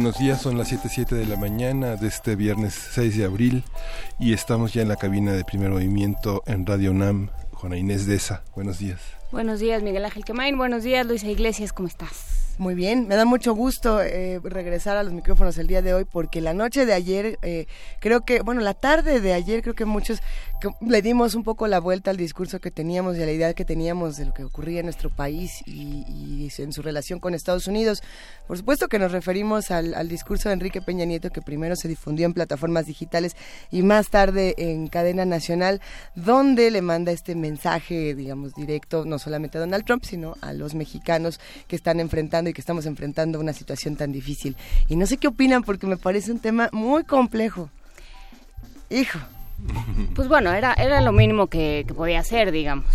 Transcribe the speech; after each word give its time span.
Buenos 0.00 0.18
días, 0.18 0.40
son 0.40 0.56
las 0.56 0.72
7.07 0.72 1.08
de 1.10 1.26
la 1.26 1.36
mañana 1.36 1.96
de 1.96 2.08
este 2.08 2.34
viernes 2.34 2.72
6 2.92 3.18
de 3.18 3.24
abril 3.26 3.64
y 4.18 4.32
estamos 4.32 4.72
ya 4.72 4.80
en 4.80 4.88
la 4.88 4.96
cabina 4.96 5.34
de 5.34 5.44
primer 5.44 5.68
movimiento 5.68 6.42
en 6.46 6.64
Radio 6.64 6.94
NAM. 6.94 7.28
Juana 7.52 7.76
Inés 7.76 8.06
Deza, 8.06 8.42
buenos 8.54 8.78
días. 8.78 8.98
Buenos 9.30 9.60
días, 9.60 9.82
Miguel 9.82 10.06
Ángel 10.06 10.24
Quemain. 10.24 10.56
Buenos 10.56 10.84
días, 10.84 11.06
Luisa 11.06 11.26
Iglesias, 11.26 11.74
¿cómo 11.74 11.86
estás? 11.86 12.39
Muy 12.60 12.74
bien, 12.74 13.08
me 13.08 13.16
da 13.16 13.24
mucho 13.24 13.54
gusto 13.54 14.02
eh, 14.02 14.38
regresar 14.44 14.98
a 14.98 15.02
los 15.02 15.14
micrófonos 15.14 15.56
el 15.56 15.66
día 15.66 15.80
de 15.80 15.94
hoy 15.94 16.04
porque 16.04 16.42
la 16.42 16.52
noche 16.52 16.84
de 16.84 16.92
ayer, 16.92 17.38
eh, 17.40 17.64
creo 18.00 18.26
que, 18.26 18.42
bueno, 18.42 18.60
la 18.60 18.74
tarde 18.74 19.22
de 19.22 19.32
ayer 19.32 19.62
creo 19.62 19.74
que 19.74 19.86
muchos 19.86 20.20
le 20.86 21.00
dimos 21.00 21.34
un 21.34 21.42
poco 21.42 21.66
la 21.68 21.80
vuelta 21.80 22.10
al 22.10 22.18
discurso 22.18 22.60
que 22.60 22.70
teníamos 22.70 23.16
y 23.16 23.22
a 23.22 23.24
la 23.24 23.32
idea 23.32 23.54
que 23.54 23.64
teníamos 23.64 24.18
de 24.18 24.26
lo 24.26 24.34
que 24.34 24.44
ocurría 24.44 24.80
en 24.80 24.86
nuestro 24.86 25.08
país 25.08 25.62
y, 25.66 26.50
en 26.58 26.72
su 26.74 26.82
relación 26.82 27.18
con 27.18 27.32
Estados 27.32 27.66
Unidos. 27.66 28.02
Por 28.46 28.58
supuesto 28.58 28.88
que 28.88 28.98
nos 28.98 29.12
referimos 29.12 29.70
al, 29.70 30.08
discurso 30.08 30.50
de 30.50 30.54
Enrique 30.54 30.82
Peña 30.82 31.06
Nieto 31.06 31.30
que 31.30 31.40
primero 31.40 31.76
se 31.76 31.88
difundió 31.88 32.26
en 32.26 32.34
plataformas 32.34 32.84
digitales 32.84 33.36
y 33.70 33.82
más 33.82 34.10
tarde 34.10 34.54
en 34.58 34.88
cadena 34.88 35.24
nacional, 35.24 35.80
donde 36.14 36.70
le 36.70 36.82
manda 36.82 37.10
este 37.10 37.34
mensaje, 37.34 38.14
digamos, 38.14 38.52
directo, 38.54 39.06
no 39.06 39.18
solamente 39.18 39.56
a 39.56 39.62
Donald 39.62 39.86
Trump, 39.86 40.04
sino 40.04 40.36
a 40.42 40.52
los 40.52 40.74
mexicanos 40.74 41.40
que 41.66 41.76
están 41.76 42.00
enfrentando 42.00 42.49
que 42.52 42.60
estamos 42.60 42.86
enfrentando 42.86 43.40
una 43.40 43.52
situación 43.52 43.96
tan 43.96 44.12
difícil. 44.12 44.56
Y 44.88 44.96
no 44.96 45.06
sé 45.06 45.16
qué 45.16 45.28
opinan 45.28 45.62
porque 45.62 45.86
me 45.86 45.96
parece 45.96 46.32
un 46.32 46.38
tema 46.38 46.68
muy 46.72 47.04
complejo. 47.04 47.70
Hijo. 48.88 49.18
Pues 50.14 50.26
bueno, 50.26 50.52
era, 50.52 50.72
era 50.72 51.02
lo 51.02 51.12
mínimo 51.12 51.48
que, 51.48 51.86
podía 51.94 52.20
hacer, 52.20 52.50
digamos. 52.50 52.86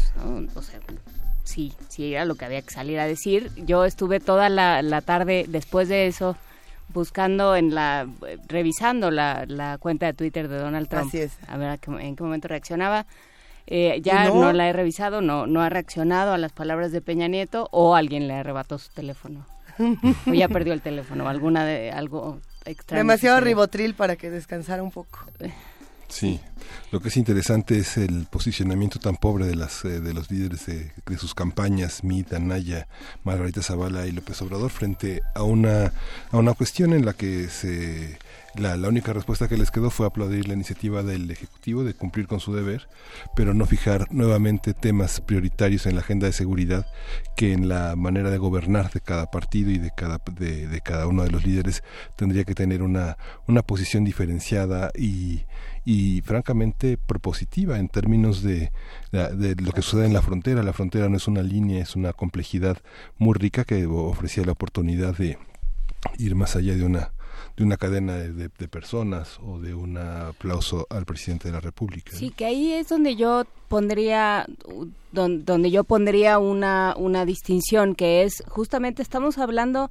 O 0.55 0.61
sea, 0.61 0.79
sí, 1.43 1.73
sí, 1.89 2.13
era 2.13 2.25
lo 2.25 2.35
que 2.35 2.45
había 2.45 2.61
que 2.61 2.73
salir 2.73 2.99
a 2.99 3.05
decir. 3.05 3.51
Yo 3.55 3.85
estuve 3.85 4.19
toda 4.19 4.49
la, 4.49 5.01
tarde 5.01 5.45
después 5.47 5.87
de 5.89 6.07
eso 6.07 6.35
buscando 6.89 7.55
en 7.55 7.75
la 7.75 8.07
revisando 8.47 9.11
la, 9.11 9.45
la, 9.47 9.77
cuenta 9.77 10.05
de 10.07 10.13
Twitter 10.13 10.47
de 10.47 10.57
Donald 10.57 10.87
Trump 10.87 11.07
Así 11.07 11.19
es. 11.19 11.37
a 11.47 11.57
ver 11.57 11.79
en 11.99 12.15
qué 12.15 12.23
momento 12.23 12.47
reaccionaba 12.47 13.05
eh, 13.67 13.99
ya 14.01 14.29
no? 14.29 14.53
la 14.53 14.69
he 14.69 14.73
revisado 14.73 15.21
no 15.21 15.47
no 15.47 15.61
ha 15.61 15.69
reaccionado 15.69 16.33
a 16.33 16.37
las 16.37 16.51
palabras 16.51 16.91
de 16.91 17.01
Peña 17.01 17.27
Nieto 17.27 17.67
o 17.71 17.95
alguien 17.95 18.27
le 18.27 18.35
arrebató 18.35 18.77
su 18.77 18.91
teléfono 18.91 19.45
o 20.27 20.33
ya 20.33 20.47
perdió 20.47 20.73
el 20.73 20.81
teléfono, 20.81 21.27
alguna 21.27 21.65
de 21.65 21.91
algo 21.91 22.39
extraño. 22.65 22.99
Demasiado 22.99 23.39
ribotril 23.41 23.93
para 23.93 24.15
que 24.15 24.29
descansara 24.29 24.83
un 24.83 24.91
poco. 24.91 25.19
Sí, 26.07 26.39
lo 26.91 26.99
que 26.99 27.09
es 27.09 27.17
interesante 27.17 27.77
es 27.79 27.97
el 27.97 28.27
posicionamiento 28.29 28.99
tan 28.99 29.15
pobre 29.15 29.47
de 29.47 29.55
las 29.55 29.83
eh, 29.85 29.99
de 29.99 30.13
los 30.13 30.29
líderes 30.29 30.65
de, 30.67 30.91
sus 31.17 31.33
campañas, 31.33 32.03
Mid, 32.03 32.31
Anaya, 32.33 32.87
Margarita 33.23 33.61
Zavala 33.61 34.05
y 34.07 34.11
López 34.11 34.41
Obrador 34.41 34.69
frente 34.69 35.23
a 35.33 35.43
una 35.43 35.91
a 36.31 36.37
una 36.37 36.53
cuestión 36.53 36.93
en 36.93 37.05
la 37.05 37.13
que 37.13 37.49
se 37.49 38.19
la, 38.57 38.77
la, 38.77 38.87
única 38.87 39.13
respuesta 39.13 39.47
que 39.47 39.57
les 39.57 39.71
quedó 39.71 39.89
fue 39.89 40.05
aplaudir 40.05 40.47
la 40.47 40.53
iniciativa 40.53 41.03
del 41.03 41.29
Ejecutivo 41.29 41.83
de 41.83 41.93
cumplir 41.93 42.27
con 42.27 42.39
su 42.39 42.53
deber, 42.53 42.87
pero 43.35 43.53
no 43.53 43.65
fijar 43.65 44.07
nuevamente 44.11 44.73
temas 44.73 45.21
prioritarios 45.21 45.85
en 45.85 45.95
la 45.95 46.01
agenda 46.01 46.27
de 46.27 46.33
seguridad 46.33 46.85
que 47.35 47.53
en 47.53 47.67
la 47.67 47.95
manera 47.95 48.29
de 48.29 48.37
gobernar 48.37 48.91
de 48.91 49.01
cada 49.01 49.29
partido 49.31 49.71
y 49.71 49.77
de 49.77 49.91
cada, 49.95 50.19
de, 50.31 50.67
de 50.67 50.81
cada 50.81 51.07
uno 51.07 51.23
de 51.23 51.31
los 51.31 51.45
líderes 51.45 51.83
tendría 52.15 52.43
que 52.43 52.55
tener 52.55 52.81
una, 52.81 53.17
una 53.47 53.61
posición 53.61 54.03
diferenciada 54.03 54.91
y, 54.95 55.43
y 55.85 56.21
francamente 56.21 56.97
propositiva 56.97 57.77
en 57.77 57.89
términos 57.89 58.41
de, 58.41 58.71
de, 59.11 59.55
lo 59.61 59.71
que 59.71 59.83
sucede 59.83 60.07
en 60.07 60.13
la 60.13 60.21
frontera. 60.21 60.63
La 60.63 60.73
frontera 60.73 61.09
no 61.09 61.17
es 61.17 61.27
una 61.27 61.43
línea, 61.43 61.81
es 61.81 61.95
una 61.95 62.11
complejidad 62.11 62.77
muy 63.17 63.35
rica 63.35 63.63
que 63.63 63.85
ofrecía 63.85 64.43
la 64.45 64.53
oportunidad 64.53 65.15
de 65.15 65.37
ir 66.17 66.35
más 66.35 66.55
allá 66.55 66.75
de 66.75 66.83
una 66.83 67.11
de 67.55 67.63
una 67.63 67.77
cadena 67.77 68.15
de, 68.15 68.49
personas 68.67 69.39
o 69.45 69.59
de 69.59 69.73
un 69.73 69.97
aplauso 69.97 70.87
al 70.89 71.05
presidente 71.05 71.47
de 71.47 71.53
la 71.53 71.61
República. 71.61 72.11
Sí, 72.15 72.31
que 72.31 72.45
ahí 72.45 72.73
es 72.73 72.89
donde 72.89 73.15
yo 73.15 73.45
pondría 73.69 74.45
donde, 75.11 75.71
yo 75.71 75.85
pondría 75.85 76.37
una 76.39 76.93
una 76.97 77.25
distinción 77.25 77.95
que 77.95 78.23
es 78.23 78.43
justamente 78.47 79.01
estamos 79.01 79.37
hablando 79.37 79.89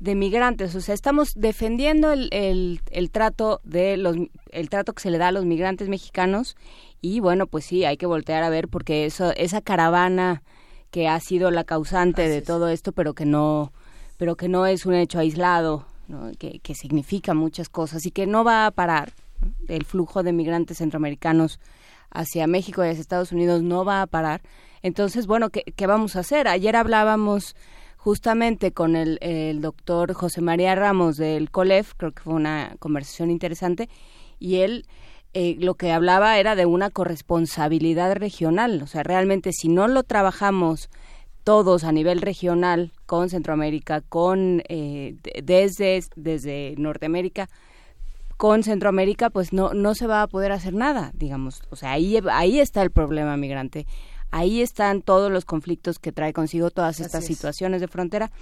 de 0.00 0.14
migrantes, 0.14 0.74
o 0.74 0.80
sea, 0.80 0.94
estamos 0.94 1.34
defendiendo 1.36 2.10
el, 2.12 2.28
el, 2.32 2.80
el, 2.90 3.10
trato 3.10 3.60
de 3.62 3.96
los 3.96 4.16
el 4.50 4.68
trato 4.68 4.94
que 4.94 5.02
se 5.02 5.10
le 5.10 5.18
da 5.18 5.28
a 5.28 5.32
los 5.32 5.44
migrantes 5.44 5.88
mexicanos 5.88 6.56
y 7.00 7.20
bueno, 7.20 7.46
pues 7.46 7.66
sí, 7.66 7.84
hay 7.84 7.96
que 7.96 8.06
voltear 8.06 8.42
a 8.42 8.50
ver 8.50 8.68
porque 8.68 9.04
eso 9.04 9.32
esa 9.36 9.60
caravana 9.60 10.42
que 10.90 11.08
ha 11.08 11.20
sido 11.20 11.50
la 11.50 11.64
causante 11.64 12.28
de 12.28 12.42
todo 12.42 12.68
esto, 12.68 12.92
pero 12.92 13.14
que 13.14 13.26
no 13.26 13.72
pero 14.16 14.36
que 14.36 14.48
no 14.48 14.66
es 14.66 14.86
un 14.86 14.94
hecho 14.94 15.18
aislado 15.18 15.86
que, 16.38 16.74
significa 16.74 17.34
muchas 17.34 17.68
cosas 17.68 18.04
y 18.06 18.10
que 18.10 18.26
no 18.26 18.44
va 18.44 18.66
a 18.66 18.70
parar. 18.70 19.12
El 19.68 19.84
flujo 19.84 20.22
de 20.22 20.32
migrantes 20.32 20.78
centroamericanos 20.78 21.58
hacia 22.10 22.46
México 22.46 22.84
y 22.84 22.88
hacia 22.88 23.00
Estados 23.00 23.32
Unidos 23.32 23.62
no 23.62 23.84
va 23.84 24.02
a 24.02 24.06
parar. 24.06 24.42
Entonces, 24.82 25.26
bueno, 25.26 25.50
¿qué, 25.50 25.86
vamos 25.86 26.16
a 26.16 26.20
hacer? 26.20 26.46
Ayer 26.48 26.76
hablábamos 26.76 27.56
justamente 27.96 28.72
con 28.72 28.96
el, 28.96 29.18
el, 29.20 29.60
doctor 29.60 30.12
José 30.12 30.40
María 30.40 30.74
Ramos 30.74 31.16
del 31.16 31.50
COLEF, 31.50 31.94
creo 31.96 32.12
que 32.12 32.22
fue 32.22 32.34
una 32.34 32.74
conversación 32.78 33.30
interesante, 33.30 33.88
y 34.38 34.56
él 34.56 34.86
eh, 35.34 35.56
lo 35.58 35.76
que 35.76 35.92
hablaba 35.92 36.38
era 36.38 36.54
de 36.54 36.66
una 36.66 36.90
corresponsabilidad 36.90 38.14
regional, 38.16 38.82
o 38.82 38.86
sea, 38.86 39.02
realmente 39.02 39.52
si 39.52 39.68
no 39.68 39.88
lo 39.88 40.02
trabajamos 40.02 40.90
todos 41.44 41.84
a 41.84 41.92
nivel 41.92 42.20
regional 42.20 42.92
con 43.06 43.28
Centroamérica, 43.30 44.00
con 44.00 44.62
eh, 44.68 45.16
desde, 45.42 46.02
desde 46.16 46.74
Norteamérica, 46.78 47.48
con 48.36 48.62
Centroamérica, 48.62 49.30
pues 49.30 49.52
no, 49.52 49.72
no 49.74 49.94
se 49.94 50.06
va 50.06 50.22
a 50.22 50.26
poder 50.26 50.52
hacer 50.52 50.74
nada, 50.74 51.12
digamos. 51.14 51.62
O 51.70 51.76
sea, 51.76 51.92
ahí, 51.92 52.18
ahí 52.30 52.60
está 52.60 52.82
el 52.82 52.90
problema 52.90 53.36
migrante. 53.36 53.86
Ahí 54.30 54.62
están 54.62 55.02
todos 55.02 55.30
los 55.30 55.44
conflictos 55.44 55.98
que 55.98 56.10
trae 56.10 56.32
consigo 56.32 56.70
todas 56.70 57.00
estas 57.00 57.24
situaciones 57.24 57.80
de 57.80 57.88
frontera 57.88 58.32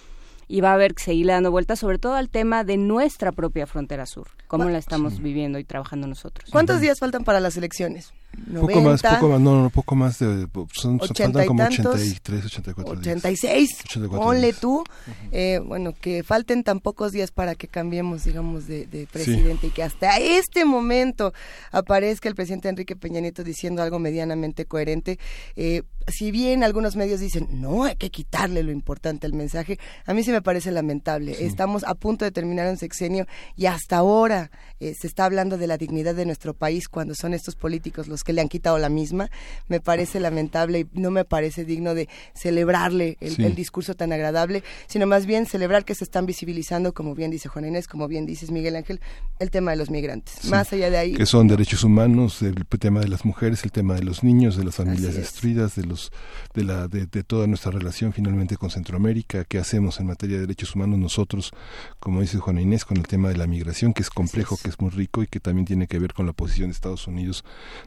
y 0.47 0.61
va 0.61 0.71
a 0.71 0.75
haber 0.75 0.95
que 0.95 1.03
seguirle 1.03 1.33
dando 1.33 1.51
vueltas, 1.51 1.79
sobre 1.79 1.99
todo 1.99 2.15
al 2.15 2.29
tema 2.29 2.65
de 2.65 2.77
nuestra 2.77 3.31
propia 3.31 3.67
frontera 3.67 4.07
sur, 4.07 4.29
cómo 4.49 4.69
la 4.69 4.79
estamos 4.79 5.21
viviendo 5.21 5.59
y 5.59 5.65
trabajando 5.65 6.07
nosotros. 6.07 6.51
¿Cuántos 6.51 6.81
días 6.81 6.99
faltan 6.99 7.25
para 7.25 7.39
las 7.39 7.57
elecciones? 7.57 8.13
Poco 8.61 8.81
más, 8.81 9.03
poco 9.03 9.29
más, 9.29 9.41
no, 9.41 9.63
no, 9.63 9.71
poco 9.71 9.95
más 9.95 10.19
de, 10.19 10.47
son, 10.73 10.99
faltan 10.99 11.47
como 11.47 11.63
83, 11.63 12.47
84 12.47 12.93
86, 12.93 13.69
ponle 14.11 14.53
tú, 14.53 14.85
eh, 15.33 15.61
bueno, 15.65 15.95
que 16.01 16.23
falten 16.23 16.63
tan 16.65 16.81
pocos 16.81 17.13
días 17.13 17.31
para 17.31 17.55
que 17.55 17.69
cambiemos, 17.69 18.25
digamos, 18.25 18.67
de, 18.67 19.09
presidente 19.13 19.69
y 19.69 19.71
que 19.71 19.83
hasta 19.83 20.19
este 20.19 20.65
momento 20.65 21.33
aparezca 21.73 22.29
el 22.29 22.35
presidente 22.35 22.69
Enrique 22.69 22.97
Peña 22.97 23.21
Nieto 23.21 23.45
diciendo 23.45 23.83
algo 23.83 23.99
medianamente 23.99 24.65
coherente. 24.65 25.19
Eh, 25.57 25.83
si 26.09 26.31
bien 26.31 26.65
algunos 26.65 26.97
medios 26.97 27.21
dicen, 27.21 27.49
no, 27.51 27.85
hay 27.85 27.97
que 27.97 28.11
quitarle 28.11 28.63
lo 28.63 28.73
importante 28.73 29.27
al 29.27 29.33
mensaje, 29.33 29.79
a 30.07 30.15
mí 30.15 30.25
sí 30.25 30.33
me 30.33 30.43
parece 30.43 30.71
lamentable. 30.73 31.45
Estamos 31.45 31.85
a 31.85 31.95
punto 31.95 32.25
de 32.25 32.31
terminar 32.31 32.69
un 32.69 32.77
sexenio 32.77 33.27
y 33.57 33.67
hasta 33.67 33.99
ahora 33.99 34.51
eh, 34.81 34.95
se 34.99 35.07
está 35.07 35.25
hablando 35.25 35.59
de 35.59 35.67
la 35.67 35.77
dignidad 35.77 36.15
de 36.15 36.27
nuestro 36.27 36.55
país 36.55 36.89
cuando 36.89 37.15
son 37.15 37.35
estos 37.35 37.55
políticos 37.55 38.09
los 38.09 38.20
que 38.25 38.33
le 38.33 38.41
han 38.41 38.49
quitado 38.49 38.79
la 38.79 38.89
misma. 38.89 39.31
Me 39.69 39.81
parece 39.81 40.21
lamentable 40.21 40.81
y 40.81 41.01
no 41.01 41.11
me 41.11 41.25
parece 41.25 41.65
digno 41.65 41.95
de 41.95 42.09
celebrarle 42.35 43.17
el, 43.21 43.55
discurso 43.55 43.95
tan 43.95 44.13
agradable, 44.13 44.63
sino 44.87 45.07
más 45.07 45.27
bien 45.27 45.47
celebrar 45.47 45.85
que 45.85 45.95
se 45.95 46.05
están 46.05 46.27
visibilizando, 46.27 46.95
como 46.95 47.15
bien 47.15 47.31
dice 47.31 47.49
Juan 47.49 47.67
Inés, 47.67 47.89
como 47.89 48.09
bien 48.09 48.27
dices 48.27 48.51
Miguel 48.51 48.77
Ángel, 48.77 49.01
el 49.39 49.51
tema 49.51 49.73
de 49.73 49.77
los 49.77 49.91
migrantes. 49.91 50.45
Más 50.47 50.73
allá 50.73 50.91
de 50.91 50.99
ahí. 50.99 51.15
Que 51.15 51.27
son 51.27 51.49
derechos 51.49 51.85
humanos, 51.85 52.43
el 52.43 52.67
tema 52.79 53.01
de 53.01 53.09
las 53.09 53.25
mujeres, 53.25 53.65
el 53.65 53.73
tema 53.73 53.95
de 53.95 54.03
los 54.03 54.23
niños, 54.23 54.57
de 54.57 54.65
las 54.65 54.77
familias 54.77 55.15
destruidas, 55.15 55.75
de 55.75 55.85
los 55.85 56.13
de 56.55 56.65
la 56.65 56.89
de, 56.89 57.07
toda 57.23 57.47
nuestra 57.47 57.71
relación 57.71 58.13
finalmente 58.13 58.57
con 58.57 58.71
Centroamérica, 58.71 59.45
qué 59.45 59.59
hacemos 59.59 60.01
en 60.01 60.07
materia 60.07 60.37
de 60.37 60.43
derechos 60.43 60.75
humanos 60.75 60.99
nosotros, 60.99 61.53
como 61.99 62.21
dice 62.21 62.39
Juana 62.39 62.61
Inés, 62.61 62.85
con 62.85 62.97
el 62.97 63.07
tema 63.07 63.29
de 63.29 63.37
la 63.37 63.47
migración, 63.47 63.93
que 63.93 64.03
es 64.03 64.11
complejo, 64.11 64.57
que 64.63 64.69
es 64.69 64.81
muy 64.81 64.91
rico 64.91 65.23
y 65.23 65.27
que 65.27 65.41
también 65.41 65.67
tiene 65.67 65.87
que 65.87 65.99
ver 65.99 66.15
con 66.15 66.27
la 66.27 66.33
posición 66.33 66.69
de 66.69 66.75
Estados 66.75 67.07
Unidos 67.07 67.45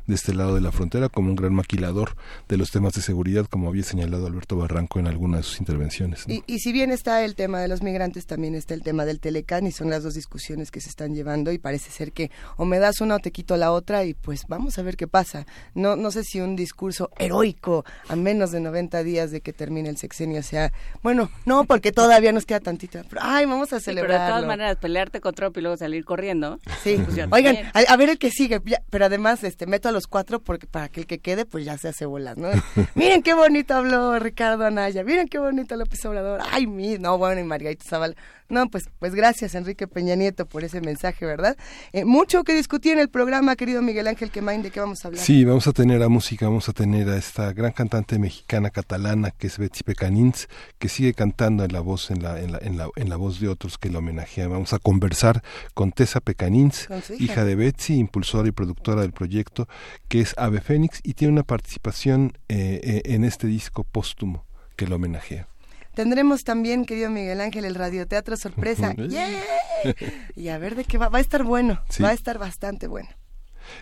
de 0.08 0.16
este 0.24 0.34
lado 0.34 0.56
de 0.56 0.62
la 0.62 0.72
frontera 0.72 1.10
como 1.10 1.30
un 1.30 1.36
gran 1.36 1.54
maquilador 1.54 2.16
de 2.48 2.56
los 2.56 2.72
temas 2.72 2.94
de 2.94 3.02
seguridad, 3.02 3.46
como 3.46 3.68
había 3.68 3.84
señalado 3.84 4.26
Alberto 4.26 4.56
Barranco 4.56 4.98
en 5.00 5.08
alguna 5.08 5.38
de 5.38 5.44
sus 5.44 5.60
intervenciones. 5.60 6.24
Y, 6.30 6.44
y 6.48 6.60
si 6.60 6.72
bien 6.72 6.92
está 6.92 7.26
el 7.26 7.36
tema 7.36 7.60
de 7.60 7.68
los 7.68 7.84
migrantes, 7.84 8.26
también 8.26 8.56
está 8.56 8.74
el 8.74 8.84
tema 8.84 9.04
del 9.04 9.20
Telecán 9.20 9.68
y 9.68 9.74
son 9.74 9.90
las 9.90 10.02
dos 10.02 10.14
discusiones 10.14 10.72
que 10.72 10.80
se 10.80 10.88
están 10.88 11.14
llevando 11.14 11.52
y 11.52 11.58
parece 11.58 11.92
ser 11.92 12.14
que 12.14 12.32
o 12.56 12.64
me 12.64 12.80
das 12.80 13.02
una 13.02 13.16
o 13.16 13.20
te 13.20 13.32
quito 13.32 13.58
la 13.58 13.74
otra 13.74 14.06
y 14.06 14.14
pues 14.14 14.44
vamos 14.48 14.80
a 14.80 14.82
ver 14.82 14.96
qué 14.96 15.08
pasa. 15.08 15.46
No, 15.76 15.98
no 15.98 16.10
sé 16.10 16.24
si 16.24 16.40
un 16.40 16.56
discurso 16.56 17.10
heroico 17.18 17.84
a 18.08 18.16
menos 18.16 18.52
de 18.52 18.62
90 18.62 19.04
días 19.04 19.30
de 19.30 19.42
que 19.42 19.52
termine 19.52 19.90
el 19.90 19.98
sexenio 19.98 20.42
sea, 20.42 20.72
bueno, 21.02 21.32
no, 21.46 21.66
porque 21.66 21.92
todavía 21.92 22.32
nos 22.32 22.46
queda 22.46 22.62
tantito, 22.62 23.02
pero 23.10 23.20
ay, 23.22 23.46
vamos 23.46 23.74
a 23.74 23.82
celebrar. 23.82 24.12
pero 24.12 24.24
de 24.24 24.30
todas 24.30 24.46
maneras, 24.46 24.78
pelearte 24.78 25.20
con 25.20 25.34
Trump 25.34 25.58
y 25.58 25.62
luego 25.62 25.76
salir 25.76 26.06
corriendo. 26.06 26.60
Sí, 26.82 26.98
pues 27.04 27.28
oigan, 27.30 27.58
a, 27.74 27.98
ver 27.98 28.10
el 28.10 28.18
que 28.18 28.32
sigue, 28.32 28.62
pero 28.90 29.06
además 29.06 29.44
este 29.44 29.66
meto 29.66 29.90
a 29.90 29.92
los 29.92 30.08
cuatro 30.14 30.40
porque 30.40 30.68
para 30.68 30.90
que 30.90 31.00
el 31.00 31.08
que 31.08 31.18
quede 31.18 31.44
pues 31.44 31.66
ya 31.66 31.76
se 31.80 31.88
hace 31.88 32.06
bolas, 32.06 32.38
¿no? 32.38 32.50
miren 32.94 33.24
qué 33.24 33.34
bonito 33.34 33.74
habló 33.74 34.20
Ricardo 34.20 34.64
Anaya, 34.64 35.04
miren 35.04 35.28
qué 35.28 35.40
bonito 35.40 35.76
López 35.76 36.06
Obrador, 36.06 36.42
ay, 36.52 36.68
mi, 36.68 37.00
no, 37.00 37.18
bueno, 37.18 37.42
y 37.42 37.44
Margarita 37.44 37.84
Zavala. 37.84 38.16
No, 38.50 38.70
pues, 38.70 38.90
pues 39.00 39.16
gracias 39.16 39.56
Enrique 39.56 39.88
Peña 39.88 40.14
Nieto 40.14 40.46
por 40.46 40.64
ese 40.64 40.80
mensaje, 40.80 41.26
¿verdad? 41.26 41.58
Eh, 41.92 42.06
mucho 42.06 42.44
que 42.44 42.54
discutir 42.54 42.94
en 42.94 43.00
el 43.00 43.10
programa, 43.10 43.56
querido 43.56 43.82
Miguel 43.82 44.06
Ángel 44.06 44.30
Quemain, 44.30 44.62
¿de 44.62 44.70
qué 44.70 44.80
vamos 44.80 45.04
a 45.04 45.08
hablar? 45.08 45.24
Sí, 45.24 45.44
vamos 45.44 45.66
a 45.66 45.74
tener 45.74 46.04
a 46.04 46.10
música, 46.10 46.46
vamos 46.46 46.70
a 46.70 46.74
tener 46.74 47.10
a 47.10 47.18
esta 47.18 47.52
gran 47.54 47.72
cantante 47.72 48.20
mexicana 48.20 48.70
catalana 48.70 49.32
que 49.32 49.48
es 49.48 49.58
Betsy 49.58 49.84
Pecanins, 49.84 50.48
que 50.78 50.88
sigue 50.88 51.16
cantando 51.16 51.64
en 51.64 51.74
la 51.74 51.80
voz, 51.80 52.12
en 52.12 52.22
la, 52.22 52.40
en 52.40 52.52
la, 52.52 52.60
en 52.60 52.78
la, 52.78 52.90
en 52.96 53.10
la 53.10 53.16
voz 53.16 53.40
de 53.40 53.48
otros 53.48 53.80
que 53.80 53.90
la 53.90 53.98
homenajean. 53.98 54.52
Vamos 54.52 54.74
a 54.74 54.78
conversar 54.78 55.42
con 55.74 55.92
Tessa 55.92 56.20
Pecanins, 56.20 56.88
hija. 57.18 57.46
de 57.46 57.56
Betsy, 57.56 57.96
impulsora 57.96 58.48
y 58.48 58.52
productora 58.52 59.02
del 59.02 59.14
proyecto, 59.14 59.68
que 60.08 60.22
es 60.22 60.34
Ave 60.38 60.62
Fénix 60.62 61.00
y 61.04 61.14
tiene 61.14 61.34
una 61.34 61.44
participación 61.44 62.34
eh, 62.50 62.80
eh, 62.84 63.02
en 63.06 63.24
este 63.24 63.48
disco 63.48 63.84
póstumo 63.84 64.46
que 64.76 64.88
lo 64.88 64.96
homenajea. 64.98 65.48
Tendremos 65.94 66.44
también, 66.44 66.86
querido 66.86 67.10
Miguel 67.10 67.40
Ángel, 67.40 67.66
el 67.66 67.76
radioteatro 67.76 68.36
sorpresa. 68.36 68.96
Y 70.36 70.48
a 70.48 70.58
ver 70.58 70.76
de 70.76 70.86
qué 70.86 70.98
va. 70.98 71.10
Va 71.10 71.20
a 71.20 71.22
estar 71.22 71.44
bueno. 71.44 71.84
Va 72.02 72.10
a 72.10 72.14
estar 72.14 72.40
bastante 72.40 72.88
bueno. 72.88 73.10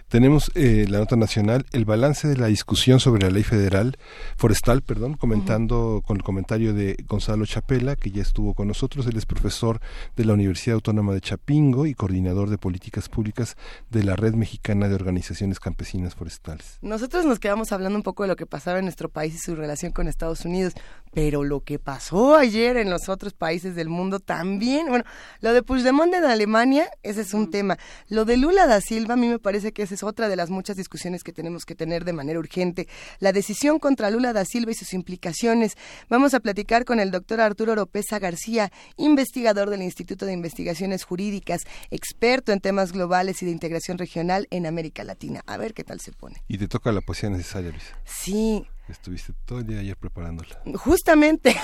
Tenemos 0.08 0.52
eh, 0.56 0.86
la 0.90 1.00
nota 1.00 1.16
nacional, 1.16 1.66
el 1.72 1.86
balance 1.86 2.28
de 2.28 2.38
la 2.38 2.48
discusión 2.48 3.00
sobre 3.00 3.24
la 3.24 3.30
ley 3.30 3.44
federal, 3.44 3.98
forestal, 4.38 4.82
perdón, 4.82 5.16
comentando 5.16 6.04
con 6.06 6.18
el 6.18 6.24
comentario 6.24 6.74
de 6.74 6.98
Gonzalo 7.08 7.46
Chapela, 7.46 7.96
que 7.96 8.12
ya 8.12 8.22
estuvo 8.22 8.54
con 8.54 8.68
nosotros. 8.68 9.08
Él 9.08 9.18
es 9.18 9.26
profesor 9.26 9.80
de 10.16 10.26
la 10.26 10.34
Universidad 10.34 10.76
Autónoma 10.76 11.14
de 11.14 11.22
Chapingo 11.22 11.86
y 11.86 11.94
coordinador 11.94 12.50
de 12.50 12.58
políticas 12.58 13.10
públicas 13.10 13.56
de 13.90 14.04
la 14.04 14.16
Red 14.16 14.34
Mexicana 14.34 14.88
de 14.88 14.96
Organizaciones 14.96 15.60
Campesinas 15.60 16.16
Forestales. 16.16 16.78
Nosotros 16.82 17.26
nos 17.26 17.40
quedamos 17.40 17.72
hablando 17.72 17.98
un 17.98 18.04
poco 18.04 18.24
de 18.24 18.30
lo 18.30 18.36
que 18.36 18.46
pasaba 18.46 18.80
en 18.80 18.86
nuestro 18.86 19.10
país 19.10 19.36
y 19.36 19.40
su 19.40 19.56
relación 19.56 19.92
con 19.92 20.08
Estados 20.08 20.46
Unidos, 20.46 20.74
pero 21.14 21.44
lo 21.44 21.62
que 21.62 21.80
pasó 21.80 22.36
ayer 22.36 22.78
en 22.78 22.90
los 22.90 23.10
otros 23.10 23.34
países 23.34 23.76
del 23.76 23.90
mundo 23.90 24.20
también, 24.20 24.88
bueno, 24.88 25.04
lo 25.42 25.54
de 25.54 25.64
Puigdemont 25.64 26.14
en 26.14 26.24
Alemania, 26.24 26.90
ese 27.04 27.22
es 27.22 27.34
un 27.34 27.52
tema. 27.52 27.78
Lo 28.08 28.26
de 28.26 28.38
Lula 28.38 28.68
da 28.68 28.82
Silva 28.82 29.14
a 29.14 29.18
mí 29.18 29.28
me 29.28 29.40
parece 29.40 29.71
que 29.72 29.84
esa 29.84 29.96
es 29.96 30.04
otra 30.04 30.30
de 30.30 30.36
las 30.36 30.50
muchas 30.50 30.78
discusiones 30.78 31.24
que 31.24 31.34
tenemos 31.34 31.66
que 31.66 31.76
tener 31.76 32.06
de 32.06 32.14
manera 32.14 32.40
urgente. 32.40 32.88
La 33.20 33.32
decisión 33.32 33.80
contra 33.80 34.10
Lula 34.10 34.34
da 34.34 34.46
Silva 34.46 34.72
y 34.72 34.76
sus 34.76 34.94
implicaciones. 34.94 35.78
Vamos 36.10 36.34
a 36.34 36.40
platicar 36.40 36.86
con 36.86 37.00
el 37.00 37.12
doctor 37.12 37.42
Arturo 37.42 37.74
Oropesa 37.74 38.20
García, 38.20 38.72
investigador 38.98 39.70
del 39.70 39.82
Instituto 39.82 40.26
de 40.26 40.34
Investigaciones 40.34 41.04
Jurídicas, 41.04 41.62
experto 41.90 42.52
en 42.52 42.60
temas 42.60 42.92
globales 42.92 43.42
y 43.42 43.46
de 43.46 43.52
integración 43.52 43.98
regional 43.98 44.48
en 44.52 44.66
América 44.66 45.04
Latina. 45.04 45.42
A 45.46 45.58
ver 45.58 45.74
qué 45.74 45.84
tal 45.84 46.00
se 46.00 46.12
pone. 46.12 46.44
Y 46.48 46.58
te 46.58 46.68
toca 46.68 46.92
la 46.92 47.02
poesía 47.02 47.30
necesaria, 47.30 47.72
Luisa. 47.72 47.98
Sí. 48.06 48.66
Estuviste 48.88 49.34
todo 49.46 49.60
el 49.60 49.68
día 49.68 49.80
ayer 49.80 49.96
preparándola. 49.96 50.60
Justamente. 50.76 51.56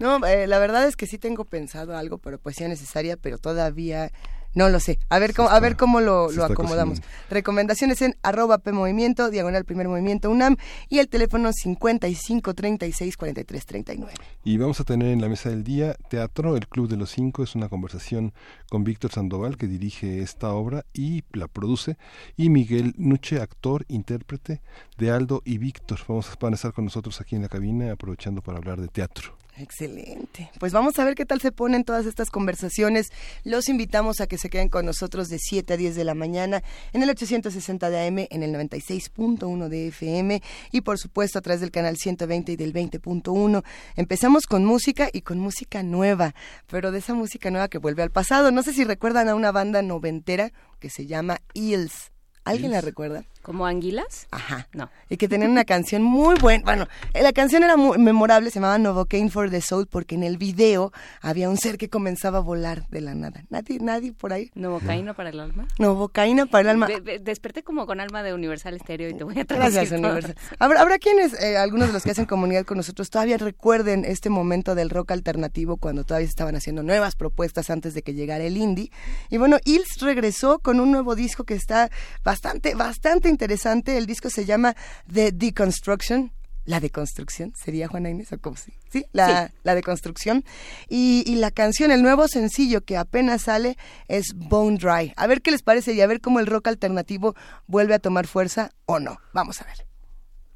no, 0.00 0.24
eh, 0.26 0.46
la 0.46 0.58
verdad 0.58 0.86
es 0.86 0.96
que 0.96 1.06
sí 1.06 1.18
tengo 1.18 1.44
pensado 1.44 1.96
algo, 1.96 2.18
pero 2.18 2.38
poesía 2.38 2.66
necesaria, 2.68 3.16
pero 3.16 3.36
todavía 3.36 4.10
no 4.54 4.68
lo 4.68 4.80
sé. 4.80 4.98
A 5.08 5.18
ver 5.18 5.34
cómo, 5.34 5.48
a 5.50 5.60
ver 5.60 5.76
cómo 5.76 6.00
lo, 6.00 6.28
acomodamos. 6.44 7.02
Recomendaciones 7.30 8.02
en 8.02 8.16
arroba 8.22 8.58
P 8.58 8.72
Movimiento, 8.72 9.30
diagonal 9.30 9.64
primer 9.64 9.88
movimiento 9.88 10.30
UNAM 10.30 10.56
y 10.88 10.98
el 10.98 11.08
teléfono 11.08 11.52
55 11.52 12.54
36 12.54 13.16
43 13.16 13.66
39. 13.66 14.14
Y 14.44 14.56
vamos 14.56 14.80
a 14.80 14.84
tener 14.84 15.08
en 15.08 15.20
la 15.20 15.28
mesa 15.28 15.50
del 15.50 15.64
día 15.64 15.94
teatro, 16.08 16.56
el 16.56 16.68
Club 16.68 16.88
de 16.88 16.96
los 16.96 17.10
Cinco. 17.10 17.42
Es 17.42 17.54
una 17.54 17.68
conversación 17.68 18.32
con 18.68 18.84
Víctor 18.84 19.12
Sandoval, 19.12 19.56
que 19.56 19.66
dirige 19.66 20.20
esta 20.20 20.52
obra 20.52 20.84
y 20.92 21.24
la 21.32 21.48
produce, 21.48 21.96
y 22.36 22.50
Miguel 22.50 22.94
Nuche, 22.96 23.40
actor, 23.40 23.84
intérprete 23.88 24.60
de 24.98 25.10
Aldo 25.10 25.42
y 25.44 25.58
Víctor. 25.58 26.00
Vamos 26.08 26.28
a 26.28 26.54
estar 26.54 26.72
con 26.72 26.84
nosotros 26.84 27.20
aquí 27.20 27.36
en 27.36 27.42
la 27.42 27.48
cabina, 27.48 27.92
aprovechando 27.92 28.42
para 28.42 28.58
hablar 28.58 28.80
de 28.80 28.88
teatro. 28.88 29.43
Excelente. 29.56 30.50
Pues 30.58 30.72
vamos 30.72 30.98
a 30.98 31.04
ver 31.04 31.14
qué 31.14 31.24
tal 31.24 31.40
se 31.40 31.52
ponen 31.52 31.84
todas 31.84 32.06
estas 32.06 32.30
conversaciones. 32.30 33.12
Los 33.44 33.68
invitamos 33.68 34.20
a 34.20 34.26
que 34.26 34.36
se 34.36 34.50
queden 34.50 34.68
con 34.68 34.84
nosotros 34.84 35.28
de 35.28 35.38
7 35.38 35.74
a 35.74 35.76
10 35.76 35.94
de 35.94 36.04
la 36.04 36.14
mañana 36.14 36.62
en 36.92 37.02
el 37.02 37.10
860 37.10 37.88
de 37.88 38.06
AM, 38.06 38.18
en 38.30 38.42
el 38.42 38.52
96.1 38.52 39.68
de 39.68 39.88
FM 39.88 40.42
y 40.72 40.80
por 40.80 40.98
supuesto 40.98 41.38
a 41.38 41.42
través 41.42 41.60
del 41.60 41.70
canal 41.70 41.96
120 41.96 42.52
y 42.52 42.56
del 42.56 42.72
20.1. 42.72 43.62
Empezamos 43.94 44.46
con 44.46 44.64
música 44.64 45.08
y 45.12 45.20
con 45.20 45.38
música 45.38 45.84
nueva, 45.84 46.34
pero 46.66 46.90
de 46.90 46.98
esa 46.98 47.14
música 47.14 47.50
nueva 47.50 47.68
que 47.68 47.78
vuelve 47.78 48.02
al 48.02 48.10
pasado. 48.10 48.50
No 48.50 48.62
sé 48.64 48.72
si 48.72 48.82
recuerdan 48.82 49.28
a 49.28 49.36
una 49.36 49.52
banda 49.52 49.82
noventera 49.82 50.52
que 50.80 50.90
se 50.90 51.06
llama 51.06 51.40
Eels. 51.54 52.10
¿Alguien 52.44 52.72
la 52.72 52.80
recuerda? 52.80 53.24
¿Como 53.44 53.66
anguilas? 53.66 54.26
Ajá. 54.30 54.68
No. 54.72 54.90
Y 55.10 55.18
que 55.18 55.28
tenían 55.28 55.50
una 55.50 55.66
canción 55.66 56.02
muy 56.02 56.34
buena. 56.40 56.64
Bueno, 56.64 56.88
la 57.12 57.32
canción 57.34 57.62
era 57.62 57.76
muy 57.76 57.98
memorable, 57.98 58.48
se 58.48 58.54
llamaba 58.54 58.78
Novocaine 58.78 59.30
for 59.30 59.50
the 59.50 59.60
Soul, 59.60 59.86
porque 59.86 60.14
en 60.14 60.22
el 60.22 60.38
video 60.38 60.92
había 61.20 61.50
un 61.50 61.58
ser 61.58 61.76
que 61.76 61.90
comenzaba 61.90 62.38
a 62.38 62.40
volar 62.40 62.88
de 62.88 63.02
la 63.02 63.14
nada. 63.14 63.44
¿Nadie, 63.50 63.80
nadie 63.80 64.14
por 64.14 64.32
ahí? 64.32 64.50
¿Novocaína 64.54 65.12
para 65.12 65.28
el 65.28 65.40
alma? 65.40 65.68
Novocaína 65.78 66.46
para 66.46 66.62
el 66.62 66.68
alma. 66.68 66.88
desperté 67.20 67.62
como 67.62 67.84
con 67.84 68.00
alma 68.00 68.22
de 68.22 68.32
Universal 68.32 68.80
Stereo 68.80 69.10
y 69.10 69.14
te 69.14 69.24
voy 69.24 69.38
a 69.38 69.44
Gracias, 69.44 69.92
Universal. 69.92 70.36
Habrá, 70.58 70.80
habrá 70.80 70.98
quienes, 70.98 71.38
eh, 71.38 71.58
algunos 71.58 71.88
de 71.88 71.92
los 71.92 72.02
que 72.02 72.12
hacen 72.12 72.24
comunidad 72.24 72.64
con 72.64 72.78
nosotros, 72.78 73.10
todavía 73.10 73.36
recuerden 73.36 74.06
este 74.06 74.30
momento 74.30 74.74
del 74.74 74.88
rock 74.88 75.10
alternativo 75.10 75.76
cuando 75.76 76.04
todavía 76.04 76.28
estaban 76.28 76.56
haciendo 76.56 76.82
nuevas 76.82 77.14
propuestas 77.14 77.68
antes 77.68 77.92
de 77.92 78.00
que 78.00 78.14
llegara 78.14 78.44
el 78.44 78.56
indie. 78.56 78.90
Y 79.28 79.36
bueno, 79.36 79.58
Ils 79.66 80.00
regresó 80.00 80.60
con 80.60 80.80
un 80.80 80.90
nuevo 80.90 81.14
disco 81.14 81.44
que 81.44 81.52
está 81.52 81.90
bastante, 82.24 82.74
bastante 82.74 83.33
interesante. 83.34 83.98
El 83.98 84.06
disco 84.06 84.30
se 84.30 84.44
llama 84.44 84.74
The 85.12 85.32
Deconstruction. 85.32 86.32
La 86.66 86.80
deconstrucción, 86.80 87.52
¿sería 87.62 87.88
Juana 87.88 88.08
Inés 88.08 88.32
o 88.32 88.38
cómo 88.38 88.56
sí? 88.56 88.72
Sí, 88.90 89.04
la, 89.12 89.52
la 89.64 89.74
deconstrucción. 89.74 90.44
Y, 90.88 91.22
y, 91.26 91.34
la 91.34 91.50
canción, 91.50 91.90
el 91.90 92.02
nuevo 92.02 92.26
sencillo 92.26 92.82
que 92.82 92.96
apenas 92.96 93.42
sale 93.42 93.76
es 94.08 94.32
Bone 94.34 94.78
Dry. 94.78 95.12
A 95.16 95.26
ver 95.26 95.42
qué 95.42 95.50
les 95.50 95.62
parece 95.62 95.92
y 95.92 96.00
a 96.00 96.06
ver 96.06 96.22
cómo 96.22 96.40
el 96.40 96.46
rock 96.46 96.68
alternativo 96.68 97.34
vuelve 97.66 97.92
a 97.92 97.98
tomar 97.98 98.26
fuerza 98.26 98.70
o 98.86 98.98
no. 98.98 99.18
Vamos 99.34 99.60
a 99.60 99.64
ver. 99.64 99.86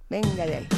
Venga 0.08 0.46
de 0.46 0.54
ahí. 0.56 0.68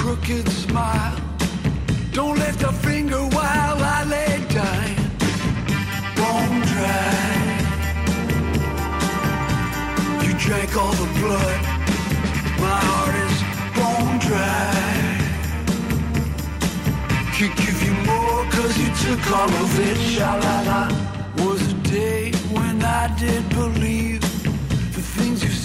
Crooked 0.00 0.48
smile. 0.48 1.16
Don't 2.12 2.38
lift 2.38 2.62
a 2.62 2.72
finger 2.72 3.22
while 3.36 3.78
I 3.96 4.04
lay 4.14 4.34
dying. 4.48 5.00
Bone 6.18 6.60
dry. 6.72 7.12
You 10.24 10.32
drank 10.46 10.70
all 10.76 10.94
the 11.02 11.10
blood. 11.18 11.60
My 12.64 12.78
heart 12.88 13.16
is 13.26 13.36
bone 13.76 14.18
dry. 14.26 14.72
Could 17.36 17.54
give 17.64 17.78
you 17.86 17.94
more 18.10 18.42
cause 18.54 18.74
you 18.82 18.90
took 19.04 19.22
all 19.36 19.52
of 19.64 19.72
it. 19.88 19.98
Sha 20.12 20.34
la 20.44 20.56
la. 20.68 20.82
Was 21.44 21.62
a 21.72 21.74
day 21.98 22.32
when 22.54 22.82
I 22.82 23.04
did 23.18 23.48
believe 23.50 24.09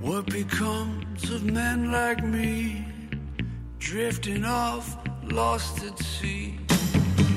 What 0.00 0.26
becomes 0.26 1.30
of 1.30 1.44
men 1.44 1.90
like 1.90 2.22
me, 2.22 2.84
drifting 3.78 4.44
off, 4.44 5.01
lost 5.32 5.82
at 5.82 5.98
sea? 5.98 6.54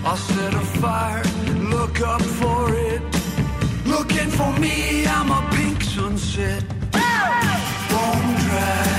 I'll 0.04 0.18
set 0.18 0.54
a 0.54 0.66
fire, 0.82 1.24
look 1.70 2.02
up 2.02 2.22
for 2.22 2.74
it. 2.74 3.02
Looking 3.86 4.30
for 4.30 4.52
me, 4.60 5.06
I'm 5.08 5.32
a 5.32 5.42
pink 5.56 5.82
sunset. 5.82 6.64
Bone 7.92 8.32
dry, 8.46 8.92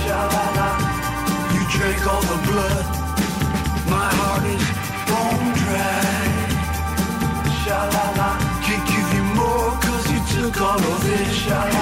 sha-la-la. 0.00 0.70
You 1.54 1.62
drank 1.74 2.02
all 2.12 2.24
the 2.32 2.40
blood, 2.48 2.86
my 3.94 4.08
heart 4.20 4.44
is 4.56 4.66
bone 5.10 5.50
dry, 5.62 6.22
sha-la-la. 7.62 8.30
Can't 8.64 8.86
give 8.92 9.08
you 9.16 9.24
more, 9.40 9.70
cause 9.86 10.06
you 10.12 10.20
took 10.34 10.60
all 10.60 10.82
of 10.94 11.02
it, 11.20 11.34
sha-la-la 11.42 11.81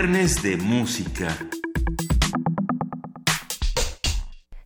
Viernes 0.00 0.42
de 0.42 0.56
música. 0.56 1.36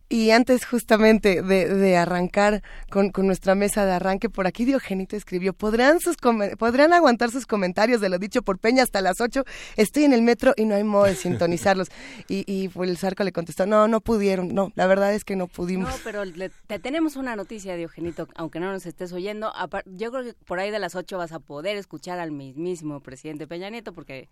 Y 0.07 0.31
antes 0.31 0.65
justamente 0.65 1.41
de, 1.41 1.97
arrancar 1.97 2.63
con, 2.89 3.11
nuestra 3.17 3.53
mesa 3.53 3.85
de 3.85 3.91
arranque, 3.91 4.29
por 4.29 4.47
aquí 4.47 4.63
Diogenito 4.63 5.17
escribió, 5.17 5.51
¿podrán, 5.51 5.99
sus 5.99 6.15
¿podrán 6.57 6.93
aguantar 6.93 7.31
sus 7.31 7.45
comentarios 7.45 7.99
de 7.99 8.07
lo 8.07 8.17
dicho 8.17 8.43
por 8.43 8.59
Peña 8.59 8.83
hasta 8.83 9.01
las 9.01 9.19
8? 9.19 9.43
Estoy 9.75 10.05
en 10.05 10.13
el 10.13 10.21
metro 10.21 10.53
y 10.55 10.63
no 10.63 10.75
hay 10.75 10.85
modo 10.85 11.03
de 11.03 11.15
sintonizarlos. 11.15 11.89
y, 12.29 12.45
y 12.47 12.69
pues 12.69 12.89
el 12.89 12.97
Zarco 12.97 13.25
le 13.25 13.33
contestó, 13.33 13.65
no, 13.65 13.89
no 13.89 13.99
pudieron, 13.99 14.55
no, 14.55 14.71
la 14.75 14.87
verdad 14.87 15.13
es 15.13 15.25
que 15.25 15.35
no 15.35 15.47
pudimos. 15.47 15.89
No, 15.89 15.95
pero 16.05 16.23
te 16.65 16.79
tenemos 16.79 17.17
una 17.17 17.35
noticia, 17.35 17.75
Diogenito, 17.75 18.29
aunque 18.35 18.61
no 18.61 18.71
nos 18.71 18.85
estés 18.85 19.11
oyendo. 19.11 19.51
Yo 19.85 20.11
creo 20.11 20.23
que 20.23 20.33
por 20.45 20.59
ahí 20.59 20.71
de 20.71 20.79
las 20.79 20.95
8 20.95 21.17
vas 21.17 21.33
a 21.33 21.39
poder 21.39 21.75
escuchar 21.75 22.19
al 22.19 22.31
mismísimo 22.31 23.01
presidente 23.01 23.47
Peña 23.47 23.69
Nieto, 23.69 23.91
porque 23.91 24.29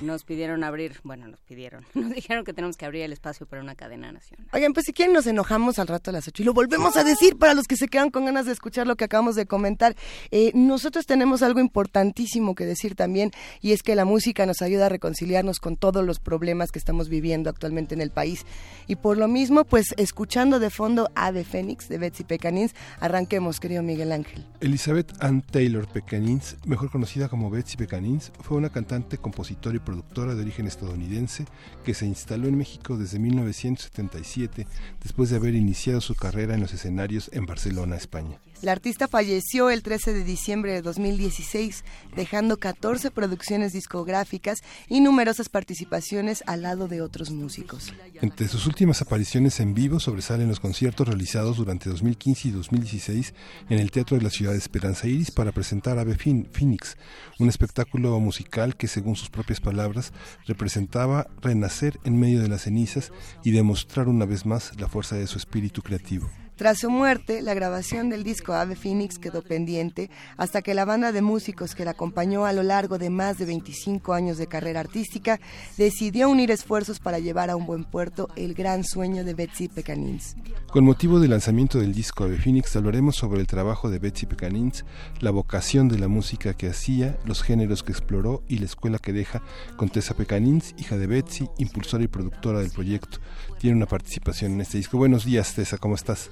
nos 0.00 0.24
pidieron 0.24 0.64
abrir, 0.64 1.00
bueno, 1.04 1.28
nos 1.28 1.40
pidieron, 1.40 1.84
nos 1.94 2.10
dijeron 2.10 2.44
que 2.44 2.52
tenemos 2.52 2.76
que 2.76 2.86
abrir 2.86 3.02
el 3.02 3.12
espacio 3.12 3.46
para 3.46 3.62
una 3.62 3.74
cadena 3.74 4.12
nacional. 4.12 4.46
Oigan, 4.52 4.72
pues 4.72 4.86
si 4.86 4.92
quieren 4.92 5.14
nos 5.14 5.26
enojamos 5.26 5.78
al 5.78 5.88
rato 5.88 6.10
a 6.10 6.12
las 6.12 6.28
8 6.28 6.42
y 6.42 6.46
lo 6.46 6.54
volvemos 6.54 6.96
a 6.96 7.04
decir 7.04 7.36
para 7.36 7.54
los 7.54 7.66
que 7.66 7.76
se 7.76 7.88
quedan 7.88 8.10
con 8.10 8.24
ganas 8.24 8.46
de 8.46 8.52
escuchar 8.52 8.86
lo 8.86 8.96
que 8.96 9.04
acabamos 9.04 9.34
de 9.36 9.46
comentar. 9.46 9.96
Eh, 10.30 10.52
nosotros 10.54 11.06
tenemos 11.06 11.42
algo 11.42 11.60
importantísimo 11.60 12.54
que 12.54 12.66
decir 12.66 12.94
también 12.94 13.30
y 13.60 13.72
es 13.72 13.82
que 13.82 13.94
la 13.94 14.04
música 14.04 14.46
nos 14.46 14.62
ayuda 14.62 14.86
a 14.86 14.88
reconciliarnos 14.88 15.60
con 15.60 15.76
todos 15.76 16.04
los 16.04 16.20
problemas 16.20 16.72
que 16.72 16.78
estamos 16.78 17.08
viviendo 17.08 17.50
actualmente 17.50 17.94
en 17.94 18.00
el 18.00 18.10
país. 18.10 18.44
Y 18.86 18.96
por 18.96 19.18
lo 19.18 19.28
mismo, 19.28 19.64
pues 19.64 19.94
escuchando 19.96 20.58
de 20.58 20.70
fondo 20.70 21.10
a 21.14 21.32
The 21.32 21.44
Fénix 21.44 21.88
de 21.88 21.98
Betsy 21.98 22.24
Pecanins, 22.24 22.74
arranquemos, 23.00 23.60
querido 23.60 23.82
Miguel 23.82 24.12
Ángel. 24.12 24.46
Elizabeth 24.60 25.12
Ann 25.20 25.42
Taylor 25.42 25.86
Pecanins, 25.88 26.56
mejor 26.66 26.90
conocida 26.90 27.28
como 27.28 27.50
Betsy 27.50 27.76
Pecanins, 27.76 28.32
fue 28.40 28.56
una 28.56 28.70
cantante, 28.70 29.18
compositora 29.18 29.76
y 29.76 29.79
productora 29.80 30.34
de 30.34 30.42
origen 30.42 30.66
estadounidense 30.66 31.46
que 31.84 31.94
se 31.94 32.06
instaló 32.06 32.48
en 32.48 32.58
México 32.58 32.96
desde 32.96 33.18
1977 33.18 34.66
después 35.02 35.30
de 35.30 35.36
haber 35.36 35.54
iniciado 35.54 36.00
su 36.00 36.14
carrera 36.14 36.54
en 36.54 36.60
los 36.60 36.72
escenarios 36.72 37.30
en 37.32 37.46
Barcelona, 37.46 37.96
España. 37.96 38.38
La 38.62 38.72
artista 38.72 39.08
falleció 39.08 39.70
el 39.70 39.82
13 39.82 40.12
de 40.12 40.22
diciembre 40.22 40.72
de 40.72 40.82
2016, 40.82 41.82
dejando 42.14 42.58
14 42.58 43.10
producciones 43.10 43.72
discográficas 43.72 44.58
y 44.86 45.00
numerosas 45.00 45.48
participaciones 45.48 46.44
al 46.46 46.62
lado 46.62 46.86
de 46.86 47.00
otros 47.00 47.30
músicos. 47.30 47.94
Entre 48.20 48.48
sus 48.48 48.66
últimas 48.66 49.00
apariciones 49.00 49.60
en 49.60 49.72
vivo 49.72 49.98
sobresalen 49.98 50.48
los 50.48 50.60
conciertos 50.60 51.08
realizados 51.08 51.56
durante 51.56 51.88
2015 51.88 52.48
y 52.48 52.50
2016 52.50 53.34
en 53.70 53.78
el 53.78 53.90
Teatro 53.90 54.18
de 54.18 54.24
la 54.24 54.30
Ciudad 54.30 54.52
de 54.52 54.58
Esperanza 54.58 55.08
Iris 55.08 55.30
para 55.30 55.52
presentar 55.52 55.98
Ave 55.98 56.16
Phoenix, 56.16 56.98
un 57.38 57.48
espectáculo 57.48 58.20
musical 58.20 58.76
que, 58.76 58.88
según 58.88 59.16
sus 59.16 59.30
propias 59.30 59.60
palabras, 59.60 60.12
representaba 60.46 61.28
renacer 61.40 61.98
en 62.04 62.20
medio 62.20 62.42
de 62.42 62.48
las 62.48 62.62
cenizas 62.62 63.10
y 63.42 63.52
demostrar 63.52 64.06
una 64.08 64.26
vez 64.26 64.44
más 64.44 64.78
la 64.78 64.88
fuerza 64.88 65.16
de 65.16 65.26
su 65.26 65.38
espíritu 65.38 65.80
creativo. 65.80 66.30
Tras 66.60 66.80
su 66.80 66.90
muerte, 66.90 67.40
la 67.40 67.54
grabación 67.54 68.10
del 68.10 68.22
disco 68.22 68.52
Ave 68.52 68.76
Phoenix 68.76 69.18
quedó 69.18 69.40
pendiente 69.40 70.10
hasta 70.36 70.60
que 70.60 70.74
la 70.74 70.84
banda 70.84 71.10
de 71.10 71.22
músicos 71.22 71.74
que 71.74 71.86
la 71.86 71.92
acompañó 71.92 72.44
a 72.44 72.52
lo 72.52 72.62
largo 72.62 72.98
de 72.98 73.08
más 73.08 73.38
de 73.38 73.46
25 73.46 74.12
años 74.12 74.36
de 74.36 74.46
carrera 74.46 74.80
artística 74.80 75.40
decidió 75.78 76.28
unir 76.28 76.50
esfuerzos 76.50 77.00
para 77.00 77.18
llevar 77.18 77.48
a 77.48 77.56
un 77.56 77.64
buen 77.64 77.84
puerto 77.84 78.28
el 78.36 78.52
gran 78.52 78.84
sueño 78.84 79.24
de 79.24 79.32
Betsy 79.32 79.68
Pecanins. 79.68 80.36
Con 80.70 80.84
motivo 80.84 81.18
del 81.18 81.30
lanzamiento 81.30 81.78
del 81.78 81.94
disco 81.94 82.24
Ave 82.24 82.36
Phoenix 82.36 82.76
hablaremos 82.76 83.16
sobre 83.16 83.40
el 83.40 83.46
trabajo 83.46 83.88
de 83.88 83.98
Betsy 83.98 84.26
Pecanins, 84.26 84.84
la 85.20 85.30
vocación 85.30 85.88
de 85.88 85.98
la 85.98 86.08
música 86.08 86.52
que 86.52 86.68
hacía, 86.68 87.16
los 87.24 87.42
géneros 87.42 87.82
que 87.82 87.92
exploró 87.92 88.42
y 88.48 88.58
la 88.58 88.66
escuela 88.66 88.98
que 88.98 89.14
deja 89.14 89.40
con 89.78 89.88
Tessa 89.88 90.12
Pecanins, 90.12 90.74
hija 90.76 90.98
de 90.98 91.06
Betsy, 91.06 91.48
impulsora 91.56 92.04
y 92.04 92.08
productora 92.08 92.58
del 92.58 92.70
proyecto. 92.70 93.16
Tiene 93.58 93.78
una 93.78 93.86
participación 93.86 94.52
en 94.52 94.60
este 94.60 94.76
disco. 94.76 94.98
Buenos 94.98 95.24
días, 95.24 95.54
Tessa, 95.54 95.78
¿cómo 95.78 95.94
estás? 95.94 96.28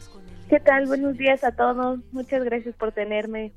¿Qué 0.49 0.61
tal? 0.61 0.87
Buenos 0.87 1.19
días 1.19 1.45
a 1.45 1.53
todos. 1.53 2.01
Muchas 2.11 2.43
gracias 2.43 2.75
por 2.77 2.93
tenerme. 2.93 3.53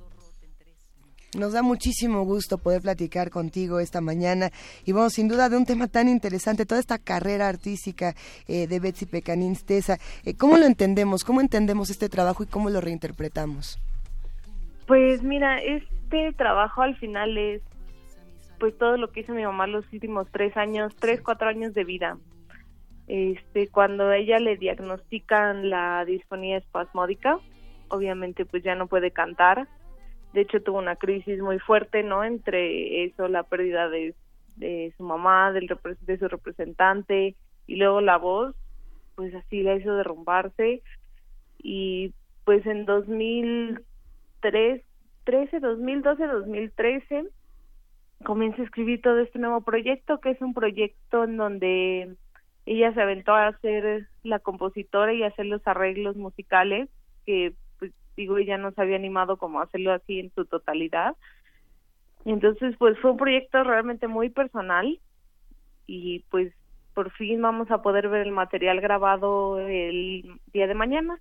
Nos 1.37 1.53
da 1.53 1.61
muchísimo 1.61 2.25
gusto 2.25 2.57
poder 2.57 2.81
platicar 2.81 3.29
contigo 3.29 3.79
esta 3.79 4.01
mañana 4.01 4.49
y 4.85 4.91
bueno, 4.91 5.09
sin 5.09 5.29
duda 5.29 5.47
de 5.47 5.55
un 5.55 5.65
tema 5.65 5.87
tan 5.87 6.09
interesante, 6.09 6.65
toda 6.65 6.81
esta 6.81 6.97
carrera 6.97 7.47
artística 7.47 8.15
eh, 8.49 8.67
de 8.67 8.79
Betsy 8.81 9.05
Pecanins 9.05 9.63
Tesa. 9.63 9.97
Eh, 10.25 10.35
¿Cómo 10.35 10.57
lo 10.57 10.65
entendemos? 10.65 11.23
¿Cómo 11.23 11.39
entendemos 11.39 11.89
este 11.89 12.09
trabajo 12.09 12.43
y 12.43 12.47
cómo 12.47 12.69
lo 12.69 12.81
reinterpretamos? 12.81 13.79
Pues 14.87 15.23
mira, 15.23 15.61
este 15.61 16.33
trabajo 16.33 16.81
al 16.81 16.97
final 16.97 17.37
es 17.37 17.61
pues 18.59 18.77
todo 18.77 18.97
lo 18.97 19.09
que 19.11 19.21
hizo 19.21 19.33
mi 19.33 19.43
mamá 19.43 19.65
los 19.67 19.85
últimos 19.93 20.27
tres 20.31 20.57
años, 20.57 20.93
tres, 20.99 21.21
cuatro 21.21 21.47
años 21.47 21.73
de 21.73 21.85
vida. 21.85 22.17
Este, 23.07 23.67
cuando 23.67 24.11
ella 24.11 24.39
le 24.39 24.57
diagnostican 24.57 25.69
la 25.69 26.05
disfonía 26.05 26.57
espasmódica, 26.57 27.39
obviamente 27.89 28.45
pues 28.45 28.63
ya 28.63 28.75
no 28.75 28.87
puede 28.87 29.11
cantar. 29.11 29.67
De 30.33 30.41
hecho 30.41 30.61
tuvo 30.61 30.79
una 30.79 30.95
crisis 30.95 31.39
muy 31.41 31.59
fuerte, 31.59 32.03
¿no? 32.03 32.23
Entre 32.23 33.03
eso, 33.03 33.27
la 33.27 33.43
pérdida 33.43 33.89
de, 33.89 34.15
de 34.55 34.93
su 34.97 35.03
mamá, 35.03 35.51
del, 35.51 35.67
de 36.01 36.17
su 36.17 36.27
representante 36.27 37.35
y 37.67 37.75
luego 37.75 38.01
la 38.01 38.17
voz, 38.17 38.55
pues 39.15 39.33
así 39.35 39.61
la 39.61 39.75
hizo 39.75 39.95
derrumbarse. 39.95 40.81
Y 41.59 42.13
pues 42.45 42.65
en 42.65 42.85
2003, 42.85 44.81
13, 45.23 45.59
2012, 45.59 46.27
2013 46.27 47.25
comienza 48.23 48.61
a 48.61 48.65
escribir 48.65 49.01
todo 49.01 49.19
este 49.19 49.39
nuevo 49.39 49.61
proyecto, 49.61 50.19
que 50.19 50.31
es 50.31 50.41
un 50.41 50.53
proyecto 50.53 51.23
en 51.23 51.37
donde 51.37 52.15
ella 52.65 52.93
se 52.93 53.01
aventó 53.01 53.33
a 53.33 53.57
ser 53.59 54.07
la 54.23 54.39
compositora 54.39 55.13
y 55.13 55.23
hacer 55.23 55.45
los 55.45 55.65
arreglos 55.67 56.15
musicales 56.15 56.89
que 57.25 57.53
pues 57.79 57.91
digo 58.15 58.37
ella 58.37 58.57
no 58.57 58.71
se 58.71 58.81
había 58.81 58.95
animado 58.95 59.37
como 59.37 59.59
a 59.59 59.63
hacerlo 59.63 59.93
así 59.93 60.19
en 60.19 60.31
su 60.33 60.45
totalidad. 60.45 61.15
Entonces 62.25 62.75
pues 62.77 62.97
fue 62.99 63.11
un 63.11 63.17
proyecto 63.17 63.63
realmente 63.63 64.07
muy 64.07 64.29
personal 64.29 64.99
y 65.87 66.19
pues 66.29 66.53
por 66.93 67.11
fin 67.11 67.41
vamos 67.41 67.71
a 67.71 67.81
poder 67.81 68.09
ver 68.09 68.27
el 68.27 68.31
material 68.31 68.81
grabado 68.81 69.59
el 69.59 70.39
día 70.53 70.67
de 70.67 70.75
mañana 70.75 71.19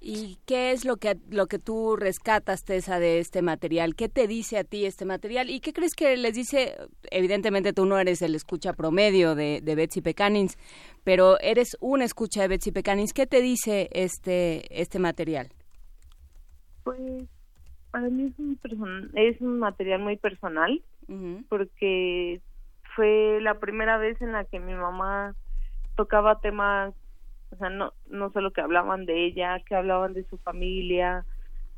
¿Y 0.00 0.38
qué 0.46 0.72
es 0.72 0.84
lo 0.84 0.98
que, 0.98 1.16
lo 1.30 1.46
que 1.46 1.58
tú 1.58 1.96
rescatas, 1.96 2.64
Tessa, 2.64 3.00
de 3.00 3.18
este 3.18 3.42
material? 3.42 3.96
¿Qué 3.96 4.08
te 4.08 4.26
dice 4.26 4.58
a 4.58 4.64
ti 4.64 4.84
este 4.84 5.04
material? 5.04 5.50
¿Y 5.50 5.60
qué 5.60 5.72
crees 5.72 5.94
que 5.94 6.16
les 6.16 6.34
dice? 6.34 6.76
Evidentemente 7.10 7.72
tú 7.72 7.86
no 7.86 7.98
eres 7.98 8.22
el 8.22 8.34
escucha 8.34 8.72
promedio 8.74 9.34
de, 9.34 9.60
de 9.62 9.74
Betsy 9.74 10.02
Pecanins, 10.02 10.58
pero 11.02 11.40
eres 11.40 11.76
una 11.80 12.04
escucha 12.04 12.42
de 12.42 12.48
Betsy 12.48 12.72
Pecanins. 12.72 13.12
¿Qué 13.12 13.26
te 13.26 13.40
dice 13.40 13.88
este, 13.92 14.80
este 14.80 14.98
material? 14.98 15.48
Pues 16.84 17.24
para 17.90 18.10
mí 18.10 18.26
es 18.26 18.38
un, 18.38 19.10
es 19.14 19.40
un 19.40 19.58
material 19.58 20.00
muy 20.00 20.18
personal, 20.18 20.82
porque 21.48 22.42
fue 22.94 23.40
la 23.40 23.58
primera 23.58 23.96
vez 23.96 24.20
en 24.20 24.32
la 24.32 24.44
que 24.44 24.60
mi 24.60 24.74
mamá 24.74 25.34
tocaba 25.96 26.40
temas 26.40 26.94
o 27.50 27.56
sea, 27.56 27.70
no, 27.70 27.92
no 28.06 28.30
solo 28.32 28.52
que 28.52 28.60
hablaban 28.60 29.06
de 29.06 29.24
ella, 29.26 29.60
que 29.60 29.74
hablaban 29.74 30.14
de 30.14 30.24
su 30.24 30.38
familia, 30.38 31.24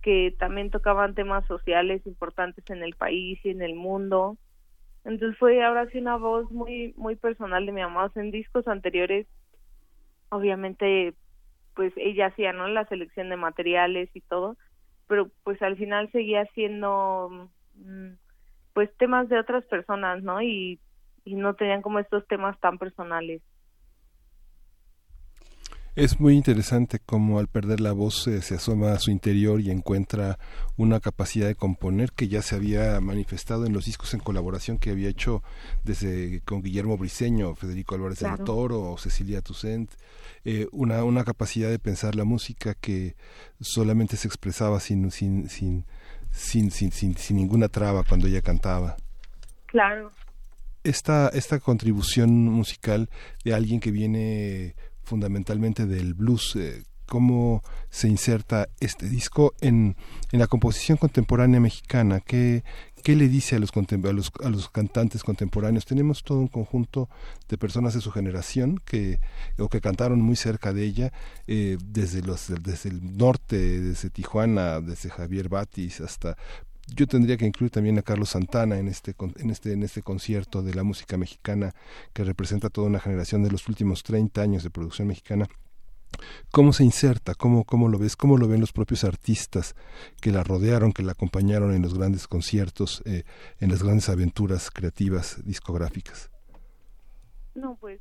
que 0.03 0.35
también 0.39 0.71
tocaban 0.71 1.15
temas 1.15 1.47
sociales 1.47 2.07
importantes 2.07 2.65
en 2.71 2.83
el 2.83 2.95
país 2.95 3.39
y 3.45 3.51
en 3.51 3.63
el 3.63 3.75
mundo. 3.75 4.39
Entonces 5.05 5.39
fue 5.39 5.63
ahora 5.65 5.89
sí 5.91 5.99
una 5.99 6.17
voz 6.17 6.51
muy 6.51 6.95
muy 6.97 7.17
personal 7.17 7.67
de 7.67 7.73
mi 7.73 7.81
mamá. 7.83 8.11
en 8.15 8.31
discos 8.31 8.67
anteriores, 8.69 9.27
obviamente, 10.31 11.15
pues 11.75 11.93
ella 11.97 12.27
hacía, 12.27 12.53
¿no? 12.53 12.69
La 12.69 12.87
selección 12.87 13.29
de 13.29 13.37
materiales 13.37 14.11
y 14.15 14.21
todo, 14.23 14.57
pero 15.07 15.31
pues 15.45 15.61
al 15.63 15.77
final 15.77 16.11
seguía 16.13 16.47
siendo, 16.55 17.51
mm, 17.75 18.13
pues 18.75 18.95
temas 18.99 19.29
de 19.29 19.39
otras 19.39 19.65
personas, 19.67 20.23
¿no? 20.23 20.43
Y, 20.43 20.81
y 21.25 21.35
no 21.35 21.55
tenían 21.55 21.83
como 21.83 21.99
estos 21.99 22.27
temas 22.27 22.59
tan 22.61 22.79
personales. 22.79 23.43
Es 25.99 26.21
muy 26.21 26.37
interesante 26.37 27.01
cómo 27.05 27.41
al 27.41 27.49
perder 27.49 27.81
la 27.81 27.91
voz 27.91 28.29
eh, 28.29 28.41
se 28.41 28.55
asoma 28.55 28.93
a 28.93 29.01
su 29.01 29.11
interior 29.11 29.61
y 29.61 29.73
encuentra 29.73 30.39
una 30.77 31.01
capacidad 31.01 31.49
de 31.49 31.57
componer 31.57 32.13
que 32.13 32.29
ya 32.29 32.41
se 32.41 32.55
había 32.55 33.01
manifestado 33.01 33.67
en 33.67 33.73
los 33.73 33.87
discos 33.87 34.15
en 34.15 34.21
colaboración 34.21 34.79
que 34.79 34.91
había 34.91 35.09
hecho 35.09 35.43
desde 35.83 36.41
con 36.43 36.63
Guillermo 36.63 36.97
Briceño, 36.97 37.53
Federico 37.57 37.97
Álvarez 37.97 38.21
de 38.21 38.29
la 38.29 38.37
Toro 38.37 38.93
o 38.93 38.97
Cecilia 38.97 39.43
Toussaint, 39.43 39.91
eh, 40.45 40.69
una, 40.71 41.03
una 41.03 41.25
capacidad 41.25 41.69
de 41.69 41.81
pensar 41.81 42.15
la 42.15 42.23
música 42.23 42.75
que 42.75 43.17
solamente 43.61 44.17
se 44.17 44.29
expresaba 44.29 44.79
sin, 44.79 45.11
sin, 45.11 45.49
sin, 45.49 45.85
sin, 46.31 46.71
sin, 46.71 46.93
sin, 46.93 47.17
sin 47.17 47.37
ninguna 47.39 47.69
traba 47.69 48.05
cuando 48.05 48.29
ella 48.29 48.41
cantaba. 48.41 48.97
Claro. 49.67 50.13
Esta, 50.85 51.29
esta 51.31 51.59
contribución 51.59 52.31
musical 52.31 53.11
de 53.45 53.53
alguien 53.53 53.81
que 53.81 53.91
viene 53.91 54.77
fundamentalmente 55.09 55.87
del 55.87 56.15
blues. 56.15 56.55
Eh, 56.57 56.85
¿Cómo 57.07 57.63
se 57.89 58.07
inserta 58.07 58.69
este 58.81 59.09
disco 59.09 59.55
en, 59.63 59.97
en 60.31 60.39
la 60.39 60.47
composición 60.47 60.99
contemporánea 60.99 61.59
mexicana? 61.59 62.21
¿Qué, 62.21 62.65
qué 63.03 63.17
le 63.17 63.29
dice 63.29 63.57
a 63.57 63.59
los, 63.59 63.71
a 63.75 64.13
los, 64.13 64.31
a 64.45 64.51
los 64.51 64.69
cantantes 64.69 65.25
contemporáneos? 65.25 65.87
Tenemos 65.87 66.23
todo 66.23 66.39
un 66.39 66.49
conjunto 66.49 67.09
de 67.49 67.57
personas 67.57 67.95
de 67.95 68.03
su 68.03 68.11
generación 68.11 68.79
que, 68.85 69.21
o 69.57 69.71
que 69.71 69.81
cantaron 69.81 70.21
muy 70.21 70.37
cerca 70.37 70.75
de 70.75 70.85
ella, 70.85 71.13
eh, 71.47 71.79
desde, 71.83 72.21
los, 72.21 72.53
desde 72.63 72.91
el 72.91 73.17
norte, 73.17 73.57
desde 73.81 74.11
Tijuana, 74.11 74.83
desde 74.83 75.09
Javier 75.09 75.49
Batis 75.49 76.03
hasta 76.03 76.37
yo 76.95 77.07
tendría 77.07 77.37
que 77.37 77.47
incluir 77.47 77.71
también 77.71 77.99
a 77.99 78.03
Carlos 78.03 78.31
Santana 78.31 78.79
en 78.79 78.89
este, 78.89 79.15
en 79.39 79.51
este, 79.51 79.73
en 79.73 79.83
este 79.83 80.03
concierto 80.03 80.63
de 80.63 80.75
la 80.75 80.83
música 80.83 81.17
mexicana 81.17 81.75
que 82.13 82.25
representa 82.25 82.71
toda 82.71 82.87
una 82.87 83.01
generación 83.01 83.43
de 83.43 83.51
los 83.51 83.69
últimos 83.69 84.03
30 84.03 84.41
años 84.41 84.63
de 84.63 84.71
producción 84.71 85.09
mexicana. 85.09 85.47
¿Cómo 86.51 86.73
se 86.73 86.85
inserta? 86.85 87.35
¿Cómo, 87.35 87.65
¿Cómo 87.65 87.89
lo 87.89 87.99
ves? 87.99 88.17
¿Cómo 88.17 88.39
lo 88.39 88.49
ven 88.49 88.61
los 88.61 88.73
propios 88.73 89.05
artistas 89.05 89.77
que 90.21 90.33
la 90.33 90.43
rodearon, 90.43 90.93
que 90.93 91.03
la 91.03 91.13
acompañaron 91.13 91.75
en 91.75 91.83
los 91.83 91.95
grandes 91.95 92.27
conciertos, 92.27 93.03
eh, 93.05 93.25
en 93.61 93.71
las 93.71 93.83
grandes 93.83 94.09
aventuras 94.09 94.71
creativas 94.71 95.45
discográficas? 95.45 96.31
No, 97.55 97.77
pues, 97.77 98.01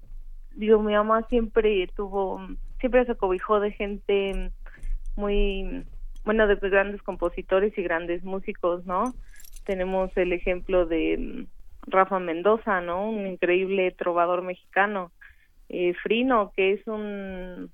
digo, 0.55 0.81
mi 0.81 0.93
mamá 0.93 1.25
siempre 1.29 1.87
tuvo, 1.95 2.39
siempre 2.79 3.05
se 3.05 3.15
cobijó 3.15 3.59
de 3.59 3.71
gente 3.71 4.51
muy 5.15 5.85
bueno, 6.27 6.45
de 6.45 6.55
grandes 6.55 7.01
compositores 7.03 7.77
y 7.77 7.83
grandes 7.83 8.21
músicos, 8.21 8.85
¿no? 8.85 9.13
Tenemos 9.65 10.11
el 10.17 10.33
ejemplo 10.33 10.85
de 10.85 11.17
mm, 11.17 11.89
Rafa 11.89 12.19
Mendoza, 12.19 12.81
¿no? 12.81 13.09
Un 13.09 13.27
increíble 13.27 13.91
trovador 13.91 14.41
mexicano. 14.41 15.13
Eh, 15.69 15.93
Frino, 16.03 16.51
que 16.53 16.73
es 16.73 16.85
un 16.85 17.71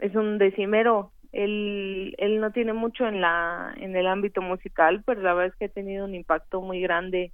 es 0.00 0.16
un 0.16 0.38
decimero. 0.38 1.12
Él, 1.30 2.16
él 2.18 2.40
no 2.40 2.50
tiene 2.50 2.72
mucho 2.72 3.06
en 3.06 3.20
la 3.20 3.72
en 3.76 3.94
el 3.94 4.08
ámbito 4.08 4.42
musical, 4.42 5.04
pero 5.06 5.22
la 5.22 5.34
verdad 5.34 5.52
es 5.52 5.58
que 5.60 5.66
ha 5.66 5.68
tenido 5.68 6.06
un 6.06 6.16
impacto 6.16 6.60
muy 6.62 6.80
grande 6.80 7.30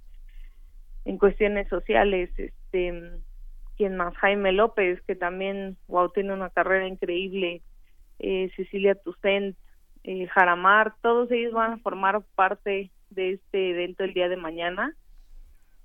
en 1.05 1.17
cuestiones 1.17 1.67
sociales. 1.67 2.29
Este, 2.37 2.93
quien 3.75 3.97
más 3.97 4.15
Jaime 4.17 4.51
López, 4.51 5.01
que 5.07 5.15
también 5.15 5.77
wow 5.87 6.09
tiene 6.09 6.31
una 6.31 6.51
carrera 6.51 6.87
increíble. 6.87 7.63
Eh, 8.19 8.51
Cecilia 8.55 8.93
Toussaint, 8.93 9.57
eh, 10.03 10.27
Jaramar, 10.27 10.95
todos 11.01 11.31
ellos 11.31 11.53
van 11.53 11.73
a 11.73 11.77
formar 11.77 12.21
parte 12.35 12.91
de 13.09 13.33
este 13.33 13.71
evento 13.71 14.03
el 14.03 14.13
día 14.13 14.29
de 14.29 14.37
mañana. 14.37 14.95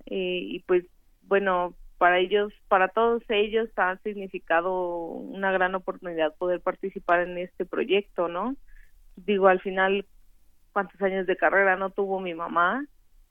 Eh, 0.05 0.39
y 0.41 0.59
pues 0.63 0.85
bueno, 1.23 1.75
para 1.97 2.19
ellos, 2.19 2.51
para 2.67 2.87
todos 2.87 3.23
ellos 3.29 3.69
ha 3.75 3.97
significado 3.97 4.73
una 4.73 5.51
gran 5.51 5.75
oportunidad 5.75 6.35
poder 6.35 6.61
participar 6.61 7.21
en 7.21 7.37
este 7.37 7.65
proyecto, 7.65 8.27
¿no? 8.27 8.55
Digo, 9.15 9.47
al 9.47 9.59
final, 9.59 10.05
cuántos 10.71 11.01
años 11.01 11.27
de 11.27 11.37
carrera 11.37 11.75
no 11.75 11.89
tuvo 11.89 12.19
mi 12.19 12.33
mamá 12.33 12.85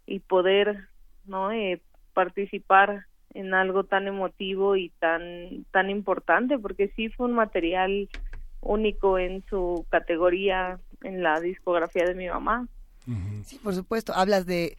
y 0.07 0.21
poder, 0.21 0.89
¿no? 1.25 1.51
Eh, 1.51 1.81
participar 2.15 3.07
en 3.35 3.55
algo 3.55 3.85
tan 3.85 4.07
emotivo 4.07 4.77
y 4.77 4.91
tan 4.99 5.65
tan 5.71 5.91
importante 5.91 6.59
porque 6.59 6.89
sí 6.97 7.09
fue 7.11 7.27
un 7.27 7.35
material 7.35 8.09
único 8.61 9.19
en 9.19 9.45
su 9.49 9.87
categoría 9.91 10.79
en 11.03 11.23
la 11.23 11.41
discografía 11.41 12.05
de 12.05 12.15
mi 12.15 12.29
mamá. 12.29 12.69
Sí, 13.47 13.59
por 13.63 13.75
supuesto. 13.75 14.15
Hablas 14.15 14.45
de 14.45 14.77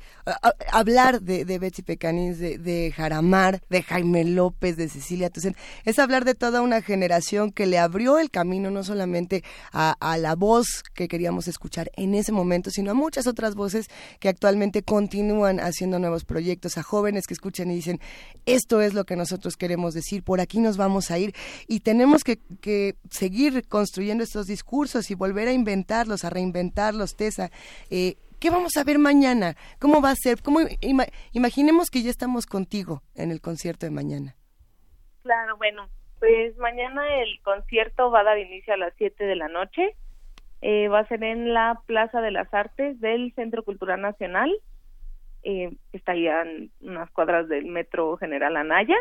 hablar 0.72 1.22
de, 1.22 1.46
de 1.46 1.58
Betsy 1.58 1.82
Pecanins, 1.82 2.38
de, 2.38 2.60
de, 2.60 2.92
Jaramar, 2.96 3.64
de 3.70 3.82
Jaime 3.82 4.24
López, 4.24 4.78
de 4.78 4.88
Cecilia 4.88 5.32
Tucen. 5.32 5.56
Es 5.84 5.98
hablar 5.98 6.26
de 6.26 6.36
toda 6.36 6.62
una 6.62 6.84
generación 6.84 7.52
que 7.52 7.66
le 7.66 7.80
abrió 7.80 8.20
el 8.20 8.30
camino 8.30 8.70
no 8.70 8.84
solamente 8.84 9.44
a, 9.72 9.96
la 10.20 10.36
voz 10.36 10.84
que 10.94 11.08
queríamos 11.08 11.48
escuchar 11.48 11.92
en 11.96 12.14
ese 12.14 12.32
momento, 12.32 12.70
sino 12.70 12.92
a 12.92 12.94
muchas 12.94 13.26
otras 13.26 13.56
voces 13.56 13.88
que 14.20 14.30
actualmente 14.30 14.84
continúan 14.84 15.60
haciendo 15.60 15.98
nuevos 15.98 16.24
proyectos, 16.24 16.78
a 16.78 16.84
jóvenes 16.84 17.26
que 17.26 17.34
escuchan 17.34 17.72
y 17.72 17.76
dicen, 17.76 18.00
esto 18.46 18.82
es 18.82 18.94
lo 18.94 19.06
que 19.06 19.16
nosotros 19.16 19.56
queremos 19.56 19.96
decir, 19.96 20.24
por 20.24 20.40
aquí 20.40 20.60
nos 20.60 20.78
vamos 20.78 21.10
a 21.10 21.18
ir 21.18 21.34
y 21.68 21.80
tenemos 21.80 22.24
que, 22.24 22.38
que 22.62 22.96
seguir 23.10 23.68
construyendo 23.68 24.24
estos 24.24 24.46
discursos 24.46 25.10
y 25.10 25.16
volver 25.16 25.48
a 25.48 25.54
inventarlos, 25.54 26.26
a 26.26 26.30
reinventarlos, 26.30 27.16
Tessa. 27.16 27.50
Eh, 27.90 28.18
¿Qué 28.40 28.50
vamos 28.50 28.78
a 28.78 28.86
ver 28.86 29.00
mañana? 29.00 29.56
¿Cómo 29.82 30.02
va 30.02 30.12
a 30.12 30.16
ser? 30.16 30.42
¿Cómo, 30.42 30.60
imaginemos 31.34 31.90
que 31.90 32.02
ya 32.02 32.10
estamos 32.10 32.46
contigo 32.46 33.02
en 33.16 33.32
el 33.32 33.42
concierto 33.42 33.86
de 33.86 33.92
mañana. 33.92 34.36
Claro, 35.24 35.58
bueno, 35.58 35.90
pues 36.20 36.58
mañana 36.58 37.02
el 37.22 37.42
concierto 37.44 38.10
va 38.12 38.22
a 38.22 38.24
dar 38.24 38.40
inicio 38.40 38.74
a 38.74 38.78
las 38.78 38.94
7 38.98 39.26
de 39.26 39.36
la 39.36 39.50
noche. 39.50 39.94
Eh, 40.62 40.88
va 40.88 41.00
a 41.00 41.08
ser 41.08 41.22
en 41.24 41.54
la 41.54 41.82
Plaza 41.86 42.22
de 42.22 42.32
las 42.32 42.54
Artes 42.54 43.00
del 43.02 43.34
Centro 43.36 43.64
Cultural 43.64 44.00
Nacional. 44.00 44.50
Eh, 45.44 45.76
está 45.92 46.14
en 46.16 46.72
unas 46.80 47.12
cuadras 47.12 47.50
del 47.50 47.66
Metro 47.66 48.16
General 48.16 48.56
Anaya. 48.56 48.98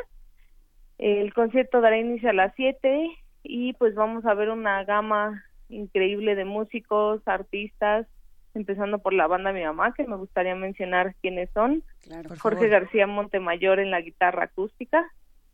El 0.99 1.33
concierto 1.33 1.81
dará 1.81 1.97
inicio 1.97 2.31
a 2.31 2.33
las 2.33 2.53
7 2.57 3.09
y 3.45 3.73
pues 3.75 3.95
vamos 3.95 4.27
a 4.27 4.35
ver 4.35 4.51
una 4.51 4.83
gama 4.83 5.45
increíble 5.69 6.35
de 6.35 6.45
músicos, 6.45 7.23
artistas, 7.27 8.09
empezando 8.55 8.99
por 8.99 9.13
la 9.13 9.27
banda 9.27 9.53
Mi 9.53 9.63
Mamá, 9.63 9.93
que 9.95 10.07
me 10.07 10.17
gustaría 10.17 10.55
mencionar 10.55 11.15
quiénes 11.21 11.51
son. 11.51 11.83
Jorge 12.39 12.69
García 12.69 13.07
Montemayor 13.07 13.81
en 13.81 13.91
la 13.91 14.01
guitarra 14.01 14.45
acústica, 14.45 15.05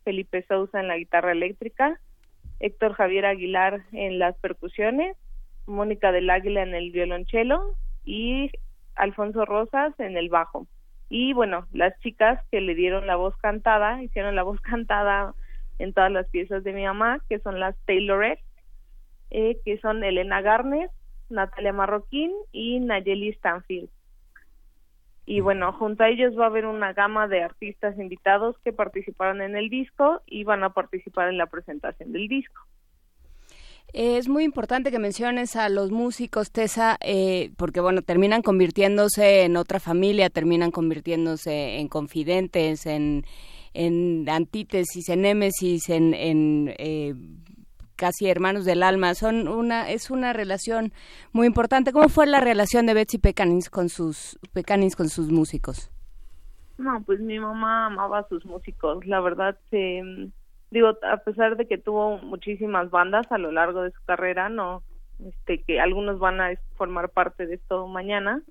Felipe 0.03 0.45
Sousa 0.47 0.79
en 0.79 0.87
la 0.87 0.97
guitarra 0.97 1.31
eléctrica, 1.31 1.99
Héctor 2.59 2.93
Javier 2.93 3.25
Aguilar 3.25 3.81
en 3.91 4.19
las 4.19 4.37
percusiones, 4.37 5.17
Mónica 5.65 6.11
del 6.11 6.29
Águila 6.29 6.63
en 6.63 6.75
el 6.75 6.91
violonchelo 6.91 7.75
y 8.03 8.51
Alfonso 8.95 9.45
Rosas 9.45 9.93
en 9.99 10.17
el 10.17 10.29
bajo. 10.29 10.67
Y 11.09 11.33
bueno, 11.33 11.67
las 11.71 11.99
chicas 11.99 12.41
que 12.51 12.61
le 12.61 12.75
dieron 12.75 13.07
la 13.07 13.15
voz 13.15 13.35
cantada, 13.37 14.01
hicieron 14.01 14.35
la 14.35 14.43
voz 14.43 14.59
cantada 14.61 15.33
en 15.79 15.93
todas 15.93 16.11
las 16.11 16.27
piezas 16.29 16.63
de 16.63 16.73
mi 16.73 16.85
mamá, 16.85 17.19
que 17.29 17.39
son 17.39 17.59
las 17.59 17.75
Taylorettes, 17.85 18.45
eh, 19.31 19.59
que 19.65 19.77
son 19.79 20.03
Elena 20.03 20.41
Garner, 20.41 20.89
Natalia 21.29 21.73
Marroquín 21.73 22.31
y 22.51 22.79
Nayeli 22.79 23.33
Stanfield. 23.33 23.89
Y 25.25 25.39
bueno, 25.39 25.73
junto 25.73 26.03
a 26.03 26.09
ellos 26.09 26.37
va 26.37 26.43
a 26.43 26.47
haber 26.47 26.67
una 26.67 26.93
gama 26.93 27.27
de 27.27 27.41
artistas 27.41 27.97
invitados 27.97 28.55
que 28.63 28.71
participaron 28.71 29.41
en 29.41 29.55
el 29.55 29.69
disco 29.69 30.21
y 30.27 30.43
van 30.43 30.63
a 30.63 30.69
participar 30.69 31.29
en 31.29 31.37
la 31.37 31.47
presentación 31.47 32.11
del 32.11 32.27
disco. 32.27 32.61
Es 33.93 34.27
muy 34.27 34.43
importante 34.43 34.91
que 34.91 34.99
menciones 34.99 35.55
a 35.55 35.69
los 35.69 35.89
músicos, 35.89 36.51
Tessa, 36.51 36.97
eh, 37.01 37.51
porque 37.57 37.79
bueno, 37.79 38.01
terminan 38.01 38.41
convirtiéndose 38.41 39.43
en 39.43 39.55
otra 39.55 39.79
familia, 39.79 40.29
terminan 40.29 40.69
convirtiéndose 40.69 41.79
en 41.79 41.87
confidentes, 41.87 42.85
en, 42.85 43.25
en 43.73 44.27
antítesis, 44.29 45.07
en 45.09 45.21
némesis, 45.21 45.89
en, 45.89 46.13
en 46.13 46.75
eh, 46.77 47.13
casi 47.95 48.27
hermanos 48.27 48.65
del 48.65 48.83
alma. 48.83 49.13
Son 49.15 49.47
una 49.47 49.89
es 49.89 50.09
una 50.09 50.33
relación 50.33 50.93
muy 51.31 51.47
importante. 51.47 51.91
¿Cómo 51.91 52.09
fue 52.09 52.27
la 52.27 52.39
relación 52.39 52.85
de 52.85 52.93
Betsy 52.93 53.17
Pecanins 53.17 53.69
con 53.69 53.89
sus 53.89 54.37
Pecanins 54.53 54.95
con 54.95 55.09
sus 55.09 55.31
músicos? 55.31 55.91
No, 56.77 57.01
pues 57.03 57.19
mi 57.19 57.39
mamá 57.39 57.87
amaba 57.87 58.19
a 58.19 58.27
sus 58.27 58.45
músicos. 58.45 59.05
La 59.05 59.21
verdad, 59.21 59.57
se, 59.69 60.01
digo, 60.71 60.97
a 61.09 61.17
pesar 61.17 61.55
de 61.55 61.67
que 61.67 61.77
tuvo 61.77 62.17
muchísimas 62.17 62.89
bandas 62.89 63.31
a 63.31 63.37
lo 63.37 63.51
largo 63.51 63.81
de 63.81 63.91
su 63.91 64.03
carrera, 64.05 64.49
no, 64.49 64.83
este, 65.25 65.61
que 65.63 65.79
algunos 65.79 66.19
van 66.19 66.41
a 66.41 66.53
formar 66.75 67.09
parte 67.09 67.47
de 67.47 67.55
esto 67.55 67.87
mañana. 67.87 68.41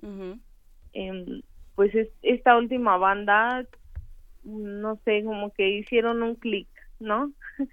Em, 0.93 1.41
pues 1.75 1.93
es, 1.93 2.09
esta 2.23 2.57
última 2.57 2.97
banda, 2.97 3.65
no 4.43 4.95
sé, 5.05 5.23
como 5.23 5.51
que 5.53 5.69
hicieron 5.69 6.23
un 6.23 6.35
clic, 6.35 6.67
¿no? 6.99 7.31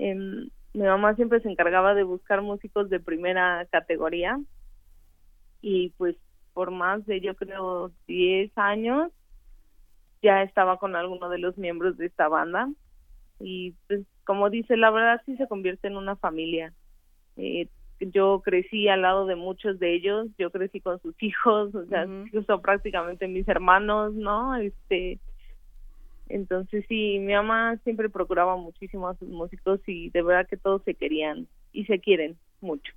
eh, 0.00 0.48
mi 0.74 0.84
mamá 0.84 1.14
siempre 1.14 1.40
se 1.40 1.50
encargaba 1.50 1.94
de 1.94 2.02
buscar 2.02 2.42
músicos 2.42 2.88
de 2.88 3.00
primera 3.00 3.66
categoría 3.70 4.40
y 5.60 5.90
pues 5.90 6.16
por 6.54 6.70
más 6.70 7.04
de 7.06 7.20
yo 7.20 7.34
creo 7.34 7.92
10 8.06 8.56
años 8.56 9.12
ya 10.22 10.42
estaba 10.42 10.78
con 10.78 10.96
alguno 10.96 11.28
de 11.28 11.38
los 11.38 11.58
miembros 11.58 11.96
de 11.96 12.06
esta 12.06 12.28
banda. 12.28 12.70
Y 13.40 13.74
pues 13.88 14.06
como 14.24 14.50
dice 14.50 14.76
la 14.76 14.90
verdad 14.90 15.20
sí 15.26 15.36
se 15.36 15.48
convierte 15.48 15.88
en 15.88 15.96
una 15.96 16.16
familia. 16.16 16.72
Eh, 17.36 17.68
yo 18.00 18.40
crecí 18.44 18.88
al 18.88 19.02
lado 19.02 19.26
de 19.26 19.36
muchos 19.36 19.78
de 19.78 19.94
ellos 19.94 20.26
yo 20.36 20.50
crecí 20.50 20.80
con 20.80 21.00
sus 21.00 21.14
hijos 21.22 21.74
o 21.74 21.86
sea 21.86 22.06
son 22.46 22.60
prácticamente 22.60 23.28
mis 23.28 23.46
hermanos 23.46 24.12
no 24.14 24.56
este 24.56 25.20
entonces 26.32 26.84
sí, 26.88 27.18
mi 27.18 27.34
mamá 27.34 27.78
siempre 27.84 28.08
procuraba 28.08 28.56
muchísimo 28.56 29.08
a 29.08 29.16
sus 29.16 29.28
músicos 29.28 29.80
y 29.86 30.10
de 30.10 30.22
verdad 30.22 30.48
que 30.48 30.56
todos 30.56 30.82
se 30.84 30.94
querían 30.94 31.46
y 31.72 31.84
se 31.84 32.00
quieren 32.00 32.36
mucho. 32.60 32.92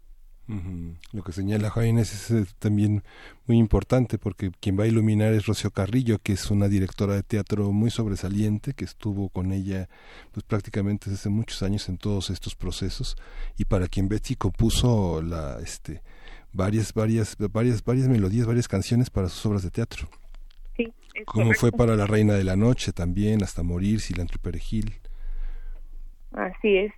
Lo 1.11 1.23
que 1.23 1.31
señala 1.31 1.71
Jaime 1.71 2.01
es, 2.01 2.31
también 2.59 3.03
muy 3.47 3.57
importante 3.57 4.19
porque 4.19 4.51
quien 4.59 4.79
va 4.79 4.83
a 4.83 4.87
iluminar 4.87 5.33
es 5.33 5.47
Rocío 5.47 5.71
Carrillo, 5.71 6.19
que 6.19 6.33
es 6.33 6.51
una 6.51 6.67
directora 6.67 7.15
de 7.15 7.23
teatro 7.23 7.71
muy 7.71 7.89
sobresaliente, 7.89 8.73
que 8.73 8.85
estuvo 8.85 9.29
con 9.29 9.51
ella 9.51 9.89
pues 10.31 10.43
prácticamente 10.43 11.09
desde 11.09 11.31
muchos 11.31 11.63
años 11.63 11.89
en 11.89 11.97
todos 11.97 12.29
estos 12.29 12.55
procesos 12.55 13.17
y 13.57 13.65
para 13.65 13.87
quien 13.87 14.07
Betsy 14.07 14.35
compuso 14.35 15.21
la 15.23 15.59
este 15.63 16.03
varias 16.53 16.93
varias 16.93 17.35
varias 17.51 17.83
varias 17.83 18.07
melodías, 18.07 18.45
varias 18.45 18.67
canciones 18.67 19.09
para 19.09 19.29
sus 19.29 19.43
obras 19.47 19.63
de 19.63 19.71
teatro. 19.71 20.07
Como 21.25 21.53
fue 21.53 21.71
para 21.71 21.95
La 21.95 22.07
Reina 22.07 22.33
de 22.33 22.43
la 22.43 22.55
Noche 22.55 22.91
también, 22.91 23.43
hasta 23.43 23.63
morir, 23.63 24.01
Cilantro 24.01 24.37
y 24.37 24.43
Perejil. 24.43 24.93
Así 26.33 26.77
es. 26.77 26.93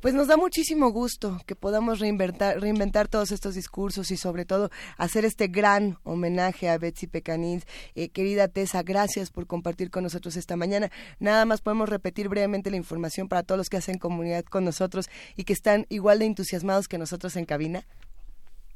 Pues 0.00 0.14
nos 0.14 0.28
da 0.28 0.36
muchísimo 0.36 0.90
gusto 0.90 1.38
que 1.46 1.56
podamos 1.56 2.00
reinventar, 2.00 2.60
reinventar 2.60 3.08
todos 3.08 3.32
estos 3.32 3.54
discursos 3.54 4.10
y 4.10 4.16
sobre 4.16 4.44
todo 4.44 4.70
hacer 4.98 5.24
este 5.24 5.48
gran 5.48 5.96
homenaje 6.04 6.68
a 6.68 6.78
Betsy 6.78 7.06
Pecanins. 7.06 7.66
Eh, 7.94 8.10
querida 8.10 8.48
Tessa, 8.48 8.82
gracias 8.82 9.30
por 9.30 9.46
compartir 9.46 9.90
con 9.90 10.02
nosotros 10.02 10.36
esta 10.36 10.54
mañana. 10.54 10.90
Nada 11.18 11.44
más 11.44 11.60
podemos 11.60 11.88
repetir 11.88 12.28
brevemente 12.28 12.70
la 12.70 12.76
información 12.76 13.28
para 13.28 13.42
todos 13.42 13.58
los 13.58 13.68
que 13.68 13.78
hacen 13.78 13.98
comunidad 13.98 14.44
con 14.44 14.64
nosotros 14.64 15.08
y 15.34 15.44
que 15.44 15.54
están 15.54 15.86
igual 15.88 16.18
de 16.18 16.26
entusiasmados 16.26 16.88
que 16.88 16.98
nosotros 16.98 17.34
en 17.36 17.46
cabina. 17.46 17.82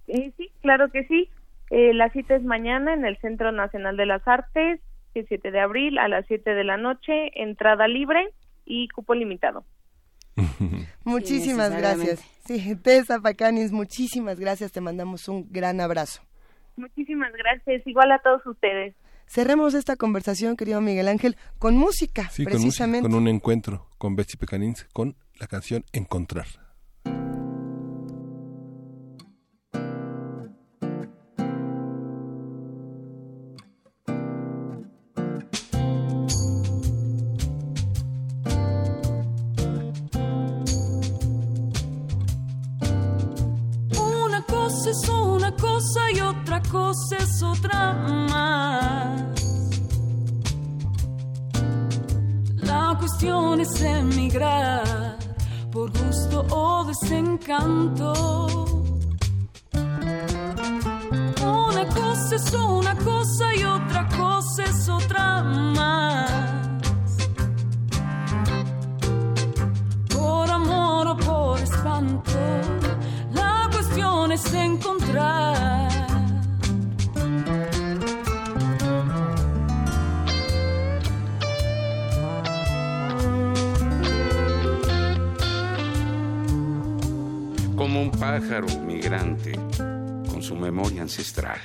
Eh, 0.08 0.32
sí, 0.36 0.50
claro 0.62 0.90
que 0.90 1.04
sí. 1.04 1.28
Eh, 1.70 1.94
la 1.94 2.10
cita 2.10 2.34
es 2.34 2.42
mañana 2.42 2.94
en 2.94 3.04
el 3.04 3.16
Centro 3.18 3.52
Nacional 3.52 3.96
de 3.96 4.06
las 4.06 4.26
Artes, 4.26 4.80
el 5.14 5.26
7 5.26 5.50
de 5.50 5.60
abril 5.60 5.98
a 5.98 6.08
las 6.08 6.26
7 6.26 6.54
de 6.54 6.64
la 6.64 6.76
noche, 6.76 7.30
entrada 7.34 7.86
libre 7.88 8.28
y 8.64 8.88
cupo 8.88 9.14
limitado. 9.14 9.64
muchísimas 11.04 11.76
gracias. 11.76 12.20
Sí, 12.44 12.76
Tessa 12.76 13.20
Pacanis, 13.20 13.72
muchísimas 13.72 14.38
gracias. 14.38 14.72
Te 14.72 14.80
mandamos 14.80 15.28
un 15.28 15.46
gran 15.50 15.80
abrazo. 15.80 16.22
Muchísimas 16.76 17.32
gracias. 17.32 17.86
Igual 17.86 18.12
a 18.12 18.18
todos 18.18 18.44
ustedes. 18.46 18.94
Cerremos 19.26 19.74
esta 19.74 19.94
conversación, 19.94 20.56
querido 20.56 20.80
Miguel 20.80 21.06
Ángel, 21.06 21.36
con 21.58 21.76
música, 21.76 22.30
precisamente. 22.44 23.02
Con, 23.02 23.12
con 23.12 23.22
un 23.22 23.28
encuentro 23.28 23.86
con 23.96 24.16
Betsy 24.16 24.36
Pecanins, 24.36 24.84
con 24.92 25.14
la 25.38 25.46
canción 25.46 25.84
Encontrar. 25.92 26.46
Es 46.72 47.42
otra 47.42 47.92
más. 48.30 49.22
La 52.62 52.96
cuestión 52.98 53.60
es 53.60 53.80
emigrar 53.82 55.16
por 55.72 55.90
gusto 55.90 56.46
o 56.50 56.84
desencanto. 56.84 58.12
Una 61.42 61.86
cosa 61.88 62.36
es 62.36 62.52
una 62.52 62.94
cosa 62.98 63.54
y 63.56 63.64
otra 63.64 64.08
cosa 64.16 64.62
es 64.64 64.88
otra 64.88 65.42
más. 65.42 66.68
Por 70.08 70.50
amor 70.50 71.08
o 71.08 71.16
por 71.16 71.60
espanto 71.60 72.30
es 74.32 74.54
encontrar. 74.54 75.59
Pájaro 88.30 88.68
migrante 88.86 89.50
con 90.30 90.40
su 90.40 90.54
memoria 90.54 91.02
ancestral, 91.02 91.58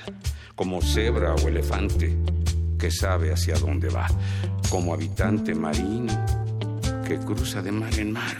como 0.56 0.82
cebra 0.82 1.36
o 1.36 1.48
elefante 1.48 2.18
que 2.80 2.90
sabe 2.90 3.32
hacia 3.32 3.54
dónde 3.60 3.88
va, 3.90 4.08
como 4.72 4.92
habitante 4.92 5.54
marino 5.54 6.12
que 7.08 7.20
cruza 7.20 7.62
de 7.62 7.72
mar 7.72 7.94
en 8.00 8.14
mar 8.14 8.36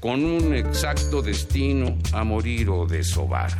con 0.00 0.24
un 0.24 0.54
exacto 0.54 1.20
destino 1.20 1.98
a 2.14 2.24
morir 2.24 2.70
o 2.70 2.86
desovar. 2.86 3.52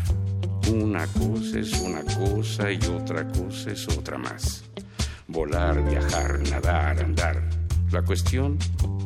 Una 0.73 1.07
cosa 1.09 1.59
es 1.59 1.79
una 1.83 2.03
cosa 2.03 2.73
y 2.73 2.79
otra 2.87 3.29
cosa 3.29 3.73
es 3.73 3.87
otra 3.89 4.17
más. 4.17 4.65
Volar, 5.29 5.87
viajar, 5.87 6.41
nadar, 6.51 6.99
andar. 6.99 7.43
La 7.91 8.01
cuestión 8.01 8.57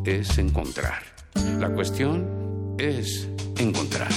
es 0.04 0.38
encontrar. 0.38 1.02
La 1.58 1.70
cuestión 1.70 2.76
es 2.78 3.28
encontrar. 3.58 4.12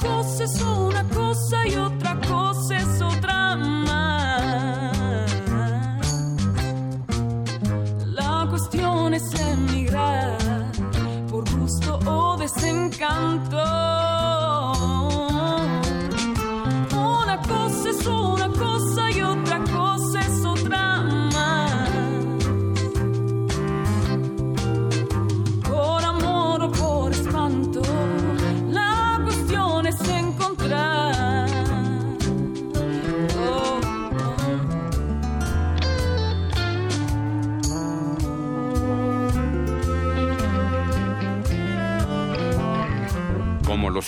Cosa 0.00 0.44
es 0.44 0.62
una 0.62 1.02
cosa 1.08 1.66
y 1.66 1.76
otra 1.76 2.20
cosa 2.28 2.76
es 2.76 3.02
otra 3.02 3.56
más. 3.56 3.96
La 8.06 8.46
cuestión 8.48 9.14
es 9.14 9.24
emigrar 9.40 10.38
por 11.30 11.44
gusto 11.58 11.98
o 12.06 12.36
desencanto. 12.36 14.15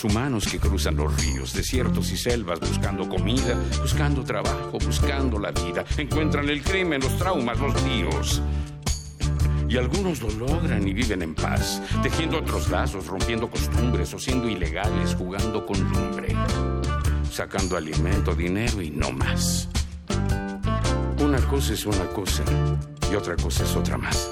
Humanos 0.03 0.47
que 0.47 0.59
cruzan 0.59 0.95
los 0.95 1.15
ríos, 1.21 1.53
desiertos 1.53 2.11
y 2.11 2.17
selvas 2.17 2.59
buscando 2.59 3.07
comida, 3.07 3.55
buscando 3.81 4.23
trabajo, 4.23 4.77
buscando 4.85 5.39
la 5.39 5.51
vida. 5.51 5.83
Encuentran 5.97 6.49
el 6.49 6.61
crimen, 6.61 7.01
los 7.01 7.17
traumas, 7.17 7.59
los 7.59 7.81
líos. 7.83 8.41
Y 9.67 9.77
algunos 9.77 10.21
lo 10.21 10.29
logran 10.31 10.87
y 10.87 10.93
viven 10.93 11.21
en 11.21 11.35
paz, 11.35 11.81
tejiendo 12.01 12.39
otros 12.39 12.69
lazos, 12.69 13.05
rompiendo 13.07 13.49
costumbres 13.49 14.13
o 14.13 14.19
siendo 14.19 14.49
ilegales, 14.49 15.15
jugando 15.15 15.65
con 15.65 15.79
lumbre, 15.79 16.35
sacando 17.31 17.77
alimento, 17.77 18.33
dinero 18.33 18.81
y 18.81 18.89
no 18.89 19.11
más. 19.11 19.69
Una 21.19 21.39
cosa 21.47 21.73
es 21.73 21.85
una 21.85 22.05
cosa 22.07 22.43
y 23.11 23.15
otra 23.15 23.35
cosa 23.35 23.63
es 23.63 23.75
otra 23.75 23.97
más. 23.97 24.29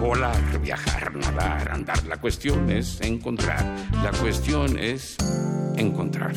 Volar, 0.00 0.60
viajar, 0.60 1.14
nadar, 1.14 1.70
andar. 1.72 2.04
La 2.06 2.18
cuestión 2.18 2.70
es 2.70 3.00
encontrar. 3.00 3.64
La 4.02 4.10
cuestión 4.12 4.78
es 4.78 5.16
encontrar. 5.76 6.34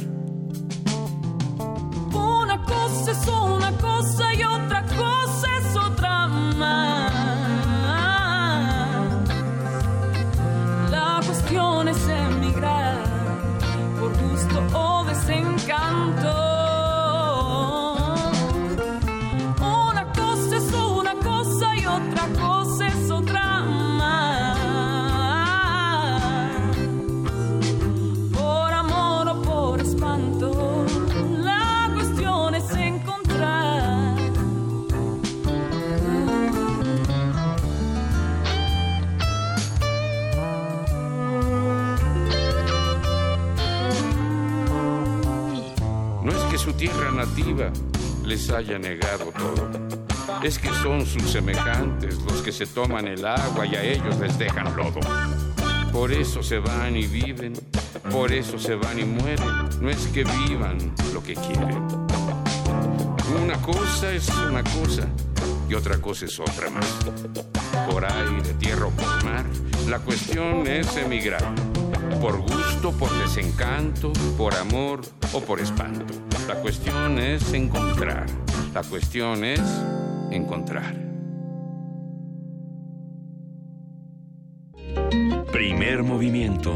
Una 2.13 2.63
cosa 2.63 3.11
es 3.11 3.27
una 3.27 3.71
cosa 3.77 4.33
y 4.33 4.43
otra 4.43 4.83
cosa 4.83 5.47
es 5.59 5.75
otra 5.75 6.27
más. 6.27 7.13
La 10.89 11.21
cuestión 11.25 11.87
es 11.89 12.07
emigrar 12.07 13.03
por 13.99 14.11
gusto 14.17 14.67
o 14.73 15.03
desencanto. 15.05 16.48
Tierra 46.79 47.11
nativa 47.11 47.73
les 48.23 48.49
haya 48.49 48.79
negado 48.79 49.33
todo. 49.37 49.69
Es 50.41 50.57
que 50.57 50.69
son 50.81 51.05
sus 51.05 51.29
semejantes 51.29 52.15
los 52.21 52.41
que 52.41 52.53
se 52.53 52.65
toman 52.67 53.05
el 53.05 53.25
agua 53.25 53.65
y 53.65 53.75
a 53.75 53.83
ellos 53.83 54.17
les 54.17 54.39
dejan 54.39 54.73
lodo. 54.77 55.01
Por 55.91 56.13
eso 56.13 56.41
se 56.41 56.59
van 56.59 56.95
y 56.95 57.05
viven, 57.05 57.51
por 58.09 58.31
eso 58.31 58.57
se 58.57 58.75
van 58.75 58.97
y 58.97 59.03
mueren. 59.03 59.67
No 59.81 59.89
es 59.89 60.07
que 60.07 60.23
vivan 60.23 60.77
lo 61.13 61.21
que 61.21 61.33
quieren. 61.33 61.85
Una 63.43 63.61
cosa 63.61 64.13
es 64.13 64.29
una 64.29 64.63
cosa 64.63 65.05
y 65.69 65.73
otra 65.73 65.97
cosa 65.97 66.27
es 66.27 66.39
otra 66.39 66.69
más. 66.69 66.85
Por 67.91 68.05
aire, 68.05 68.53
tierra 68.57 68.85
o 68.85 68.91
por 68.91 69.25
mar, 69.25 69.43
la 69.89 69.99
cuestión 69.99 70.65
es 70.65 70.95
emigrar. 70.95 71.43
Por 72.21 72.37
gusto, 72.37 72.93
por 72.93 73.11
desencanto, 73.19 74.13
por 74.37 74.55
amor 74.55 75.01
o 75.33 75.41
por 75.41 75.59
espanto. 75.59 76.05
La 76.49 76.55
cuestión 76.55 77.19
es 77.19 77.53
encontrar. 77.53 78.25
La 78.73 78.81
cuestión 78.81 79.43
es 79.43 79.61
encontrar. 80.31 80.95
Primer 85.51 86.01
movimiento. 86.01 86.75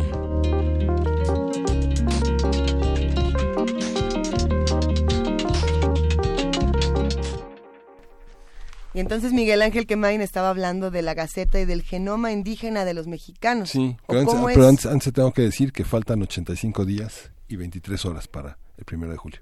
Y 8.94 9.00
entonces 9.00 9.34
Miguel 9.34 9.64
Ángel 9.64 9.88
Quemain 9.88 10.22
estaba 10.22 10.52
hablando 10.52 10.92
de 10.92 11.02
la 11.02 11.16
Gaceta 11.16 11.60
y 11.60 11.66
del 11.66 11.82
genoma 11.82 12.32
indígena 12.32 12.86
de 12.86 12.94
los 12.94 13.08
mexicanos. 13.08 13.72
Sí, 13.72 13.98
¿O 14.06 14.14
pero, 14.46 14.68
antes, 14.68 14.86
antes 14.86 15.12
tengo 15.12 15.34
que 15.34 15.42
decir 15.42 15.74
que 15.74 15.84
faltan 15.84 16.22
85 16.22 16.86
días 16.86 17.32
y 17.48 17.56
23 17.56 18.06
horas 18.06 18.28
para 18.28 18.60
el 18.78 18.86
primero 18.86 19.12
de 19.12 19.18
julio. 19.18 19.42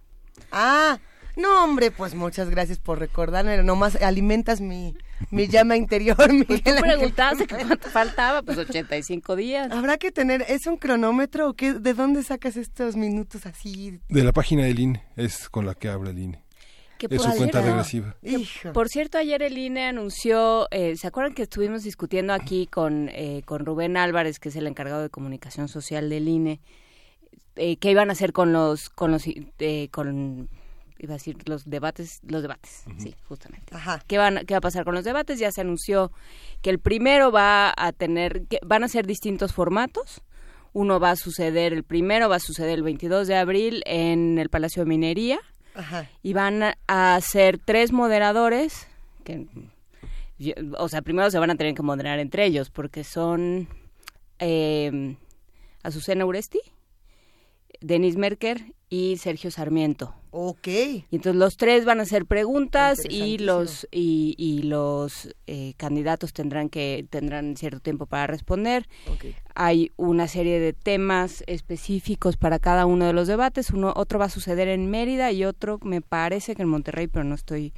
Ah, 0.51 0.99
no 1.35 1.63
hombre, 1.63 1.91
pues 1.91 2.13
muchas 2.13 2.49
gracias 2.49 2.79
por 2.79 2.99
recordarme. 2.99 3.61
Nomás 3.63 3.95
alimentas 3.95 4.59
mi, 4.59 4.95
mi 5.29 5.47
llama 5.47 5.77
interior, 5.77 6.17
Miguel 6.33 6.61
Pues 6.61 6.75
tú 6.75 6.81
preguntaste 6.81 7.47
cuánto 7.47 7.89
faltaba, 7.89 8.41
pues 8.41 8.57
85 8.57 9.35
días. 9.35 9.71
Habrá 9.71 9.97
que 9.97 10.11
tener, 10.11 10.45
¿es 10.47 10.67
un 10.67 10.77
cronómetro 10.77 11.49
o 11.49 11.53
qué? 11.53 11.73
¿De 11.73 11.93
dónde 11.93 12.23
sacas 12.23 12.57
estos 12.57 12.95
minutos 12.95 13.45
así? 13.45 13.99
De 14.09 14.23
la 14.23 14.33
página 14.33 14.65
del 14.65 14.79
INE, 14.79 15.05
es 15.15 15.49
con 15.49 15.65
la 15.65 15.73
que 15.75 15.89
habla 15.89 16.09
el 16.09 16.19
INE. 16.19 16.43
Que 16.97 17.07
Es 17.09 17.19
por 17.19 17.31
su 17.31 17.37
cuenta 17.37 17.61
regresiva. 17.61 18.15
Por 18.73 18.87
cierto, 18.87 19.17
ayer 19.17 19.41
el 19.41 19.57
INE 19.57 19.87
anunció, 19.87 20.67
eh, 20.69 20.95
¿se 20.97 21.07
acuerdan 21.07 21.33
que 21.33 21.43
estuvimos 21.43 21.81
discutiendo 21.81 22.31
aquí 22.31 22.67
con, 22.67 23.09
eh, 23.09 23.41
con 23.45 23.65
Rubén 23.65 23.97
Álvarez, 23.97 24.37
que 24.37 24.49
es 24.49 24.55
el 24.55 24.67
encargado 24.67 25.01
de 25.01 25.09
comunicación 25.09 25.67
social 25.67 26.09
del 26.09 26.27
INE, 26.27 26.59
eh, 27.55 27.77
qué 27.77 27.91
iban 27.91 28.09
a 28.09 28.13
hacer 28.13 28.33
con 28.33 28.53
los, 28.53 28.89
con 28.89 29.11
los, 29.11 29.23
eh, 29.27 29.87
con, 29.91 30.49
iba 30.99 31.13
a 31.13 31.17
decir 31.17 31.37
los 31.47 31.69
debates, 31.69 32.19
los 32.27 32.41
debates, 32.41 32.83
sí, 32.97 33.15
justamente. 33.27 33.75
Ajá. 33.75 34.03
¿Qué, 34.07 34.17
van, 34.17 34.45
¿Qué 34.45 34.53
va 34.53 34.59
a 34.59 34.61
pasar 34.61 34.83
con 34.85 34.93
los 34.95 35.03
debates? 35.03 35.39
Ya 35.39 35.51
se 35.51 35.61
anunció 35.61 36.11
que 36.61 36.69
el 36.69 36.79
primero 36.79 37.31
va 37.31 37.73
a 37.75 37.91
tener, 37.91 38.45
que 38.47 38.59
van 38.65 38.83
a 38.83 38.87
ser 38.87 39.05
distintos 39.07 39.53
formatos. 39.53 40.21
Uno 40.73 40.99
va 41.01 41.11
a 41.11 41.15
suceder, 41.17 41.73
el 41.73 41.83
primero 41.83 42.29
va 42.29 42.37
a 42.37 42.39
suceder 42.39 42.75
el 42.75 42.83
22 42.83 43.27
de 43.27 43.35
abril 43.35 43.83
en 43.85 44.37
el 44.39 44.49
Palacio 44.49 44.83
de 44.83 44.89
Minería 44.89 45.39
Ajá. 45.75 46.07
y 46.23 46.31
van 46.33 46.63
a- 46.87 47.19
ser 47.21 47.57
tres 47.57 47.91
moderadores 47.91 48.87
que 49.25 49.47
o 50.77 50.87
sea 50.89 51.01
primero 51.01 51.29
se 51.29 51.37
van 51.39 51.51
a 51.51 51.55
tener 51.55 51.75
que 51.75 51.83
moderar 51.83 52.19
entre 52.19 52.45
ellos 52.45 52.69
porque 52.69 53.03
son 53.03 53.67
eh, 54.39 55.15
Azucena 55.83 56.25
Uresti 56.25 56.59
Denis 57.81 58.15
Merker 58.15 58.73
y 58.89 59.17
Sergio 59.17 59.51
Sarmiento 59.51 60.13
Ok. 60.31 60.67
y 60.67 61.05
entonces 61.11 61.35
los 61.35 61.57
tres 61.57 61.83
van 61.85 61.99
a 61.99 62.03
hacer 62.03 62.25
preguntas 62.25 63.01
y 63.09 63.37
los 63.37 63.87
y, 63.91 64.35
y 64.37 64.63
los 64.63 65.33
eh, 65.47 65.73
candidatos 65.77 66.31
tendrán 66.33 66.69
que 66.69 67.05
tendrán 67.09 67.57
cierto 67.57 67.79
tiempo 67.79 68.05
para 68.05 68.27
responder 68.27 68.87
Ok. 69.11 69.25
hay 69.55 69.91
una 69.97 70.27
serie 70.27 70.59
de 70.59 70.73
temas 70.73 71.43
específicos 71.47 72.37
para 72.37 72.59
cada 72.59 72.85
uno 72.85 73.05
de 73.05 73.13
los 73.13 73.27
debates. 73.27 73.71
Uno, 73.71 73.93
otro 73.95 74.19
va 74.19 74.25
a 74.25 74.29
suceder 74.29 74.67
en 74.67 74.89
Mérida 74.89 75.31
y 75.31 75.43
otro 75.43 75.79
me 75.83 76.01
parece 76.01 76.55
que 76.55 76.61
en 76.61 76.69
Monterrey, 76.69 77.07
pero 77.07 77.23
no 77.25 77.35
estoy 77.35 77.73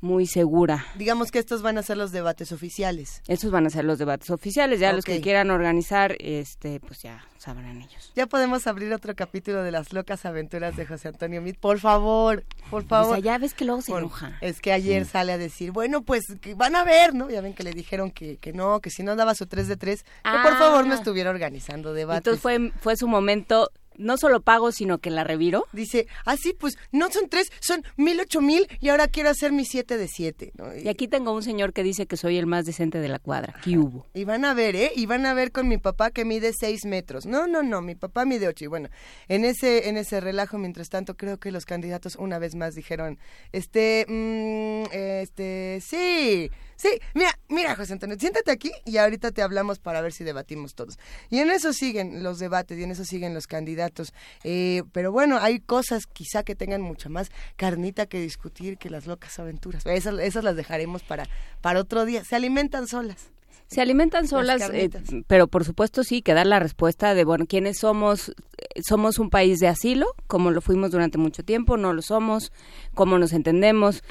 muy 0.00 0.26
segura. 0.26 0.86
Digamos 0.96 1.30
que 1.30 1.38
estos 1.38 1.62
van 1.62 1.76
a 1.78 1.82
ser 1.82 1.96
los 1.96 2.12
debates 2.12 2.52
oficiales. 2.52 3.22
Estos 3.28 3.50
van 3.50 3.66
a 3.66 3.70
ser 3.70 3.84
los 3.84 3.98
debates 3.98 4.30
oficiales. 4.30 4.80
Ya 4.80 4.92
los 4.92 5.04
que 5.04 5.20
quieran 5.20 5.50
organizar, 5.50 6.16
este, 6.20 6.80
pues 6.80 7.02
ya 7.02 7.24
sabrán 7.38 7.80
ellos. 7.82 8.12
Ya 8.16 8.26
podemos 8.26 8.66
abrir 8.66 8.92
otro 8.92 9.14
capítulo 9.14 9.62
de 9.62 9.70
las 9.70 9.92
locas 9.92 10.24
aventuras 10.26 10.76
de 10.76 10.86
José 10.86 11.08
Antonio 11.08 11.40
Mit. 11.42 11.58
Por 11.58 11.78
favor, 11.78 12.44
por 12.70 12.82
O 12.82 12.86
favor. 12.86 13.14
sea, 13.16 13.24
ya 13.24 13.38
ves 13.38 13.54
que 13.54 13.64
luego 13.64 13.82
se 13.82 13.92
Por- 13.92 14.00
enoja. 14.02 14.36
Es 14.40 14.60
que 14.60 14.72
ayer 14.72 15.04
sale 15.06 15.32
a 15.32 15.38
decir, 15.38 15.70
bueno, 15.70 16.02
pues 16.02 16.24
que 16.40 16.54
van 16.54 16.76
a 16.76 16.84
ver, 16.84 17.14
¿no? 17.14 17.30
Ya 17.30 17.40
ven 17.40 17.54
que 17.54 17.62
le 17.62 17.72
dijeron 17.72 18.10
que, 18.10 18.36
que 18.38 18.52
no, 18.52 18.80
que 18.80 18.90
si 18.90 19.02
no 19.02 19.16
daba 19.16 19.34
su 19.34 19.46
3 19.46 19.68
de 19.68 19.76
3, 19.76 20.02
que 20.02 20.08
por 20.22 20.52
Ah. 20.52 20.56
favor 20.58 20.86
no 20.86 20.94
estuviera 20.94 21.30
organizando 21.30 21.92
debates. 21.94 22.18
Entonces 22.26 22.42
fue, 22.42 22.72
fue 22.80 22.96
su 22.96 23.06
momento 23.08 23.70
no 24.00 24.16
solo 24.16 24.40
pago, 24.40 24.72
sino 24.72 24.98
que 24.98 25.10
la 25.10 25.24
reviro. 25.24 25.66
Dice, 25.72 26.06
ah, 26.24 26.36
sí, 26.36 26.54
pues 26.58 26.76
no 26.92 27.10
son 27.10 27.28
tres, 27.28 27.50
son 27.60 27.84
mil, 27.96 28.20
ocho 28.20 28.40
mil 28.40 28.66
y 28.80 28.88
ahora 28.88 29.08
quiero 29.08 29.30
hacer 29.30 29.52
mi 29.52 29.64
siete 29.64 29.96
de 29.96 30.08
siete. 30.08 30.52
Y, 30.82 30.88
aquí 30.88 31.08
tengo 31.08 31.32
un 31.32 31.42
señor 31.42 31.72
que 31.72 31.82
dice 31.82 32.06
que 32.06 32.16
soy 32.16 32.38
el 32.38 32.46
más 32.46 32.64
decente 32.64 32.98
de 32.98 33.08
la 33.08 33.18
cuadra. 33.18 33.54
¿Qué 33.62 33.78
hubo? 33.78 34.06
Y 34.14 34.24
van 34.24 34.44
a 34.44 34.54
ver, 34.54 34.76
¿eh? 34.76 34.92
Y 34.96 35.06
van 35.06 35.26
a 35.26 35.34
ver 35.34 35.52
con 35.52 35.68
mi 35.68 35.78
papá 35.78 36.10
que 36.10 36.24
mide 36.24 36.52
seis 36.52 36.84
metros. 36.84 37.26
No, 37.26 37.46
no, 37.46 37.62
no, 37.62 37.82
mi 37.82 37.94
papá 37.94 38.24
mide 38.24 38.48
ocho. 38.48 38.64
Y 38.64 38.68
bueno, 38.68 38.88
en 39.28 39.44
ese, 39.44 39.88
en 39.88 39.96
ese 39.96 40.20
relajo, 40.20 40.58
mientras 40.58 40.88
tanto, 40.88 41.16
creo 41.16 41.38
que 41.38 41.52
los 41.52 41.64
candidatos 41.64 42.16
una 42.16 42.38
vez 42.38 42.54
más 42.54 42.74
dijeron, 42.74 43.18
este, 43.52 44.06
mm, 44.08 44.92
este, 44.92 45.80
sí, 45.80 46.50
sí, 46.80 46.88
mira, 47.14 47.38
mira, 47.48 47.76
José 47.76 47.92
Antonio, 47.92 48.16
siéntate 48.18 48.50
aquí 48.50 48.72
y 48.84 48.96
ahorita 48.96 49.30
te 49.32 49.42
hablamos 49.42 49.78
para 49.78 50.00
ver 50.00 50.12
si 50.12 50.24
debatimos 50.24 50.74
todos. 50.74 50.98
Y 51.28 51.38
en 51.38 51.50
eso 51.50 51.72
siguen 51.72 52.22
los 52.22 52.38
debates 52.38 52.78
y 52.78 52.82
en 52.84 52.90
eso 52.90 53.04
siguen 53.04 53.34
los 53.34 53.46
candidatos. 53.46 54.12
Eh, 54.44 54.82
pero 54.92 55.12
bueno, 55.12 55.38
hay 55.38 55.60
cosas 55.60 56.06
quizá 56.06 56.42
que 56.42 56.54
tengan 56.54 56.80
mucha 56.80 57.08
más 57.08 57.30
carnita 57.56 58.06
que 58.06 58.20
discutir 58.20 58.78
que 58.78 58.90
las 58.90 59.06
locas 59.06 59.38
aventuras. 59.38 59.84
Esas, 59.86 60.18
esas 60.20 60.42
las 60.42 60.56
dejaremos 60.56 61.02
para, 61.02 61.28
para 61.60 61.80
otro 61.80 62.04
día. 62.04 62.24
Se 62.24 62.36
alimentan 62.36 62.86
solas. 62.86 63.30
Se 63.66 63.80
alimentan 63.80 64.26
solas, 64.26 64.68
eh, 64.72 64.90
pero 65.28 65.46
por 65.46 65.64
supuesto 65.64 66.02
sí 66.02 66.22
que 66.22 66.34
dar 66.34 66.46
la 66.46 66.58
respuesta 66.58 67.14
de, 67.14 67.24
bueno, 67.24 67.46
¿quiénes 67.46 67.78
somos? 67.78 68.34
¿Somos 68.82 69.20
un 69.20 69.30
país 69.30 69.60
de 69.60 69.68
asilo, 69.68 70.06
como 70.26 70.50
lo 70.50 70.60
fuimos 70.60 70.90
durante 70.90 71.18
mucho 71.18 71.44
tiempo? 71.44 71.76
¿No 71.76 71.92
lo 71.92 72.02
somos? 72.02 72.50
¿Cómo 72.94 73.16
nos 73.16 73.32
entendemos? 73.32 74.02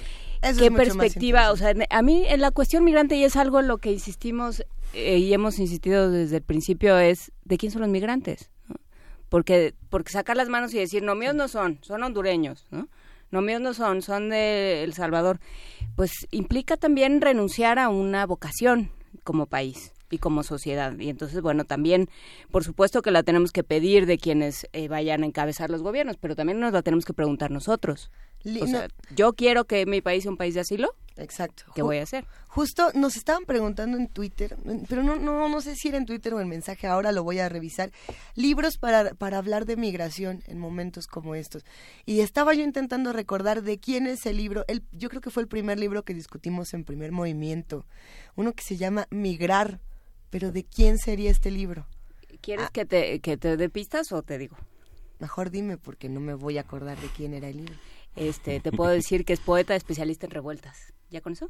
¿Qué 0.41 0.71
perspectiva? 0.71 1.52
O 1.52 1.58
sea, 1.58 1.73
a 1.89 2.02
mí 2.02 2.23
en 2.28 2.41
la 2.41 2.52
cuestión 2.52 2.84
migrante, 2.84 3.15
y 3.15 3.23
es 3.23 3.36
algo 3.36 3.60
en 3.60 3.67
lo 3.67 3.78
que 3.78 3.91
insistimos 3.91 4.63
eh, 4.93 5.17
y 5.17 5.34
hemos 5.34 5.60
insistido 5.60 6.10
desde 6.10 6.38
el 6.38 6.43
principio, 6.43 6.97
es 6.97 7.32
¿de 7.45 7.58
quién 7.58 7.71
son 7.71 7.82
los 7.82 7.89
migrantes? 7.89 8.49
Porque, 9.30 9.75
porque 9.89 10.12
sacar 10.12 10.38
las 10.38 10.49
manos 10.49 10.73
y 10.73 10.80
decir, 10.80 11.04
no, 11.04 11.13
míos 11.13 11.36
no 11.36 11.47
son, 11.47 11.78
son 11.82 12.02
hondureños, 12.04 12.65
¿no? 12.71 12.88
No, 13.32 13.41
míos 13.41 13.62
no 13.62 13.75
son, 13.75 14.02
son 14.02 14.30
de 14.30 14.84
El 14.84 14.93
Salvador. 14.93 15.39
Pues 15.95 16.28
implica 16.32 16.78
también 16.78 17.21
renunciar 17.21 17.78
a 17.78 17.89
una 17.89 18.25
vocación, 18.25 18.89
como 19.23 19.45
país 19.45 19.93
y 20.10 20.17
como 20.17 20.41
sociedad. 20.41 20.97
Y 20.97 21.10
entonces, 21.10 21.41
bueno, 21.41 21.65
también, 21.65 22.10
por 22.49 22.63
supuesto 22.63 23.04
que 23.04 23.12
la 23.12 23.21
tenemos 23.21 23.52
que 23.52 23.63
pedir 23.63 24.08
de 24.08 24.17
quienes 24.17 24.67
eh, 24.73 24.88
vayan 24.88 25.21
a 25.21 25.28
encabezar 25.28 25.69
los 25.69 25.84
gobiernos, 25.84 26.17
pero 26.17 26.36
también 26.36 26.60
nos 26.60 26.73
la 26.73 26.82
tenemos 26.82 27.06
que 27.06 27.13
preguntar 27.13 27.52
nosotros. 27.52 28.10
O 28.62 28.67
sea, 28.67 28.88
yo 29.15 29.34
quiero 29.34 29.65
que 29.65 29.86
mi 29.86 30.02
país 30.02 30.23
sea 30.23 30.32
un 30.32 30.38
país 30.38 30.54
de 30.54 30.62
asilo. 30.62 30.95
Exacto. 31.17 31.65
¿Qué 31.75 31.82
voy 31.82 31.97
a 31.97 32.04
hacer? 32.04 32.25
Justo 32.47 32.91
nos 32.93 33.17
estaban 33.17 33.45
preguntando 33.45 33.97
en 33.97 34.08
Twitter, 34.08 34.56
pero 34.88 35.04
no, 35.04 35.17
no, 35.17 35.49
no 35.49 35.62
sé 35.62 35.75
si 35.75 35.89
era 35.89 35.97
en 35.97 36.06
Twitter 36.06 36.34
o 36.34 36.39
en 36.39 36.47
mensaje, 36.47 36.88
ahora 36.88 37.12
lo 37.12 37.23
voy 37.23 37.39
a 37.39 37.49
revisar, 37.49 37.91
libros 38.36 38.78
para, 38.78 39.13
para 39.13 39.38
hablar 39.38 39.65
de 39.65 39.75
migración 39.75 40.41
en 40.47 40.58
momentos 40.58 41.08
como 41.08 41.36
estos. 41.36 41.65
Y 42.06 42.21
estaba 42.21 42.54
yo 42.54 42.63
intentando 42.63 43.12
recordar 43.12 43.63
de 43.63 43.80
quién 43.80 44.08
es 44.08 44.25
el 44.25 44.38
libro, 44.38 44.63
el, 44.67 44.84
yo 44.93 45.10
creo 45.10 45.21
que 45.21 45.30
fue 45.30 45.43
el 45.43 45.49
primer 45.49 45.78
libro 45.78 46.04
que 46.04 46.13
discutimos 46.13 46.73
en 46.73 46.86
primer 46.86 47.12
movimiento, 47.12 47.86
uno 48.36 48.54
que 48.54 48.63
se 48.63 48.78
llama 48.78 49.08
Migrar, 49.12 49.82
pero 50.30 50.52
¿de 50.52 50.63
quién 50.63 50.97
sería 50.97 51.32
este 51.32 51.52
libro? 51.52 51.86
¿Quieres 52.41 52.67
ah. 52.67 52.71
que, 52.71 52.86
te, 52.86 53.19
que 53.19 53.36
te 53.38 53.58
dé 53.58 53.69
pistas 53.69 54.12
o 54.12 54.23
te 54.23 54.38
digo? 54.38 54.58
Mejor 55.19 55.49
dime 55.49 55.78
porque 55.78 56.08
no 56.08 56.21
me 56.21 56.34
voy 56.34 56.58
a 56.58 56.62
acordar 56.62 56.97
de 56.99 57.08
quién 57.10 57.34
era 57.34 57.49
el 57.49 57.58
libro. 57.58 57.75
Este, 58.15 58.60
te 58.60 58.72
puedo 58.72 58.91
decir 58.91 59.26
que 59.26 59.34
es 59.34 59.39
poeta 59.39 59.76
especialista 59.76 60.26
en 60.26 60.32
revueltas. 60.32 60.93
¿Ya 61.10 61.22
con 61.22 61.34
eso? 61.34 61.50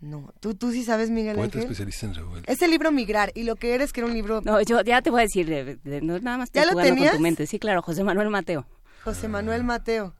No, 0.00 0.32
tú, 0.40 0.54
tú 0.54 0.72
sí 0.72 0.82
sabes, 0.82 1.10
Miguel 1.10 1.36
Poeta 1.36 1.58
especialista 1.58 2.06
en 2.06 2.14
revueltas. 2.14 2.54
Es 2.54 2.62
el 2.62 2.70
libro 2.70 2.90
Migrar, 2.90 3.32
y 3.34 3.42
lo 3.42 3.56
que 3.56 3.74
eres 3.74 3.92
que 3.92 4.00
era 4.00 4.06
un 4.06 4.14
libro... 4.14 4.40
No, 4.42 4.60
yo 4.62 4.80
ya 4.80 5.02
te 5.02 5.10
voy 5.10 5.20
a 5.20 5.22
decir, 5.24 5.78
no 6.02 6.18
nada 6.20 6.38
más 6.38 6.50
¿Ya 6.52 6.64
lo 6.64 6.74
tenías? 6.80 7.10
con 7.10 7.18
tu 7.18 7.22
mente. 7.22 7.46
Sí, 7.46 7.58
claro, 7.58 7.82
José 7.82 8.02
Manuel 8.02 8.30
Mateo. 8.30 8.66
José 9.04 9.28
Manuel 9.28 9.62
Mateo. 9.62 10.14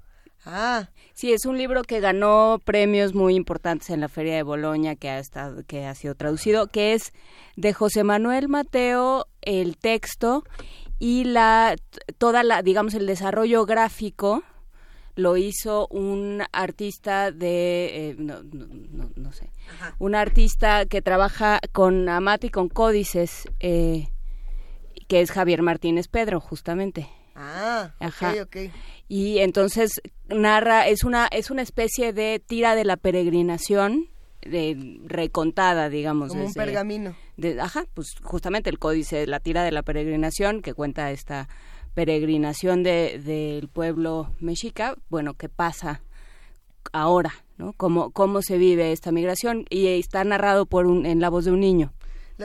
Ah. 0.44 0.88
Sí, 1.14 1.32
es 1.32 1.44
un 1.44 1.58
libro 1.58 1.82
que 1.82 2.00
ganó 2.00 2.60
premios 2.64 3.14
muy 3.14 3.34
importantes 3.34 3.90
en 3.90 4.00
la 4.00 4.08
Feria 4.08 4.36
de 4.36 4.42
Boloña, 4.42 4.96
que 4.96 5.10
ha 5.10 5.18
estado, 5.18 5.62
que 5.66 5.86
ha 5.86 5.94
sido 5.94 6.14
traducido, 6.14 6.66
que 6.66 6.94
es 6.94 7.12
de 7.56 7.72
José 7.72 8.04
Manuel 8.04 8.48
Mateo, 8.48 9.26
el 9.42 9.76
texto 9.76 10.44
y 10.98 11.24
la 11.24 11.76
toda 12.18 12.42
la, 12.42 12.62
digamos, 12.62 12.94
el 12.94 13.06
desarrollo 13.06 13.66
gráfico 13.66 14.42
lo 15.20 15.36
hizo 15.36 15.86
un 15.88 16.42
artista 16.52 17.30
de, 17.30 18.10
eh, 18.10 18.16
no, 18.18 18.42
no, 18.42 19.10
no, 19.14 19.32
sé, 19.32 19.50
un 19.98 20.14
artista 20.14 20.86
que 20.86 21.02
trabaja 21.02 21.60
con 21.72 22.08
Amati 22.08 22.48
y 22.48 22.50
con 22.50 22.68
códices, 22.68 23.48
eh, 23.60 24.08
que 25.08 25.20
es 25.20 25.30
Javier 25.30 25.62
Martínez 25.62 26.08
Pedro, 26.08 26.40
justamente. 26.40 27.08
Ah, 27.34 27.94
Ajá. 28.00 28.34
ok, 28.42 28.56
Y 29.08 29.38
entonces 29.38 30.02
narra, 30.28 30.88
es 30.88 31.04
una, 31.04 31.26
es 31.26 31.50
una 31.50 31.62
especie 31.62 32.12
de 32.12 32.42
tira 32.44 32.74
de 32.74 32.84
la 32.84 32.96
peregrinación, 32.96 34.08
de, 34.42 34.98
recontada, 35.04 35.88
digamos. 35.88 36.30
Como 36.30 36.46
un 36.46 36.54
pergamino. 36.54 37.14
De, 37.36 37.60
ajá, 37.60 37.84
pues 37.94 38.14
justamente 38.22 38.70
el 38.70 38.78
códice, 38.78 39.26
la 39.26 39.40
tira 39.40 39.64
de 39.64 39.72
la 39.72 39.82
peregrinación 39.82 40.62
que 40.62 40.74
cuenta 40.74 41.10
esta 41.10 41.48
peregrinación 41.94 42.82
del 42.82 43.24
de, 43.24 43.68
pueblo 43.72 44.30
mexica, 44.40 44.96
bueno, 45.08 45.34
qué 45.34 45.48
pasa 45.48 46.02
ahora, 46.92 47.32
¿no? 47.58 47.72
Cómo, 47.74 48.10
cómo 48.10 48.42
se 48.42 48.58
vive 48.58 48.92
esta 48.92 49.12
migración 49.12 49.66
y 49.70 49.86
está 49.86 50.24
narrado 50.24 50.66
por 50.66 50.86
un, 50.86 51.06
en 51.06 51.20
la 51.20 51.28
voz 51.28 51.44
de 51.44 51.52
un 51.52 51.60
niño. 51.60 51.92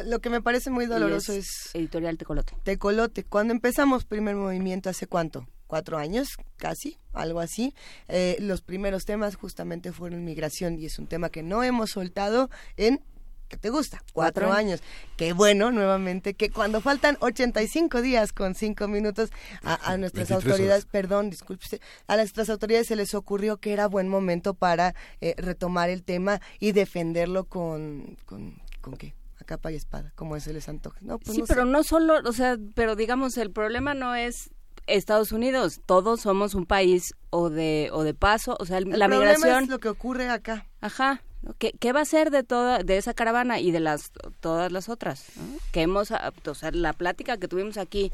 Lo 0.03 0.19
que 0.19 0.29
me 0.29 0.41
parece 0.41 0.69
muy 0.69 0.88
doloroso 0.88 1.31
es, 1.31 1.69
Editorial 1.73 2.17
Tecolote. 2.17 2.53
Tecolote. 2.63 3.23
Cuando 3.23 3.53
empezamos 3.53 4.03
primer 4.03 4.36
movimiento, 4.36 4.89
¿hace 4.89 5.08
cuánto? 5.08 5.47
Cuatro 5.67 5.97
años, 5.97 6.36
casi, 6.58 6.97
algo 7.13 7.39
así. 7.39 7.73
Eh, 8.10 8.36
los 8.41 8.62
primeros 8.62 9.05
temas 9.05 9.36
justamente 9.36 9.93
fueron 9.93 10.25
migración 10.25 10.77
y 10.77 10.86
es 10.86 10.99
un 10.99 11.08
tema 11.08 11.29
que 11.29 11.43
no 11.43 11.63
hemos 11.63 11.91
soltado 11.91 12.49
en 12.75 13.01
¿qué 13.47 13.58
te 13.58 13.69
gusta? 13.69 14.01
Cuatro, 14.13 14.51
años. 14.51 14.81
Qué 15.17 15.34
bueno, 15.34 15.71
nuevamente, 15.71 16.34
que 16.34 16.49
cuando 16.49 16.81
faltan 16.81 17.17
85 17.19 18.01
días 18.01 18.34
con 18.34 18.55
cinco 18.55 18.88
minutos 18.88 19.31
a, 19.63 19.97
nuestras 19.97 20.31
autoridades, 20.31 20.86
perdón, 20.86 21.29
disculpe, 21.29 21.79
a 22.08 22.15
nuestras 22.15 22.49
autoridades 22.49 22.88
se 22.88 22.95
les 22.95 23.13
ocurrió 23.13 23.58
que 23.58 23.73
era 23.73 23.88
buen 23.88 24.08
momento 24.08 24.53
para 24.53 24.95
eh, 25.21 25.36
retomar 25.38 25.89
el 25.89 26.03
tema 26.03 26.41
y 26.60 26.71
defenderlo 26.71 27.45
con, 27.45 28.17
con, 28.25 28.62
¿con 28.81 28.97
qué? 28.97 29.13
capa 29.45 29.71
y 29.71 29.75
espada, 29.75 30.12
como 30.15 30.38
se 30.39 30.51
les 30.51 30.67
antoje. 30.67 30.99
No, 31.01 31.19
pues 31.19 31.36
sí, 31.36 31.43
pero 31.47 31.65
no 31.65 31.84
solo, 31.84 32.15
o 32.25 32.34
sea, 32.34 32.58
pero 32.73 32.95
digamos, 32.95 33.38
el 33.38 33.51
problema 33.51 33.93
no 33.93 34.15
es 34.15 34.49
Estados 34.88 35.31
Unidos, 35.31 35.81
todos 35.86 36.21
somos 36.21 36.53
un 36.55 36.65
país 36.65 37.13
o 37.29 37.49
de 37.49 37.89
o 37.93 38.03
de 38.03 38.13
paso, 38.13 38.58
o 38.60 38.65
sea, 38.65 38.81
la 38.81 39.08
migración 39.08 39.63
es 39.63 39.69
lo 39.69 39.79
que 39.79 39.89
ocurre 39.89 40.29
acá. 40.29 40.67
Ajá. 40.81 41.21
¿Qué, 41.60 41.73
¿Qué, 41.79 41.93
va 41.93 42.01
a 42.01 42.05
ser 42.05 42.31
de 42.31 42.43
toda 42.43 42.79
de 42.79 42.97
esa 42.97 43.13
caravana 43.13 43.60
y 43.60 43.71
de 43.71 43.79
las 43.79 44.12
todas 44.39 44.71
las 44.71 44.89
otras? 44.89 45.25
Que 45.71 45.81
hemos, 45.81 46.12
o 46.12 46.55
sea, 46.55 46.71
la 46.71 46.93
plática 46.93 47.38
que 47.38 47.47
tuvimos 47.47 47.77
aquí 47.77 48.12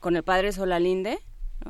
con 0.00 0.16
el 0.16 0.22
padre 0.22 0.52
Solalinde, 0.52 1.18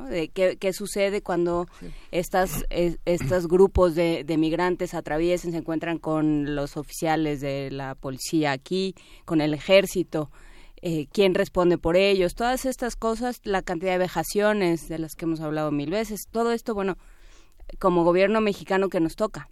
de 0.09 0.27
qué, 0.27 0.57
qué, 0.57 0.73
sucede 0.73 1.21
cuando 1.21 1.67
estas, 2.11 2.65
estos 2.69 3.47
grupos 3.47 3.95
de, 3.95 4.23
de, 4.25 4.37
migrantes 4.37 4.93
atraviesen, 4.93 5.51
se 5.51 5.57
encuentran 5.57 5.99
con 5.99 6.55
los 6.55 6.75
oficiales 6.75 7.39
de 7.39 7.71
la 7.71 7.95
policía 7.95 8.51
aquí, 8.51 8.93
con 9.23 9.39
el 9.39 9.53
ejército, 9.53 10.31
eh, 10.81 11.07
quién 11.11 11.33
responde 11.33 11.77
por 11.77 11.95
ellos, 11.95 12.35
todas 12.35 12.65
estas 12.65 12.95
cosas, 12.95 13.39
la 13.43 13.61
cantidad 13.61 13.93
de 13.93 13.99
vejaciones 13.99 14.89
de 14.89 14.99
las 14.99 15.15
que 15.15 15.25
hemos 15.25 15.39
hablado 15.39 15.71
mil 15.71 15.89
veces, 15.89 16.27
todo 16.29 16.51
esto, 16.51 16.73
bueno, 16.73 16.97
como 17.79 18.03
gobierno 18.03 18.41
mexicano 18.41 18.89
que 18.89 18.99
nos 18.99 19.15
toca. 19.15 19.49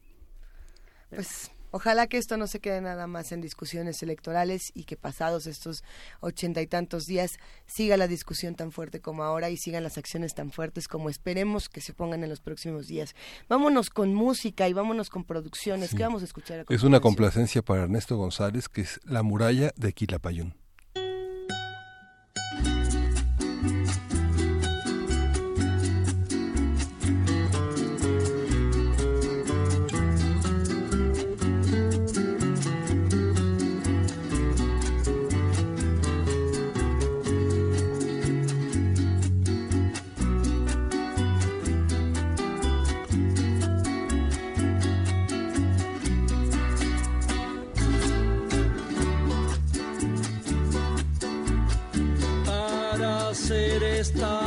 Pues 1.10 1.53
Ojalá 1.76 2.06
que 2.06 2.20
esto 2.20 2.38
no 2.38 2.46
se 2.46 2.60
quede 2.60 2.82
nada 2.82 3.08
más 3.08 3.32
en 3.32 3.42
discusiones 3.42 4.04
electorales 4.04 4.72
y 4.76 4.84
que 4.84 4.96
pasados 4.96 5.48
estos 5.48 5.84
ochenta 6.20 6.62
y 6.62 6.68
tantos 6.68 7.08
días 7.08 7.40
siga 7.66 7.98
la 7.98 8.08
discusión 8.08 8.54
tan 8.54 8.72
fuerte 8.72 9.02
como 9.02 9.24
ahora 9.24 9.50
y 9.50 9.58
sigan 9.58 9.82
las 9.82 9.98
acciones 9.98 10.36
tan 10.36 10.52
fuertes 10.52 10.88
como 10.88 11.10
esperemos 11.10 11.70
que 11.70 11.82
se 11.82 11.92
pongan 11.92 12.24
en 12.24 12.30
los 12.30 12.42
próximos 12.42 12.86
días. 12.88 13.16
Vámonos 13.50 13.90
con 13.90 14.14
música 14.14 14.70
y 14.70 14.74
vámonos 14.74 15.10
con 15.10 15.24
producciones. 15.24 15.96
¿Qué 15.96 16.04
vamos 16.04 16.22
a 16.22 16.26
escuchar? 16.26 16.64
es 16.70 16.84
una 16.84 17.00
complacencia 17.00 17.64
para 17.64 17.82
Ernesto 17.82 18.18
González 18.18 18.70
que 18.70 18.82
es 18.82 19.00
La 19.04 19.24
muralla 19.24 19.72
de 19.76 19.94
Quilapayún. 19.94 20.63
star. 54.16 54.43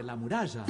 la 0.00 0.16
muralla. 0.16 0.64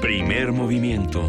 Primer 0.00 0.52
movimiento. 0.52 1.28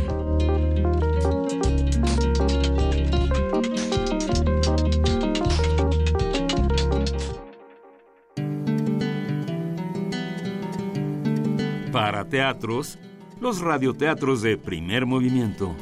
Para 11.91 12.26
teatros, 12.26 12.99
los 13.39 13.61
radioteatros 13.61 14.41
de 14.41 14.57
primer 14.57 15.05
movimiento. 15.05 15.76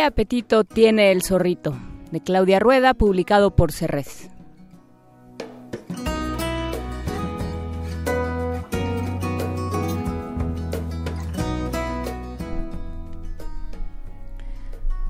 vaya 0.00 0.06
apetito 0.06 0.64
tiene 0.64 1.12
el 1.12 1.22
zorrito, 1.22 1.76
de 2.10 2.20
Claudia 2.22 2.58
Rueda, 2.58 2.94
publicado 2.94 3.54
por 3.54 3.70
Cerrés. 3.70 4.30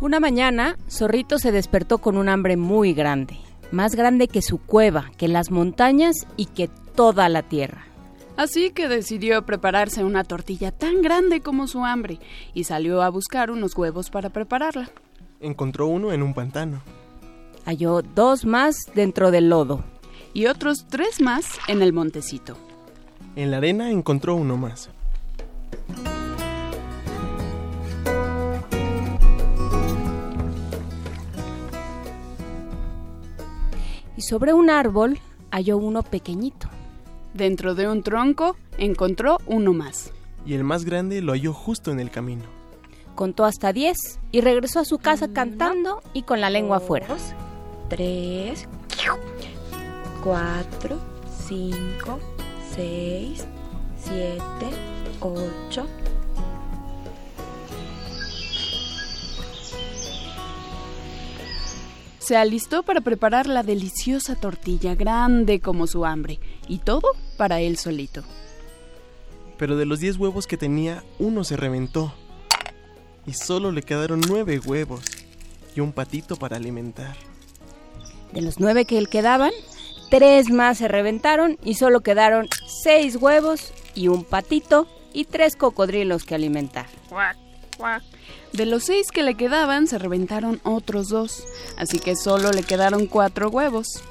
Una 0.00 0.18
mañana, 0.18 0.76
Zorrito 0.90 1.38
se 1.38 1.52
despertó 1.52 1.98
con 1.98 2.16
un 2.16 2.28
hambre 2.28 2.56
muy 2.56 2.92
grande, 2.92 3.36
más 3.70 3.94
grande 3.94 4.26
que 4.26 4.42
su 4.42 4.58
cueva, 4.58 5.12
que 5.16 5.28
las 5.28 5.52
montañas 5.52 6.26
y 6.36 6.46
que 6.46 6.68
toda 6.96 7.28
la 7.28 7.44
tierra. 7.44 7.89
Así 8.36 8.70
que 8.70 8.88
decidió 8.88 9.44
prepararse 9.44 10.04
una 10.04 10.24
tortilla 10.24 10.72
tan 10.72 11.02
grande 11.02 11.40
como 11.40 11.66
su 11.66 11.84
hambre 11.84 12.18
y 12.54 12.64
salió 12.64 13.02
a 13.02 13.10
buscar 13.10 13.50
unos 13.50 13.76
huevos 13.76 14.10
para 14.10 14.30
prepararla. 14.30 14.90
Encontró 15.40 15.86
uno 15.86 16.12
en 16.12 16.22
un 16.22 16.34
pantano. 16.34 16.82
Halló 17.64 18.02
dos 18.02 18.44
más 18.44 18.76
dentro 18.94 19.30
del 19.30 19.48
lodo. 19.48 19.84
Y 20.32 20.46
otros 20.46 20.86
tres 20.88 21.20
más 21.20 21.58
en 21.66 21.82
el 21.82 21.92
montecito. 21.92 22.56
En 23.36 23.50
la 23.50 23.58
arena 23.58 23.90
encontró 23.90 24.34
uno 24.36 24.56
más. 24.56 24.90
Y 34.16 34.22
sobre 34.22 34.52
un 34.52 34.70
árbol 34.70 35.18
halló 35.50 35.78
uno 35.78 36.02
pequeñito. 36.02 36.68
Dentro 37.34 37.74
de 37.74 37.88
un 37.88 38.02
tronco 38.02 38.56
encontró 38.78 39.38
uno 39.46 39.72
más. 39.72 40.12
Y 40.44 40.54
el 40.54 40.64
más 40.64 40.84
grande 40.84 41.20
lo 41.22 41.32
halló 41.32 41.52
justo 41.52 41.90
en 41.90 42.00
el 42.00 42.10
camino. 42.10 42.44
Contó 43.14 43.44
hasta 43.44 43.72
diez 43.72 44.18
y 44.32 44.40
regresó 44.40 44.80
a 44.80 44.84
su 44.84 44.98
casa 44.98 45.28
cantando 45.32 46.02
y 46.12 46.22
con 46.22 46.40
la 46.40 46.50
lengua 46.50 46.78
afuera. 46.78 47.06
Tres, 47.88 48.66
cuatro, 50.24 50.98
cinco, 51.46 52.18
seis, 52.74 53.44
siete, 54.02 54.70
ocho. 55.20 55.86
Se 62.20 62.36
alistó 62.36 62.82
para 62.82 63.00
preparar 63.00 63.46
la 63.46 63.62
deliciosa 63.62 64.36
tortilla 64.36 64.94
grande 64.94 65.60
como 65.60 65.86
su 65.86 66.04
hambre, 66.04 66.38
y 66.68 66.78
todo 66.78 67.08
para 67.38 67.60
él 67.60 67.78
solito. 67.78 68.22
Pero 69.56 69.76
de 69.76 69.86
los 69.86 70.00
diez 70.00 70.18
huevos 70.18 70.46
que 70.46 70.58
tenía, 70.58 71.02
uno 71.18 71.44
se 71.44 71.56
reventó. 71.56 72.14
Y 73.26 73.32
solo 73.32 73.72
le 73.72 73.82
quedaron 73.82 74.20
nueve 74.28 74.58
huevos 74.58 75.00
y 75.74 75.80
un 75.80 75.92
patito 75.92 76.36
para 76.36 76.56
alimentar. 76.56 77.16
De 78.32 78.42
los 78.42 78.60
nueve 78.60 78.84
que 78.84 79.00
le 79.00 79.06
quedaban, 79.06 79.52
tres 80.10 80.50
más 80.50 80.78
se 80.78 80.88
reventaron 80.88 81.58
y 81.64 81.74
solo 81.74 82.00
quedaron 82.00 82.48
seis 82.66 83.16
huevos 83.16 83.72
y 83.94 84.08
un 84.08 84.24
patito 84.24 84.86
y 85.14 85.24
tres 85.24 85.56
cocodrilos 85.56 86.24
que 86.24 86.34
alimentar. 86.34 86.86
De 88.52 88.66
los 88.66 88.84
seis 88.84 89.12
que 89.12 89.22
le 89.22 89.36
quedaban, 89.36 89.86
se 89.86 89.98
reventaron 89.98 90.60
otros 90.64 91.08
dos, 91.08 91.44
así 91.76 92.00
que 92.00 92.16
solo 92.16 92.50
le 92.50 92.64
quedaron 92.64 93.06
cuatro 93.06 93.48
huevos, 93.48 94.02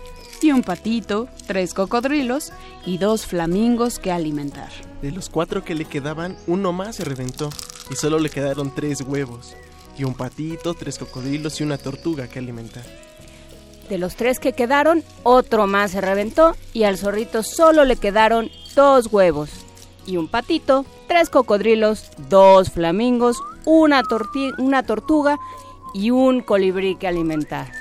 y 0.41 0.53
un 0.53 0.63
patito, 0.63 1.27
tres 1.45 1.73
cocodrilos 1.73 2.53
y 2.85 2.97
dos 2.97 3.25
flamingos 3.25 3.99
que 3.99 4.11
alimentar. 4.11 4.69
De 5.01 5.11
los 5.11 5.29
cuatro 5.29 5.65
que 5.65 5.75
le 5.75 5.83
quedaban, 5.83 6.37
uno 6.47 6.71
más 6.71 6.95
se 6.95 7.03
reventó, 7.03 7.49
y 7.91 7.95
solo 7.95 8.17
le 8.17 8.29
quedaron 8.29 8.73
tres 8.73 9.01
huevos, 9.01 9.55
y 9.97 10.05
un 10.05 10.13
patito, 10.13 10.73
tres 10.73 10.97
cocodrilos 10.97 11.59
y 11.59 11.63
una 11.63 11.77
tortuga 11.77 12.29
que 12.29 12.39
alimentar. 12.39 12.85
De 13.89 13.97
los 13.97 14.15
tres 14.15 14.39
que 14.39 14.53
quedaron, 14.53 15.03
otro 15.23 15.67
más 15.67 15.91
se 15.91 15.99
reventó 15.99 16.55
y 16.73 16.83
al 16.83 16.97
zorrito 16.97 17.41
solo 17.41 17.85
le 17.85 17.95
quedaron 17.95 18.51
dos 18.75 19.07
huevos 19.11 19.49
y 20.09 20.17
un 20.17 20.27
patito, 20.27 20.85
tres 21.07 21.29
cocodrilos, 21.29 22.11
dos 22.29 22.71
flamingos, 22.71 23.37
una, 23.69 24.01
una 24.57 24.83
tortuga 24.83 25.37
y 25.93 26.09
un 26.11 26.41
colibrí 26.41 26.95
que 26.95 27.07
alimentar. 27.07 27.71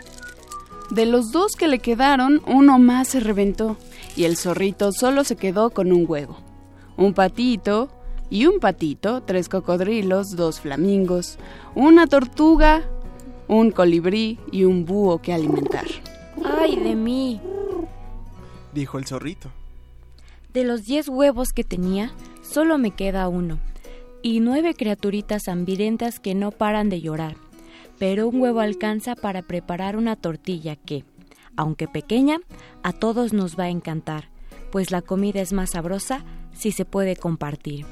De 0.91 1.07
los 1.07 1.33
dos 1.33 1.53
que 1.57 1.69
le 1.69 1.79
quedaron, 1.79 2.43
uno 2.47 2.79
más 2.79 3.09
se 3.09 3.21
reventó 3.21 3.77
y 4.17 4.25
el 4.25 4.37
zorrito 4.37 4.93
solo 4.93 5.25
se 5.25 5.37
quedó 5.37 5.71
con 5.71 5.93
un 5.93 6.05
huevo. 6.07 6.37
Un 6.97 7.15
patito 7.15 7.89
y 8.31 8.47
un 8.47 8.61
patito, 8.61 9.23
tres 9.23 9.49
cocodrilos, 9.49 10.37
dos 10.37 10.61
flamingos, 10.61 11.39
una 11.75 12.07
tortuga, 12.07 12.83
un 13.49 13.71
colibrí 13.71 14.39
y 14.53 14.65
un 14.65 14.85
búho 14.85 15.23
que 15.23 15.33
alimentar. 15.33 15.87
¡Ay 16.45 16.77
de 16.77 16.95
mí! 16.95 17.41
Dijo 18.75 18.99
el 18.99 19.07
zorrito. 19.07 19.51
De 20.53 20.65
los 20.65 20.85
diez 20.85 21.09
huevos 21.09 21.49
que 21.55 21.65
tenía, 21.65 22.13
solo 22.43 22.79
me 22.79 22.91
queda 22.91 23.29
uno, 23.29 23.59
y 24.23 24.41
nueve 24.41 24.75
criaturitas 24.75 25.49
hambrientas 25.49 26.21
que 26.21 26.35
no 26.35 26.51
paran 26.51 26.89
de 26.89 27.01
llorar. 27.01 27.37
Pero 27.99 28.29
un 28.29 28.41
huevo 28.41 28.61
alcanza 28.61 29.15
para 29.15 29.43
preparar 29.43 29.97
una 29.97 30.17
tortilla 30.17 30.77
que, 30.77 31.05
aunque 31.57 31.89
pequeña, 31.89 32.39
a 32.83 32.93
todos 32.93 33.33
nos 33.33 33.59
va 33.59 33.65
a 33.65 33.71
encantar, 33.71 34.31
pues 34.71 34.91
la 34.91 35.03
comida 35.03 35.41
es 35.41 35.53
más 35.53 35.71
sabrosa 35.71 36.25
si 36.53 36.73
se 36.73 36.85
puede 36.85 37.17
compartir. 37.17 37.87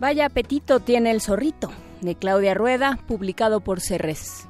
Vaya 0.00 0.26
apetito 0.26 0.80
tiene 0.80 1.10
el 1.10 1.22
zorrito, 1.22 1.70
de 2.02 2.14
Claudia 2.14 2.52
Rueda, 2.52 2.98
publicado 3.06 3.60
por 3.60 3.80
Cerres. 3.80 4.46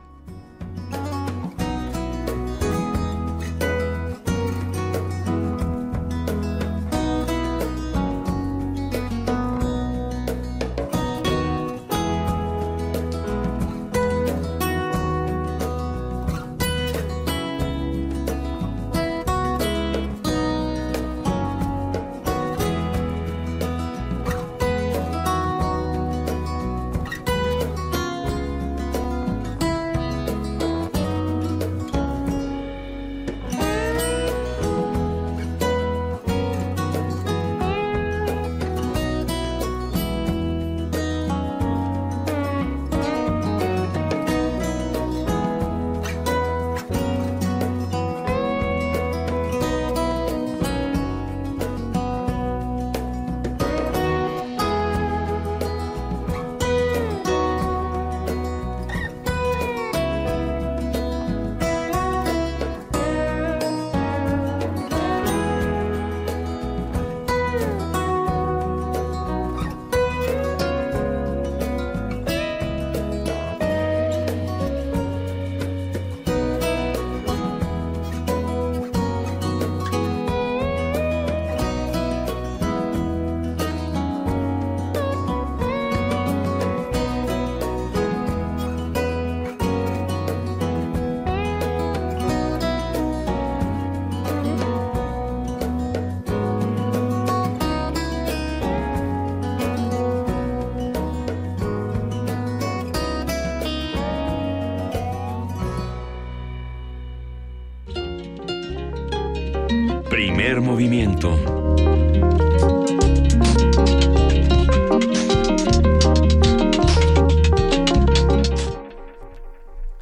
Movimiento. 110.65 111.39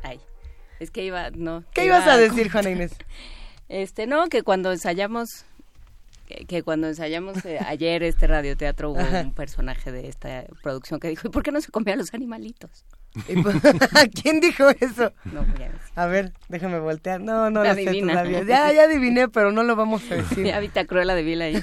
Ay, 0.03 0.21
es 0.81 0.91
que 0.91 1.05
iba, 1.05 1.31
no. 1.31 1.65
¿Qué 1.75 1.85
ibas 1.85 2.07
a 2.07 2.17
decir, 2.17 2.51
Juana 2.51 2.71
Inés? 2.71 2.93
Este, 3.69 4.07
no, 4.07 4.29
que 4.29 4.43
cuando 4.43 4.73
ensayamos 4.73 5.45
que, 6.53 6.63
cuando 6.63 6.87
ensayamos 6.87 7.45
eh, 7.47 7.59
ayer 7.67 8.03
este 8.03 8.27
radioteatro 8.27 8.91
hubo 8.91 9.01
un 9.01 9.33
personaje 9.33 9.91
de 9.91 10.07
esta 10.09 10.45
producción 10.63 11.01
que 11.01 11.09
dijo, 11.09 11.27
¿y 11.29 11.31
por 11.31 11.43
qué 11.43 11.51
no 11.51 11.63
se 11.63 11.71
comían 11.71 11.99
los 11.99 12.13
animalitos? 12.13 12.85
pues, 13.43 13.57
¿Quién 14.23 14.41
dijo 14.41 14.69
eso? 14.69 15.13
No, 15.25 15.45
pues 15.45 15.59
ya 15.59 15.69
ves. 15.69 15.81
A 15.95 16.07
ver, 16.07 16.33
déjame 16.49 16.79
voltear. 16.79 17.23
No, 17.23 17.51
no 17.51 17.63
Me 17.63 17.69
lo 17.69 17.75
sé 17.75 17.81
adivina. 17.89 18.13
todavía. 18.13 18.43
Ya, 18.45 18.71
ya 18.71 18.83
adiviné, 18.85 19.29
pero 19.29 19.51
no 19.51 19.63
lo 19.63 19.77
vamos 19.77 20.03
a 20.11 20.17
decir. 20.17 20.45
Ya 20.45 20.61
viste 20.61 20.81
a 20.81 20.87
Cruella 20.87 21.15
de 21.15 21.23
Vil 21.23 21.41
ahí. 21.41 21.63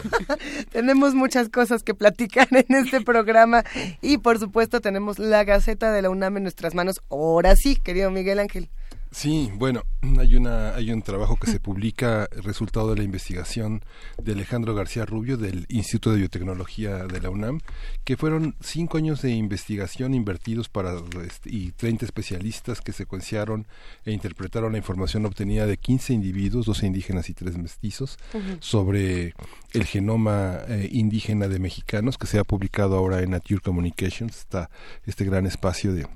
tenemos 0.72 1.14
muchas 1.14 1.48
cosas 1.48 1.84
que 1.84 1.94
platicar 1.94 2.48
en 2.50 2.74
este 2.74 3.00
programa 3.02 3.62
y 4.02 4.18
por 4.18 4.40
supuesto 4.40 4.80
tenemos 4.80 5.20
la 5.20 5.44
Gaceta 5.44 5.92
de 5.92 6.02
la 6.02 6.10
UNAM 6.10 6.38
en 6.38 6.42
nuestras 6.42 6.74
manos. 6.74 7.00
Ahora 7.10 7.54
sí, 7.54 7.76
querido 7.76 8.10
Miguel 8.10 8.40
Ángel. 8.40 8.70
Sí, 9.16 9.50
bueno, 9.54 9.82
hay 10.18 10.36
una 10.36 10.74
hay 10.74 10.92
un 10.92 11.00
trabajo 11.00 11.36
que 11.36 11.50
se 11.50 11.58
publica 11.58 12.28
resultado 12.32 12.90
de 12.90 12.98
la 12.98 13.02
investigación 13.02 13.82
de 14.22 14.32
Alejandro 14.32 14.74
García 14.74 15.06
Rubio 15.06 15.38
del 15.38 15.64
Instituto 15.70 16.12
de 16.12 16.18
Biotecnología 16.18 17.06
de 17.06 17.22
la 17.22 17.30
UNAM, 17.30 17.60
que 18.04 18.18
fueron 18.18 18.56
cinco 18.60 18.98
años 18.98 19.22
de 19.22 19.30
investigación 19.30 20.12
invertidos 20.12 20.68
para 20.68 20.92
este, 21.24 21.48
y 21.50 21.72
30 21.72 22.04
especialistas 22.04 22.82
que 22.82 22.92
secuenciaron 22.92 23.66
e 24.04 24.12
interpretaron 24.12 24.72
la 24.72 24.78
información 24.78 25.24
obtenida 25.24 25.64
de 25.64 25.78
15 25.78 26.12
individuos, 26.12 26.66
12 26.66 26.86
indígenas 26.86 27.30
y 27.30 27.32
3 27.32 27.56
mestizos, 27.56 28.18
sobre 28.60 29.32
el 29.72 29.86
genoma 29.86 30.58
eh, 30.68 30.90
indígena 30.92 31.48
de 31.48 31.58
mexicanos 31.58 32.18
que 32.18 32.26
se 32.26 32.38
ha 32.38 32.44
publicado 32.44 32.98
ahora 32.98 33.22
en 33.22 33.30
Nature 33.30 33.62
Communications, 33.62 34.36
está 34.36 34.68
este 35.06 35.24
gran 35.24 35.46
espacio 35.46 35.94
de 35.94 36.06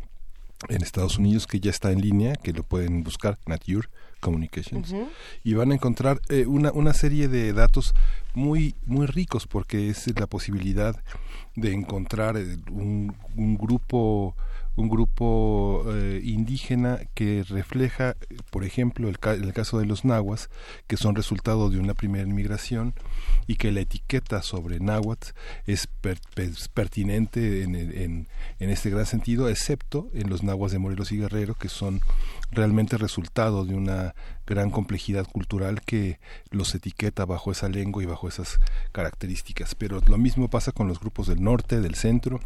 en 0.68 0.82
Estados 0.82 1.18
Unidos 1.18 1.46
que 1.46 1.60
ya 1.60 1.70
está 1.70 1.90
en 1.90 2.00
línea, 2.00 2.34
que 2.34 2.52
lo 2.52 2.62
pueden 2.62 3.02
buscar, 3.02 3.38
Nature 3.46 3.88
Communications, 4.20 4.94
y 5.42 5.54
van 5.54 5.72
a 5.72 5.74
encontrar 5.74 6.20
eh, 6.28 6.46
una, 6.46 6.72
una 6.72 6.92
serie 6.92 7.28
de 7.28 7.52
datos 7.52 7.94
muy, 8.34 8.74
muy 8.84 9.06
ricos 9.06 9.46
porque 9.46 9.88
es 9.88 10.06
la 10.18 10.26
posibilidad 10.26 10.94
de 11.56 11.72
encontrar 11.72 12.36
eh, 12.36 12.58
un, 12.70 13.16
un 13.36 13.56
grupo 13.56 14.36
un 14.80 14.88
grupo 14.88 15.84
eh, 15.88 16.20
indígena 16.24 16.98
que 17.14 17.44
refleja, 17.48 18.16
por 18.50 18.64
ejemplo, 18.64 19.08
el, 19.08 19.18
ca- 19.18 19.34
el 19.34 19.52
caso 19.52 19.78
de 19.78 19.86
los 19.86 20.04
nahuas, 20.04 20.48
que 20.86 20.96
son 20.96 21.14
resultado 21.14 21.70
de 21.70 21.78
una 21.78 21.94
primera 21.94 22.26
inmigración 22.28 22.94
y 23.46 23.56
que 23.56 23.70
la 23.72 23.80
etiqueta 23.80 24.42
sobre 24.42 24.80
náhuatl 24.80 25.28
es 25.66 25.88
pertinente 26.74 27.62
en, 27.62 27.74
en, 27.74 28.28
en 28.58 28.70
este 28.70 28.90
gran 28.90 29.06
sentido, 29.06 29.48
excepto 29.48 30.08
en 30.14 30.30
los 30.30 30.42
nahuas 30.42 30.72
de 30.72 30.78
Morelos 30.78 31.12
y 31.12 31.18
Guerrero, 31.18 31.54
que 31.54 31.68
son 31.68 32.00
realmente 32.50 32.96
resultado 32.98 33.64
de 33.64 33.74
una 33.74 34.14
gran 34.46 34.70
complejidad 34.70 35.26
cultural 35.26 35.82
que 35.82 36.18
los 36.50 36.74
etiqueta 36.74 37.24
bajo 37.24 37.52
esa 37.52 37.68
lengua 37.68 38.02
y 38.02 38.06
bajo 38.06 38.26
esas 38.28 38.58
características. 38.92 39.74
Pero 39.74 40.00
lo 40.06 40.18
mismo 40.18 40.48
pasa 40.48 40.72
con 40.72 40.88
los 40.88 40.98
grupos 40.98 41.28
del 41.28 41.42
norte, 41.42 41.80
del 41.80 41.94
centro 41.94 42.40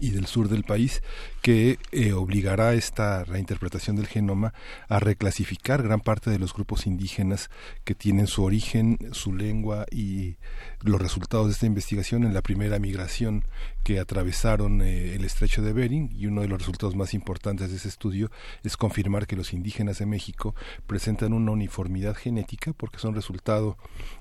y 0.00 0.10
del 0.10 0.26
sur 0.26 0.48
del 0.48 0.64
país 0.64 1.02
que 1.42 1.78
eh, 1.92 2.12
obligará 2.12 2.74
esta 2.74 3.24
reinterpretación 3.24 3.96
del 3.96 4.06
genoma 4.06 4.54
a 4.88 4.98
reclasificar 4.98 5.82
gran 5.82 6.00
parte 6.00 6.30
de 6.30 6.38
los 6.38 6.52
grupos 6.54 6.86
indígenas 6.86 7.50
que 7.84 7.94
tienen 7.94 8.26
su 8.26 8.42
origen, 8.44 8.98
su 9.12 9.34
lengua 9.34 9.86
y 9.90 10.36
los 10.82 11.00
resultados 11.00 11.46
de 11.46 11.52
esta 11.52 11.66
investigación 11.66 12.24
en 12.24 12.34
la 12.34 12.42
primera 12.42 12.78
migración 12.78 13.44
que 13.84 14.00
atravesaron 14.00 14.80
eh, 14.80 15.14
el 15.14 15.24
estrecho 15.24 15.62
de 15.62 15.74
Bering 15.74 16.10
y 16.12 16.26
uno 16.26 16.40
de 16.40 16.48
los 16.48 16.58
resultados 16.58 16.96
más 16.96 17.12
importantes 17.12 17.70
de 17.70 17.76
ese 17.76 17.88
estudio 17.88 18.30
es 18.62 18.78
confirmar 18.78 19.26
que 19.26 19.36
los 19.36 19.52
indígenas 19.52 19.98
de 19.98 20.06
México 20.06 20.54
presentan 20.86 21.34
una 21.34 21.52
uniformidad 21.52 22.16
genética 22.16 22.72
porque 22.72 22.98
son 22.98 23.14
resultado 23.14 23.76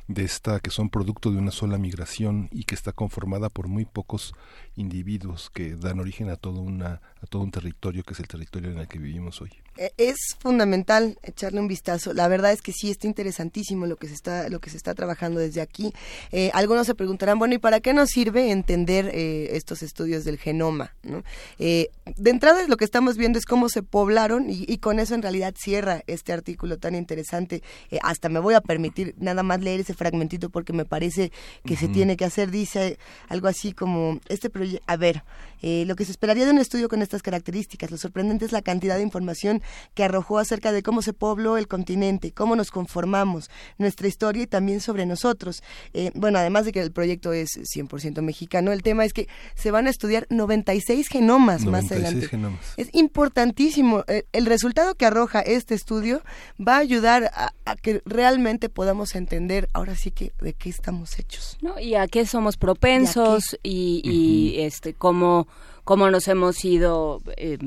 de 0.10 0.26
esta 0.26 0.60
que 0.60 0.70
son 0.70 0.90
producto 0.90 1.32
de 1.32 1.38
una 1.38 1.52
sola 1.52 1.78
migración 1.78 2.50
y 2.52 2.66
que 2.66 2.76
está 2.76 2.92
conformada 2.92 3.50
por 3.50 3.70
muy 3.70 3.86
pocos 3.86 4.34
individuos 4.76 5.50
que 5.50 5.78
dan 5.78 6.02
origen 6.02 6.30
a 6.30 6.36
todo 6.36 6.60
una 6.60 7.02
a 7.22 7.26
todo 7.26 7.42
un 7.42 7.52
territorio 7.52 8.04
que 8.04 8.14
es 8.14 8.20
el 8.20 8.28
territorio 8.28 8.70
en 8.70 8.80
el 8.80 8.88
que 8.90 9.00
vivimos 9.00 9.42
hoy. 9.42 9.63
Eh, 9.78 9.92
es 9.98 10.16
fundamental 10.40 11.18
echarle 11.24 11.60
un 11.60 11.68
vistazo. 11.68 12.14
La 12.14 12.28
verdad 12.28 12.52
es 12.52 12.62
que 12.62 12.72
sí 12.72 12.92
está 12.92 13.08
interesantísimo 13.08 13.86
lo 13.86 13.96
que 13.96 14.08
se 14.08 14.14
está 14.14 14.50
lo 14.50 14.60
que 14.60 14.70
se 14.70 14.78
está 14.78 14.94
trabajando 14.94 15.40
desde 15.40 15.62
aquí. 15.62 15.94
Eh, 16.32 16.52
algunos 16.54 16.88
se 16.88 16.96
preguntarán, 16.96 17.40
bueno, 17.40 17.56
¿y 17.56 17.58
para 17.58 17.80
qué 17.80 17.94
nos 17.94 18.10
sirve 18.10 18.52
entender 18.52 19.10
eh, 19.14 19.56
estos 19.56 19.84
estudios 19.84 20.24
del 20.24 20.38
genoma? 20.38 20.94
¿no? 21.04 21.24
Eh, 21.60 21.90
de 22.18 22.30
entrada, 22.30 22.68
lo 22.68 22.78
que 22.78 22.86
estamos 22.86 23.18
viendo 23.18 23.40
es 23.40 23.46
cómo 23.46 23.70
se 23.70 23.84
poblaron 23.84 24.50
y, 24.50 24.66
y 24.68 24.78
con 24.78 25.00
eso 25.00 25.16
en 25.16 25.22
realidad 25.22 25.54
cierra 25.58 26.04
este 26.08 26.34
artículo 26.34 26.78
tan 26.78 26.96
interesante. 26.96 27.64
Eh, 27.90 28.00
hasta 28.04 28.30
me 28.30 28.40
voy 28.40 28.54
a 28.54 28.62
permitir 28.62 29.16
nada 29.18 29.44
más 29.44 29.62
leer 29.62 29.80
ese 29.80 29.94
fragmentito 29.94 30.50
porque 30.50 30.74
me 30.74 30.86
parece 30.86 31.32
que 31.66 31.76
se 31.76 31.88
tiene 31.88 32.18
que 32.18 32.26
hacer. 32.26 32.52
Dice 32.52 32.98
algo 33.30 33.48
así 33.48 33.74
como 33.74 34.20
este 34.30 34.50
proyecto. 34.50 34.84
A 34.88 34.98
ver, 34.98 35.24
eh, 35.62 35.86
lo 35.88 35.96
que 35.96 36.06
se 36.06 36.12
esperaría 36.12 36.46
de 36.46 36.52
un 36.52 36.60
estudio 36.60 36.90
con 36.90 37.02
estas 37.02 37.22
características. 37.22 37.90
Lo 37.90 37.98
sorprendente 37.98 38.46
es 38.46 38.52
la 38.52 38.62
cantidad 38.62 38.98
de 38.98 39.04
información 39.04 39.62
que 39.94 40.04
arrojó 40.04 40.40
acerca 40.40 40.72
de 40.72 40.84
cómo 40.84 41.02
se 41.02 41.14
pobló 41.14 41.58
el 41.58 41.68
continente, 41.68 42.32
cómo 42.32 42.56
nos 42.56 42.72
conformamos, 42.72 43.50
nuestra 43.78 44.08
historia 44.08 44.44
y 44.44 44.48
también 44.48 44.80
sobre 44.82 45.06
nosotros. 45.06 45.64
Eh, 45.94 46.12
bueno, 46.16 46.40
además 46.40 46.66
de 46.66 46.72
que 46.72 46.82
el 46.82 46.92
proyecto 46.92 47.34
es 47.34 47.50
100% 47.58 48.22
mexicano, 48.22 48.72
el 48.72 48.84
tema 48.84 49.06
es 49.06 49.14
que 49.14 49.28
se 49.56 49.72
van 49.72 49.88
a 49.88 49.90
estudiar 49.90 50.28
96 50.30 51.08
genomas 51.08 51.62
más 51.66 51.84
96 51.84 52.02
adelante. 52.02 52.28
genomas. 52.28 52.74
Es 52.78 52.90
importantísimo. 52.94 54.04
Eh, 54.08 54.24
El 54.32 54.46
resultado 54.46 54.96
que 54.96 55.06
arroja 55.06 55.42
este 55.42 55.76
estudio 55.76 56.22
va 56.60 56.76
a 56.76 56.80
ayudar 56.80 57.32
a, 57.34 57.54
a 57.66 57.76
que 57.76 58.02
realmente 58.06 58.70
podamos 58.70 59.16
entender 59.16 59.70
ahora 59.74 59.96
sí 59.96 60.12
que 60.12 60.34
de 60.42 60.54
qué 60.54 60.70
estamos 60.70 61.20
hechos. 61.20 61.58
¿no? 61.62 61.80
Y 61.80 61.96
a 61.96 62.08
qué 62.08 62.26
somos 62.26 62.58
propensos 62.58 63.58
y, 63.64 64.02
y, 64.04 64.62
este 64.62 64.94
cómo, 64.94 65.48
cómo 65.84 66.10
nos 66.10 66.28
hemos 66.28 66.64
ido 66.64 67.22
eh, 67.38 67.58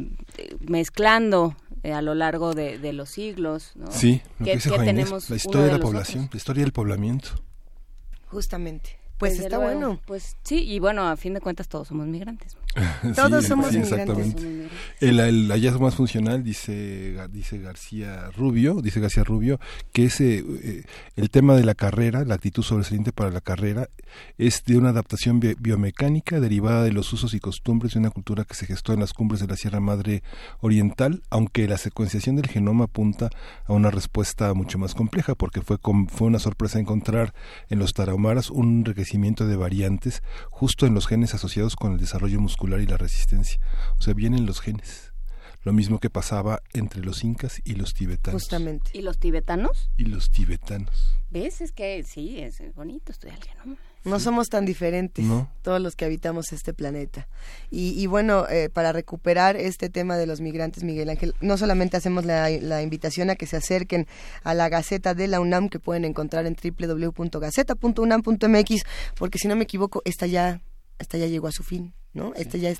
mezclando 0.60 1.56
eh, 1.86 1.92
a 1.92 2.02
lo 2.02 2.14
largo 2.14 2.52
de, 2.54 2.78
de 2.78 2.92
los 2.92 3.10
siglos. 3.10 3.72
¿no? 3.76 3.90
Sí, 3.92 4.22
lo 4.38 4.44
que 4.44 4.50
Que- 4.50 4.56
dice 4.56 4.70
que 4.70 4.74
Juan 4.76 4.88
Inés, 4.88 5.04
tenemos 5.04 5.30
la 5.30 5.36
historia 5.36 5.60
de, 5.62 5.72
la 5.72 5.78
los 5.78 5.86
población, 5.86 6.24
otros. 6.24 6.34
la 6.34 6.38
historia 6.38 6.62
del 6.64 6.72
poblamiento. 6.72 7.28
Justamente. 8.28 8.98
Pues 9.18 9.32
Desde 9.32 9.44
está 9.44 9.56
luego. 9.56 9.72
bueno. 9.80 10.00
Pues 10.06 10.36
sí, 10.42 10.62
y 10.64 10.78
bueno, 10.78 11.08
a 11.08 11.16
fin 11.16 11.32
de 11.34 11.40
cuentas 11.40 11.68
todos 11.68 11.88
somos 11.88 12.06
migrantes. 12.06 12.56
Todos 13.16 13.46
somos 13.46 13.70
sí, 13.70 13.78
inmigrantes. 13.78 14.18
exactamente. 14.18 14.68
El, 15.00 15.18
el 15.20 15.48
hallazgo 15.50 15.80
más 15.80 15.94
funcional 15.94 16.44
dice 16.44 17.16
dice 17.30 17.58
García 17.58 18.30
Rubio, 18.36 18.82
dice 18.82 19.00
García 19.00 19.24
Rubio 19.24 19.58
que 19.92 20.04
ese 20.04 20.44
eh, 20.62 20.84
el 21.16 21.30
tema 21.30 21.54
de 21.56 21.64
la 21.64 21.74
carrera, 21.74 22.24
la 22.26 22.34
actitud 22.34 22.62
sobresaliente 22.62 23.12
para 23.12 23.30
la 23.30 23.40
carrera 23.40 23.88
es 24.36 24.62
de 24.66 24.76
una 24.76 24.90
adaptación 24.90 25.40
bi- 25.40 25.54
biomecánica 25.58 26.38
derivada 26.38 26.84
de 26.84 26.92
los 26.92 27.10
usos 27.14 27.32
y 27.32 27.40
costumbres 27.40 27.94
de 27.94 28.00
una 28.00 28.10
cultura 28.10 28.44
que 28.44 28.54
se 28.54 28.66
gestó 28.66 28.92
en 28.92 29.00
las 29.00 29.14
cumbres 29.14 29.40
de 29.40 29.46
la 29.46 29.56
Sierra 29.56 29.80
Madre 29.80 30.22
Oriental, 30.60 31.22
aunque 31.30 31.66
la 31.68 31.78
secuenciación 31.78 32.36
del 32.36 32.46
genoma 32.48 32.84
apunta 32.84 33.30
a 33.64 33.72
una 33.72 33.90
respuesta 33.90 34.52
mucho 34.54 34.78
más 34.78 34.94
compleja 34.94 35.34
porque 35.34 35.62
fue 35.62 35.78
com- 35.78 36.06
fue 36.08 36.26
una 36.28 36.38
sorpresa 36.38 36.78
encontrar 36.78 37.32
en 37.70 37.78
los 37.78 37.94
tarahumaras 37.94 38.50
un 38.50 38.84
enriquecimiento 39.06 39.46
de 39.46 39.56
variantes 39.56 40.22
justo 40.50 40.84
en 40.84 40.94
los 40.94 41.06
genes 41.06 41.32
asociados 41.32 41.76
con 41.76 41.92
el 41.92 41.98
desarrollo 41.98 42.40
muscular 42.40 42.80
y 42.80 42.86
la 42.86 42.96
resistencia. 42.96 43.60
O 43.98 44.02
sea, 44.02 44.14
vienen 44.14 44.46
los 44.46 44.60
genes. 44.60 45.12
Lo 45.62 45.72
mismo 45.72 46.00
que 46.00 46.10
pasaba 46.10 46.60
entre 46.72 47.02
los 47.02 47.22
incas 47.22 47.60
y 47.64 47.74
los 47.74 47.94
tibetanos. 47.94 48.42
Justamente. 48.42 48.90
¿Y 48.94 49.02
los 49.02 49.18
tibetanos? 49.18 49.90
Y 49.96 50.06
los 50.06 50.30
tibetanos. 50.30 51.16
¿Ves? 51.30 51.60
Es 51.60 51.72
que 51.72 52.02
sí, 52.02 52.40
es, 52.40 52.60
es 52.60 52.74
bonito 52.74 53.12
estudiar 53.12 53.38
el 53.38 53.44
genoma. 53.44 53.76
No 54.06 54.20
somos 54.20 54.48
tan 54.48 54.64
diferentes, 54.64 55.24
No. 55.24 55.50
todos 55.62 55.80
los 55.80 55.96
que 55.96 56.04
habitamos 56.04 56.52
este 56.52 56.72
planeta. 56.72 57.26
Y, 57.70 58.00
y 58.00 58.06
bueno, 58.06 58.46
eh, 58.48 58.68
para 58.72 58.92
recuperar 58.92 59.56
este 59.56 59.90
tema 59.90 60.16
de 60.16 60.26
los 60.26 60.40
migrantes, 60.40 60.84
Miguel 60.84 61.10
Ángel, 61.10 61.34
no 61.40 61.58
solamente 61.58 61.96
hacemos 61.96 62.24
la, 62.24 62.48
la 62.48 62.82
invitación 62.82 63.30
a 63.30 63.36
que 63.36 63.46
se 63.46 63.56
acerquen 63.56 64.06
a 64.44 64.54
la 64.54 64.68
Gaceta 64.68 65.14
de 65.14 65.26
la 65.28 65.40
UNAM, 65.40 65.68
que 65.68 65.78
pueden 65.80 66.04
encontrar 66.04 66.46
en 66.46 66.54
www.gaceta.unam.mx, 66.56 68.82
porque 69.16 69.38
si 69.38 69.48
no 69.48 69.56
me 69.56 69.64
equivoco, 69.64 70.02
esta 70.04 70.26
ya, 70.26 70.60
esta 70.98 71.18
ya 71.18 71.26
llegó 71.26 71.48
a 71.48 71.52
su 71.52 71.62
fin, 71.64 71.92
¿no? 72.14 72.32
Este 72.36 72.60
ya 72.60 72.70
es, 72.70 72.78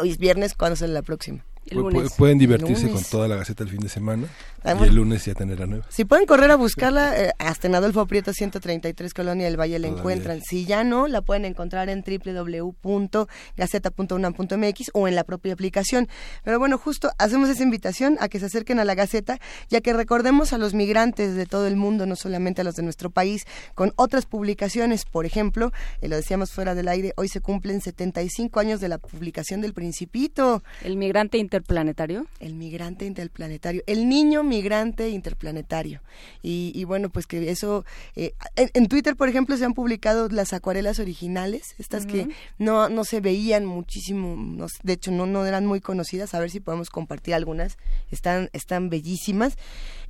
hoy 0.00 0.10
es 0.10 0.18
viernes, 0.18 0.54
¿cuándo 0.54 0.76
sale 0.76 0.92
la 0.92 1.02
próxima? 1.02 1.44
Pu- 1.70 1.90
pu- 1.92 2.16
Pueden 2.16 2.38
divertirse 2.38 2.88
con 2.90 3.02
toda 3.04 3.28
la 3.28 3.36
Gaceta 3.36 3.62
el 3.64 3.70
fin 3.70 3.80
de 3.80 3.88
semana 3.88 4.26
Ah, 4.64 4.74
y 4.78 4.82
el 4.88 4.94
lunes 4.96 5.24
ya 5.24 5.34
tener 5.34 5.60
la 5.60 5.66
nueva. 5.66 5.86
Si 5.88 6.04
pueden 6.04 6.26
correr 6.26 6.50
a 6.50 6.56
buscarla, 6.56 7.16
eh, 7.18 7.32
hasta 7.38 7.68
en 7.68 7.76
Adolfo 7.76 8.04
Prieto 8.06 8.32
133 8.32 9.14
Colonia 9.14 9.46
del 9.46 9.56
Valle 9.58 9.78
la 9.78 9.86
Todavía 9.86 10.00
encuentran. 10.00 10.40
Si 10.42 10.66
ya 10.66 10.82
no, 10.82 11.06
la 11.06 11.22
pueden 11.22 11.44
encontrar 11.44 11.88
en 11.88 12.02
www.gaceta.unam.mx 12.04 14.90
o 14.94 15.08
en 15.08 15.14
la 15.14 15.24
propia 15.24 15.52
aplicación. 15.52 16.08
Pero 16.44 16.58
bueno, 16.58 16.78
justo 16.78 17.10
hacemos 17.18 17.48
esa 17.48 17.62
invitación 17.62 18.16
a 18.20 18.28
que 18.28 18.40
se 18.40 18.46
acerquen 18.46 18.78
a 18.80 18.84
la 18.84 18.94
Gaceta, 18.94 19.38
ya 19.68 19.80
que 19.80 19.92
recordemos 19.92 20.52
a 20.52 20.58
los 20.58 20.74
migrantes 20.74 21.34
de 21.36 21.46
todo 21.46 21.66
el 21.66 21.76
mundo, 21.76 22.06
no 22.06 22.16
solamente 22.16 22.62
a 22.62 22.64
los 22.64 22.74
de 22.76 22.82
nuestro 22.82 23.10
país, 23.10 23.44
con 23.74 23.92
otras 23.96 24.26
publicaciones. 24.26 25.04
Por 25.04 25.26
ejemplo, 25.26 25.72
eh, 26.00 26.08
lo 26.08 26.16
decíamos 26.16 26.52
fuera 26.52 26.74
del 26.74 26.88
aire, 26.88 27.12
hoy 27.16 27.28
se 27.28 27.40
cumplen 27.40 27.80
75 27.80 28.60
años 28.60 28.80
de 28.80 28.88
la 28.88 28.98
publicación 28.98 29.60
del 29.60 29.72
Principito. 29.72 30.62
El 30.82 30.96
migrante 30.96 31.38
interplanetario? 31.58 32.26
El 32.38 32.54
migrante 32.54 33.04
interplanetario, 33.04 33.82
el 33.86 34.08
niño 34.08 34.44
migrante 34.44 35.08
interplanetario. 35.08 36.00
Y, 36.42 36.84
bueno, 36.84 37.10
pues 37.10 37.26
que 37.26 37.50
eso, 37.50 37.84
eh, 38.14 38.32
en, 38.56 38.86
Twitter, 38.86 39.16
por 39.16 39.28
ejemplo, 39.28 39.56
se 39.56 39.64
han 39.64 39.74
publicado 39.74 40.28
las 40.28 40.52
acuarelas 40.52 41.00
originales, 41.00 41.74
estas 41.78 42.06
que 42.06 42.28
no, 42.58 42.88
no 42.88 43.04
se 43.04 43.20
veían 43.20 43.66
muchísimo, 43.66 44.66
de 44.82 44.92
hecho 44.92 45.10
no, 45.10 45.26
no 45.26 45.44
eran 45.44 45.66
muy 45.66 45.80
conocidas, 45.80 46.34
a 46.34 46.40
ver 46.40 46.50
si 46.50 46.60
podemos 46.60 46.90
compartir 46.90 47.34
algunas, 47.34 47.76
están, 48.10 48.50
están 48.52 48.88
bellísimas. 48.88 49.56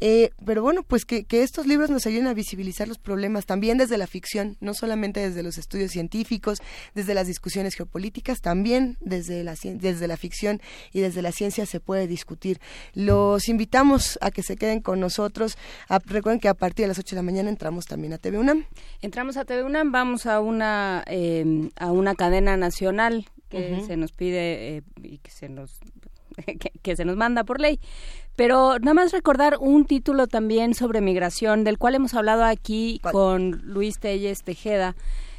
Eh, 0.00 0.30
pero 0.44 0.62
bueno, 0.62 0.82
pues 0.82 1.04
que, 1.04 1.24
que 1.24 1.42
estos 1.42 1.66
libros 1.66 1.90
nos 1.90 2.06
ayuden 2.06 2.26
a 2.26 2.34
visibilizar 2.34 2.88
los 2.88 2.98
problemas 2.98 3.46
también 3.46 3.78
desde 3.78 3.98
la 3.98 4.06
ficción, 4.06 4.56
no 4.60 4.74
solamente 4.74 5.20
desde 5.20 5.42
los 5.42 5.58
estudios 5.58 5.90
científicos, 5.90 6.58
desde 6.94 7.14
las 7.14 7.26
discusiones 7.26 7.74
geopolíticas, 7.74 8.40
también 8.40 8.96
desde 9.00 9.44
la, 9.44 9.54
desde 9.62 10.08
la 10.08 10.16
ficción 10.16 10.60
y 10.92 11.00
desde 11.00 11.22
la 11.22 11.32
ciencia 11.32 11.66
se 11.66 11.80
puede 11.80 12.06
discutir. 12.06 12.60
Los 12.94 13.48
invitamos 13.48 14.18
a 14.20 14.30
que 14.30 14.42
se 14.42 14.56
queden 14.56 14.80
con 14.80 15.00
nosotros. 15.00 15.56
recuerden 16.06 16.40
que 16.40 16.48
a 16.48 16.54
partir 16.54 16.84
de 16.84 16.88
las 16.88 16.98
8 16.98 17.10
de 17.10 17.16
la 17.16 17.22
mañana 17.22 17.48
entramos 17.48 17.86
también 17.86 18.12
a 18.12 18.18
TV 18.18 18.38
UNAM. 18.38 18.66
Entramos 19.02 19.36
a 19.36 19.44
TV 19.44 19.64
UNAM, 19.64 19.92
vamos 19.92 20.26
a 20.26 20.40
una, 20.40 21.04
em, 21.06 21.70
a 21.76 21.90
una 21.92 22.14
cadena 22.14 22.56
nacional 22.56 23.26
que 23.48 23.82
se 23.86 23.96
nos 23.96 24.12
pide 24.12 24.76
eh, 24.76 24.82
y 25.02 25.18
que 25.18 25.30
se 25.30 25.48
nos 25.48 25.80
que, 26.82 26.96
se 26.96 27.04
nos 27.04 27.16
manda 27.16 27.44
por 27.44 27.60
ley. 27.60 27.80
Pero 28.36 28.78
nada 28.78 28.94
más 28.94 29.12
recordar 29.12 29.56
un 29.60 29.84
título 29.84 30.26
también 30.26 30.74
sobre 30.74 31.00
migración, 31.00 31.64
del 31.64 31.78
cual 31.78 31.96
hemos 31.96 32.14
hablado 32.14 32.44
aquí 32.44 33.00
con 33.12 33.60
Luis 33.64 33.98
Telles 33.98 34.42
Tejeda, 34.42 34.94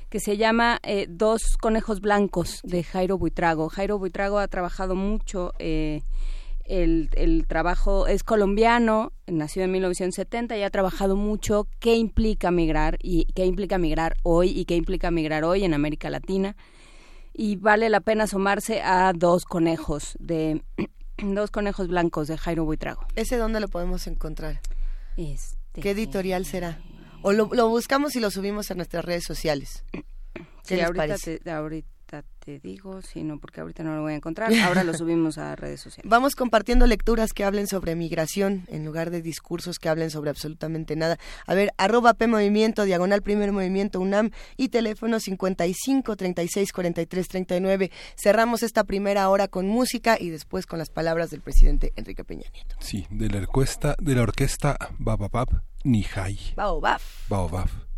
que 0.10 0.20
se 0.20 0.38
llama 0.38 0.80
eh, 0.84 1.06
Dos 1.10 1.58
conejos 1.60 2.02
blancos 2.02 2.60
de 2.64 2.84
Jairo 2.84 3.18
Buitrago. 3.18 3.70
Jairo 3.70 4.00
Buitrago 4.00 4.39
ha 4.39 4.47
trabajado 4.47 4.95
mucho. 4.95 5.54
Eh, 5.60 6.02
el, 6.66 7.10
el, 7.14 7.47
trabajo 7.47 8.06
es 8.06 8.24
colombiano, 8.24 9.12
nació 9.26 9.64
en 9.64 9.72
1970 9.72 10.56
y 10.56 10.62
ha 10.62 10.70
trabajado 10.70 11.16
mucho 11.16 11.68
qué 11.80 11.95
implica 11.95 12.52
migrar 12.52 13.00
y 13.02 13.26
qué 13.34 13.45
implica 13.47 13.80
migrar 13.80 14.18
hoy 14.22 14.50
y 14.50 14.66
qué 14.66 14.76
implica 14.76 15.10
migrar 15.10 15.45
hoy 15.45 15.64
en 15.64 15.74
América 15.74 16.12
Latina 16.12 16.56
y 17.34 17.56
vale 17.56 17.90
la 17.90 18.00
pena 18.02 18.26
asomarse 18.26 18.82
a 18.82 19.12
dos 19.14 19.46
conejos 19.46 20.16
de 20.20 20.64
dos 21.18 21.52
conejos 21.52 21.88
blancos 21.88 22.28
de 22.28 22.38
Jairo 22.38 22.66
Buitrago. 22.66 23.06
¿Ese 23.16 23.38
dónde 23.38 23.60
lo 23.60 23.68
podemos 23.68 24.08
encontrar? 24.08 24.62
Este, 25.18 25.82
¿Qué 25.82 25.92
editorial 25.92 26.46
será? 26.46 26.80
O 27.22 27.34
lo, 27.34 27.50
lo, 27.52 27.68
buscamos 27.68 28.16
y 28.16 28.20
lo 28.20 28.32
subimos 28.32 28.72
a 28.72 28.76
nuestras 28.76 29.04
redes 29.04 29.26
sociales. 29.26 29.84
¿Qué 30.66 30.78
les 30.78 30.92
parece? 30.92 31.42
ahorita 31.50 31.99
te 32.39 32.60
digo, 32.60 33.01
sino 33.01 33.39
porque 33.39 33.62
ahorita 33.62 33.84
no 33.84 33.95
lo 33.95 34.01
voy 34.01 34.14
a 34.14 34.16
encontrar. 34.16 34.51
Ahora 34.53 34.84
lo 34.84 34.93
subimos 34.97 35.38
a 35.38 35.55
redes 35.55 35.82
sociales. 35.82 36.10
Vamos 36.10 36.36
compartiendo 36.36 36.88
lecturas 36.88 37.34
que 37.34 37.43
hablen 37.43 37.68
sobre 37.68 37.95
migración 37.95 38.66
en 38.68 38.86
lugar 38.86 39.12
de 39.12 39.22
discursos 39.22 39.78
que 39.80 39.89
hablen 39.89 40.10
sobre 40.10 40.30
absolutamente 40.30 40.95
nada. 40.95 41.18
A 41.45 41.53
ver, 41.53 41.72
arroba 41.78 42.14
P 42.16 42.28
Movimiento, 42.28 42.86
diagonal 42.86 43.22
Primer 43.22 43.51
Movimiento 43.51 43.99
UNAM 43.99 44.32
y 44.57 44.70
teléfono 44.70 45.20
55 45.20 46.16
36 46.16 46.72
43 46.72 47.28
39. 47.28 47.91
Cerramos 48.16 48.64
esta 48.64 48.84
primera 48.84 49.30
hora 49.30 49.47
con 49.47 49.68
música 49.68 50.18
y 50.20 50.30
después 50.30 50.66
con 50.66 50.80
las 50.80 50.89
palabras 50.89 51.30
del 51.30 51.41
presidente 51.41 51.93
Enrique 51.95 52.24
Peña 52.24 52.49
Nieto. 52.53 52.76
Sí, 52.80 53.05
de 53.10 53.30
la 53.30 53.39
orquesta, 53.39 53.95
de 53.99 54.16
la 54.16 54.24
orquesta 54.24 54.78
Bababab 54.97 55.64
Nihai. 55.84 56.38
Baobab. 56.55 57.01
Baobab. 57.30 57.89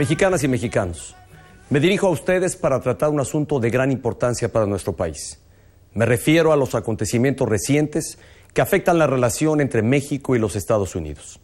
Mexicanas 0.00 0.42
y 0.42 0.48
mexicanos, 0.48 1.14
me 1.68 1.78
dirijo 1.78 2.06
a 2.06 2.10
ustedes 2.10 2.56
para 2.56 2.80
tratar 2.80 3.10
un 3.10 3.20
asunto 3.20 3.60
de 3.60 3.68
gran 3.68 3.92
importancia 3.92 4.50
para 4.50 4.64
nuestro 4.64 4.96
país. 4.96 5.38
Me 5.92 6.06
refiero 6.06 6.54
a 6.54 6.56
los 6.56 6.74
acontecimientos 6.74 7.46
recientes 7.46 8.16
que 8.54 8.62
afectan 8.62 8.98
la 8.98 9.06
relación 9.06 9.60
entre 9.60 9.82
México 9.82 10.34
y 10.34 10.38
los 10.38 10.56
Estados 10.56 10.96
Unidos. 10.96 11.38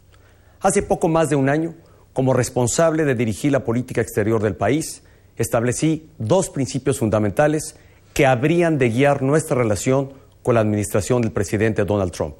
Hace 0.60 0.82
poco 0.82 1.06
más 1.08 1.28
de 1.28 1.36
un 1.36 1.50
año, 1.50 1.74
como 2.14 2.32
responsable 2.32 3.04
de 3.04 3.14
dirigir 3.14 3.52
la 3.52 3.62
política 3.62 4.00
exterior 4.00 4.42
del 4.42 4.56
país, 4.56 5.02
establecí 5.36 6.08
dos 6.16 6.48
principios 6.48 6.98
fundamentales 6.98 7.76
que 8.14 8.24
habrían 8.24 8.78
de 8.78 8.88
guiar 8.88 9.20
nuestra 9.20 9.58
relación 9.58 10.14
con 10.42 10.54
la 10.54 10.62
administración 10.62 11.20
del 11.20 11.32
presidente 11.32 11.84
Donald 11.84 12.12
Trump. 12.12 12.38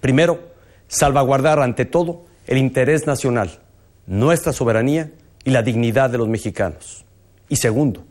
Primero, 0.00 0.38
salvaguardar 0.86 1.58
ante 1.58 1.86
todo 1.86 2.26
el 2.46 2.58
interés 2.58 3.08
nacional, 3.08 3.58
nuestra 4.06 4.52
soberanía 4.52 5.10
y 5.44 5.50
la 5.50 5.62
dignidad 5.62 6.10
de 6.10 6.18
los 6.18 6.28
mexicanos. 6.28 7.04
Y 7.48 7.56
segundo, 7.56 8.04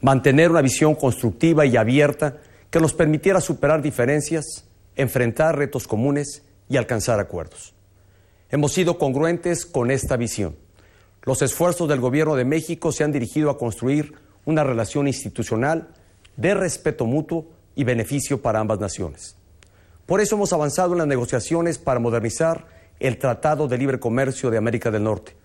mantener 0.00 0.50
una 0.50 0.62
visión 0.62 0.94
constructiva 0.94 1.66
y 1.66 1.76
abierta 1.76 2.38
que 2.70 2.80
nos 2.80 2.94
permitiera 2.94 3.40
superar 3.40 3.82
diferencias, 3.82 4.64
enfrentar 4.96 5.56
retos 5.56 5.86
comunes 5.86 6.42
y 6.68 6.76
alcanzar 6.76 7.20
acuerdos. 7.20 7.74
Hemos 8.50 8.72
sido 8.72 8.98
congruentes 8.98 9.66
con 9.66 9.90
esta 9.90 10.16
visión. 10.16 10.56
Los 11.22 11.42
esfuerzos 11.42 11.88
del 11.88 12.00
Gobierno 12.00 12.36
de 12.36 12.44
México 12.44 12.92
se 12.92 13.02
han 13.02 13.12
dirigido 13.12 13.50
a 13.50 13.58
construir 13.58 14.14
una 14.44 14.62
relación 14.62 15.08
institucional 15.08 15.88
de 16.36 16.54
respeto 16.54 17.04
mutuo 17.06 17.48
y 17.74 17.84
beneficio 17.84 18.40
para 18.40 18.60
ambas 18.60 18.78
naciones. 18.78 19.36
Por 20.06 20.20
eso 20.20 20.36
hemos 20.36 20.52
avanzado 20.52 20.92
en 20.92 20.98
las 20.98 21.06
negociaciones 21.08 21.78
para 21.78 21.98
modernizar 21.98 22.66
el 23.00 23.18
Tratado 23.18 23.66
de 23.66 23.76
Libre 23.76 23.98
Comercio 23.98 24.50
de 24.50 24.58
América 24.58 24.90
del 24.90 25.02
Norte, 25.02 25.36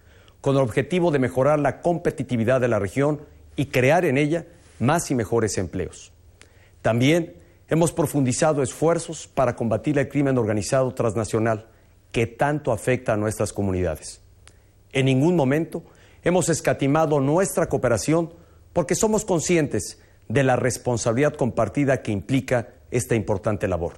con 0.41 0.55
el 0.55 0.61
objetivo 0.61 1.11
de 1.11 1.19
mejorar 1.19 1.59
la 1.59 1.81
competitividad 1.81 2.59
de 2.59 2.67
la 2.67 2.79
región 2.79 3.21
y 3.55 3.67
crear 3.67 4.05
en 4.05 4.17
ella 4.17 4.45
más 4.79 5.11
y 5.11 5.15
mejores 5.15 5.57
empleos. 5.57 6.11
También 6.81 7.35
hemos 7.69 7.93
profundizado 7.93 8.63
esfuerzos 8.63 9.27
para 9.27 9.55
combatir 9.55 9.97
el 9.99 10.09
crimen 10.09 10.37
organizado 10.37 10.93
transnacional 10.93 11.67
que 12.11 12.27
tanto 12.27 12.71
afecta 12.71 13.13
a 13.13 13.17
nuestras 13.17 13.53
comunidades. 13.53 14.19
En 14.91 15.05
ningún 15.05 15.35
momento 15.35 15.83
hemos 16.23 16.49
escatimado 16.49 17.19
nuestra 17.19 17.69
cooperación 17.69 18.33
porque 18.73 18.95
somos 18.95 19.25
conscientes 19.25 19.99
de 20.27 20.43
la 20.43 20.55
responsabilidad 20.55 21.35
compartida 21.35 22.01
que 22.01 22.11
implica 22.11 22.69
esta 22.89 23.15
importante 23.15 23.67
labor. 23.67 23.93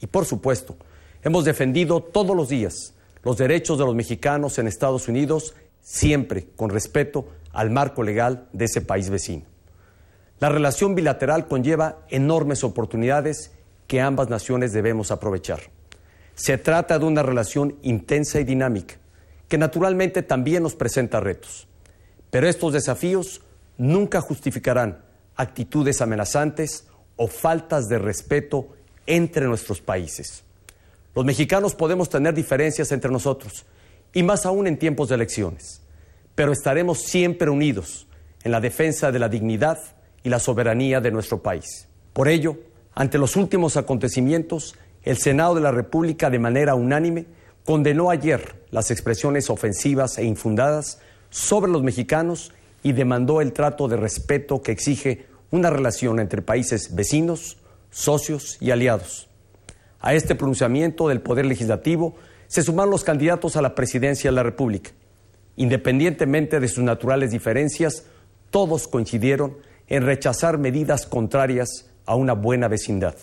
Y 0.00 0.06
por 0.06 0.24
supuesto, 0.24 0.76
hemos 1.22 1.44
defendido 1.44 2.02
todos 2.02 2.36
los 2.36 2.48
días 2.48 2.94
los 3.26 3.36
derechos 3.36 3.76
de 3.76 3.84
los 3.84 3.96
mexicanos 3.96 4.56
en 4.60 4.68
Estados 4.68 5.08
Unidos, 5.08 5.56
siempre 5.86 6.48
con 6.56 6.68
respeto 6.68 7.28
al 7.52 7.70
marco 7.70 8.02
legal 8.02 8.48
de 8.52 8.64
ese 8.64 8.80
país 8.80 9.08
vecino. 9.08 9.44
La 10.40 10.48
relación 10.48 10.96
bilateral 10.96 11.46
conlleva 11.46 12.00
enormes 12.08 12.64
oportunidades 12.64 13.52
que 13.86 14.00
ambas 14.00 14.28
naciones 14.28 14.72
debemos 14.72 15.12
aprovechar. 15.12 15.60
Se 16.34 16.58
trata 16.58 16.98
de 16.98 17.04
una 17.04 17.22
relación 17.22 17.76
intensa 17.82 18.40
y 18.40 18.44
dinámica, 18.44 18.96
que 19.48 19.58
naturalmente 19.58 20.24
también 20.24 20.64
nos 20.64 20.74
presenta 20.74 21.20
retos. 21.20 21.68
Pero 22.30 22.48
estos 22.48 22.72
desafíos 22.72 23.42
nunca 23.78 24.20
justificarán 24.20 25.04
actitudes 25.36 26.00
amenazantes 26.02 26.88
o 27.14 27.28
faltas 27.28 27.88
de 27.88 28.00
respeto 28.00 28.70
entre 29.06 29.46
nuestros 29.46 29.80
países. 29.80 30.42
Los 31.14 31.24
mexicanos 31.24 31.76
podemos 31.76 32.10
tener 32.10 32.34
diferencias 32.34 32.90
entre 32.90 33.12
nosotros, 33.12 33.64
y 34.16 34.22
más 34.22 34.46
aún 34.46 34.66
en 34.66 34.78
tiempos 34.78 35.10
de 35.10 35.14
elecciones, 35.16 35.82
pero 36.34 36.50
estaremos 36.50 37.02
siempre 37.02 37.50
unidos 37.50 38.06
en 38.44 38.50
la 38.50 38.62
defensa 38.62 39.12
de 39.12 39.18
la 39.18 39.28
dignidad 39.28 39.78
y 40.22 40.30
la 40.30 40.38
soberanía 40.38 41.02
de 41.02 41.10
nuestro 41.10 41.42
país. 41.42 41.86
Por 42.14 42.28
ello, 42.28 42.56
ante 42.94 43.18
los 43.18 43.36
últimos 43.36 43.76
acontecimientos, 43.76 44.74
el 45.02 45.18
Senado 45.18 45.54
de 45.54 45.60
la 45.60 45.70
República 45.70 46.30
de 46.30 46.38
manera 46.38 46.74
unánime 46.74 47.26
condenó 47.66 48.08
ayer 48.08 48.64
las 48.70 48.90
expresiones 48.90 49.50
ofensivas 49.50 50.16
e 50.16 50.24
infundadas 50.24 50.98
sobre 51.28 51.70
los 51.70 51.82
mexicanos 51.82 52.52
y 52.82 52.94
demandó 52.94 53.42
el 53.42 53.52
trato 53.52 53.86
de 53.86 53.98
respeto 53.98 54.62
que 54.62 54.72
exige 54.72 55.26
una 55.50 55.68
relación 55.68 56.20
entre 56.20 56.40
países 56.40 56.94
vecinos, 56.94 57.58
socios 57.90 58.56
y 58.62 58.70
aliados. 58.70 59.28
A 60.00 60.14
este 60.14 60.34
pronunciamiento 60.34 61.06
del 61.08 61.20
Poder 61.20 61.44
Legislativo 61.44 62.16
se 62.48 62.62
suman 62.62 62.90
los 62.90 63.04
candidatos 63.04 63.56
a 63.56 63.62
la 63.62 63.74
presidencia 63.74 64.30
de 64.30 64.36
la 64.36 64.42
República. 64.42 64.90
Independientemente 65.56 66.60
de 66.60 66.68
sus 66.68 66.84
naturales 66.84 67.30
diferencias, 67.30 68.04
todos 68.50 68.88
coincidieron 68.88 69.56
en 69.88 70.04
rechazar 70.04 70.58
medidas 70.58 71.06
contrarias 71.06 71.90
a 72.04 72.14
una 72.14 72.34
buena 72.34 72.68
vecindad. 72.68 73.16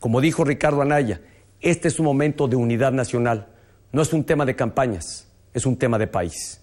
Como 0.00 0.20
dijo 0.20 0.44
Ricardo 0.44 0.82
Anaya, 0.82 1.20
este 1.60 1.88
es 1.88 1.98
un 1.98 2.06
momento 2.06 2.48
de 2.48 2.56
unidad 2.56 2.92
nacional, 2.92 3.48
no 3.92 4.02
es 4.02 4.12
un 4.12 4.24
tema 4.24 4.44
de 4.44 4.56
campañas, 4.56 5.28
es 5.54 5.66
un 5.66 5.76
tema 5.76 5.98
de 5.98 6.06
país. 6.06 6.60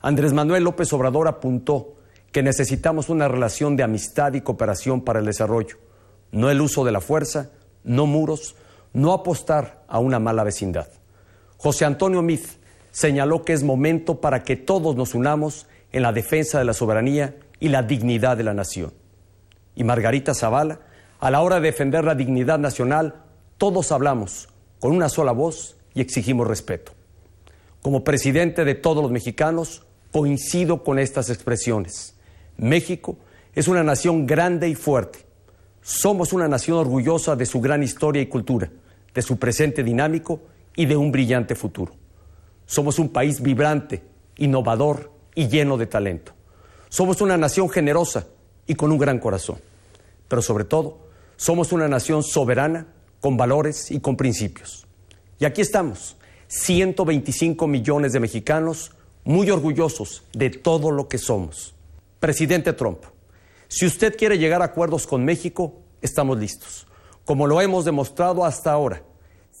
Andrés 0.00 0.32
Manuel 0.32 0.64
López 0.64 0.92
Obrador 0.92 1.28
apuntó 1.28 1.96
que 2.30 2.42
necesitamos 2.42 3.08
una 3.08 3.28
relación 3.28 3.76
de 3.76 3.84
amistad 3.84 4.34
y 4.34 4.42
cooperación 4.42 5.02
para 5.02 5.20
el 5.20 5.24
desarrollo, 5.24 5.78
no 6.30 6.50
el 6.50 6.60
uso 6.60 6.84
de 6.84 6.92
la 6.92 7.00
fuerza, 7.00 7.52
no 7.84 8.06
muros, 8.06 8.56
no 8.92 9.12
apostar 9.12 9.84
a 9.88 9.98
una 9.98 10.18
mala 10.18 10.44
vecindad. 10.44 10.88
José 11.64 11.86
Antonio 11.86 12.20
Miz 12.20 12.58
señaló 12.90 13.42
que 13.42 13.54
es 13.54 13.62
momento 13.62 14.20
para 14.20 14.42
que 14.42 14.54
todos 14.54 14.96
nos 14.96 15.14
unamos 15.14 15.66
en 15.92 16.02
la 16.02 16.12
defensa 16.12 16.58
de 16.58 16.66
la 16.66 16.74
soberanía 16.74 17.36
y 17.58 17.68
la 17.68 17.82
dignidad 17.82 18.36
de 18.36 18.42
la 18.42 18.52
nación. 18.52 18.92
Y 19.74 19.82
Margarita 19.82 20.34
Zavala, 20.34 20.80
a 21.20 21.30
la 21.30 21.40
hora 21.40 21.60
de 21.60 21.62
defender 21.62 22.04
la 22.04 22.14
dignidad 22.14 22.58
nacional, 22.58 23.14
todos 23.56 23.92
hablamos 23.92 24.50
con 24.78 24.92
una 24.92 25.08
sola 25.08 25.32
voz 25.32 25.78
y 25.94 26.02
exigimos 26.02 26.46
respeto. 26.46 26.92
Como 27.80 28.04
presidente 28.04 28.66
de 28.66 28.74
todos 28.74 29.02
los 29.02 29.10
mexicanos, 29.10 29.86
coincido 30.12 30.84
con 30.84 30.98
estas 30.98 31.30
expresiones. 31.30 32.14
México 32.58 33.16
es 33.54 33.68
una 33.68 33.82
nación 33.82 34.26
grande 34.26 34.68
y 34.68 34.74
fuerte. 34.74 35.20
Somos 35.80 36.34
una 36.34 36.46
nación 36.46 36.76
orgullosa 36.76 37.36
de 37.36 37.46
su 37.46 37.62
gran 37.62 37.82
historia 37.82 38.20
y 38.20 38.26
cultura, 38.26 38.70
de 39.14 39.22
su 39.22 39.38
presente 39.38 39.82
dinámico 39.82 40.42
y 40.76 40.86
de 40.86 40.96
un 40.96 41.12
brillante 41.12 41.54
futuro. 41.54 41.92
Somos 42.66 42.98
un 42.98 43.10
país 43.10 43.40
vibrante, 43.40 44.02
innovador 44.36 45.12
y 45.34 45.48
lleno 45.48 45.76
de 45.76 45.86
talento. 45.86 46.32
Somos 46.88 47.20
una 47.20 47.36
nación 47.36 47.68
generosa 47.68 48.26
y 48.66 48.74
con 48.74 48.92
un 48.92 48.98
gran 48.98 49.18
corazón. 49.18 49.58
Pero 50.28 50.42
sobre 50.42 50.64
todo, 50.64 50.98
somos 51.36 51.72
una 51.72 51.88
nación 51.88 52.22
soberana, 52.22 52.86
con 53.20 53.36
valores 53.36 53.90
y 53.90 54.00
con 54.00 54.16
principios. 54.16 54.86
Y 55.38 55.44
aquí 55.44 55.62
estamos, 55.62 56.16
125 56.48 57.66
millones 57.66 58.12
de 58.12 58.20
mexicanos 58.20 58.92
muy 59.24 59.50
orgullosos 59.50 60.24
de 60.32 60.50
todo 60.50 60.90
lo 60.90 61.08
que 61.08 61.18
somos. 61.18 61.74
Presidente 62.20 62.72
Trump, 62.74 62.98
si 63.68 63.86
usted 63.86 64.16
quiere 64.16 64.38
llegar 64.38 64.62
a 64.62 64.66
acuerdos 64.66 65.06
con 65.06 65.24
México, 65.24 65.80
estamos 66.02 66.38
listos, 66.38 66.86
como 67.24 67.46
lo 67.46 67.60
hemos 67.60 67.84
demostrado 67.84 68.44
hasta 68.44 68.72
ahora, 68.72 69.02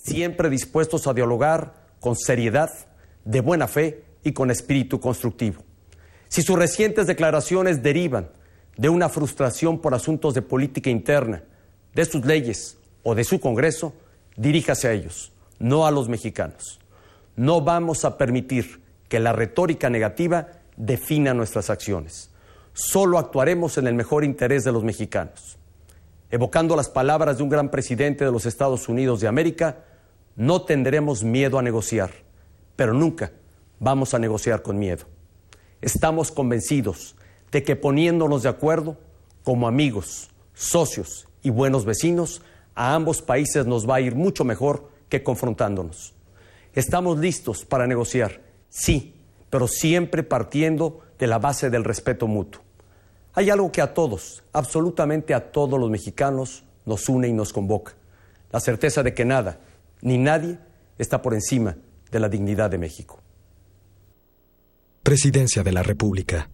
siempre 0.04 0.50
dispuestos 0.50 1.06
a 1.06 1.14
dialogar 1.14 1.74
con 1.98 2.14
seriedad, 2.16 2.70
de 3.24 3.40
buena 3.40 3.66
fe 3.66 4.04
y 4.22 4.32
con 4.32 4.50
espíritu 4.50 5.00
constructivo. 5.00 5.62
Si 6.28 6.42
sus 6.42 6.58
recientes 6.58 7.06
declaraciones 7.06 7.82
derivan 7.82 8.28
de 8.76 8.88
una 8.88 9.08
frustración 9.08 9.80
por 9.80 9.94
asuntos 9.94 10.34
de 10.34 10.42
política 10.42 10.90
interna, 10.90 11.42
de 11.94 12.04
sus 12.04 12.24
leyes 12.24 12.76
o 13.02 13.14
de 13.14 13.24
su 13.24 13.40
Congreso, 13.40 13.94
diríjase 14.36 14.88
a 14.88 14.92
ellos, 14.92 15.32
no 15.58 15.86
a 15.86 15.90
los 15.90 16.08
mexicanos. 16.08 16.80
No 17.36 17.62
vamos 17.62 18.04
a 18.04 18.18
permitir 18.18 18.82
que 19.08 19.20
la 19.20 19.32
retórica 19.32 19.88
negativa 19.88 20.48
defina 20.76 21.34
nuestras 21.34 21.70
acciones. 21.70 22.30
Solo 22.72 23.18
actuaremos 23.18 23.78
en 23.78 23.86
el 23.86 23.94
mejor 23.94 24.24
interés 24.24 24.64
de 24.64 24.72
los 24.72 24.84
mexicanos. 24.84 25.56
Evocando 26.30 26.74
las 26.74 26.88
palabras 26.88 27.36
de 27.36 27.44
un 27.44 27.48
gran 27.48 27.70
presidente 27.70 28.24
de 28.24 28.32
los 28.32 28.44
Estados 28.44 28.88
Unidos 28.88 29.20
de 29.20 29.28
América, 29.28 29.84
no 30.36 30.62
tendremos 30.62 31.22
miedo 31.22 31.58
a 31.58 31.62
negociar, 31.62 32.10
pero 32.76 32.92
nunca 32.92 33.32
vamos 33.78 34.14
a 34.14 34.18
negociar 34.18 34.62
con 34.62 34.78
miedo. 34.78 35.06
Estamos 35.80 36.30
convencidos 36.30 37.16
de 37.52 37.62
que 37.62 37.76
poniéndonos 37.76 38.42
de 38.42 38.48
acuerdo 38.48 38.96
como 39.42 39.68
amigos, 39.68 40.30
socios 40.54 41.28
y 41.42 41.50
buenos 41.50 41.84
vecinos, 41.84 42.42
a 42.74 42.94
ambos 42.94 43.22
países 43.22 43.66
nos 43.66 43.88
va 43.88 43.96
a 43.96 44.00
ir 44.00 44.14
mucho 44.14 44.44
mejor 44.44 44.88
que 45.08 45.22
confrontándonos. 45.22 46.14
Estamos 46.72 47.18
listos 47.18 47.64
para 47.64 47.86
negociar, 47.86 48.40
sí, 48.68 49.14
pero 49.50 49.68
siempre 49.68 50.24
partiendo 50.24 51.00
de 51.18 51.28
la 51.28 51.38
base 51.38 51.70
del 51.70 51.84
respeto 51.84 52.26
mutuo. 52.26 52.62
Hay 53.34 53.50
algo 53.50 53.70
que 53.70 53.80
a 53.80 53.94
todos, 53.94 54.42
absolutamente 54.52 55.34
a 55.34 55.52
todos 55.52 55.78
los 55.78 55.90
mexicanos, 55.90 56.64
nos 56.86 57.08
une 57.08 57.28
y 57.28 57.32
nos 57.32 57.52
convoca. 57.52 57.94
La 58.50 58.60
certeza 58.60 59.02
de 59.02 59.14
que 59.14 59.24
nada, 59.24 59.58
ni 60.04 60.18
nadie, 60.18 60.58
está 60.98 61.20
por 61.20 61.34
encima 61.34 61.76
de 62.12 62.20
la 62.20 62.28
dignidad 62.28 62.70
de 62.70 62.78
México. 62.78 63.20
Presidencia 65.02 65.62
de 65.62 65.72
la 65.72 65.82
República. 65.82 66.48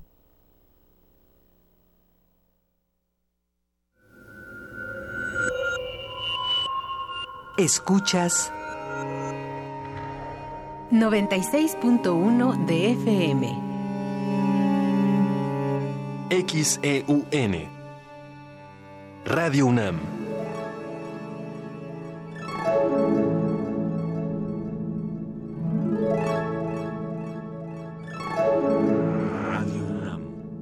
Escuchas 7.59 8.51
96.1 10.93 12.67
de 12.67 12.93
FM. 12.93 13.71
XEUN. 16.31 17.69
Radio 19.27 19.67
UNAM. 19.67 19.99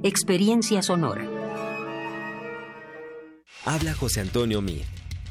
Experiencia 0.05 0.81
Sonora. 0.81 1.27
Habla 3.65 3.95
José 3.95 4.21
Antonio 4.21 4.63
Mir. 4.63 4.87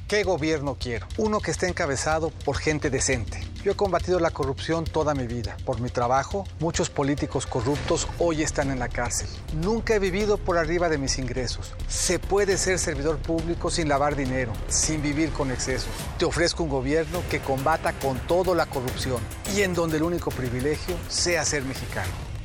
¿Qué 0.09 0.23
gobierno 0.23 0.75
quiero? 0.77 1.07
Uno 1.17 1.39
que 1.39 1.51
esté 1.51 1.69
encabezado 1.69 2.31
por 2.43 2.57
gente 2.57 2.89
decente. 2.89 3.39
Yo 3.63 3.71
he 3.71 3.75
combatido 3.75 4.19
la 4.19 4.31
corrupción 4.31 4.83
toda 4.83 5.15
mi 5.15 5.25
vida. 5.25 5.55
Por 5.65 5.79
mi 5.79 5.89
trabajo, 5.89 6.45
muchos 6.59 6.89
políticos 6.89 7.45
corruptos 7.45 8.09
hoy 8.19 8.41
están 8.41 8.69
en 8.69 8.79
la 8.79 8.89
cárcel. 8.89 9.29
Nunca 9.55 9.95
he 9.95 9.99
vivido 9.99 10.37
por 10.37 10.57
arriba 10.57 10.89
de 10.89 10.97
mis 10.97 11.17
ingresos. 11.17 11.73
Se 11.87 12.19
puede 12.19 12.57
ser 12.57 12.77
servidor 12.77 13.19
público 13.19 13.69
sin 13.69 13.87
lavar 13.87 14.17
dinero, 14.17 14.51
sin 14.67 15.01
vivir 15.01 15.31
con 15.31 15.49
excesos. 15.49 15.91
Te 16.19 16.25
ofrezco 16.25 16.63
un 16.63 16.69
gobierno 16.69 17.21
que 17.29 17.39
combata 17.39 17.93
con 17.93 18.19
todo 18.27 18.53
la 18.53 18.65
corrupción 18.65 19.21
y 19.55 19.61
en 19.61 19.73
donde 19.73 19.95
el 19.95 20.03
único 20.03 20.29
privilegio 20.29 20.97
sea 21.07 21.45
ser 21.45 21.63
mexicano. 21.63 22.36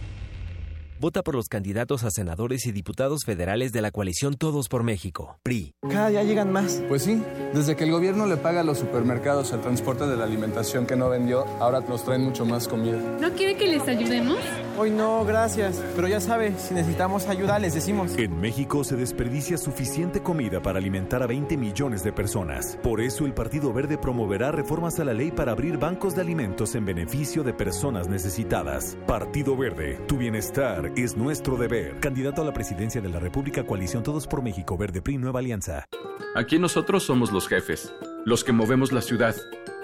Vota 1.03 1.25
por 1.25 1.35
los 1.35 1.49
candidatos 1.49 2.05
a 2.05 2.13
senadores 2.13 2.65
y 2.67 2.71
diputados 2.71 3.25
federales 3.25 3.73
de 3.73 3.83
la 3.83 3.91
coalición 3.91 4.35
Todos 4.35 4.69
por 4.69 4.85
México, 4.85 5.37
PRI. 5.43 5.75
Cada 5.91 6.11
día 6.11 6.23
llegan 6.23 6.53
más. 6.53 6.81
Pues 6.89 7.03
sí, 7.03 7.21
desde 7.53 7.75
que 7.75 7.83
el 7.83 7.91
gobierno 7.91 8.25
le 8.27 8.37
paga 8.37 8.61
a 8.61 8.63
los 8.63 8.79
supermercados 8.79 9.51
el 9.51 9.61
transporte 9.63 10.07
de 10.07 10.17
la 10.17 10.23
alimentación 10.23 10.87
que 10.87 10.95
no 10.95 11.09
vendió, 11.09 11.45
ahora 11.59 11.81
nos 11.81 12.05
traen 12.05 12.23
mucho 12.23 12.47
más 12.47 12.69
comida. 12.69 12.99
¿No 13.21 13.33
quiere 13.33 13.57
que 13.57 13.67
les 13.67 13.83
ayudemos? 13.89 14.39
Hoy 14.79 14.91
no, 14.91 15.25
gracias. 15.25 15.83
Pero 15.97 16.07
ya 16.07 16.21
sabe, 16.21 16.55
si 16.57 16.73
necesitamos 16.73 17.27
ayuda, 17.27 17.59
les 17.59 17.75
decimos. 17.75 18.17
En 18.17 18.41
México 18.41 18.85
se 18.85 18.95
desperdicia 18.95 19.59
suficiente 19.59 20.23
comida 20.23 20.63
para 20.63 20.79
alimentar 20.79 21.23
a 21.23 21.27
20 21.27 21.57
millones 21.57 22.05
de 22.05 22.13
personas. 22.13 22.79
Por 22.81 23.01
eso 23.01 23.27
el 23.27 23.35
Partido 23.35 23.73
Verde 23.73 23.99
promoverá 23.99 24.53
reformas 24.53 25.01
a 25.01 25.05
la 25.05 25.13
ley 25.13 25.33
para 25.33 25.51
abrir 25.51 25.79
bancos 25.79 26.15
de 26.15 26.21
alimentos 26.21 26.77
en 26.77 26.85
beneficio 26.85 27.43
de 27.43 27.53
personas 27.53 28.09
necesitadas. 28.09 28.97
Partido 29.07 29.57
Verde, 29.57 30.01
tu 30.07 30.17
bienestar 30.17 30.92
es 30.97 31.17
nuestro 31.17 31.57
deber. 31.57 31.99
Candidato 32.01 32.43
a 32.43 32.45
la 32.45 32.53
presidencia 32.53 33.01
de 33.01 33.09
la 33.09 33.19
República, 33.19 33.65
coalición 33.65 34.03
Todos 34.03 34.27
por 34.27 34.43
México, 34.43 34.77
Verde 34.77 35.01
PRI, 35.01 35.19
Nueva 35.19 35.41
Alianza. 35.41 35.87
Aquí 36.35 36.59
nosotros 36.59 37.05
somos 37.05 37.33
los 37.33 37.49
jefes, 37.49 37.95
los 38.25 38.45
que 38.45 38.53
movemos 38.53 38.93
la 38.93 39.01
ciudad, 39.01 39.35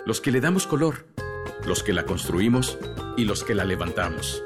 los 0.04 0.20
que 0.20 0.30
le 0.30 0.40
damos 0.40 0.66
color, 0.66 1.06
los 1.66 1.82
que 1.82 1.92
la 1.92 2.04
construimos 2.04 2.78
y 3.16 3.24
los 3.24 3.44
que 3.44 3.54
la 3.54 3.64
levantamos. 3.64 4.42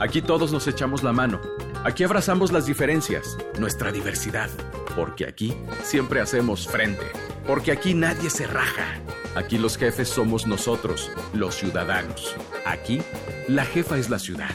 Aquí 0.00 0.22
todos 0.22 0.52
nos 0.52 0.66
echamos 0.66 1.02
la 1.02 1.12
mano. 1.12 1.40
Aquí 1.84 2.04
abrazamos 2.04 2.52
las 2.52 2.66
diferencias, 2.66 3.36
nuestra 3.58 3.92
diversidad. 3.92 4.48
Porque 4.96 5.26
aquí 5.26 5.54
siempre 5.82 6.20
hacemos 6.20 6.66
frente. 6.66 7.06
Porque 7.46 7.72
aquí 7.72 7.94
nadie 7.94 8.30
se 8.30 8.46
raja. 8.46 9.00
Aquí 9.34 9.58
los 9.58 9.76
jefes 9.76 10.08
somos 10.08 10.46
nosotros, 10.46 11.10
los 11.32 11.54
ciudadanos. 11.54 12.34
Aquí, 12.66 13.02
la 13.48 13.64
jefa 13.64 13.98
es 13.98 14.10
la 14.10 14.18
ciudad. 14.18 14.54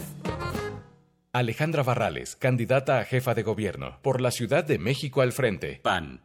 Alejandra 1.36 1.84
Barrales, 1.84 2.38
candidata 2.38 2.98
a 2.98 3.04
jefa 3.04 3.34
de 3.34 3.44
gobierno. 3.44 3.98
Por 4.02 4.22
la 4.22 4.32
Ciudad 4.32 4.64
de 4.64 4.80
México 4.80 5.22
al 5.22 5.34
frente. 5.34 5.82
PAN. 5.84 6.22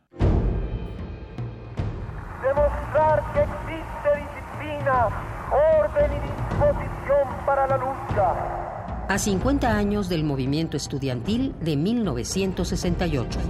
Demostrar 2.40 3.32
que 3.32 3.40
existe 3.40 4.08
disciplina, 4.20 5.08
orden 5.50 6.12
y 6.12 6.20
disposición 6.20 7.44
para 7.44 7.66
la 7.66 7.76
lucha. 7.76 9.06
A 9.08 9.18
50 9.18 9.76
años 9.76 10.08
del 10.08 10.22
movimiento 10.22 10.76
estudiantil 10.76 11.56
de 11.61 11.76
1968. 11.76 13.40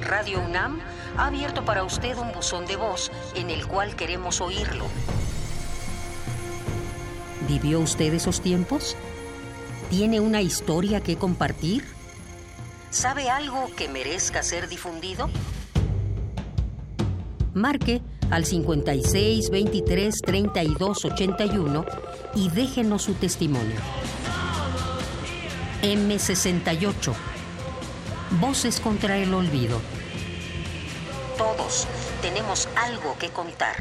Radio 0.00 0.40
UNAM 0.40 0.80
ha 1.16 1.28
abierto 1.28 1.64
para 1.64 1.84
usted 1.84 2.18
un 2.18 2.32
buzón 2.32 2.66
de 2.66 2.74
voz 2.74 3.12
en 3.36 3.48
el 3.48 3.68
cual 3.68 3.94
queremos 3.94 4.40
oírlo. 4.40 4.86
¿Vivió 7.46 7.78
usted 7.78 8.12
esos 8.12 8.40
tiempos? 8.40 8.96
¿Tiene 9.90 10.20
una 10.20 10.42
historia 10.42 11.00
que 11.02 11.16
compartir? 11.16 11.82
¿Sabe 12.90 13.30
algo 13.30 13.70
que 13.74 13.88
merezca 13.88 14.42
ser 14.42 14.68
difundido? 14.68 15.30
Marque 17.54 18.02
al 18.30 18.44
56 18.44 19.48
23 19.48 20.14
32 20.20 21.04
81 21.06 21.86
y 22.34 22.50
déjenos 22.50 23.02
su 23.02 23.14
testimonio. 23.14 23.76
M68. 25.82 27.14
Voces 28.40 28.80
contra 28.80 29.16
el 29.16 29.32
olvido. 29.32 29.80
Todos 31.38 31.86
tenemos 32.20 32.68
algo 32.76 33.16
que 33.18 33.30
contar. 33.30 33.76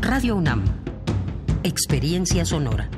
Radio 0.00 0.36
UNAM. 0.36 0.64
Experiencia 1.62 2.46
sonora. 2.46 2.88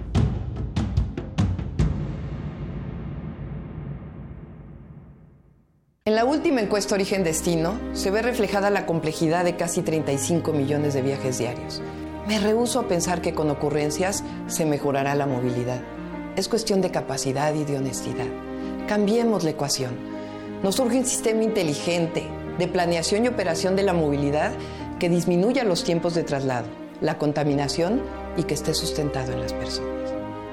En 6.07 6.15
la 6.15 6.25
última 6.25 6.61
encuesta 6.61 6.95
Origen 6.95 7.25
Destino 7.25 7.81
se 7.93 8.13
ve 8.13 8.23
reflejada 8.23 8.71
la 8.71 8.87
complejidad 8.87 9.45
de 9.45 9.57
casi 9.57 9.83
35 9.83 10.53
millones 10.53 10.95
de 10.95 11.03
viajes 11.03 11.39
diarios. 11.39 11.83
Me 12.29 12.39
rehúso 12.39 12.79
a 12.79 12.87
pensar 12.87 13.21
que 13.21 13.35
con 13.35 13.51
ocurrencias 13.51 14.23
se 14.47 14.67
mejorará 14.67 15.17
la 15.17 15.27
movilidad. 15.27 15.81
Es 16.37 16.49
cuestión 16.49 16.81
de 16.81 16.93
capacidad 16.93 17.53
y 17.55 17.65
de 17.65 17.79
honestidad. 17.79 18.29
Cambiemos 18.87 19.43
la 19.43 19.51
ecuación. 19.51 19.97
Nos 20.63 20.79
urge 20.79 20.99
un 20.99 21.07
sistema 21.07 21.43
inteligente 21.43 22.23
de 22.57 22.69
planeación 22.69 23.25
y 23.25 23.29
operación 23.29 23.75
de 23.75 23.83
la 23.83 23.93
movilidad 23.93 24.53
que 25.01 25.09
disminuya 25.09 25.65
los 25.65 25.83
tiempos 25.83 26.15
de 26.15 26.23
traslado, 26.23 26.69
la 27.01 27.19
contaminación 27.19 28.01
y 28.37 28.45
que 28.45 28.55
esté 28.55 28.75
sustentado 28.75 29.33
en 29.33 29.41
las 29.41 29.53
personas. 29.53 29.96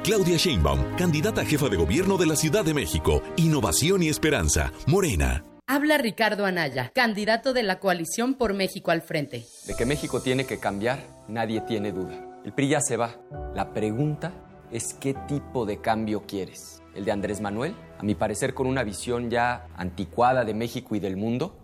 Claudia 0.04 0.36
Sheinbaum, 0.36 0.98
candidata 0.98 1.40
a 1.40 1.46
jefa 1.46 1.70
de 1.70 1.78
gobierno 1.78 2.18
de 2.18 2.26
la 2.26 2.36
Ciudad 2.36 2.66
de 2.66 2.74
México. 2.74 3.24
Innovación 3.38 4.04
y 4.04 4.10
esperanza. 4.10 4.74
Morena. 4.86 5.46
Habla 5.66 5.98
Ricardo 5.98 6.46
Anaya, 6.46 6.92
candidato 6.94 7.54
de 7.54 7.64
la 7.64 7.80
coalición 7.80 8.34
por 8.34 8.54
México 8.54 8.92
al 8.92 9.02
frente. 9.02 9.46
De 9.66 9.76
que 9.76 9.86
México 9.86 10.20
tiene 10.20 10.46
que 10.46 10.60
cambiar, 10.60 11.00
nadie 11.30 11.62
tiene 11.62 11.94
duda. 11.94 12.20
El 12.44 12.52
PRI 12.52 12.68
ya 12.68 12.82
se 12.82 12.98
va. 12.98 13.16
La 13.56 13.74
pregunta 13.74 14.34
es 14.74 14.94
qué 14.94 15.14
tipo 15.26 15.66
de 15.66 15.80
cambio 15.80 16.24
quieres. 16.28 16.82
¿El 16.94 17.06
de 17.06 17.14
Andrés 17.14 17.40
Manuel? 17.40 17.74
A 17.98 18.04
mi 18.04 18.14
parecer 18.14 18.54
con 18.54 18.68
una 18.68 18.84
visión 18.84 19.30
ya 19.30 19.68
anticuada 19.78 20.44
de 20.44 20.54
México 20.54 20.96
y 20.96 21.00
del 21.00 21.16
mundo. 21.16 21.56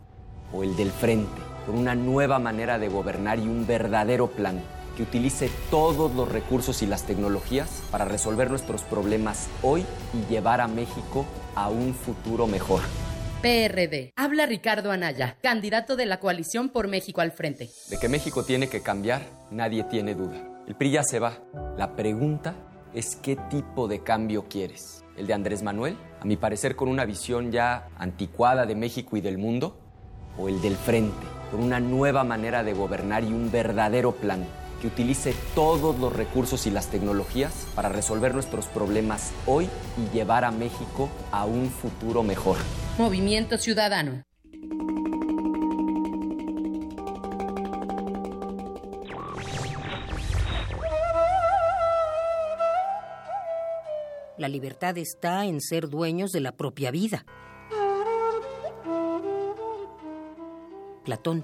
¿O 0.54 0.64
el 0.64 0.78
del 0.78 0.92
frente? 0.92 1.42
Con 1.66 1.78
una 1.78 1.94
nueva 1.94 2.40
manera 2.40 2.80
de 2.80 2.88
gobernar 2.88 3.38
y 3.38 3.50
un 3.50 3.68
verdadero 3.68 4.28
plan 4.28 4.62
que 5.00 5.04
utilice 5.04 5.50
todos 5.72 6.14
los 6.14 6.30
recursos 6.30 6.82
y 6.82 6.86
las 6.86 7.04
tecnologías 7.04 7.70
para 7.90 8.04
resolver 8.04 8.50
nuestros 8.50 8.82
problemas 8.82 9.48
hoy 9.62 9.86
y 10.14 10.30
llevar 10.30 10.60
a 10.60 10.68
México 10.68 11.26
a 11.56 11.70
un 11.70 11.94
futuro 11.94 12.48
mejor. 12.48 12.82
PRD. 13.42 14.12
Habla 14.18 14.46
Ricardo 14.46 14.92
Anaya, 14.92 15.38
candidato 15.42 15.96
de 15.96 16.06
la 16.06 16.20
coalición 16.20 16.68
por 16.68 16.90
México 16.90 17.22
al 17.22 17.32
frente. 17.32 17.70
De 17.90 17.98
que 17.98 18.10
México 18.10 18.44
tiene 18.44 18.68
que 18.68 18.82
cambiar, 18.82 19.22
nadie 19.52 19.86
tiene 19.86 20.16
duda. 20.16 20.36
El 20.68 20.76
PRI 20.76 20.92
ya 20.92 21.04
se 21.04 21.20
va. 21.20 21.38
La 21.78 21.96
pregunta 21.96 22.56
es 22.94 23.16
qué 23.16 23.38
tipo 23.50 23.88
de 23.88 24.04
cambio 24.04 24.50
quieres. 24.50 25.06
¿El 25.16 25.28
de 25.28 25.34
Andrés 25.34 25.64
Manuel? 25.64 25.96
A 26.20 26.26
mi 26.26 26.36
parecer 26.36 26.76
con 26.76 26.90
una 26.90 27.06
visión 27.06 27.54
ya 27.54 27.88
anticuada 27.98 28.66
de 28.66 28.76
México 28.76 29.16
y 29.16 29.22
del 29.22 29.38
mundo. 29.38 29.80
¿O 30.38 30.50
el 30.50 30.60
del 30.62 30.76
frente? 30.76 31.26
Con 31.52 31.64
una 31.64 31.80
nueva 31.80 32.26
manera 32.26 32.66
de 32.66 32.74
gobernar 32.74 33.24
y 33.24 33.28
un 33.28 33.50
verdadero 33.50 34.12
plan 34.12 34.46
que 34.80 34.88
utilice 34.88 35.36
todos 35.56 36.00
los 36.00 36.14
recursos 36.14 36.66
y 36.68 36.72
las 36.72 36.88
tecnologías 36.88 37.68
para 37.76 37.90
resolver 37.90 38.34
nuestros 38.34 38.66
problemas 38.66 39.32
hoy 39.46 39.70
y 39.98 40.16
llevar 40.16 40.46
a 40.46 40.52
México 40.52 41.10
a 41.32 41.46
un 41.46 41.70
futuro 41.70 42.24
mejor. 42.24 42.58
Movimiento 42.98 43.58
Ciudadano. 43.58 44.24
La 54.38 54.48
libertad 54.48 54.98
está 54.98 55.46
en 55.46 55.60
ser 55.60 55.90
dueños 55.90 56.32
de 56.32 56.40
la 56.40 56.54
propia 56.54 56.92
vida. 56.92 57.26
Platón. 61.04 61.44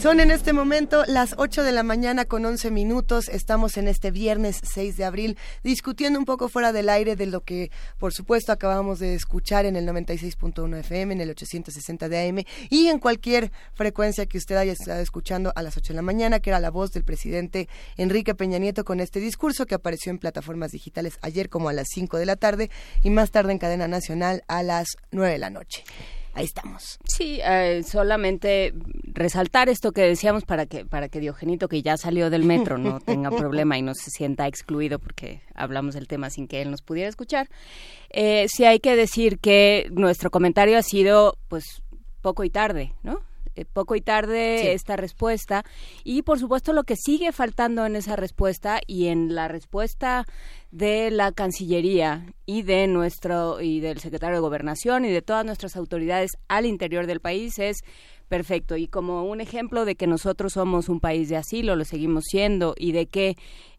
Son 0.00 0.20
en 0.20 0.30
este 0.30 0.52
momento 0.52 1.02
las 1.08 1.34
8 1.38 1.64
de 1.64 1.72
la 1.72 1.82
mañana 1.82 2.24
con 2.24 2.44
11 2.46 2.70
minutos. 2.70 3.28
Estamos 3.28 3.76
en 3.76 3.88
este 3.88 4.12
viernes 4.12 4.60
6 4.62 4.96
de 4.96 5.04
abril 5.04 5.36
discutiendo 5.64 6.20
un 6.20 6.24
poco 6.24 6.48
fuera 6.48 6.72
del 6.72 6.88
aire 6.88 7.16
de 7.16 7.26
lo 7.26 7.40
que, 7.40 7.72
por 7.98 8.12
supuesto, 8.14 8.52
acabamos 8.52 9.00
de 9.00 9.16
escuchar 9.16 9.66
en 9.66 9.74
el 9.74 9.88
96.1 9.88 10.78
FM, 10.78 11.14
en 11.14 11.20
el 11.20 11.30
860 11.30 12.08
de 12.08 12.28
AM 12.28 12.44
y 12.70 12.86
en 12.86 13.00
cualquier 13.00 13.50
frecuencia 13.74 14.26
que 14.26 14.38
usted 14.38 14.54
haya 14.54 14.72
estado 14.72 15.00
escuchando 15.00 15.52
a 15.56 15.62
las 15.62 15.76
8 15.76 15.92
de 15.92 15.96
la 15.96 16.02
mañana, 16.02 16.38
que 16.38 16.50
era 16.50 16.60
la 16.60 16.70
voz 16.70 16.92
del 16.92 17.02
presidente 17.02 17.68
Enrique 17.96 18.36
Peña 18.36 18.58
Nieto 18.58 18.84
con 18.84 19.00
este 19.00 19.18
discurso 19.18 19.66
que 19.66 19.74
apareció 19.74 20.10
en 20.10 20.20
plataformas 20.20 20.70
digitales 20.70 21.18
ayer 21.22 21.48
como 21.48 21.70
a 21.70 21.72
las 21.72 21.88
5 21.88 22.18
de 22.18 22.26
la 22.26 22.36
tarde 22.36 22.70
y 23.02 23.10
más 23.10 23.32
tarde 23.32 23.50
en 23.50 23.58
cadena 23.58 23.88
nacional 23.88 24.44
a 24.46 24.62
las 24.62 24.96
9 25.10 25.32
de 25.32 25.38
la 25.38 25.50
noche 25.50 25.82
ahí 26.34 26.44
estamos. 26.44 26.98
Sí, 27.04 27.40
eh, 27.42 27.82
solamente 27.82 28.72
resaltar 29.12 29.68
esto 29.68 29.92
que 29.92 30.02
decíamos 30.02 30.44
para 30.44 30.66
que 30.66 30.84
para 30.84 31.08
que 31.08 31.20
Diogenito 31.20 31.68
que 31.68 31.82
ya 31.82 31.96
salió 31.96 32.30
del 32.30 32.44
metro 32.44 32.78
no 32.78 33.00
tenga 33.04 33.30
problema 33.30 33.78
y 33.78 33.82
no 33.82 33.94
se 33.94 34.10
sienta 34.10 34.46
excluido 34.46 34.98
porque 34.98 35.42
hablamos 35.54 35.94
del 35.94 36.08
tema 36.08 36.30
sin 36.30 36.48
que 36.48 36.62
él 36.62 36.70
nos 36.70 36.82
pudiera 36.82 37.08
escuchar. 37.08 37.48
Eh, 38.10 38.46
sí 38.48 38.64
hay 38.64 38.80
que 38.80 38.96
decir 38.96 39.38
que 39.38 39.88
nuestro 39.90 40.30
comentario 40.30 40.78
ha 40.78 40.82
sido 40.82 41.36
pues 41.48 41.82
poco 42.22 42.44
y 42.44 42.50
tarde, 42.50 42.92
¿no? 43.02 43.20
Eh, 43.58 43.64
poco 43.64 43.96
y 43.96 44.00
tarde 44.00 44.72
esta 44.72 44.96
respuesta. 44.96 45.64
Y 46.04 46.22
por 46.22 46.38
supuesto 46.38 46.72
lo 46.72 46.84
que 46.84 46.94
sigue 46.94 47.32
faltando 47.32 47.86
en 47.86 47.96
esa 47.96 48.14
respuesta 48.14 48.80
y 48.86 49.08
en 49.08 49.34
la 49.34 49.48
respuesta 49.48 50.26
de 50.70 51.10
la 51.10 51.32
Cancillería 51.32 52.34
y 52.46 52.62
de 52.62 52.86
nuestro 52.86 53.60
y 53.60 53.80
del 53.80 53.98
secretario 53.98 54.36
de 54.36 54.42
Gobernación 54.42 55.04
y 55.04 55.10
de 55.10 55.22
todas 55.22 55.44
nuestras 55.44 55.74
autoridades 55.74 56.30
al 56.46 56.66
interior 56.66 57.08
del 57.08 57.18
país 57.18 57.58
es 57.58 57.78
perfecto. 58.28 58.76
Y 58.76 58.86
como 58.86 59.24
un 59.24 59.40
ejemplo 59.40 59.84
de 59.84 59.96
que 59.96 60.06
nosotros 60.06 60.52
somos 60.52 60.88
un 60.88 61.00
país 61.00 61.28
de 61.28 61.36
asilo 61.36 61.74
lo 61.74 61.84
seguimos 61.84 62.26
siendo 62.30 62.74
y 62.78 62.92
de 62.92 63.06
que 63.06 63.36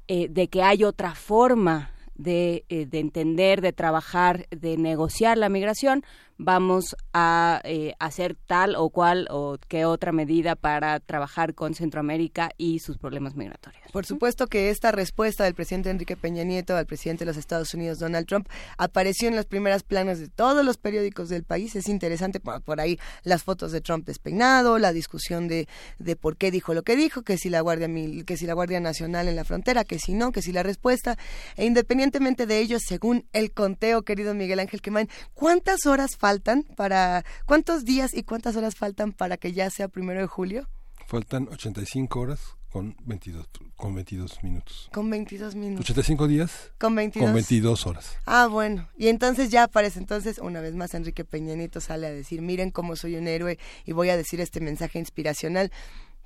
eh, 0.10 0.28
de 0.28 0.50
que 0.50 0.62
hay 0.62 0.84
otra 0.84 1.16
forma 1.16 1.94
de, 2.16 2.66
eh, 2.68 2.86
de 2.86 3.00
entender, 3.00 3.62
de 3.62 3.72
trabajar, 3.72 4.46
de 4.50 4.76
negociar 4.76 5.38
la 5.38 5.48
migración, 5.48 6.04
vamos 6.40 6.96
a 7.14 7.62
eh, 7.66 7.94
hacer 8.00 8.36
tal 8.48 8.76
o 8.78 8.90
cual 8.90 9.28
o 9.30 9.58
qué 9.68 9.84
otra 9.84 10.14
medida 10.14 10.56
para 10.56 11.00
trabajar 11.02 11.54
con 11.54 11.76
Centroamérica 11.76 12.52
y 12.58 12.80
sus 12.80 12.98
problemas 12.98 13.36
migratorios. 13.36 13.84
Por 13.92 14.06
supuesto 14.06 14.48
que 14.48 14.70
esta 14.70 14.92
respuesta 14.92 15.44
del 15.44 15.54
presidente 15.54 15.90
Enrique 15.90 16.16
Peña 16.16 16.44
Nieto 16.44 16.78
al 16.78 16.86
presidente 16.86 17.26
de 17.26 17.32
los 17.32 17.38
Estados 17.38 17.74
Unidos, 17.74 18.00
Donald 18.00 18.26
Trump, 18.26 18.48
apareció 18.78 19.28
en 19.28 19.36
las 19.36 19.46
primeras 19.46 19.84
planas 19.84 20.20
de 20.20 20.30
todos 20.30 20.66
los 20.66 20.78
periódicos 20.78 21.28
del 21.28 21.44
país. 21.44 21.76
Es 21.76 21.90
interesante 21.90 22.40
por, 22.40 22.80
ahí 22.80 22.98
las 23.24 23.44
fotos 23.44 23.74
de 23.74 23.82
Trump 23.82 24.06
despeinado, 24.06 24.80
la 24.80 24.94
discusión 24.94 25.50
de, 25.50 25.68
de 25.98 26.16
por 26.16 26.38
qué 26.38 26.52
dijo 26.52 26.74
lo 26.74 26.84
que 26.84 26.96
dijo, 26.96 27.24
que 27.24 27.38
si 27.38 27.50
la 27.50 27.60
Guardia 27.60 27.90
que 28.26 28.38
si 28.38 28.46
la 28.46 28.54
Guardia 28.54 28.80
Nacional 28.80 29.28
en 29.28 29.36
la 29.36 29.44
frontera, 29.44 29.84
que 29.84 30.00
si 30.00 30.14
no, 30.14 30.32
que 30.32 30.42
si 30.42 30.54
la 30.54 30.64
respuesta. 30.64 31.18
E 31.58 31.66
independientemente 31.66 32.46
de 32.46 32.60
ello, 32.60 32.78
según 32.80 33.26
el 33.34 33.52
conteo, 33.52 34.04
querido 34.04 34.34
Miguel 34.34 34.62
Ángel 34.62 34.82
Quemán, 34.82 35.10
¿cuántas 35.34 35.86
horas 35.86 36.12
faltan 36.18 36.29
faltan 36.30 36.64
para, 36.76 37.26
cuántos 37.48 37.86
días 37.86 38.14
y 38.14 38.22
cuántas 38.22 38.56
horas 38.56 38.76
faltan 38.76 39.14
para 39.14 39.38
que 39.38 39.52
ya 39.52 39.70
sea 39.72 39.88
primero 39.88 40.22
de 40.22 40.28
julio? 40.28 40.68
Faltan 41.08 41.48
85 41.52 42.20
horas 42.20 42.40
con 42.70 42.96
22, 43.06 43.48
con 43.76 43.96
22 43.96 44.44
minutos. 44.44 44.90
Con 44.94 45.10
22 45.10 45.56
minutos. 45.56 45.86
85 45.86 46.28
días. 46.28 46.72
Con 46.78 46.94
22. 46.94 47.26
Con 47.26 47.34
22 47.34 47.88
horas. 47.88 48.18
Ah, 48.28 48.46
bueno. 48.46 48.88
Y 48.96 49.08
entonces 49.08 49.50
ya 49.50 49.64
aparece 49.64 49.98
entonces, 49.98 50.38
una 50.38 50.62
vez 50.62 50.76
más, 50.76 50.94
Enrique 50.94 51.26
Peñanito 51.26 51.82
sale 51.82 52.06
a 52.06 52.12
decir, 52.12 52.44
miren 52.44 52.70
cómo 52.70 52.96
soy 52.96 53.16
un 53.16 53.28
héroe 53.28 53.58
y 53.86 53.94
voy 53.94 54.10
a 54.10 54.18
decir 54.18 54.40
este 54.40 54.60
mensaje 54.60 55.00
inspiracional. 55.00 55.72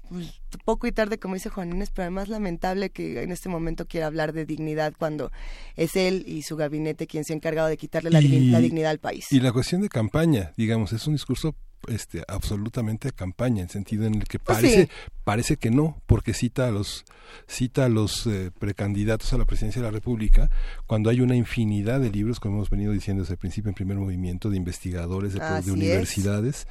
Pues, 0.10 0.41
poco 0.66 0.88
y 0.88 0.91
tarde, 0.91 1.18
como 1.18 1.36
dice 1.36 1.49
Juan 1.49 1.72
Inés, 1.72 1.89
pero 1.89 2.04
además 2.04 2.28
lamentable 2.28 2.89
que 2.89 3.24
en 3.24 3.32
este 3.32 3.49
momento 3.49 3.88
quiera 3.88 4.08
hablar 4.08 4.34
de 4.34 4.45
dignidad 4.45 4.93
cuando 4.97 5.32
es 5.76 5.95
él 5.95 6.24
y 6.28 6.43
su 6.43 6.56
gabinete 6.56 7.08
quien 7.08 7.24
se 7.24 7.34
ha 7.34 7.36
encargado 7.36 7.68
de 7.68 7.78
quitarle 7.78 8.10
la, 8.10 8.20
dignidad 8.20 8.91
al 8.91 8.99
país. 8.99 9.32
Y 9.32 9.39
la 9.39 9.51
cuestión 9.51 9.82
de 9.82 9.89
campaña, 9.89 10.54
digamos, 10.58 10.93
es 10.93 11.08
un 11.08 11.14
discurso 11.14 11.56
este, 11.88 12.24
absolutamente 12.28 13.10
de 13.10 13.14
campaña, 13.14 13.64
en 13.64 13.70
sentido 13.70 14.06
en 14.06 14.16
el 14.16 14.24
que 14.26 14.39
pues 14.39 14.58
parece, 14.58 14.89
parece 15.24 15.58
que 15.58 15.72
no, 15.72 16.01
porque 16.06 16.34
cita 16.34 16.68
a 16.68 16.72
los, 16.72 17.06
cita 17.47 17.86
a 17.86 17.89
los 17.89 18.28
eh, 18.28 18.51
precandidatos 18.58 19.34
a 19.34 19.38
la 19.38 19.45
presidencia 19.45 19.82
de 19.82 19.88
la 19.88 19.91
República, 19.91 20.49
cuando 20.86 21.10
hay 21.10 21.22
una 21.22 21.36
infinidad 21.36 21.99
de 21.99 22.12
libros, 22.12 22.39
como 22.39 22.56
hemos 22.56 22.70
venido 22.70 22.91
diciendo 22.91 23.24
desde 23.24 23.34
el 23.34 23.39
principio 23.39 23.70
en 23.70 23.76
primer 23.76 23.97
movimiento, 23.97 24.49
de 24.49 24.58
investigadores, 24.58 25.34
de, 25.34 25.39
de 25.39 25.72
universidades 25.72 26.68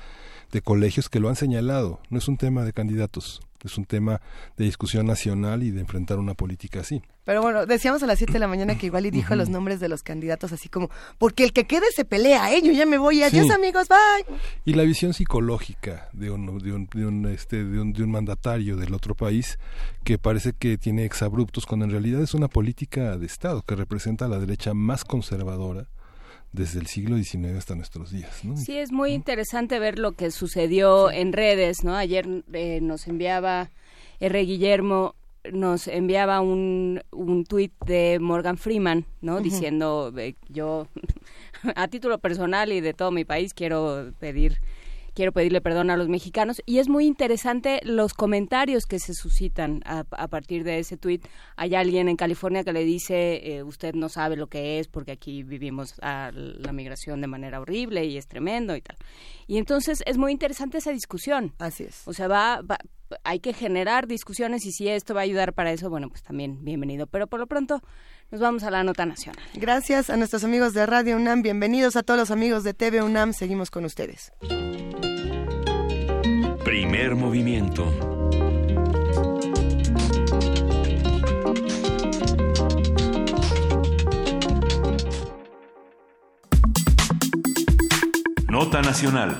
de 0.53 0.61
colegios 0.61 1.09
que 1.09 1.19
lo 1.19 1.29
han 1.29 1.37
señalado. 1.37 2.01
No 2.11 2.19
es 2.19 2.29
un 2.29 2.37
tema 2.37 2.65
de 2.65 2.73
candidatos, 2.73 3.41
es 3.65 3.79
un 3.79 3.87
tema 3.87 4.21
de 4.57 4.67
discusión 4.67 5.07
nacional 5.07 5.63
y 5.63 5.71
de 5.71 5.81
enfrentar 5.81 6.19
una 6.19 6.35
política 6.35 6.81
así. 6.81 7.03
Pero 7.25 7.41
bueno, 7.41 7.67
decíamos 7.67 8.03
a 8.03 8.07
las 8.07 8.19
7 8.19 8.35
de 8.35 8.39
la 8.39 8.49
mañana 8.49 8.77
que 8.77 8.87
igual 8.87 9.07
y 9.07 9.11
dijo 9.11 9.35
los 9.35 9.49
nombres 9.49 9.81
de 9.81 9.89
los 9.89 10.03
candidatos 10.03 10.53
así 10.53 10.69
como, 10.69 10.91
porque 11.19 11.45
el 11.45 11.53
que 11.53 11.65
quede 11.65 11.87
se 11.95 12.05
pelea, 12.05 12.53
¿eh? 12.53 12.61
Yo 12.63 12.73
ya 12.73 12.85
me 12.85 12.99
voy, 12.99 13.23
adiós 13.23 13.51
amigos, 13.51 13.89
bye. 13.89 14.37
Y 14.65 14.75
la 14.75 14.83
visión 14.83 15.15
psicológica 15.15 16.09
de 16.13 16.31
un, 16.31 16.59
de 16.59 16.73
un, 16.73 16.89
de 16.93 17.07
un, 17.07 17.27
este, 17.27 17.65
de 17.65 17.81
un, 17.81 17.93
de 17.93 18.03
un 18.03 18.11
mandatario 18.11 18.77
del 18.77 18.93
otro 18.93 19.15
país 19.15 19.59
que 20.05 20.19
parece 20.19 20.53
que 20.53 20.77
tiene 20.77 21.05
exabruptos, 21.05 21.65
cuando 21.65 21.87
en 21.87 21.93
realidad 21.93 22.21
es 22.21 22.35
una 22.35 22.49
política 22.49 23.17
de 23.17 23.27
Estado 23.27 23.63
que 23.63 23.77
representa 23.77 24.27
a 24.27 24.29
la 24.29 24.39
derecha 24.39 24.75
más 24.75 25.05
conservadora 25.05 25.87
desde 26.53 26.81
el 26.81 26.87
siglo 26.87 27.17
XIX 27.17 27.57
hasta 27.57 27.75
nuestros 27.75 28.11
días. 28.11 28.45
¿no? 28.45 28.57
Sí, 28.57 28.77
es 28.79 28.93
muy 28.93 29.13
interesante 29.13 29.79
ver 29.79 29.99
lo 29.99 30.13
que 30.13 30.31
sucedió 30.31 31.11
en 31.11 31.33
redes, 31.33 31.85
¿no? 31.85 31.97
Ayer 31.97 32.45
eh, 32.53 32.81
nos 32.83 33.09
enviaba 33.09 33.71
R. 34.21 34.45
Guillermo 34.45 35.15
nos 35.51 35.89
enviaba 35.89 36.41
un, 36.41 37.03
un 37.11 37.45
tuit 37.45 37.73
de 37.85 38.19
Morgan 38.21 38.57
Freeman, 38.57 39.07
¿no? 39.21 39.41
Diciendo, 39.41 40.13
eh, 40.17 40.37
yo 40.49 40.87
a 41.75 41.89
título 41.89 42.19
personal 42.19 42.73
y 42.73 42.81
de 42.81 42.95
todo 42.95 43.11
mi 43.11 43.25
país 43.25 43.53
quiero 43.55 44.13
pedir 44.21 44.61
quiero 45.15 45.33
pedirle 45.33 45.61
perdón 45.61 45.91
a 45.91 45.97
los 45.97 46.09
mexicanos. 46.09 46.63
Y 46.67 46.79
es 46.79 46.89
muy 46.89 47.07
interesante 47.07 47.81
los 47.85 48.15
comentarios 48.15 48.87
que 48.87 48.99
se 48.99 49.15
suscitan 49.15 49.83
a, 49.85 50.05
partir 50.29 50.65
de 50.65 50.79
ese 50.79 50.97
tuit. 50.97 51.27
Hay 51.57 51.75
alguien 51.75 52.09
en 52.09 52.17
California 52.17 52.65
que 52.65 52.73
le 52.73 52.85
dice, 52.85 53.57
eh, 53.57 53.63
usted 53.63 53.95
no 53.95 54.09
sabe 54.09 54.37
lo 54.37 54.47
que 54.49 54.79
es 54.79 54.89
porque 54.89 55.13
aquí 55.13 55.43
vivimos 55.43 55.95
a 56.03 56.31
la 56.33 56.73
migración 56.73 57.21
de 57.21 57.27
manera 57.27 57.61
horrible 57.61 58.05
y 58.05 58.17
es 58.17 58.27
tremendo 58.27 58.77
y 58.77 58.81
tal. 58.81 58.97
Y 59.47 59.59
entonces 59.59 60.03
es 60.07 60.19
muy 60.19 60.33
interesante 60.33 60.79
esa 60.79 60.93
discusión. 60.93 61.55
Así 61.59 61.85
es. 61.85 62.03
O 62.07 62.13
sea, 62.13 62.29
va, 62.29 62.63
va 62.63 62.79
hay 63.25 63.41
que 63.41 63.53
generar 63.53 64.07
discusiones 64.07 64.67
y 64.67 64.73
si 64.73 64.89
esto 64.89 65.15
va 65.15 65.21
a 65.21 65.25
ayudar 65.25 65.53
para 65.53 65.73
eso, 65.73 65.91
bueno, 65.91 66.09
pues 66.09 66.23
también 66.23 66.65
bienvenido. 66.65 67.07
Pero 67.07 67.27
por 67.27 67.41
lo 67.41 67.47
pronto 67.47 67.83
nos 68.31 68.41
vamos 68.41 68.63
a 68.63 68.71
la 68.71 68.83
nota 68.85 69.07
nacional. 69.07 69.45
Gracias 69.55 70.11
a 70.11 70.17
nuestros 70.17 70.45
amigos 70.45 70.75
de 70.75 70.87
Radio 70.87 71.17
UNAM, 71.17 71.43
bienvenidos 71.43 71.97
a 71.97 72.03
todos 72.03 72.19
los 72.19 72.31
amigos 72.31 72.65
de 72.65 72.75
TV 72.75 73.03
UNAM, 73.03 73.33
seguimos 73.33 73.71
con 73.71 73.85
ustedes. 73.85 74.33
Primer 76.65 77.15
movimiento. 77.15 77.85
Nota 88.49 88.83
nacional. 88.83 89.39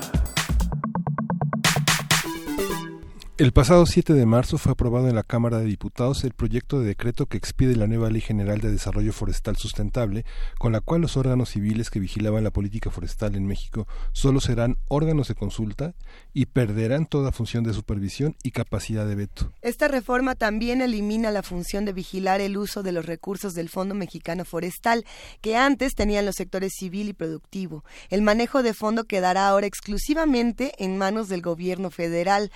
El 3.39 3.51
pasado 3.51 3.87
7 3.87 4.13
de 4.13 4.27
marzo 4.27 4.59
fue 4.59 4.73
aprobado 4.73 5.07
en 5.07 5.15
la 5.15 5.23
Cámara 5.23 5.57
de 5.57 5.65
Diputados 5.65 6.23
el 6.23 6.33
proyecto 6.33 6.79
de 6.79 6.85
decreto 6.85 7.25
que 7.25 7.35
expide 7.35 7.75
la 7.75 7.87
nueva 7.87 8.11
Ley 8.11 8.21
General 8.21 8.61
de 8.61 8.69
Desarrollo 8.71 9.11
Forestal 9.11 9.57
Sustentable, 9.57 10.23
con 10.59 10.71
la 10.71 10.81
cual 10.81 11.01
los 11.01 11.17
órganos 11.17 11.49
civiles 11.49 11.89
que 11.89 11.99
vigilaban 11.99 12.43
la 12.43 12.51
política 12.51 12.91
forestal 12.91 13.33
en 13.33 13.47
México 13.47 13.87
solo 14.11 14.39
serán 14.39 14.77
órganos 14.87 15.29
de 15.29 15.33
consulta 15.33 15.95
y 16.31 16.45
perderán 16.45 17.07
toda 17.07 17.31
función 17.31 17.63
de 17.63 17.73
supervisión 17.73 18.35
y 18.43 18.51
capacidad 18.51 19.07
de 19.07 19.15
veto. 19.15 19.51
Esta 19.63 19.87
reforma 19.87 20.35
también 20.35 20.83
elimina 20.83 21.31
la 21.31 21.41
función 21.41 21.85
de 21.85 21.93
vigilar 21.93 22.39
el 22.39 22.55
uso 22.55 22.83
de 22.83 22.91
los 22.91 23.07
recursos 23.07 23.55
del 23.55 23.67
Fondo 23.67 23.95
Mexicano 23.95 24.45
Forestal, 24.45 25.05
que 25.41 25.57
antes 25.57 25.95
tenían 25.95 26.27
los 26.27 26.35
sectores 26.35 26.73
civil 26.77 27.09
y 27.09 27.13
productivo. 27.13 27.83
El 28.11 28.21
manejo 28.21 28.61
de 28.61 28.75
fondo 28.75 29.05
quedará 29.05 29.47
ahora 29.47 29.65
exclusivamente 29.65 30.73
en 30.77 30.99
manos 30.99 31.29
del 31.29 31.41
gobierno 31.41 31.89
federal. 31.89 32.51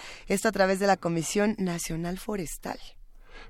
Través 0.68 0.80
de 0.81 0.88
la 0.88 0.98
Comisión 0.98 1.56
Nacional 1.60 2.18
Forestal. 2.18 2.77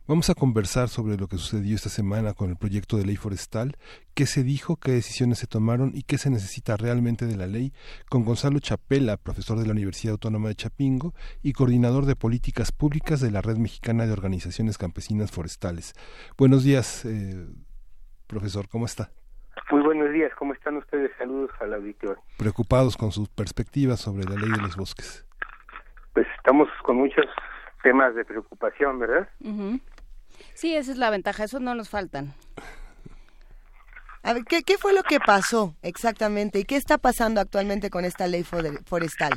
Vamos 0.08 0.30
a 0.30 0.36
conversar 0.36 0.88
sobre 0.88 1.18
lo 1.18 1.28
que 1.28 1.38
sucedió 1.38 1.74
esta 1.74 1.90
semana 1.90 2.36
con 2.36 2.52
el 2.52 2.58
proyecto 2.58 2.96
de 2.96 3.06
ley 3.06 3.16
forestal, 3.16 3.76
qué 4.14 4.28
se 4.28 4.44
dijo, 4.44 4.76
qué 4.76 4.92
decisiones 4.92 5.40
se 5.40 5.48
tomaron 5.48 5.94
y 5.96 6.04
qué 6.04 6.20
se 6.20 6.30
necesita 6.30 6.78
realmente 6.78 7.26
de 7.26 7.36
la 7.36 7.48
ley, 7.48 7.74
con 8.08 8.24
Gonzalo 8.24 8.60
Chapela, 8.60 9.18
profesor 9.18 9.58
de 9.58 9.66
la 9.66 9.72
Universidad 9.72 10.12
Autónoma 10.12 10.50
de 10.50 10.54
Chapingo 10.54 11.16
y 11.42 11.54
coordinador 11.54 12.06
de 12.06 12.16
políticas 12.16 12.72
públicas 12.72 13.20
de 13.20 13.32
la 13.32 13.42
Red 13.42 13.58
Mexicana 13.58 14.06
de 14.06 14.12
Organizaciones 14.12 14.78
Campesinas 14.78 15.32
Forestales. 15.32 15.96
Buenos 16.38 16.64
días, 16.64 17.04
eh, 17.04 17.48
profesor, 18.28 18.68
¿cómo 18.70 18.86
está? 18.86 19.10
Muy 19.72 19.82
buenos 19.82 20.14
días, 20.14 20.32
¿cómo 20.38 20.54
están 20.54 20.78
ustedes? 20.78 21.10
Saludos 21.18 21.50
a 21.62 21.66
la 21.66 21.78
auditorio. 21.78 22.22
Preocupados 22.38 22.96
con 22.96 23.12
sus 23.12 23.28
perspectivas 23.28 24.02
sobre 24.02 24.26
la 24.26 24.36
ley 24.36 24.52
de 24.52 24.62
los 24.62 24.78
bosques 24.78 25.27
pues 26.18 26.28
estamos 26.36 26.68
con 26.82 26.96
muchas 26.96 27.28
temas 27.84 28.16
de 28.16 28.26
preocupación, 28.26 28.98
¿verdad? 28.98 29.30
Sí, 30.56 30.76
esa 30.76 30.92
es 30.92 30.98
la 30.98 31.12
ventaja, 31.12 31.44
eso 31.44 31.60
no 31.60 31.76
nos 31.76 31.92
faltan. 31.92 32.34
A 34.24 34.34
ver, 34.34 34.44
¿qué, 34.46 34.64
¿qué 34.64 34.80
fue 34.80 34.96
lo 34.96 35.04
que 35.04 35.20
pasó 35.20 35.76
exactamente 35.84 36.58
y 36.58 36.64
qué 36.64 36.76
está 36.76 36.98
pasando 36.98 37.40
actualmente 37.40 37.92
con 37.92 38.04
esta 38.04 38.26
ley 38.26 38.44
forestal? 38.44 39.34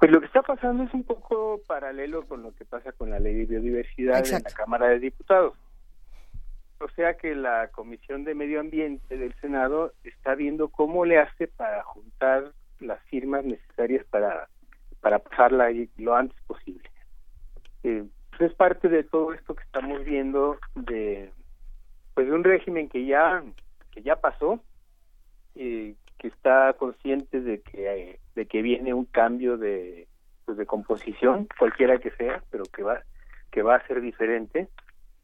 Pues 0.00 0.10
lo 0.10 0.18
que 0.18 0.26
está 0.26 0.42
pasando 0.42 0.82
es 0.82 0.92
un 0.92 1.04
poco 1.04 1.60
paralelo 1.68 2.26
con 2.26 2.42
lo 2.42 2.52
que 2.56 2.64
pasa 2.64 2.90
con 2.90 3.10
la 3.10 3.20
ley 3.20 3.34
de 3.34 3.44
biodiversidad 3.44 4.26
en 4.26 4.42
la 4.42 4.50
Cámara 4.50 4.88
de 4.88 4.98
Diputados. 4.98 5.54
O 6.80 6.88
sea 6.96 7.16
que 7.16 7.36
la 7.36 7.68
Comisión 7.68 8.24
de 8.24 8.34
Medio 8.34 8.58
Ambiente 8.58 9.16
del 9.16 9.34
Senado 9.40 9.92
está 10.02 10.34
viendo 10.34 10.66
cómo 10.66 11.04
le 11.04 11.20
hace 11.20 11.46
para 11.46 11.84
juntar 11.84 12.50
las 12.80 13.00
firmas 13.04 13.44
necesarias 13.44 14.04
para, 14.10 14.48
para 15.06 15.20
pasarla 15.20 15.68
lo 15.98 16.16
antes 16.16 16.36
posible. 16.48 16.90
Eh, 17.84 18.04
pues 18.30 18.50
es 18.50 18.56
parte 18.56 18.88
de 18.88 19.04
todo 19.04 19.32
esto 19.32 19.54
que 19.54 19.62
estamos 19.62 20.04
viendo 20.04 20.58
de 20.74 21.30
pues 22.12 22.26
de 22.26 22.32
un 22.32 22.42
régimen 22.42 22.88
que 22.88 23.06
ya 23.06 23.40
que 23.92 24.02
ya 24.02 24.16
pasó 24.16 24.58
y 25.54 25.94
que 26.18 26.26
está 26.26 26.72
consciente 26.72 27.40
de 27.40 27.60
que 27.60 28.18
de 28.34 28.46
que 28.46 28.62
viene 28.62 28.94
un 28.94 29.04
cambio 29.04 29.56
de 29.56 30.08
pues 30.44 30.58
de 30.58 30.66
composición 30.66 31.46
cualquiera 31.56 31.98
que 31.98 32.10
sea 32.10 32.42
pero 32.50 32.64
que 32.64 32.82
va 32.82 33.00
que 33.52 33.62
va 33.62 33.76
a 33.76 33.86
ser 33.86 34.00
diferente 34.00 34.66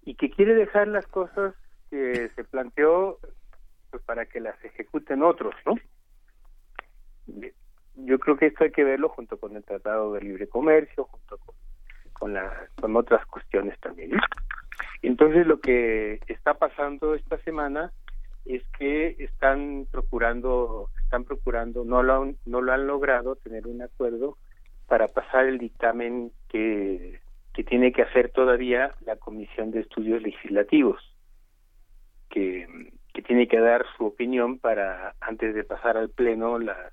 y 0.05 0.15
que 0.15 0.31
quiere 0.31 0.55
dejar 0.55 0.87
las 0.87 1.09
cosas 1.09 1.57
que 1.91 2.31
se 2.37 2.45
planteó 2.45 3.19
pues 3.91 4.01
para 4.05 4.27
que 4.27 4.39
las 4.39 4.65
ejecuten 4.65 5.25
otros 5.25 5.57
no 5.67 5.75
yo 7.95 8.19
creo 8.19 8.37
que 8.37 8.47
esto 8.47 8.65
hay 8.65 8.73
que 8.73 8.85
verlo 8.85 9.09
junto 9.09 9.39
con 9.39 9.57
el 9.57 9.65
tratado 9.65 10.13
de 10.15 10.23
libre 10.23 10.49
comercio 10.49 11.05
junto 11.05 11.39
con 11.39 11.55
con, 12.13 12.35
la, 12.35 12.69
con 12.81 12.95
otras 12.95 13.27
cuestiones 13.27 13.79
también 13.81 14.13
entonces 15.03 15.45
lo 15.45 15.61
que 15.61 16.21
está 16.29 16.55
pasando 16.55 17.17
esta 17.17 17.37
semana 17.39 17.91
es 18.45 18.63
que 18.79 19.17
están 19.19 19.89
procurando 19.91 20.89
están 21.03 21.25
procurando 21.25 21.85
no 21.85 22.03
lo 22.05 22.23
han, 22.23 22.37
no 22.47 22.61
lo 22.61 22.73
han 22.73 22.87
logrado 22.87 23.35
tener 23.37 23.67
un 23.67 23.83
acuerdo 23.83 24.39
para 24.87 25.09
pasar 25.09 25.47
el 25.47 25.59
dictamen 25.59 26.31
que 26.49 27.21
que 27.55 27.65
tiene 27.65 27.93
que 27.93 28.03
hacer 28.03 28.31
todavía 28.31 28.95
la 29.05 29.17
Comisión 29.17 29.73
de 29.73 29.81
Estudios 29.81 30.23
Legislativos 30.23 31.03
que, 32.31 32.93
que 33.13 33.23
tiene 33.23 33.49
que 33.49 33.59
dar 33.59 33.85
su 33.97 34.07
opinión 34.07 34.59
para 34.59 35.15
antes 35.21 35.55
de 35.55 35.65
pasar 35.65 35.97
al 35.97 36.09
pleno 36.09 36.59
la, 36.59 36.93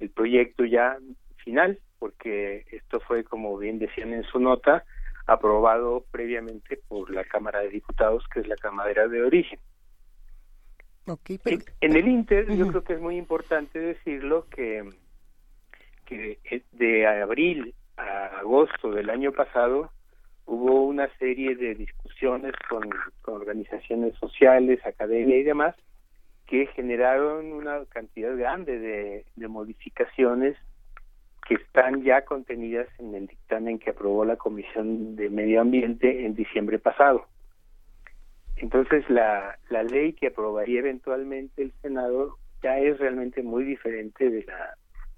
el 0.00 0.10
proyecto 0.10 0.64
ya 0.64 0.96
final 1.36 1.78
porque 1.98 2.64
esto 2.70 3.00
fue 3.00 3.24
como 3.24 3.56
bien 3.56 3.78
decían 3.78 4.12
en 4.12 4.24
su 4.24 4.38
nota 4.38 4.84
aprobado 5.26 6.04
previamente 6.10 6.78
por 6.88 7.10
la 7.10 7.24
Cámara 7.24 7.60
de 7.60 7.70
Diputados 7.70 8.24
que 8.32 8.40
es 8.40 8.48
la 8.48 8.56
Cámara 8.56 9.08
de 9.08 9.22
origen. 9.22 9.58
En 11.80 11.96
el 11.96 12.08
Inter, 12.08 12.50
yo 12.56 12.68
creo 12.68 12.82
que 12.84 12.94
es 12.94 13.00
muy 13.00 13.16
importante 13.16 13.78
decirlo 13.78 14.46
que, 14.48 14.88
que 16.06 16.38
de 16.72 17.06
abril 17.06 17.74
a 17.96 18.38
agosto 18.38 18.90
del 18.90 19.10
año 19.10 19.32
pasado 19.32 19.90
hubo 20.46 20.84
una 20.84 21.08
serie 21.18 21.56
de 21.56 21.74
discusiones 21.74 22.52
con, 22.68 22.88
organizaciones 23.24 24.14
sociales, 24.18 24.84
academia 24.84 25.36
y 25.36 25.42
demás, 25.42 25.74
que 26.46 26.66
generaron 26.68 27.52
una 27.52 27.84
cantidad 27.86 28.36
grande 28.36 28.78
de, 28.78 29.48
modificaciones 29.48 30.56
que 31.46 31.54
están 31.54 32.02
ya 32.02 32.24
contenidas 32.24 32.88
en 32.98 33.14
el 33.14 33.26
dictamen 33.26 33.78
que 33.78 33.90
aprobó 33.90 34.24
la 34.24 34.36
Comisión 34.36 35.16
de 35.16 35.28
Medio 35.28 35.60
Ambiente 35.60 36.24
en 36.24 36.34
diciembre 36.34 36.78
pasado. 36.78 37.26
Entonces 38.56 39.08
la, 39.10 39.58
la 39.68 39.82
ley 39.82 40.14
que 40.14 40.28
aprobaría 40.28 40.80
eventualmente 40.80 41.62
el 41.62 41.72
Senado 41.82 42.38
ya 42.62 42.78
es 42.78 42.98
realmente 42.98 43.42
muy 43.42 43.64
diferente 43.64 44.30
de 44.30 44.44
la 44.44 44.74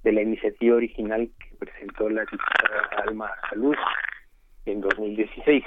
de 0.07 0.13
la 0.13 0.23
iniciativa 0.23 0.77
original 0.77 1.29
que 1.37 1.57
presentó 1.57 2.09
la 2.09 2.21
diputada 2.23 3.03
Alma 3.05 3.29
Salud 3.51 3.75
en 4.65 4.81
2016. 4.81 5.65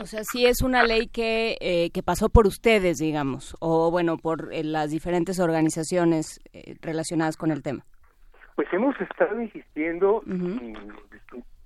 O 0.00 0.06
sea, 0.06 0.24
sí 0.24 0.46
es 0.46 0.62
una 0.62 0.82
ley 0.82 1.08
que, 1.08 1.56
eh, 1.60 1.90
que 1.90 2.02
pasó 2.02 2.28
por 2.28 2.46
ustedes, 2.46 2.98
digamos, 2.98 3.54
o 3.60 3.90
bueno, 3.90 4.16
por 4.16 4.52
eh, 4.52 4.64
las 4.64 4.90
diferentes 4.90 5.38
organizaciones 5.38 6.40
eh, 6.52 6.76
relacionadas 6.80 7.36
con 7.36 7.50
el 7.50 7.62
tema. 7.62 7.84
Pues 8.56 8.68
hemos 8.72 8.98
estado 9.00 9.40
insistiendo 9.40 10.22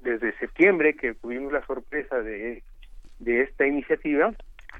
desde 0.00 0.36
septiembre 0.38 0.94
que 0.94 1.14
tuvimos 1.14 1.52
la 1.52 1.64
sorpresa 1.66 2.20
de 2.20 2.62
de 3.18 3.42
esta 3.42 3.66
iniciativa, 3.66 4.32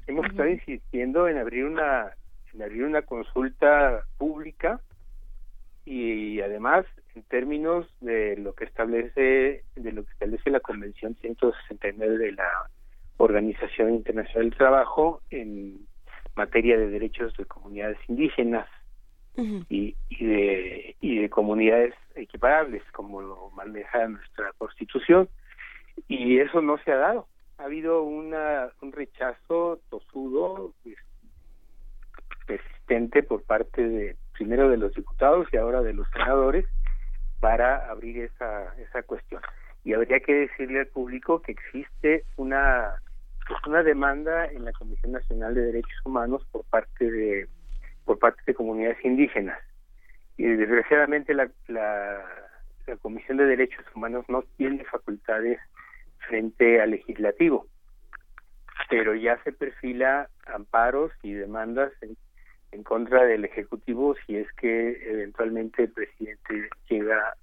hemos 0.07 0.25
estado 0.27 0.49
insistiendo 0.49 1.27
en 1.27 1.37
abrir 1.37 1.65
una 1.65 2.11
en 2.53 2.61
abrir 2.61 2.83
una 2.83 3.01
consulta 3.01 4.03
pública 4.17 4.79
y 5.85 6.39
además 6.41 6.85
en 7.15 7.23
términos 7.23 7.87
de 8.01 8.37
lo 8.37 8.53
que 8.53 8.65
establece 8.65 9.63
de 9.75 9.91
lo 9.91 10.03
que 10.03 10.11
establece 10.11 10.49
la 10.49 10.59
Convención 10.59 11.15
169 11.21 12.17
de 12.17 12.31
la 12.33 12.49
Organización 13.17 13.95
Internacional 13.95 14.49
del 14.49 14.57
Trabajo 14.57 15.21
en 15.29 15.87
materia 16.35 16.77
de 16.77 16.89
derechos 16.89 17.35
de 17.37 17.45
comunidades 17.45 17.97
indígenas 18.07 18.67
y, 19.69 19.95
y, 20.09 20.25
de 20.25 20.95
y 21.01 21.19
de 21.19 21.29
comunidades 21.29 21.93
equiparables 22.15 22.83
como 22.91 23.21
lo 23.21 23.49
maneja 23.51 24.07
nuestra 24.07 24.51
Constitución. 24.57 25.29
Y 26.07 26.39
eso 26.39 26.61
no 26.61 26.77
se 26.79 26.91
ha 26.91 26.97
dado. 26.97 27.27
Ha 27.57 27.63
habido 27.63 28.03
una, 28.03 28.69
un 28.81 28.91
rechazo 28.91 29.79
tosudo, 29.89 30.73
pues, 30.83 30.97
persistente 32.45 33.23
por 33.23 33.43
parte 33.43 33.81
de 33.81 34.15
primero 34.33 34.69
de 34.69 34.77
los 34.77 34.93
diputados 34.93 35.47
y 35.51 35.57
ahora 35.57 35.81
de 35.81 35.93
los 35.93 36.07
senadores 36.11 36.65
para 37.39 37.89
abrir 37.89 38.23
esa, 38.23 38.75
esa 38.77 39.03
cuestión. 39.03 39.41
Y 39.83 39.93
habría 39.93 40.19
que 40.19 40.33
decirle 40.33 40.81
al 40.81 40.87
público 40.87 41.41
que 41.41 41.53
existe 41.53 42.25
una 42.35 43.01
pues, 43.47 43.59
una 43.67 43.83
demanda 43.83 44.45
en 44.45 44.65
la 44.65 44.73
Comisión 44.73 45.11
Nacional 45.11 45.53
de 45.53 45.65
Derechos 45.65 45.99
Humanos 46.03 46.45
por 46.51 46.65
parte 46.65 47.09
de 47.09 47.47
por 48.05 48.19
parte 48.19 48.41
de 48.45 48.53
comunidades 48.53 49.03
indígenas. 49.03 49.59
Y 50.37 50.43
desgraciadamente 50.43 51.33
la, 51.33 51.49
la, 51.67 52.23
la 52.85 52.97
Comisión 52.97 53.37
de 53.37 53.45
Derechos 53.45 53.83
Humanos 53.95 54.25
no 54.27 54.43
tiene 54.57 54.83
facultades 54.85 55.59
frente 56.27 56.81
al 56.81 56.91
legislativo, 56.91 57.67
pero 58.89 59.15
ya 59.15 59.41
se 59.43 59.51
perfila 59.51 60.29
amparos 60.45 61.11
y 61.23 61.33
demandas 61.33 61.91
en, 62.01 62.15
en 62.71 62.83
contra 62.83 63.23
del 63.23 63.45
ejecutivo 63.45 64.15
si 64.25 64.37
es 64.37 64.51
que 64.53 65.01
eventualmente 65.09 65.83
el 65.83 65.91
presidente 65.91 66.69
llega 66.89 67.33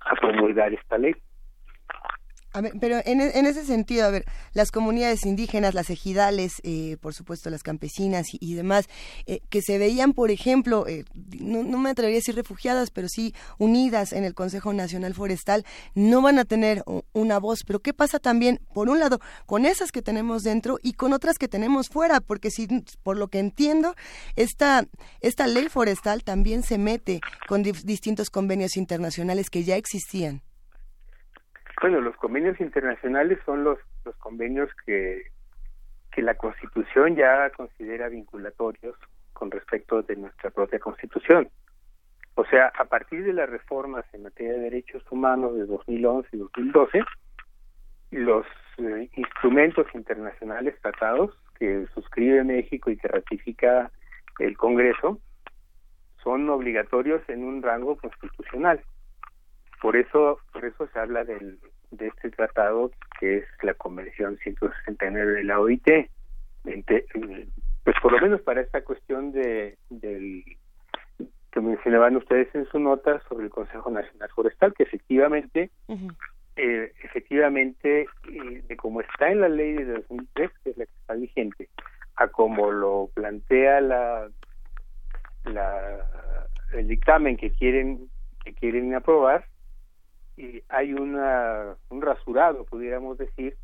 a 0.00 0.14
promulgar 0.16 0.72
esta 0.72 0.98
ley 0.98 1.14
pero 2.80 3.00
en, 3.04 3.20
en, 3.20 3.46
ese 3.46 3.64
sentido, 3.64 4.06
a 4.06 4.10
ver, 4.10 4.24
las 4.54 4.70
comunidades 4.72 5.24
indígenas, 5.24 5.74
las 5.74 5.88
ejidales, 5.90 6.54
eh, 6.64 6.96
por 7.00 7.14
supuesto 7.14 7.48
las 7.48 7.62
campesinas 7.62 8.26
y, 8.32 8.54
demás, 8.54 8.86
eh, 9.26 9.40
que 9.50 9.62
se 9.62 9.78
veían, 9.78 10.12
por 10.12 10.30
ejemplo, 10.30 10.86
eh, 10.88 11.04
no, 11.38 11.62
no, 11.62 11.78
me 11.78 11.90
atrevería 11.90 12.16
a 12.16 12.20
decir 12.20 12.34
refugiadas, 12.34 12.90
pero 12.90 13.08
sí 13.08 13.34
unidas 13.58 14.12
en 14.12 14.24
el 14.24 14.34
Consejo 14.34 14.72
Nacional 14.72 15.14
Forestal, 15.14 15.64
no 15.94 16.22
van 16.22 16.38
a 16.38 16.44
tener 16.44 16.82
una 17.12 17.38
voz. 17.38 17.60
Pero 17.64 17.80
¿qué 17.80 17.94
pasa 17.94 18.18
también, 18.18 18.60
por 18.74 18.88
un 18.88 18.98
lado, 18.98 19.20
con 19.46 19.64
esas 19.64 19.92
que 19.92 20.02
tenemos 20.02 20.42
dentro 20.42 20.78
y 20.82 20.94
con 20.94 21.12
otras 21.12 21.38
que 21.38 21.48
tenemos 21.48 21.88
fuera? 21.88 22.20
Porque 22.20 22.50
si, 22.50 22.66
por 23.02 23.16
lo 23.16 23.28
que 23.28 23.38
entiendo, 23.38 23.94
esta, 24.34 24.86
esta 25.20 25.46
ley 25.46 25.68
forestal 25.68 26.24
también 26.24 26.62
se 26.62 26.78
mete 26.78 27.20
con 27.48 27.62
distintos 27.62 28.30
convenios 28.30 28.76
internacionales 28.76 29.50
que 29.50 29.62
ya 29.62 29.76
existían. 29.76 30.42
Bueno, 31.80 32.00
los 32.00 32.16
convenios 32.16 32.60
internacionales 32.60 33.38
son 33.46 33.64
los, 33.64 33.78
los 34.04 34.14
convenios 34.16 34.68
que, 34.84 35.22
que 36.12 36.22
la 36.22 36.34
Constitución 36.34 37.16
ya 37.16 37.50
considera 37.50 38.08
vinculatorios 38.08 38.96
con 39.32 39.50
respecto 39.50 40.02
de 40.02 40.16
nuestra 40.16 40.50
propia 40.50 40.78
Constitución. 40.78 41.48
O 42.34 42.44
sea, 42.44 42.72
a 42.78 42.84
partir 42.84 43.24
de 43.24 43.32
las 43.32 43.48
reformas 43.48 44.04
en 44.12 44.24
materia 44.24 44.52
de 44.52 44.60
derechos 44.60 45.02
humanos 45.10 45.54
de 45.56 45.66
2011 45.66 46.28
y 46.32 46.38
2012, 46.38 47.02
los 48.10 48.46
eh, 48.78 49.08
instrumentos 49.16 49.86
internacionales 49.94 50.74
tratados 50.80 51.36
que 51.58 51.86
suscribe 51.94 52.44
México 52.44 52.90
y 52.90 52.96
que 52.96 53.08
ratifica 53.08 53.90
el 54.38 54.56
Congreso 54.56 55.18
son 56.22 56.48
obligatorios 56.50 57.22
en 57.28 57.44
un 57.44 57.62
rango 57.62 57.96
constitucional. 57.96 58.80
Por 59.80 59.96
eso, 59.96 60.38
por 60.52 60.64
eso 60.64 60.86
se 60.92 60.98
habla 60.98 61.24
del, 61.24 61.58
de 61.90 62.08
este 62.08 62.30
tratado 62.30 62.90
que 63.18 63.38
es 63.38 63.44
la 63.62 63.74
Convención 63.74 64.38
169 64.38 65.32
de 65.32 65.44
la 65.44 65.60
OIT. 65.60 65.88
Pues 67.84 67.96
por 68.02 68.12
lo 68.12 68.20
menos 68.20 68.40
para 68.42 68.60
esta 68.60 68.82
cuestión 68.82 69.32
de 69.32 69.76
del 69.88 70.44
que 71.50 71.60
mencionaban 71.60 72.16
ustedes 72.16 72.54
en 72.54 72.66
su 72.66 72.78
nota 72.78 73.20
sobre 73.28 73.46
el 73.46 73.50
Consejo 73.50 73.90
Nacional 73.90 74.30
Forestal, 74.34 74.72
que 74.74 74.84
efectivamente 74.84 75.70
eh, 76.62 76.92
efectivamente, 77.04 78.02
eh, 78.02 78.62
de 78.68 78.76
cómo 78.76 79.00
está 79.00 79.30
en 79.30 79.40
la 79.40 79.48
ley 79.48 79.72
de 79.72 79.84
2003, 79.84 80.50
que 80.62 80.70
es 80.70 80.76
la 80.76 80.84
que 80.84 80.92
está 81.00 81.14
vigente, 81.14 81.68
a 82.16 82.28
como 82.28 82.70
lo 82.70 83.08
plantea 83.14 83.80
la, 83.80 84.28
la 85.44 86.06
el 86.72 86.86
dictamen 86.86 87.38
que 87.38 87.50
quieren 87.50 88.10
que 88.44 88.52
quieren 88.52 88.94
aprobar, 88.94 89.46
y 90.40 90.64
hay 90.70 90.94
una, 90.94 91.76
un 91.90 92.00
rasurado, 92.00 92.64
pudiéramos 92.64 93.18
decir, 93.18 93.56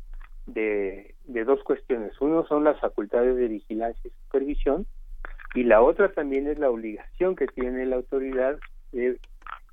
de, 0.45 1.15
de 1.25 1.43
dos 1.43 1.63
cuestiones. 1.63 2.13
Uno 2.21 2.45
son 2.45 2.63
las 2.63 2.79
facultades 2.79 3.35
de 3.35 3.47
vigilancia 3.47 4.01
y 4.05 4.23
supervisión, 4.25 4.85
y 5.55 5.63
la 5.63 5.81
otra 5.81 6.11
también 6.11 6.47
es 6.47 6.59
la 6.59 6.69
obligación 6.69 7.35
que 7.35 7.47
tiene 7.47 7.85
la 7.87 7.95
autoridad 7.95 8.59
de 8.91 9.19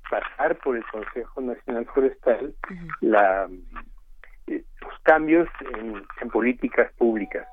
pasar 0.09 0.57
por 0.57 0.75
el 0.75 0.83
Consejo 0.85 1.41
Nacional 1.41 1.85
Forestal 1.85 2.53
la, 3.01 3.47
eh, 4.47 4.63
los 4.81 4.99
cambios 5.03 5.47
en, 6.21 6.29
políticas 6.29 6.91
públicas. 6.93 7.47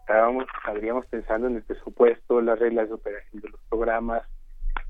Estábamos, 0.00 0.46
estaríamos 0.58 1.06
pensando 1.06 1.48
en 1.48 1.56
el 1.56 1.62
presupuesto, 1.62 2.40
las 2.40 2.58
reglas 2.58 2.88
de 2.88 2.94
operación 2.94 3.42
de 3.42 3.50
los 3.50 3.60
programas, 3.68 4.22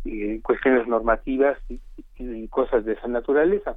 y 0.05 0.41
cuestiones 0.41 0.87
normativas 0.87 1.59
y, 1.69 1.81
cosas 2.49 2.85
de 2.85 2.93
esa 2.95 3.09
naturaleza. 3.09 3.77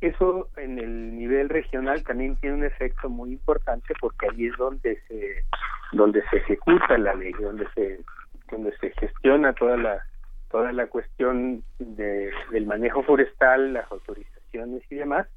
Eso 0.00 0.48
en 0.56 0.78
el 0.78 1.16
nivel 1.16 1.50
regional 1.50 2.02
también 2.04 2.36
tiene 2.36 2.56
un 2.56 2.64
efecto 2.64 3.10
muy 3.10 3.32
importante 3.32 3.92
porque 4.00 4.28
ahí 4.30 4.46
es 4.46 4.56
donde 4.56 4.98
se 5.06 5.44
donde 5.92 6.22
se 6.30 6.38
ejecuta 6.38 6.96
la 6.96 7.14
ley, 7.14 7.32
donde 7.32 7.66
se 7.74 8.00
donde 8.50 8.74
se 8.78 8.90
gestiona 8.92 9.52
toda 9.52 9.76
la 9.76 10.02
toda 10.50 10.72
la 10.72 10.86
cuestión 10.86 11.62
de, 11.78 12.32
del 12.50 12.66
manejo 12.66 13.02
forestal, 13.02 13.74
las 13.74 13.90
autorizaciones 13.92 14.82
y 14.90 14.96
demás. 14.96 15.28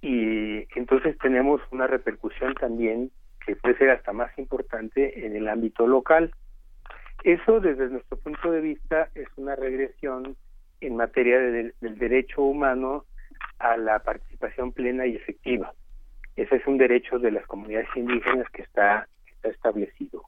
Y 0.00 0.66
entonces 0.76 1.16
tenemos 1.18 1.60
una 1.70 1.86
repercusión 1.86 2.54
también 2.54 3.10
que 3.44 3.56
puede 3.56 3.76
ser 3.76 3.90
hasta 3.90 4.12
más 4.12 4.36
importante 4.38 5.26
en 5.26 5.36
el 5.36 5.48
ámbito 5.48 5.86
local. 5.86 6.32
Eso, 7.22 7.60
desde 7.60 7.88
nuestro 7.88 8.16
punto 8.16 8.50
de 8.50 8.60
vista, 8.60 9.10
es 9.14 9.28
una 9.36 9.54
regresión 9.54 10.36
en 10.80 10.96
materia 10.96 11.38
del 11.38 11.74
derecho 11.80 12.42
humano 12.42 13.04
a 13.62 13.76
la 13.76 14.00
participación 14.00 14.72
plena 14.72 15.06
y 15.06 15.16
efectiva. 15.16 15.72
Ese 16.34 16.56
es 16.56 16.66
un 16.66 16.78
derecho 16.78 17.18
de 17.18 17.30
las 17.30 17.46
comunidades 17.46 17.88
indígenas 17.94 18.48
que 18.52 18.62
está, 18.62 19.08
está 19.26 19.48
establecido. 19.48 20.24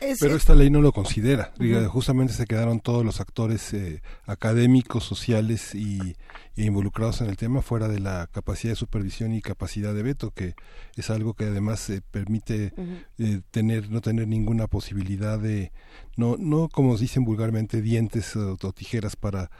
Pero 0.00 0.34
esta 0.34 0.54
ley 0.54 0.70
no 0.70 0.80
lo 0.80 0.92
considera. 0.92 1.52
Justamente 1.88 2.32
se 2.32 2.46
quedaron 2.46 2.80
todos 2.80 3.04
los 3.04 3.20
actores 3.20 3.74
eh, 3.74 4.00
académicos, 4.26 5.04
sociales 5.04 5.74
y, 5.74 6.16
involucrados 6.56 7.20
en 7.20 7.28
el 7.28 7.36
tema 7.36 7.60
fuera 7.62 7.88
de 7.88 8.00
la 8.00 8.26
capacidad 8.32 8.72
de 8.72 8.76
supervisión 8.76 9.32
y 9.32 9.42
capacidad 9.42 9.94
de 9.94 10.02
veto, 10.02 10.30
que 10.30 10.54
es 10.96 11.10
algo 11.10 11.34
que 11.34 11.44
además 11.44 11.88
eh, 11.90 12.00
permite 12.10 12.72
eh, 13.18 13.40
tener 13.50 13.90
no 13.90 14.00
tener 14.00 14.28
ninguna 14.28 14.66
posibilidad 14.66 15.38
de 15.38 15.72
no 16.16 16.36
no 16.38 16.68
como 16.68 16.98
dicen 16.98 17.24
vulgarmente 17.24 17.80
dientes 17.80 18.36
o, 18.36 18.56
tijeras 18.72 19.16
para 19.16 19.50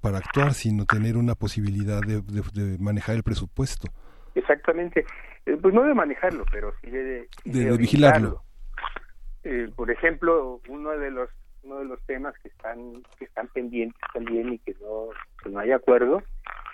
para 0.00 0.18
actuar, 0.18 0.54
sino 0.54 0.84
tener 0.84 1.16
una 1.16 1.34
posibilidad 1.34 2.00
de, 2.00 2.22
manejar 2.78 3.16
el 3.16 3.22
presupuesto. 3.24 3.88
Exactamente, 4.36 5.04
pues 5.44 5.74
no 5.74 5.82
de 5.82 5.94
manejarlo, 5.94 6.44
pero 6.52 6.72
sí 6.80 6.90
de, 6.90 7.28
de 7.44 7.76
vigilarlo 7.76 8.45
eh, 9.46 9.70
por 9.74 9.90
ejemplo, 9.90 10.60
uno 10.68 10.90
de 10.90 11.10
los 11.10 11.30
uno 11.62 11.78
de 11.78 11.84
los 11.84 12.00
temas 12.06 12.34
que 12.42 12.48
están 12.48 13.02
que 13.18 13.24
están 13.24 13.48
pendientes 13.48 14.00
también 14.12 14.52
y 14.52 14.58
que 14.58 14.74
no 14.80 15.08
no 15.50 15.58
hay 15.58 15.72
acuerdo 15.72 16.22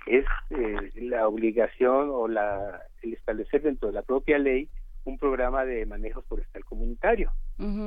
es 0.06 0.24
eh, 0.50 0.90
la 0.96 1.28
obligación 1.28 2.10
o 2.10 2.28
la 2.28 2.82
el 3.02 3.12
establecer 3.14 3.62
dentro 3.62 3.88
de 3.88 3.94
la 3.94 4.02
propia 4.02 4.38
ley 4.38 4.68
un 5.04 5.18
programa 5.18 5.64
de 5.64 5.84
manejo 5.84 6.22
forestal 6.22 6.64
comunitario. 6.64 7.30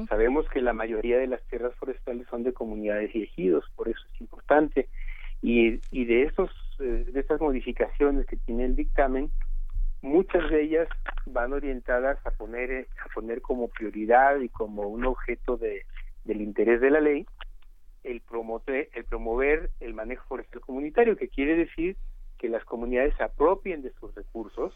Sabemos 0.07 0.47
que 0.49 0.61
la 0.61 0.73
mayoría 0.73 1.17
de 1.17 1.27
las 1.27 1.41
tierras 1.47 1.73
forestales 1.75 2.27
son 2.29 2.43
de 2.43 2.53
comunidades 2.53 3.13
y 3.15 3.23
ejidos, 3.23 3.65
por 3.75 3.89
eso 3.89 4.01
es 4.13 4.21
importante. 4.21 4.89
Y, 5.41 5.81
y 5.91 6.05
de 6.05 6.23
esos 6.23 6.49
eh, 6.79 7.05
de 7.11 7.19
esas 7.19 7.39
modificaciones 7.39 8.25
que 8.25 8.37
tiene 8.37 8.65
el 8.65 8.75
dictamen, 8.75 9.31
muchas 10.05 10.47
de 10.51 10.61
ellas 10.61 10.87
van 11.25 11.51
orientadas 11.51 12.23
a 12.25 12.31
poner 12.31 12.71
eh, 12.71 12.87
a 13.03 13.09
poner 13.13 13.41
como 13.41 13.69
prioridad 13.69 14.39
y 14.39 14.49
como 14.49 14.83
un 14.83 15.03
objeto 15.03 15.57
de, 15.57 15.83
del 16.23 16.41
interés 16.41 16.79
de 16.79 16.91
la 16.91 17.01
ley 17.01 17.25
el 18.03 18.21
promover 18.21 18.89
el 18.93 19.03
promover 19.05 19.71
el 19.79 19.95
manejo 19.95 20.23
forestal 20.27 20.61
comunitario 20.61 21.17
que 21.17 21.27
quiere 21.27 21.55
decir 21.55 21.97
que 22.37 22.49
las 22.49 22.63
comunidades 22.65 23.15
se 23.17 23.23
apropien 23.23 23.81
de 23.81 23.91
sus 23.93 24.13
recursos 24.13 24.73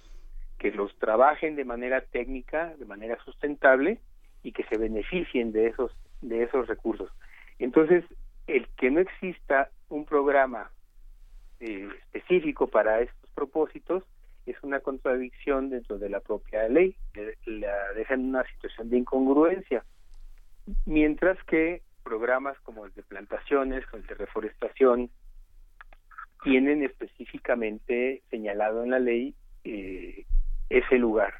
que 0.57 0.71
los 0.71 0.97
trabajen 0.97 1.55
de 1.55 1.63
manera 1.63 2.01
técnica 2.01 2.75
de 2.77 2.85
manera 2.85 3.17
sustentable 3.23 3.99
y 4.41 4.51
que 4.51 4.63
se 4.63 4.77
beneficien 4.77 5.51
de 5.51 5.67
esos 5.67 5.95
de 6.21 6.43
esos 6.43 6.67
recursos. 6.67 7.11
Entonces 7.59 8.03
el 8.47 8.67
que 8.77 8.89
no 8.89 8.99
exista 8.99 9.69
un 9.89 10.05
programa 10.05 10.71
eh, 11.59 11.87
específico 12.13 12.67
para 12.67 13.01
estos 13.01 13.29
propósitos 13.35 14.03
es 14.45 14.55
una 14.63 14.79
contradicción 14.79 15.69
dentro 15.69 15.97
de 15.97 16.09
la 16.09 16.19
propia 16.19 16.67
ley, 16.67 16.95
la 17.45 17.93
deja 17.93 18.13
en 18.13 18.29
una 18.29 18.43
situación 18.53 18.89
de 18.89 18.97
incongruencia, 18.97 19.83
mientras 20.85 21.41
que 21.45 21.81
programas 22.03 22.59
como 22.61 22.85
el 22.85 22.93
de 22.93 23.03
plantaciones, 23.03 23.85
como 23.87 24.01
el 24.01 24.07
de 24.07 24.15
reforestación, 24.15 25.09
tienen 26.43 26.83
específicamente 26.83 28.23
señalado 28.29 28.83
en 28.83 28.91
la 28.91 28.99
ley 28.99 29.35
eh, 29.63 30.25
ese 30.69 30.97
lugar. 30.97 31.33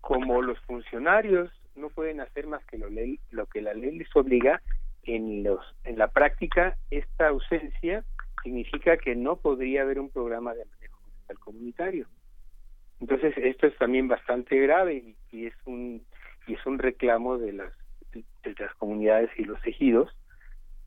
Como 0.00 0.42
los 0.42 0.60
funcionarios 0.60 1.50
no 1.74 1.90
pueden 1.90 2.20
hacer 2.20 2.46
más 2.46 2.64
que 2.66 2.78
lo, 2.78 2.88
ley, 2.88 3.18
lo 3.30 3.46
que 3.46 3.62
la 3.62 3.74
ley 3.74 3.98
les 3.98 4.14
obliga, 4.14 4.62
en, 5.02 5.42
los, 5.42 5.60
en 5.84 5.98
la 5.98 6.08
práctica 6.08 6.76
esta 6.90 7.28
ausencia 7.28 8.04
significa 8.42 8.96
que 8.96 9.14
no 9.14 9.36
podría 9.36 9.82
haber 9.82 9.98
un 9.98 10.10
programa 10.10 10.54
de 10.54 10.64
manejo 10.64 10.96
comunitario. 11.40 12.06
Entonces 13.00 13.34
esto 13.36 13.66
es 13.66 13.76
también 13.76 14.08
bastante 14.08 14.58
grave 14.58 15.14
y, 15.30 15.46
es 15.46 15.54
un 15.64 16.02
y 16.46 16.54
es 16.54 16.66
un 16.66 16.78
reclamo 16.78 17.38
de 17.38 17.52
las 17.52 17.72
de 18.12 18.54
las 18.58 18.74
comunidades 18.76 19.30
y 19.36 19.44
los 19.44 19.64
ejidos 19.66 20.10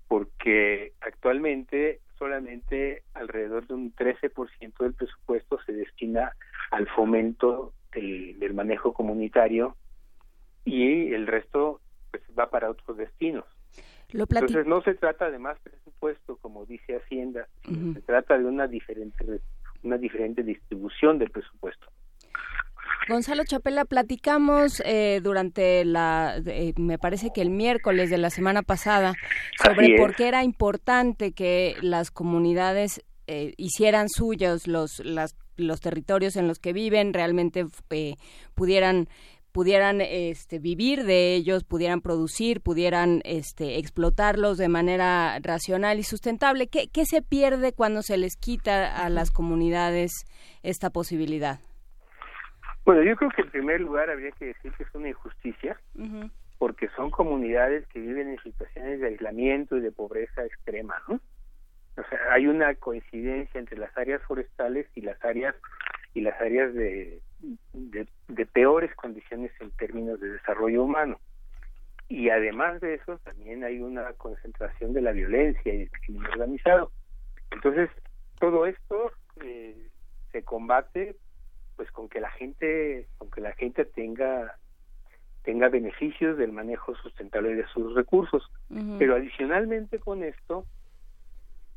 porque 0.07 0.93
actualmente 1.01 2.01
solamente 2.17 3.03
alrededor 3.13 3.67
de 3.67 3.75
un 3.75 3.95
13% 3.95 4.77
del 4.79 4.93
presupuesto 4.93 5.59
se 5.65 5.73
destina 5.73 6.33
al 6.71 6.87
fomento 6.87 7.73
del, 7.93 8.53
manejo 8.53 8.93
comunitario 8.93 9.75
y 10.65 11.13
el 11.13 11.27
resto 11.27 11.79
pues 12.11 12.23
va 12.37 12.49
para 12.49 12.69
otros 12.71 12.97
destinos. 12.97 13.45
Entonces 14.11 14.65
no 14.65 14.81
se 14.81 14.95
trata 14.95 15.29
de 15.29 15.37
más 15.37 15.59
presupuesto 15.59 16.37
como 16.37 16.65
dice 16.65 16.97
Hacienda, 16.97 17.47
se 17.63 18.01
trata 18.01 18.37
de 18.37 18.45
una 18.45 18.67
diferente 18.67 19.41
una 19.83 19.97
diferente 19.97 20.43
distribución 20.43 21.19
del 21.19 21.29
presupuesto. 21.29 21.87
Gonzalo 23.09 23.43
Chapela, 23.43 23.85
platicamos 23.85 24.83
eh, 24.85 25.19
durante 25.23 25.83
la, 25.83 26.39
eh, 26.45 26.73
me 26.77 26.99
parece 26.99 27.31
que 27.33 27.41
el 27.41 27.49
miércoles 27.49 28.11
de 28.11 28.19
la 28.19 28.29
semana 28.29 28.61
pasada, 28.61 29.15
sobre 29.63 29.97
por 29.97 30.15
qué 30.15 30.27
era 30.27 30.43
importante 30.43 31.31
que 31.31 31.75
las 31.81 32.11
comunidades 32.11 33.01
eh, 33.25 33.53
hicieran 33.57 34.09
suyos 34.09 34.67
los, 34.67 34.99
las, 34.99 35.35
los 35.57 35.81
territorios 35.81 36.35
en 36.35 36.47
los 36.47 36.59
que 36.59 36.71
viven, 36.71 37.13
realmente 37.13 37.65
pudieran 38.53 39.09
pudieran 39.51 39.99
este, 39.99 40.59
vivir 40.59 41.05
de 41.05 41.33
ellos, 41.33 41.63
pudieran 41.63 42.01
producir, 42.01 42.61
pudieran 42.61 43.21
este, 43.25 43.79
explotarlos 43.79 44.59
de 44.59 44.69
manera 44.69 45.39
racional 45.41 45.97
y 45.97 46.03
sustentable. 46.03 46.67
¿Qué, 46.67 46.87
¿Qué 46.87 47.07
se 47.07 47.23
pierde 47.23 47.73
cuando 47.73 48.03
se 48.03 48.17
les 48.17 48.35
quita 48.35 49.03
a 49.03 49.09
las 49.09 49.31
comunidades 49.31 50.11
esta 50.61 50.91
posibilidad? 50.91 51.59
Bueno, 52.85 53.03
yo 53.03 53.15
creo 53.15 53.29
que 53.31 53.41
en 53.41 53.51
primer 53.51 53.81
lugar 53.81 54.09
habría 54.09 54.31
que 54.31 54.47
decir 54.47 54.71
que 54.73 54.83
es 54.83 54.95
una 54.95 55.09
injusticia, 55.09 55.79
porque 56.57 56.89
son 56.95 57.11
comunidades 57.11 57.87
que 57.87 57.99
viven 57.99 58.29
en 58.29 58.39
situaciones 58.39 58.99
de 58.99 59.07
aislamiento 59.07 59.77
y 59.77 59.81
de 59.81 59.91
pobreza 59.91 60.45
extrema, 60.45 60.95
¿no? 61.07 61.19
O 61.97 62.09
sea, 62.09 62.33
hay 62.33 62.47
una 62.47 62.73
coincidencia 62.75 63.59
entre 63.59 63.77
las 63.77 63.95
áreas 63.97 64.21
forestales 64.23 64.87
y 64.95 65.01
las 65.01 65.23
áreas 65.23 65.55
y 66.13 66.21
las 66.21 66.39
áreas 66.39 66.73
de, 66.73 67.21
de, 67.73 68.45
peores 68.45 68.93
condiciones 68.95 69.51
en 69.59 69.71
términos 69.71 70.19
de 70.19 70.29
desarrollo 70.29 70.83
humano. 70.83 71.19
Y 72.07 72.29
además 72.29 72.81
de 72.81 72.95
eso, 72.95 73.19
también 73.19 73.63
hay 73.63 73.79
una 73.79 74.11
concentración 74.13 74.93
de 74.93 75.01
la 75.01 75.11
violencia 75.11 75.73
y 75.73 75.83
el 75.83 75.91
crimen 75.91 76.25
organizado. 76.25 76.91
Entonces, 77.51 77.89
todo 78.39 78.65
esto 78.65 79.11
eh, 79.43 79.89
se 80.31 80.43
combate 80.43 81.15
pues 81.79 81.89
con 81.91 82.09
que 82.09 82.19
la 82.19 82.29
gente 82.31 83.07
con 83.17 83.31
que 83.31 83.39
la 83.39 83.53
gente 83.53 83.85
tenga 83.85 84.57
tenga 85.43 85.69
beneficios 85.69 86.37
del 86.37 86.51
manejo 86.51 86.93
sustentable 86.95 87.55
de 87.55 87.65
sus 87.67 87.95
recursos 87.95 88.51
pero 88.97 89.15
adicionalmente 89.15 89.97
con 89.97 90.25
esto 90.25 90.65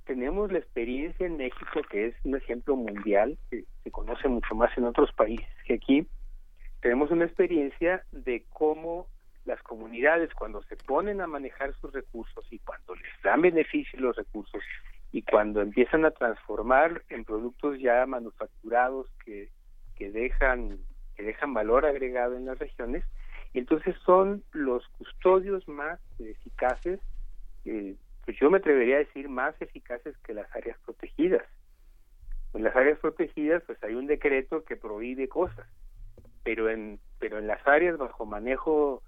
tenemos 0.05 0.51
la 0.51 0.59
experiencia 0.59 1.25
en 1.25 1.37
México, 1.37 1.81
que 1.89 2.07
es 2.07 2.15
un 2.25 2.37
ejemplo 2.37 2.75
mundial, 2.75 3.39
que 3.49 3.65
se 3.85 3.91
conoce 3.93 4.27
mucho 4.27 4.57
más 4.57 4.77
en 4.77 4.85
otros 4.85 5.13
países 5.13 5.47
que 5.65 5.75
aquí. 5.75 6.09
Tenemos 6.81 7.13
una 7.13 7.25
experiencia 7.25 8.03
de 8.11 8.45
cómo 8.51 9.07
las 9.45 9.63
comunidades 9.63 10.35
cuando 10.35 10.61
se 10.65 10.77
ponen 10.77 11.21
a 11.21 11.29
manejar 11.29 11.73
sus 11.81 11.93
recursos 11.93 12.45
y 12.51 12.59
cuando 12.59 12.97
les 12.97 13.23
dan 13.23 13.43
beneficio 13.43 14.01
los 14.01 14.17
recursos 14.17 14.61
y 15.13 15.23
cuando 15.23 15.61
empiezan 15.61 16.05
a 16.05 16.11
transformar 16.11 17.03
en 17.09 17.25
productos 17.25 17.79
ya 17.79 18.05
manufacturados 18.07 19.07
que, 19.25 19.51
que 20.03 20.11
dejan 20.11 20.79
que 21.15 21.23
dejan 21.23 21.55
valor 21.55 21.87
agregado 21.87 22.37
en 22.37 22.47
las 22.47 22.59
regiones. 22.59 23.05
Entonces 23.55 23.95
son 24.05 24.43
los 24.53 24.87
custodios 24.99 25.69
más 25.69 26.01
eficaces 26.19 26.99
eh, 27.65 27.95
pues 28.25 28.37
yo 28.41 28.51
me 28.51 28.59
atrevería 28.59 28.97
a 28.97 29.01
decir 29.01 29.29
más 29.29 29.55
eficaces 29.61 30.17
que 30.19 30.35
las 30.35 30.51
áreas 30.57 30.77
protegidas. 30.85 31.45
En 32.55 32.65
las 32.65 32.75
áreas 32.75 32.99
protegidas 32.99 33.63
pues 33.67 33.83
hay 33.85 33.95
un 33.95 34.07
decreto 34.07 34.65
que 34.65 34.77
prohíbe 34.77 35.29
cosas 35.29 35.69
pero 36.43 36.69
en 36.69 36.99
pero 37.21 37.39
en 37.39 37.47
las 37.47 37.65
áreas 37.67 37.97
bajo 37.97 38.27
manejo 38.27 39.03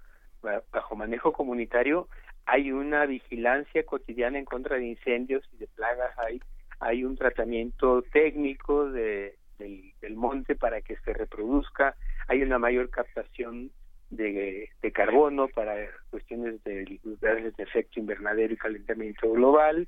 bajo 0.71 0.95
manejo 0.95 1.33
comunitario 1.33 2.07
hay 2.45 2.71
una 2.71 3.05
vigilancia 3.05 3.83
cotidiana 3.83 4.39
en 4.39 4.45
contra 4.45 4.77
de 4.77 4.85
incendios 4.85 5.43
y 5.51 5.57
de 5.57 5.67
plagas, 5.67 6.17
hay, 6.19 6.39
hay 6.79 7.03
un 7.03 7.17
tratamiento 7.17 8.03
técnico 8.13 8.91
de, 8.91 9.35
del, 9.57 10.15
monte 10.15 10.55
para 10.55 10.81
que 10.81 10.95
se 10.97 11.13
reproduzca, 11.13 11.95
hay 12.27 12.41
una 12.41 12.59
mayor 12.59 12.89
captación 12.89 13.71
de, 14.09 14.69
carbono 14.93 15.47
para 15.49 15.75
cuestiones 16.09 16.63
de 16.63 16.99
gases 17.19 17.55
de 17.57 17.63
efecto 17.63 17.99
invernadero 17.99 18.53
y 18.53 18.57
calentamiento 18.57 19.31
global, 19.31 19.87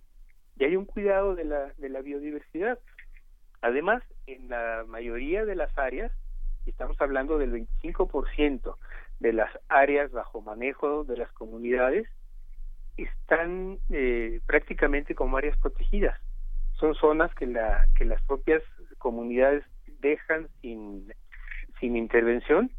y 0.58 0.66
hay 0.66 0.76
un 0.76 0.86
cuidado 0.86 1.36
de 1.36 1.46
la, 1.46 1.74
de 1.78 1.90
la 1.90 2.02
biodiversidad. 2.02 2.80
Además, 3.62 4.04
en 4.26 4.50
la 4.50 4.84
mayoría 4.88 5.46
de 5.46 5.56
las 5.56 5.76
áreas, 5.78 6.12
estamos 6.66 7.00
hablando 7.00 7.38
del 7.38 7.54
25% 7.54 8.76
de 9.20 9.34
las 9.34 9.52
áreas 9.70 10.12
bajo 10.12 10.42
manejo 10.42 11.04
de 11.04 11.18
las 11.18 11.32
comunidades, 11.34 12.08
están 12.98 13.80
eh, 13.90 14.42
prácticamente 14.46 15.16
como 15.16 15.38
áreas 15.38 15.58
protegidas. 15.58 16.20
Son 16.80 16.96
zonas 16.96 17.34
que, 17.36 17.48
la, 17.48 17.88
que 17.96 18.06
las 18.06 18.22
propias 18.24 18.62
comunidades 18.98 19.64
dejan 20.00 20.48
sin, 20.62 21.12
sin 21.80 21.96
intervención 21.96 22.72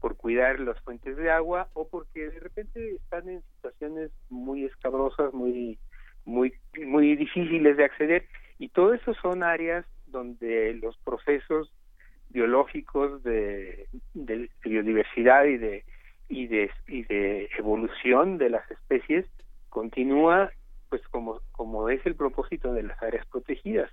por 0.00 0.16
cuidar 0.16 0.58
las 0.60 0.80
fuentes 0.80 1.16
de 1.16 1.30
agua 1.30 1.68
o 1.74 1.88
porque 1.88 2.30
de 2.30 2.40
repente 2.40 2.96
están 2.96 3.28
en 3.28 3.42
situaciones 3.54 4.10
muy 4.30 4.64
escabrosas, 4.64 5.32
muy, 5.32 5.78
muy, 6.24 6.52
muy 6.84 7.14
difíciles 7.16 7.76
de 7.76 7.84
acceder. 7.84 8.26
Y 8.58 8.68
todo 8.68 8.94
eso 8.94 9.14
son 9.14 9.42
áreas 9.42 9.86
donde 10.06 10.74
los 10.74 10.96
procesos 10.98 11.72
biológicos 12.30 13.22
de, 13.22 13.88
de 14.14 14.50
biodiversidad 14.64 15.44
y 15.44 15.56
de, 15.56 15.84
y 16.28 16.46
de, 16.48 16.70
y 16.88 17.04
de 17.04 17.48
evolución 17.58 18.38
de 18.38 18.50
las 18.50 18.68
especies 18.70 19.26
continúa 19.68 20.50
pues 20.88 21.02
como, 21.08 21.40
como 21.52 21.88
es 21.88 22.04
el 22.04 22.16
propósito 22.16 22.72
de 22.74 22.82
las 22.82 23.02
áreas 23.02 23.26
protegidas. 23.26 23.90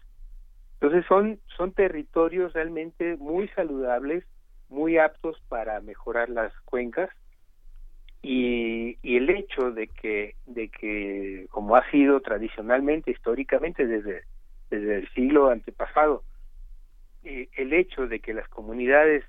Entonces 0.82 1.06
son, 1.08 1.40
son 1.58 1.74
territorios 1.74 2.54
realmente 2.54 3.18
muy 3.18 3.50
saludables, 3.50 4.24
muy 4.70 4.98
aptos 4.98 5.42
para 5.50 5.82
mejorar 5.82 6.30
las 6.30 6.54
cuencas. 6.62 7.10
Y, 8.22 8.98
el 9.04 9.30
hecho 9.30 9.72
de 9.72 9.88
que, 9.88 10.36
de 10.46 10.70
que, 10.70 11.48
como 11.52 11.76
ha 11.76 11.90
sido 11.92 12.22
tradicionalmente, 12.22 13.12
históricamente 13.12 13.86
desde, 13.86 14.24
desde 14.70 14.96
el 15.00 15.10
siglo 15.10 15.50
antepasado, 15.50 16.24
eh, 17.24 17.50
el 17.58 17.74
hecho 17.74 18.08
de 18.08 18.22
que 18.22 18.34
las 18.34 18.48
comunidades 18.48 19.26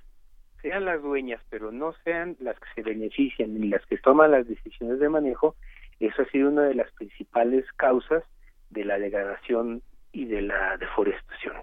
sean 0.61 0.85
las 0.85 1.01
dueñas, 1.01 1.41
pero 1.49 1.71
no 1.71 1.93
sean 2.05 2.37
las 2.39 2.57
que 2.59 2.67
se 2.75 2.81
benefician 2.81 3.59
ni 3.59 3.67
las 3.67 3.85
que 3.87 3.97
toman 3.97 4.31
las 4.31 4.47
decisiones 4.47 4.99
de 4.99 5.09
manejo, 5.09 5.55
eso 5.99 6.21
ha 6.21 6.25
sido 6.25 6.49
una 6.49 6.63
de 6.63 6.75
las 6.75 6.91
principales 6.93 7.65
causas 7.73 8.23
de 8.69 8.85
la 8.85 8.97
degradación 8.97 9.81
y 10.11 10.25
de 10.25 10.41
la 10.41 10.77
deforestación. 10.77 11.55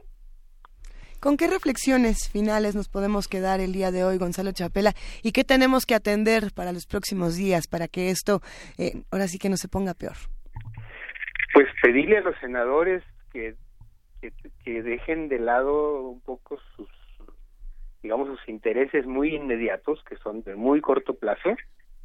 ¿Con 1.20 1.36
qué 1.36 1.48
reflexiones 1.48 2.30
finales 2.30 2.76
nos 2.76 2.88
podemos 2.88 3.26
quedar 3.26 3.60
el 3.60 3.72
día 3.72 3.90
de 3.90 4.04
hoy, 4.04 4.18
Gonzalo 4.18 4.52
Chapela? 4.52 4.92
¿Y 5.22 5.32
qué 5.32 5.42
tenemos 5.42 5.84
que 5.84 5.96
atender 5.96 6.52
para 6.54 6.72
los 6.72 6.86
próximos 6.86 7.36
días 7.36 7.66
para 7.66 7.88
que 7.88 8.10
esto 8.10 8.40
eh, 8.78 9.02
ahora 9.10 9.26
sí 9.26 9.38
que 9.38 9.48
no 9.48 9.56
se 9.56 9.66
ponga 9.66 9.94
peor? 9.94 10.14
Pues 11.52 11.66
pedirle 11.82 12.18
a 12.18 12.20
los 12.20 12.38
senadores 12.38 13.02
que, 13.32 13.56
que 14.64 14.82
dejen 14.82 15.28
de 15.28 15.40
lado 15.40 16.02
un 16.02 16.20
poco 16.20 16.60
sus, 16.76 16.88
digamos, 18.00 18.28
sus 18.28 18.48
intereses 18.48 19.04
muy 19.04 19.34
inmediatos, 19.34 20.02
que 20.04 20.16
son 20.18 20.42
de 20.42 20.54
muy 20.54 20.80
corto 20.80 21.14
plazo, 21.14 21.56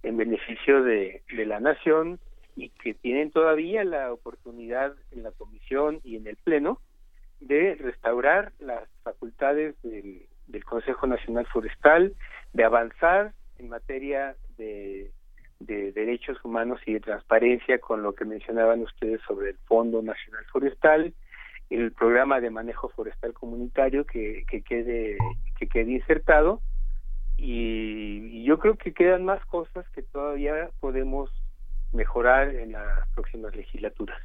en 0.04 0.18
beneficio 0.18 0.84
de, 0.84 1.24
la 1.30 1.60
nación 1.60 2.20
y 2.56 2.70
que 2.70 2.94
tienen 2.94 3.32
todavía 3.32 3.84
la 3.84 4.12
oportunidad 4.12 4.94
en 5.12 5.24
la 5.24 5.32
comisión 5.32 6.00
y 6.04 6.18
en 6.18 6.28
el 6.28 6.36
pleno 6.38 6.80
de 7.40 7.76
restaurar 7.76 8.54
las 8.60 8.88
facultades 9.04 9.76
del, 9.82 10.28
Consejo 10.66 11.08
Nacional 11.08 11.48
Forestal, 11.48 12.14
de 12.54 12.64
avanzar 12.64 13.34
en 13.58 13.70
materia 13.70 14.36
de, 14.58 15.12
de, 15.60 15.92
derechos 15.92 16.38
humanos 16.44 16.80
y 16.86 16.94
de 16.94 17.00
transparencia 17.00 17.80
con 17.80 18.04
lo 18.04 18.14
que 18.14 18.24
mencionaban 18.24 18.82
ustedes 18.82 19.20
sobre 19.28 19.52
el 19.52 19.58
Fondo 19.66 20.02
Nacional 20.02 20.46
Forestal, 20.52 21.14
el 21.70 21.92
programa 21.92 22.40
de 22.40 22.52
manejo 22.52 22.90
forestal 22.90 23.34
comunitario 23.34 24.06
que, 24.06 24.44
que 24.48 24.62
quede 24.62 25.18
que 25.58 25.68
quede 25.68 25.92
insertado. 25.92 26.62
Y, 27.38 28.44
yo 28.44 28.60
creo 28.60 28.76
que 28.76 28.94
quedan 28.94 29.26
más 29.26 29.44
cosas 29.46 29.88
que 29.90 30.04
todavía 30.04 30.70
podemos 30.80 31.30
mejorar 31.94 32.50
en 32.56 32.74
las 32.74 33.08
próximas 33.16 33.56
legislaturas. 33.56 34.20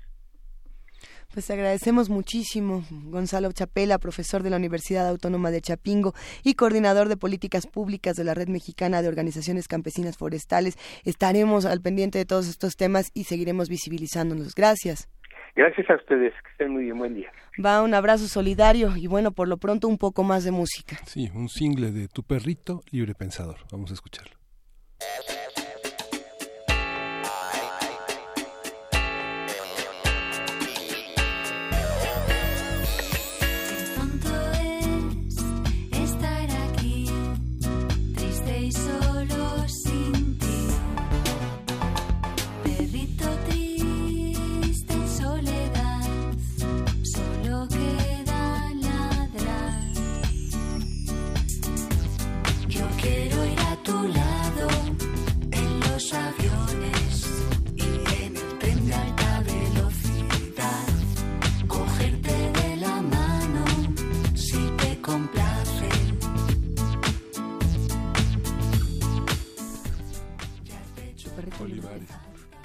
Pues 1.33 1.51
agradecemos 1.51 2.09
muchísimo, 2.09 2.85
Gonzalo 2.91 3.53
Chapela, 3.53 3.99
profesor 3.99 4.43
de 4.43 4.51
la 4.51 4.57
Universidad 4.57 5.07
Autónoma 5.07 5.51
de 5.51 5.61
Chapingo 5.61 6.15
y 6.43 6.55
coordinador 6.55 7.09
de 7.09 7.19
políticas 7.19 7.67
públicas 7.67 8.17
de 8.17 8.25
la 8.25 8.35
Red 8.35 8.49
Mexicana 8.49 9.03
de 9.03 9.09
Organizaciones 9.09 9.69
Campesinas 9.69 10.17
Forestales. 10.17 10.77
Estaremos 11.05 11.67
al 11.67 11.83
pendiente 11.83 12.19
de 12.19 12.25
todos 12.25 12.49
estos 12.49 12.77
temas 12.77 13.11
y 13.15 13.25
seguiremos 13.25 13.69
visibilizándonos. 13.69 14.55
Gracias. 14.55 15.09
Gracias 15.55 15.91
a 15.91 15.97
ustedes, 15.97 16.33
que 16.43 16.51
estén 16.53 16.73
muy 16.73 16.85
bien, 16.85 16.99
buen 16.99 17.15
día. 17.15 17.31
Va 17.65 17.83
un 17.83 17.93
abrazo 17.93 18.27
solidario 18.27 18.97
y 18.97 19.07
bueno, 19.07 19.33
por 19.33 19.49
lo 19.49 19.59
pronto 19.59 19.87
un 19.87 19.99
poco 19.99 20.23
más 20.23 20.45
de 20.45 20.53
música. 20.53 20.97
Sí, 21.05 21.31
un 21.35 21.49
single 21.49 21.93
de 21.93 22.09
Tu 22.09 22.23
perrito, 22.23 22.83
libre 22.91 23.15
pensador. 23.15 23.59
Vamos 23.71 23.91
a 23.91 23.95
escucharlo. 23.95 24.37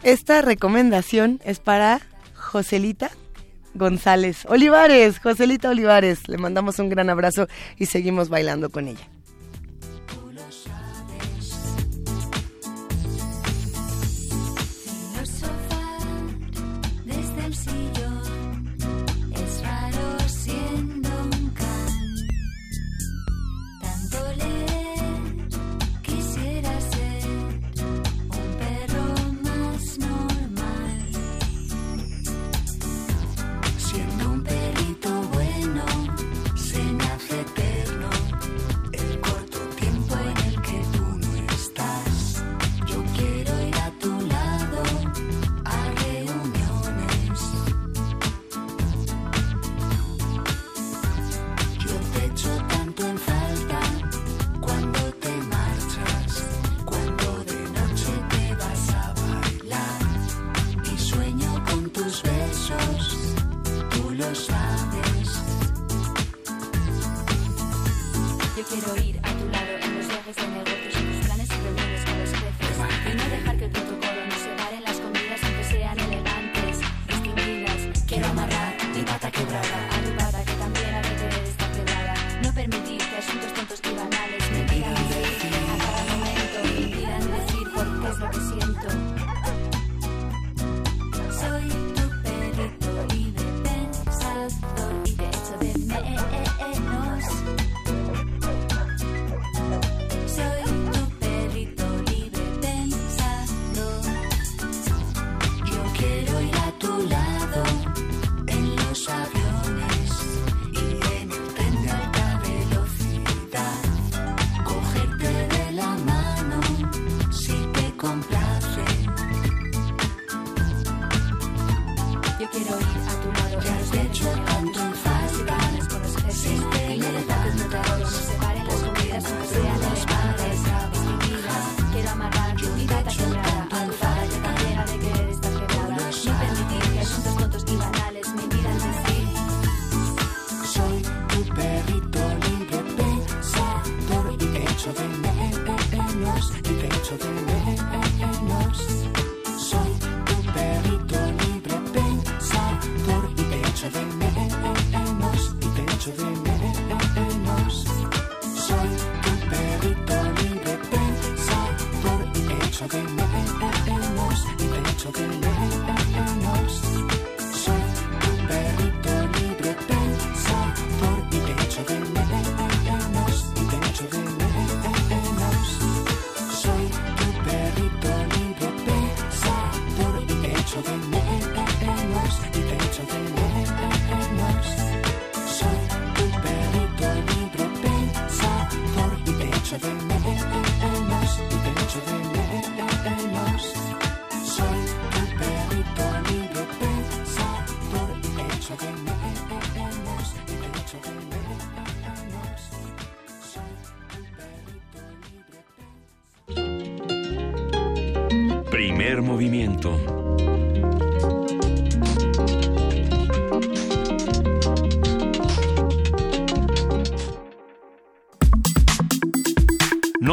Esta 0.03 0.41
recomendación 0.41 1.41
es 1.43 1.59
para 1.59 2.01
Joselita 2.35 3.11
González 3.73 4.45
Olivares. 4.45 5.19
Joselita 5.19 5.69
Olivares, 5.69 6.27
le 6.27 6.37
mandamos 6.37 6.79
un 6.79 6.89
gran 6.89 7.09
abrazo 7.09 7.47
y 7.77 7.87
seguimos 7.87 8.29
bailando 8.29 8.69
con 8.69 8.87
ella. 8.87 9.07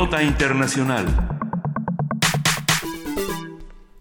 Nota 0.00 0.22
Internacional. 0.22 1.39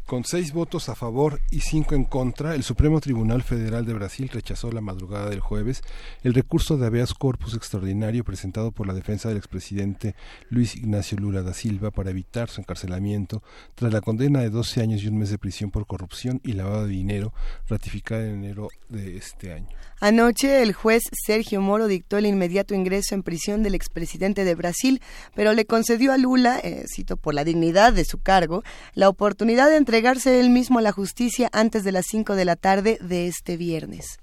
Con 0.09 0.25
seis 0.25 0.53
votos 0.53 0.89
a 0.89 0.95
favor 0.95 1.39
y 1.51 1.59
cinco 1.59 1.93
en 1.93 2.03
contra, 2.03 2.55
el 2.55 2.63
Supremo 2.63 2.99
Tribunal 2.99 3.43
Federal 3.43 3.85
de 3.85 3.93
Brasil 3.93 4.27
rechazó 4.27 4.71
la 4.71 4.81
madrugada 4.81 5.29
del 5.29 5.39
jueves 5.39 5.83
el 6.23 6.33
recurso 6.33 6.77
de 6.77 6.87
habeas 6.87 7.13
corpus 7.13 7.53
extraordinario 7.53 8.23
presentado 8.23 8.71
por 8.71 8.87
la 8.87 8.95
defensa 8.95 9.29
del 9.29 9.37
expresidente 9.37 10.15
Luis 10.49 10.75
Ignacio 10.75 11.19
Lula 11.19 11.43
da 11.43 11.53
Silva 11.53 11.91
para 11.91 12.09
evitar 12.09 12.49
su 12.49 12.59
encarcelamiento 12.59 13.43
tras 13.75 13.93
la 13.93 14.01
condena 14.01 14.41
de 14.41 14.49
12 14.49 14.81
años 14.81 15.03
y 15.03 15.09
un 15.09 15.19
mes 15.19 15.29
de 15.29 15.37
prisión 15.37 15.69
por 15.69 15.85
corrupción 15.85 16.41
y 16.43 16.53
lavado 16.53 16.87
de 16.87 16.93
dinero 16.93 17.31
ratificada 17.67 18.25
en 18.25 18.43
enero 18.43 18.69
de 18.87 19.15
este 19.15 19.53
año. 19.53 19.69
Anoche 20.01 20.63
el 20.63 20.73
juez 20.73 21.03
Sergio 21.11 21.61
Moro 21.61 21.87
dictó 21.87 22.17
el 22.17 22.25
inmediato 22.25 22.73
ingreso 22.73 23.13
en 23.13 23.21
prisión 23.21 23.63
del 23.63 23.75
expresidente 23.75 24.43
de 24.43 24.55
Brasil, 24.55 25.01
pero 25.35 25.53
le 25.53 25.65
concedió 25.65 26.13
a 26.13 26.17
Lula, 26.17 26.57
eh, 26.63 26.85
cito 26.87 27.15
por 27.17 27.35
la 27.35 27.43
dignidad 27.43 27.93
de 27.93 28.05
su 28.05 28.17
cargo, 28.17 28.63
la 28.95 29.09
oportunidad 29.09 29.69
de 29.69 29.75
entregarse 29.99 30.39
él 30.39 30.49
mismo 30.49 30.79
a 30.79 30.81
la 30.81 30.93
justicia 30.93 31.49
antes 31.51 31.83
de 31.83 31.91
las 31.91 32.05
5 32.05 32.35
de 32.35 32.45
la 32.45 32.55
tarde 32.55 32.99
de 33.01 33.27
este 33.27 33.57
viernes. 33.57 34.17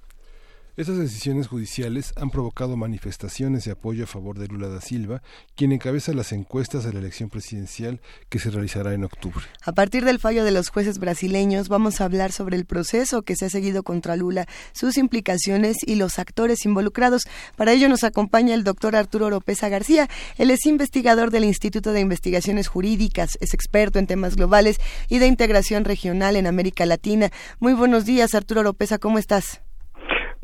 Estas 0.76 0.98
decisiones 0.98 1.46
judiciales 1.46 2.12
han 2.16 2.28
provocado 2.28 2.76
manifestaciones 2.76 3.64
de 3.64 3.70
apoyo 3.70 4.04
a 4.04 4.06
favor 4.06 4.38
de 4.38 4.46
Lula 4.46 4.68
da 4.68 4.82
Silva, 4.82 5.22
quien 5.54 5.72
encabeza 5.72 6.12
las 6.12 6.32
encuestas 6.32 6.84
de 6.84 6.92
la 6.92 6.98
elección 6.98 7.30
presidencial 7.30 8.02
que 8.28 8.38
se 8.38 8.50
realizará 8.50 8.92
en 8.92 9.04
octubre. 9.04 9.42
A 9.62 9.72
partir 9.72 10.04
del 10.04 10.18
fallo 10.18 10.44
de 10.44 10.50
los 10.50 10.68
jueces 10.68 10.98
brasileños, 10.98 11.70
vamos 11.70 12.02
a 12.02 12.04
hablar 12.04 12.30
sobre 12.30 12.58
el 12.58 12.66
proceso 12.66 13.22
que 13.22 13.36
se 13.36 13.46
ha 13.46 13.48
seguido 13.48 13.84
contra 13.84 14.16
Lula, 14.16 14.46
sus 14.72 14.98
implicaciones 14.98 15.78
y 15.82 15.94
los 15.94 16.18
actores 16.18 16.66
involucrados. 16.66 17.22
Para 17.56 17.72
ello 17.72 17.88
nos 17.88 18.04
acompaña 18.04 18.52
el 18.52 18.62
doctor 18.62 18.96
Arturo 18.96 19.28
Oropesa 19.28 19.70
García. 19.70 20.10
Él 20.36 20.50
es 20.50 20.66
investigador 20.66 21.30
del 21.30 21.44
Instituto 21.44 21.94
de 21.94 22.00
Investigaciones 22.00 22.68
Jurídicas, 22.68 23.38
es 23.40 23.54
experto 23.54 23.98
en 23.98 24.06
temas 24.06 24.36
globales 24.36 24.76
y 25.08 25.20
de 25.20 25.26
integración 25.26 25.86
regional 25.86 26.36
en 26.36 26.46
América 26.46 26.84
Latina. 26.84 27.30
Muy 27.60 27.72
buenos 27.72 28.04
días, 28.04 28.34
Arturo 28.34 28.60
Oropesa, 28.60 28.98
¿cómo 28.98 29.18
estás? 29.18 29.62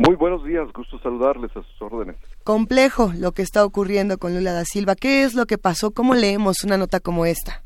Muy 0.05 0.17
buenos 0.17 0.45
días, 0.45 0.69
gusto 0.73 0.99
saludarles 0.99 1.57
a 1.57 1.63
sus 1.63 1.83
órdenes. 1.83 2.17
Complejo 2.43 3.13
lo 3.17 3.31
que 3.31 3.43
está 3.43 3.65
ocurriendo 3.65 4.19
con 4.19 4.35
Lula 4.35 4.53
da 4.53 4.65
Silva. 4.65 4.97
¿Qué 4.97 5.23
es 5.23 5.35
lo 5.35 5.47
que 5.47 5.59
pasó? 5.59 5.93
¿Cómo 5.93 6.15
leemos 6.15 6.65
una 6.65 6.77
nota 6.77 6.99
como 6.99 7.25
esta? 7.25 7.63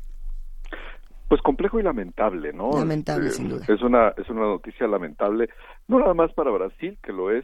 Pues 1.29 1.41
complejo 1.41 1.79
y 1.79 1.83
lamentable, 1.83 2.53
¿no? 2.53 2.69
Lamentable, 2.77 3.29
Eh, 3.29 3.31
sin 3.31 3.49
duda. 3.49 3.65
Es 3.67 3.81
una 3.81 4.09
es 4.09 4.29
una 4.29 4.41
noticia 4.41 4.87
lamentable, 4.87 5.49
no 5.87 5.97
nada 5.99 6.13
más 6.13 6.31
para 6.33 6.51
Brasil, 6.51 6.97
que 7.01 7.11
lo 7.11 7.31
es. 7.31 7.43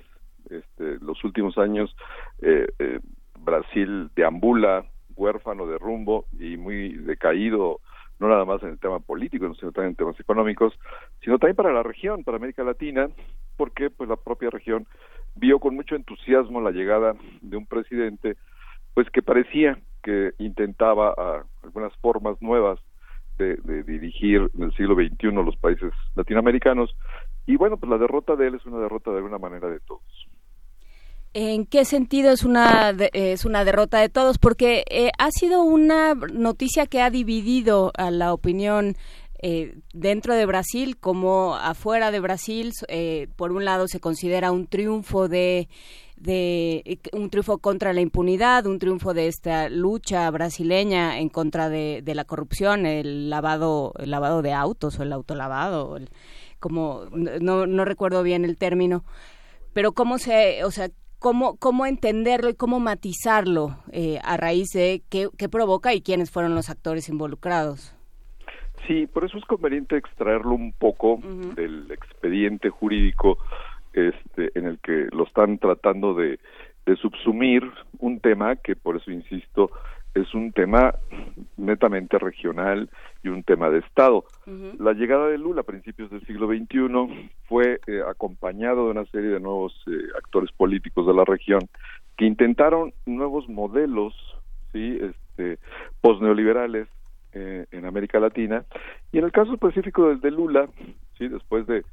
Este, 0.49 0.99
los 1.01 1.23
últimos 1.23 1.57
años 1.57 1.95
eh, 2.41 2.67
eh, 2.77 2.99
Brasil 3.39 4.11
deambula 4.15 4.85
huérfano 5.15 5.65
de 5.65 5.79
rumbo 5.79 6.25
y 6.39 6.55
muy 6.57 6.93
decaído, 6.93 7.79
no 8.19 8.27
nada 8.29 8.45
más 8.45 8.61
en 8.61 8.69
el 8.69 8.79
tema 8.79 8.99
político, 8.99 9.51
sino 9.55 9.71
también 9.71 9.91
en 9.91 9.95
temas 9.95 10.19
económicos, 10.19 10.73
sino 11.23 11.39
también 11.39 11.55
para 11.55 11.73
la 11.73 11.81
región, 11.81 12.23
para 12.23 12.37
América 12.37 12.63
Latina, 12.63 13.09
porque 13.57 13.89
pues 13.89 14.09
la 14.09 14.15
propia 14.15 14.49
región 14.49 14.87
vio 15.35 15.59
con 15.59 15.75
mucho 15.75 15.95
entusiasmo 15.95 16.61
la 16.61 16.71
llegada 16.71 17.15
de 17.41 17.57
un 17.57 17.65
presidente 17.65 18.35
pues 18.93 19.09
que 19.09 19.21
parecía 19.21 19.79
que 20.03 20.33
intentaba 20.37 21.13
ah, 21.17 21.43
algunas 21.63 21.95
formas 21.97 22.39
nuevas 22.41 22.79
de, 23.37 23.55
de 23.57 23.83
dirigir 23.83 24.49
en 24.55 24.63
el 24.63 24.73
siglo 24.75 24.95
XXI 24.95 25.31
los 25.31 25.57
países 25.57 25.91
latinoamericanos 26.15 26.95
y 27.47 27.55
bueno 27.55 27.77
pues 27.77 27.89
la 27.89 27.97
derrota 27.97 28.35
de 28.35 28.47
él 28.47 28.55
es 28.55 28.65
una 28.65 28.79
derrota 28.79 29.11
de 29.11 29.17
alguna 29.17 29.39
manera 29.39 29.67
de 29.69 29.79
todos 29.79 30.03
¿En 31.35 31.65
qué 31.65 31.83
sentido 31.83 32.31
es 32.31 32.43
una 32.43 32.93
de- 32.93 33.09
es 33.11 33.43
una 33.43 33.65
derrota 33.65 33.97
de 33.99 34.07
todos? 34.09 34.37
Porque 34.37 34.83
eh, 34.87 35.09
ha 35.17 35.31
sido 35.31 35.63
una 35.63 36.13
noticia 36.13 36.85
que 36.85 37.01
ha 37.01 37.09
dividido 37.09 37.91
a 37.97 38.11
la 38.11 38.33
opinión 38.33 38.95
eh, 39.43 39.75
dentro 39.93 40.33
de 40.33 40.47
Brasil 40.47 40.97
como 40.97 41.55
afuera 41.55 42.09
de 42.09 42.19
Brasil. 42.19 42.71
Eh, 42.87 43.27
por 43.35 43.51
un 43.51 43.63
lado 43.65 43.87
se 43.87 43.99
considera 43.99 44.51
un 44.51 44.65
triunfo 44.65 45.27
de 45.27 45.67
de 46.15 46.99
un 47.11 47.29
triunfo 47.29 47.57
contra 47.57 47.91
la 47.91 47.99
impunidad, 47.99 48.65
un 48.65 48.79
triunfo 48.79 49.13
de 49.13 49.27
esta 49.27 49.67
lucha 49.67 50.29
brasileña 50.31 51.19
en 51.19 51.27
contra 51.27 51.67
de, 51.67 52.01
de 52.01 52.15
la 52.15 52.23
corrupción, 52.23 52.85
el 52.85 53.29
lavado, 53.29 53.91
el 53.99 54.11
lavado 54.11 54.41
de 54.41 54.53
autos 54.53 54.97
o 54.99 55.03
el 55.03 55.11
autolavado, 55.11 55.97
el- 55.97 56.09
como 56.59 57.05
no, 57.11 57.67
no 57.67 57.83
recuerdo 57.83 58.23
bien 58.23 58.45
el 58.45 58.55
término, 58.57 59.03
pero 59.73 59.91
cómo 59.91 60.17
se, 60.17 60.63
o 60.63 60.71
sea, 60.71 60.89
cómo, 61.19 61.57
cómo 61.57 61.85
entenderlo 61.85 62.49
y 62.49 62.55
cómo 62.55 62.79
matizarlo 62.79 63.79
eh, 63.91 64.19
a 64.23 64.37
raíz 64.37 64.69
de 64.73 65.03
qué, 65.09 65.27
qué 65.37 65.49
provoca 65.49 65.93
y 65.93 66.01
quiénes 66.01 66.31
fueron 66.31 66.55
los 66.55 66.69
actores 66.69 67.09
involucrados. 67.09 67.93
Sí, 68.87 69.07
por 69.07 69.23
eso 69.23 69.37
es 69.37 69.45
conveniente 69.45 69.97
extraerlo 69.97 70.51
un 70.51 70.73
poco 70.73 71.19
del 71.55 71.89
expediente 71.91 72.69
jurídico 72.69 73.37
este, 73.93 74.51
en 74.55 74.65
el 74.65 74.79
que 74.79 75.07
lo 75.11 75.23
están 75.23 75.57
tratando 75.57 76.13
de, 76.13 76.39
de 76.85 76.95
subsumir 76.97 77.63
un 77.99 78.19
tema 78.19 78.55
que, 78.57 78.75
por 78.75 78.97
eso 78.97 79.11
insisto, 79.11 79.71
es 80.13 80.33
un 80.33 80.51
tema 80.51 80.93
netamente 81.57 82.19
regional 82.19 82.89
y 83.23 83.29
un 83.29 83.43
tema 83.43 83.69
de 83.69 83.79
Estado. 83.79 84.25
La 84.79 84.93
llegada 84.93 85.27
de 85.27 85.37
Lula 85.37 85.61
a 85.61 85.65
principios 85.65 86.11
del 86.11 86.25
siglo 86.25 86.47
XXI 86.47 87.29
fue 87.45 87.79
eh, 87.87 88.01
acompañado 88.07 88.85
de 88.85 88.91
una 88.91 89.05
serie 89.05 89.29
de 89.29 89.39
nuevos 89.39 89.73
eh, 89.87 89.91
actores 90.17 90.51
políticos 90.51 91.07
de 91.07 91.13
la 91.13 91.25
región 91.25 91.61
que 92.17 92.25
intentaron 92.25 92.93
nuevos 93.05 93.49
modelos, 93.49 94.13
sí, 94.71 94.99
este, 95.01 95.57
posneoliberales 96.01 96.87
eh, 97.33 97.65
en 97.71 97.85
América 97.85 98.19
Latina 98.19 98.63
y 99.11 99.19
en 99.19 99.25
el 99.25 99.31
caso 99.31 99.53
específico 99.53 100.15
de 100.15 100.31
Lula, 100.31 100.67
sí, 101.17 101.27
después 101.27 101.67
de 101.67 101.83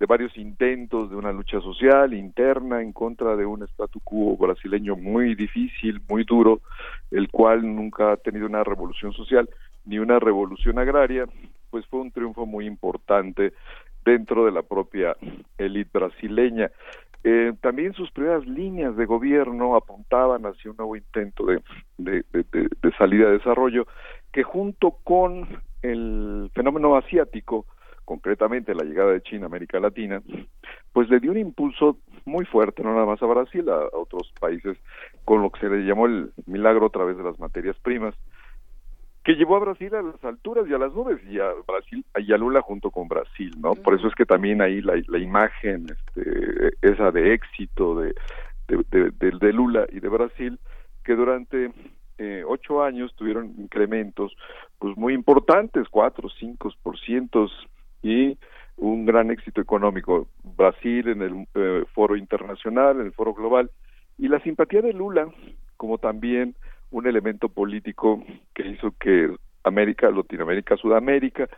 de 0.00 0.06
varios 0.06 0.36
intentos 0.38 1.10
de 1.10 1.16
una 1.16 1.30
lucha 1.30 1.60
social 1.60 2.14
interna 2.14 2.80
en 2.80 2.92
contra 2.92 3.36
de 3.36 3.44
un 3.44 3.62
statu 3.64 4.00
quo 4.00 4.34
brasileño 4.34 4.96
muy 4.96 5.34
difícil, 5.34 6.00
muy 6.08 6.24
duro, 6.24 6.62
el 7.10 7.28
cual 7.30 7.62
nunca 7.62 8.12
ha 8.12 8.16
tenido 8.16 8.46
una 8.46 8.64
revolución 8.64 9.12
social 9.12 9.48
ni 9.84 9.98
una 9.98 10.18
revolución 10.18 10.78
agraria, 10.78 11.26
pues 11.68 11.86
fue 11.86 12.00
un 12.00 12.10
triunfo 12.10 12.46
muy 12.46 12.66
importante 12.66 13.52
dentro 14.02 14.46
de 14.46 14.52
la 14.52 14.62
propia 14.62 15.16
élite 15.58 15.90
brasileña. 15.92 16.70
Eh, 17.22 17.52
también 17.60 17.92
sus 17.92 18.10
primeras 18.10 18.46
líneas 18.46 18.96
de 18.96 19.04
gobierno 19.04 19.76
apuntaban 19.76 20.44
hacia 20.46 20.70
un 20.70 20.78
nuevo 20.78 20.96
intento 20.96 21.44
de, 21.44 21.60
de, 21.98 22.24
de 22.32 22.92
salida 22.96 23.26
de 23.26 23.36
desarrollo 23.36 23.86
que 24.32 24.42
junto 24.42 24.92
con 25.04 25.62
el 25.82 26.50
fenómeno 26.54 26.96
asiático 26.96 27.66
concretamente 28.10 28.74
la 28.74 28.82
llegada 28.82 29.12
de 29.12 29.22
China 29.22 29.44
a 29.44 29.46
América 29.46 29.78
Latina, 29.78 30.20
pues 30.92 31.08
le 31.08 31.20
dio 31.20 31.30
un 31.30 31.38
impulso 31.38 31.98
muy 32.24 32.44
fuerte, 32.44 32.82
no 32.82 32.92
nada 32.92 33.06
más 33.06 33.22
a 33.22 33.26
Brasil, 33.26 33.68
a, 33.68 33.86
otros 33.92 34.32
países, 34.40 34.76
con 35.24 35.42
lo 35.42 35.50
que 35.50 35.60
se 35.60 35.68
le 35.68 35.84
llamó 35.84 36.06
el 36.06 36.32
milagro 36.46 36.86
a 36.86 36.90
través 36.90 37.16
de 37.16 37.22
las 37.22 37.38
materias 37.38 37.76
primas, 37.78 38.12
que 39.22 39.34
llevó 39.34 39.54
a 39.54 39.60
Brasil 39.60 39.94
a 39.94 40.02
las 40.02 40.24
alturas 40.24 40.66
y 40.68 40.74
a 40.74 40.78
las 40.78 40.92
nubes, 40.92 41.20
y 41.30 41.38
a 41.38 41.52
Brasil, 41.68 42.04
y 42.16 42.32
a 42.32 42.36
Lula 42.36 42.62
junto 42.62 42.90
con 42.90 43.06
Brasil, 43.06 43.52
¿no? 43.60 43.76
Por 43.76 43.94
eso 43.94 44.08
es 44.08 44.14
que 44.16 44.26
también 44.26 44.60
ahí 44.60 44.82
la, 44.82 44.96
imagen, 45.16 45.86
este, 45.88 46.72
esa 46.82 47.12
de 47.12 47.34
éxito 47.34 48.00
de, 48.00 48.12
de, 48.66 49.12
de, 49.12 49.52
Lula 49.52 49.86
y 49.88 50.00
de 50.00 50.08
Brasil, 50.08 50.58
que 51.04 51.14
durante 51.14 51.70
ocho 52.46 52.82
años 52.82 53.14
tuvieron 53.16 53.54
incrementos 53.58 54.36
pues 54.78 54.96
muy 54.96 55.14
importantes, 55.14 55.88
cuatro, 55.88 56.28
cinco 56.28 56.70
por 56.82 56.98
cientos 56.98 57.50
y 58.02 58.36
un 58.76 59.06
gran 59.06 59.30
éxito 59.30 59.60
económico. 59.60 60.28
Brasil 60.42 61.08
en 61.08 61.22
el 61.22 61.46
eh, 61.54 61.84
foro 61.94 62.16
internacional, 62.16 63.00
en 63.00 63.06
el 63.06 63.12
foro 63.12 63.34
global, 63.34 63.70
y 64.18 64.28
la 64.28 64.40
simpatía 64.40 64.82
de 64.82 64.92
Lula 64.92 65.28
como 65.76 65.98
también 65.98 66.54
un 66.90 67.06
elemento 67.06 67.48
político 67.48 68.22
que 68.54 68.68
hizo 68.68 68.92
que 68.98 69.34
América, 69.64 70.10
Latinoamérica, 70.10 70.76
Sudamérica, 70.76 71.48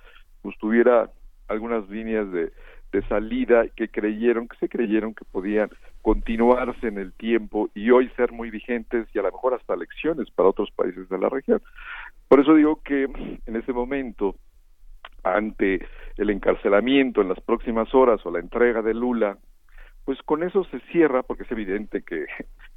pues 0.42 0.56
tuviera 0.58 1.10
algunas 1.48 1.88
líneas 1.88 2.30
de, 2.30 2.52
de 2.92 3.02
salida 3.08 3.66
que 3.74 3.88
creyeron, 3.88 4.46
que 4.46 4.56
se 4.58 4.68
creyeron 4.68 5.14
que 5.14 5.24
podían 5.24 5.70
continuarse 6.02 6.88
en 6.88 6.98
el 6.98 7.12
tiempo 7.14 7.70
y 7.74 7.90
hoy 7.90 8.10
ser 8.16 8.32
muy 8.32 8.50
vigentes 8.50 9.08
y 9.14 9.18
a 9.18 9.22
lo 9.22 9.32
mejor 9.32 9.54
hasta 9.54 9.76
lecciones 9.76 10.30
para 10.30 10.50
otros 10.50 10.70
países 10.72 11.08
de 11.08 11.18
la 11.18 11.30
región. 11.30 11.62
Por 12.28 12.40
eso 12.40 12.54
digo 12.54 12.80
que 12.82 13.04
en 13.04 13.56
ese 13.56 13.72
momento 13.72 14.36
ante 15.24 15.86
el 16.16 16.30
encarcelamiento 16.30 17.22
en 17.22 17.28
las 17.28 17.40
próximas 17.40 17.94
horas 17.94 18.20
o 18.26 18.30
la 18.30 18.40
entrega 18.40 18.82
de 18.82 18.92
Lula, 18.92 19.38
pues 20.04 20.20
con 20.22 20.42
eso 20.42 20.64
se 20.64 20.80
cierra, 20.90 21.22
porque 21.22 21.44
es 21.44 21.52
evidente 21.52 22.02
que, 22.02 22.26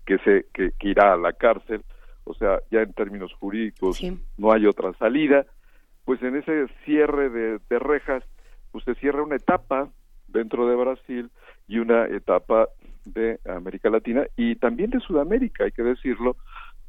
que, 0.06 0.18
se, 0.20 0.46
que, 0.54 0.72
irá 0.88 1.14
a 1.14 1.18
la 1.18 1.34
cárcel, 1.34 1.84
o 2.24 2.34
sea, 2.36 2.60
ya 2.72 2.82
en 2.82 2.94
términos 2.94 3.34
jurídicos 3.34 4.02
no 4.38 4.54
hay 4.54 4.66
otra 4.66 4.94
salida, 4.94 5.46
pues 6.06 6.22
en 6.22 6.38
ese 6.38 6.68
cierre 6.86 7.30
de, 7.30 7.60
de 7.68 7.80
rejas, 7.80 8.24
pues 8.72 8.86
se 8.86 8.96
cierra 8.96 9.24
una 9.24 9.38
etapa 9.38 9.90
dentro 10.36 10.68
de 10.68 10.76
Brasil 10.76 11.30
y 11.68 11.80
una 11.80 12.06
etapa 12.06 12.68
de 13.06 13.40
América 13.46 13.90
Latina 13.90 14.26
y 14.36 14.56
también 14.56 14.90
de 14.92 15.00
Sudamérica, 15.00 15.64
hay 15.64 15.72
que 15.72 15.84
decirlo, 15.84 16.36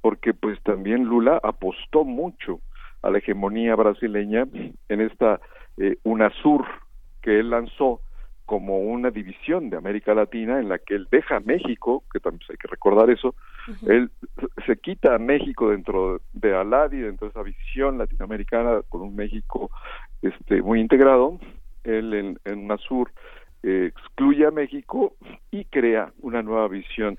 porque 0.01 0.35
pues 0.35 0.60
también 0.62 1.05
Lula 1.05 1.40
apostó 1.43 2.05
mucho 2.05 2.60
a 3.02 3.10
la 3.10 3.18
hegemonía 3.18 3.74
brasileña 3.77 4.47
en 4.89 5.01
esta 5.01 5.40
eh, 5.78 5.97
UNASUR 6.02 6.64
que 7.23 7.39
él 7.40 7.51
lanzó 7.51 8.01
como 8.47 8.78
una 8.78 9.10
división 9.10 9.70
de 9.70 9.77
América 9.77 10.14
Latina 10.14 10.60
en 10.60 10.68
la 10.68 10.78
que 10.78 10.94
él 10.94 11.09
deja 11.10 11.36
a 11.36 11.40
México, 11.40 12.05
que 12.12 12.20
también 12.20 12.43
hay 12.48 12.56
que 12.56 12.68
recordar 12.68 13.10
eso, 13.10 13.35
él 13.89 14.10
se 14.64 14.77
quita 14.77 15.16
a 15.16 15.18
México 15.18 15.70
dentro 15.70 16.20
de 16.32 16.55
Aladi, 16.55 16.98
dentro 16.98 17.27
de 17.27 17.31
esa 17.31 17.43
visión 17.43 17.98
latinoamericana 17.98 18.82
con 18.89 19.02
un 19.02 19.16
México 19.16 19.70
este 20.23 20.62
muy 20.62 20.81
integrado, 20.81 21.40
él 21.82 22.14
en, 22.14 22.39
en 22.44 22.59
UNASUR 22.64 23.10
eh, 23.62 23.93
excluye 23.95 24.47
a 24.47 24.51
México 24.51 25.16
y 25.51 25.65
crea 25.65 26.12
una 26.20 26.43
nueva 26.43 26.69
visión 26.69 27.19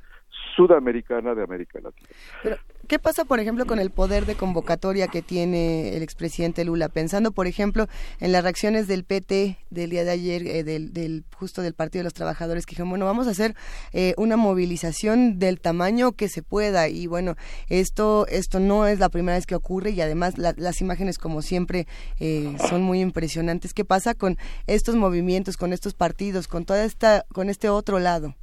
sudamericana 0.58 1.36
de 1.36 1.44
América 1.44 1.80
Latina. 1.80 2.10
Pero, 2.42 2.58
¿qué 2.88 2.98
pasa, 2.98 3.24
por 3.24 3.40
ejemplo, 3.40 3.66
con 3.66 3.80
el 3.80 3.92
poder 3.92 4.26
de 4.26 4.36
convocatoria 4.36 5.08
que 5.08 5.22
tiene 5.22 5.96
el 5.96 6.02
expresidente 6.02 6.66
Lula? 6.66 6.90
Pensando, 6.90 7.32
por 7.32 7.46
ejemplo, 7.46 7.88
en 8.20 8.32
las 8.32 8.44
reacciones 8.44 8.88
del 8.88 9.06
PT 9.06 9.60
del 9.70 9.92
día 9.92 10.04
de 10.04 10.12
ayer, 10.12 10.48
eh, 10.48 10.64
del, 10.64 11.24
justo 11.36 11.62
del 11.62 11.76
Partido 11.76 12.00
de 12.00 12.06
los 12.06 12.16
Trabajadores, 12.16 12.66
que 12.66 12.72
dijeron, 12.72 12.90
bueno, 12.90 13.06
vamos 13.06 13.28
a 13.28 13.32
hacer 13.32 13.56
eh, 13.94 14.16
una 14.18 14.36
movilización 14.36 15.38
del 15.38 15.62
tamaño 15.62 16.14
que 16.14 16.28
se 16.28 16.42
pueda. 16.42 16.90
Y 16.90 17.06
bueno, 17.06 17.36
esto, 17.70 18.26
esto 18.28 18.60
no 18.60 18.88
es 18.88 19.00
la 19.00 19.10
primera 19.10 19.38
vez 19.38 19.46
que 19.46 19.56
ocurre 19.56 19.92
y 19.92 20.02
además 20.02 20.38
las 20.38 20.82
imágenes, 20.82 21.20
como 21.20 21.44
siempre, 21.44 21.88
eh, 22.20 22.56
son 22.68 22.82
muy 22.82 23.02
impresionantes. 23.02 23.76
¿Qué 23.76 23.86
pasa 23.86 24.16
con 24.16 24.38
estos 24.66 24.96
movimientos, 24.96 25.56
con 25.56 25.72
estos 25.72 25.94
partidos, 25.94 26.48
con 26.48 26.66
toda 26.66 26.84
esta, 26.84 27.26
con 27.32 27.50
este 27.50 27.70
otro 27.70 28.00
lado? 28.00 28.34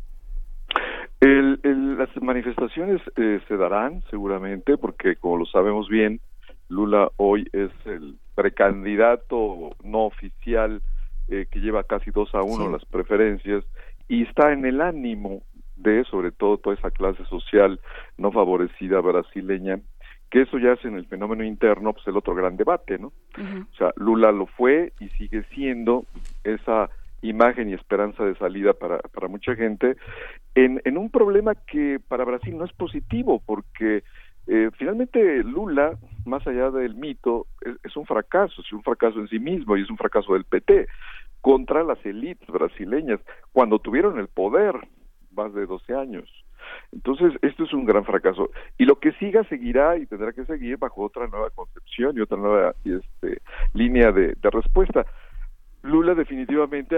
El, 1.25 1.97
las 1.97 2.15
manifestaciones 2.21 3.01
eh, 3.17 3.41
se 3.49 3.57
darán 3.57 4.03
seguramente 4.11 4.77
porque 4.77 5.17
como 5.17 5.39
lo 5.39 5.47
sabemos 5.47 5.89
bien, 5.89 6.21
Lula 6.69 7.11
hoy 7.17 7.49
es 7.55 7.71
el 7.87 8.19
precandidato 8.35 9.71
no 9.83 10.05
oficial 10.05 10.83
eh, 11.29 11.47
que 11.51 11.61
lleva 11.61 11.85
casi 11.85 12.11
dos 12.11 12.35
a 12.35 12.43
uno 12.43 12.69
las 12.69 12.85
preferencias 12.85 13.65
y 14.07 14.25
está 14.25 14.53
en 14.53 14.67
el 14.67 14.83
ánimo 14.83 15.41
de 15.77 16.05
sobre 16.05 16.31
todo 16.31 16.59
toda 16.59 16.77
esa 16.77 16.91
clase 16.91 17.25
social 17.25 17.81
no 18.19 18.31
favorecida 18.31 19.01
brasileña 19.01 19.81
que 20.31 20.43
eso 20.43 20.59
ya 20.59 20.73
es 20.73 20.85
en 20.85 20.97
el 20.97 21.07
fenómeno 21.07 21.43
interno 21.43 21.95
pues 21.95 22.07
el 22.07 22.19
otro 22.19 22.35
gran 22.35 22.59
debate 22.59 22.99
no 22.99 23.15
o 23.39 23.77
sea 23.79 23.95
Lula 23.97 24.31
lo 24.31 24.45
fue 24.45 24.93
y 25.01 25.09
sigue 25.11 25.43
siendo 25.55 26.05
esa 26.45 26.91
imagen 27.29 27.71
y 27.71 27.75
esperanza 27.75 28.25
de 28.25 28.37
salida 28.37 28.73
para, 28.73 28.99
para 28.99 29.29
mucha 29.29 29.55
gente, 29.55 29.97
en, 30.55 30.81
en 30.85 30.99
un 30.99 31.11
problema 31.11 31.55
que 31.55 32.01
para 32.09 32.25
Brasil 32.25 32.57
no 32.57 32.65
es 32.65 32.73
positivo, 32.73 33.43
porque 33.45 34.03
eh, 34.47 34.71
finalmente 34.77 35.43
Lula, 35.43 35.99
más 36.27 36.47
allá 36.47 36.71
del 36.71 36.95
mito, 36.95 37.47
es, 37.83 37.97
un 37.97 38.05
fracaso, 38.05 38.61
es 38.61 38.73
un 38.73 38.83
fracaso 38.83 39.19
en 39.21 39.29
sí 39.29 39.39
mismo 39.39 39.77
y 39.77 39.83
es 39.83 39.91
un 39.91 39.97
fracaso 39.97 40.35
del 40.35 40.45
PT 40.45 40.87
contra 41.41 41.83
las 41.83 42.05
élites 42.05 42.47
brasileñas 42.49 43.21
cuando 43.53 43.79
tuvieron 43.79 44.19
el 44.19 44.29
poder 44.29 44.75
más 45.33 45.53
de 45.55 45.67
12 45.67 45.95
años. 45.95 46.31
Entonces, 46.93 47.33
esto 47.43 47.65
es 47.65 47.73
un 47.73 47.85
gran 47.85 48.05
fracaso. 48.05 48.51
Y 48.79 48.85
lo 48.85 48.99
que 48.99 49.13
siga, 49.13 49.45
seguirá 49.45 49.99
y 49.99 50.07
tendrá 50.07 50.33
que 50.33 50.47
seguir 50.47 50.79
bajo 50.79 51.03
otra 51.03 51.27
nueva 51.27 51.51
concepción 51.51 52.17
y 52.17 52.21
otra 52.21 52.39
nueva 52.39 52.75
este, 52.85 53.43
línea 53.75 54.13
de, 54.13 54.35
de 54.41 54.51
respuesta. 54.51 55.05
Lula 55.85 56.15
definitivamente, 56.15 56.97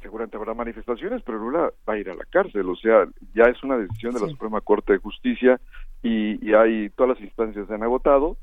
seguramente 0.00 0.36
habrá 0.36 0.54
manifestaciones, 0.54 1.22
pero 1.22 1.38
Lula 1.38 1.72
va 1.88 1.94
a 1.94 1.98
ir 1.98 2.08
a 2.08 2.14
la 2.14 2.24
cárcel, 2.24 2.68
o 2.68 2.76
sea, 2.76 3.06
ya 3.34 3.44
es 3.44 3.60
una 3.64 3.76
decisión 3.76 4.14
de 4.14 4.20
la 4.20 4.28
Suprema 4.28 4.60
Corte 4.60 4.92
de 4.92 5.00
Justicia 5.00 5.60
y, 6.00 6.48
y 6.48 6.54
hay 6.54 6.90
todas 6.90 7.18
las 7.18 7.20
instancias 7.20 7.66
se 7.66 7.74
han 7.74 7.82
agotado 7.82 8.36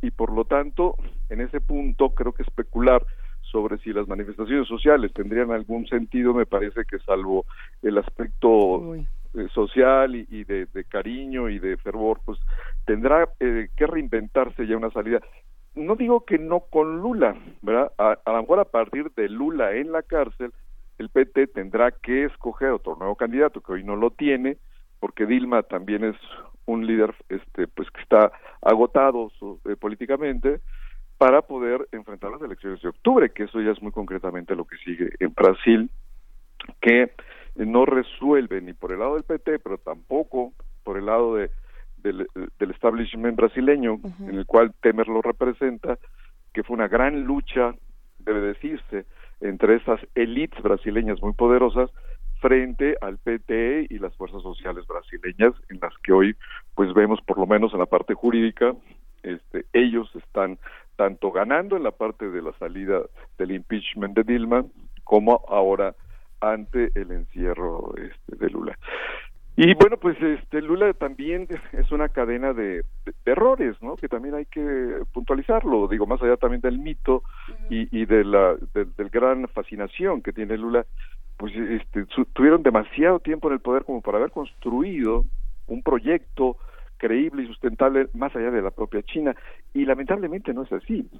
y 0.00 0.10
por 0.10 0.32
lo 0.32 0.44
tanto, 0.44 0.96
en 1.28 1.42
ese 1.42 1.60
punto 1.60 2.10
creo 2.10 2.32
que 2.32 2.42
especular 2.42 3.04
sobre 3.42 3.78
si 3.78 3.92
las 3.92 4.08
manifestaciones 4.08 4.66
sociales 4.66 5.12
tendrían 5.12 5.50
algún 5.50 5.86
sentido, 5.88 6.32
me 6.32 6.46
parece 6.46 6.84
que 6.84 6.98
salvo 7.00 7.44
el 7.82 7.98
aspecto 7.98 8.94
eh, 8.94 9.48
social 9.52 10.14
y, 10.14 10.44
de, 10.44 10.66
cariño 10.88 11.48
y 11.48 11.58
de 11.58 11.76
fervor, 11.76 12.20
pues 12.24 12.38
tendrá 12.86 13.28
eh, 13.40 13.68
que 13.76 13.86
reinventarse 13.86 14.66
ya 14.66 14.76
una 14.76 14.90
salida 14.90 15.20
no 15.78 15.96
digo 15.96 16.24
que 16.24 16.38
no 16.38 16.60
con 16.60 16.98
Lula, 16.98 17.36
¿verdad? 17.62 17.92
A, 17.98 18.18
lo 18.26 18.40
mejor 18.42 18.60
a 18.60 18.64
partir 18.64 19.10
de 19.12 19.28
Lula 19.28 19.74
en 19.74 19.92
la 19.92 20.02
cárcel, 20.02 20.52
el 20.98 21.08
PT 21.08 21.48
tendrá 21.48 21.90
que 21.92 22.24
escoger 22.24 22.70
otro 22.70 22.96
nuevo 22.96 23.16
candidato 23.16 23.60
que 23.60 23.72
hoy 23.72 23.84
no 23.84 23.96
lo 23.96 24.10
tiene, 24.10 24.58
porque 25.00 25.26
Dilma 25.26 25.62
también 25.62 26.04
es 26.04 26.16
un 26.66 26.86
líder 26.86 27.14
este 27.28 27.66
pues 27.68 27.90
que 27.90 28.02
está 28.02 28.32
agotado 28.60 29.30
eh, 29.64 29.76
políticamente 29.76 30.60
para 31.16 31.42
poder 31.42 31.88
enfrentar 31.92 32.30
las 32.30 32.42
elecciones 32.42 32.82
de 32.82 32.88
octubre, 32.88 33.30
que 33.30 33.44
eso 33.44 33.60
ya 33.60 33.70
es 33.70 33.82
muy 33.82 33.92
concretamente 33.92 34.54
lo 34.54 34.66
que 34.66 34.76
sigue 34.78 35.10
en 35.20 35.32
Brasil, 35.34 35.90
que 36.80 37.12
no 37.56 37.86
resuelve 37.86 38.60
ni 38.60 38.72
por 38.72 38.92
el 38.92 39.00
lado 39.00 39.14
del 39.14 39.24
PT, 39.24 39.58
pero 39.60 39.78
tampoco 39.78 40.52
por 40.84 40.96
el 40.96 41.06
lado 41.06 41.34
de, 41.34 41.50
del, 42.02 42.26
establishment 42.58 43.36
brasileño, 43.36 43.98
en 44.20 44.38
el 44.38 44.46
cual 44.46 44.72
Temer 44.80 45.08
lo 45.08 45.22
representa, 45.22 45.98
que 46.52 46.62
fue 46.62 46.74
una 46.74 46.88
gran 46.88 47.24
lucha, 47.24 47.74
debe 48.18 48.40
decirse, 48.40 49.06
entre 49.40 49.76
esas 49.76 50.00
élites 50.14 50.62
brasileñas 50.62 51.20
muy 51.22 51.32
poderosas 51.32 51.90
frente 52.40 52.96
al 53.00 53.18
PT 53.18 53.86
y 53.90 53.98
las 53.98 54.14
fuerzas 54.16 54.42
sociales 54.42 54.86
brasileñas, 54.86 55.54
en 55.68 55.78
las 55.80 55.92
que 56.02 56.12
hoy 56.12 56.36
pues 56.74 56.92
vemos 56.94 57.20
por 57.22 57.38
lo 57.38 57.46
menos 57.46 57.72
en 57.72 57.80
la 57.80 57.86
parte 57.86 58.14
jurídica 58.14 58.74
este, 59.22 59.66
ellos 59.72 60.10
están 60.14 60.58
tanto 60.96 61.30
ganando 61.30 61.76
en 61.76 61.82
la 61.82 61.90
parte 61.90 62.28
de 62.28 62.42
la 62.42 62.52
salida 62.58 63.02
del 63.36 63.52
impeachment 63.52 64.16
de 64.16 64.24
Dilma 64.24 64.64
como 65.04 65.44
ahora 65.48 65.94
ante 66.40 66.90
el 66.94 67.10
encierro 67.10 67.94
este, 67.96 68.36
de 68.36 68.50
Lula. 68.50 68.78
Y 69.60 69.74
bueno, 69.74 69.96
pues 69.96 70.16
este 70.22 70.62
Lula 70.62 70.92
también 70.92 71.48
es 71.72 71.90
una 71.90 72.08
cadena 72.10 72.52
de, 72.52 72.84
errores, 73.26 73.74
¿no? 73.82 73.96
Que 73.96 74.06
también 74.06 74.36
hay 74.36 74.46
que 74.46 75.02
puntualizarlo, 75.12 75.88
digo, 75.88 76.06
más 76.06 76.22
allá 76.22 76.36
también 76.36 76.60
del 76.60 76.78
mito 76.78 77.24
y, 77.68 77.88
y 77.90 78.06
de 78.06 78.22
la 78.22 78.54
del 78.72 79.08
gran 79.10 79.48
fascinación 79.48 80.22
que 80.22 80.32
tiene 80.32 80.56
Lula, 80.56 80.86
pues 81.36 81.52
este, 81.56 82.06
tuvieron 82.34 82.62
demasiado 82.62 83.18
tiempo 83.18 83.48
en 83.48 83.54
el 83.54 83.60
poder 83.60 83.82
como 83.82 84.00
para 84.00 84.18
haber 84.18 84.30
construido 84.30 85.24
un 85.66 85.82
proyecto 85.82 86.56
creíble 86.96 87.42
y 87.42 87.48
sustentable 87.48 88.10
más 88.14 88.36
allá 88.36 88.52
de 88.52 88.62
la 88.62 88.70
propia 88.70 89.02
China 89.02 89.34
y 89.74 89.86
lamentablemente 89.86 90.54
no 90.54 90.62
es 90.62 90.72
así. 90.72 91.10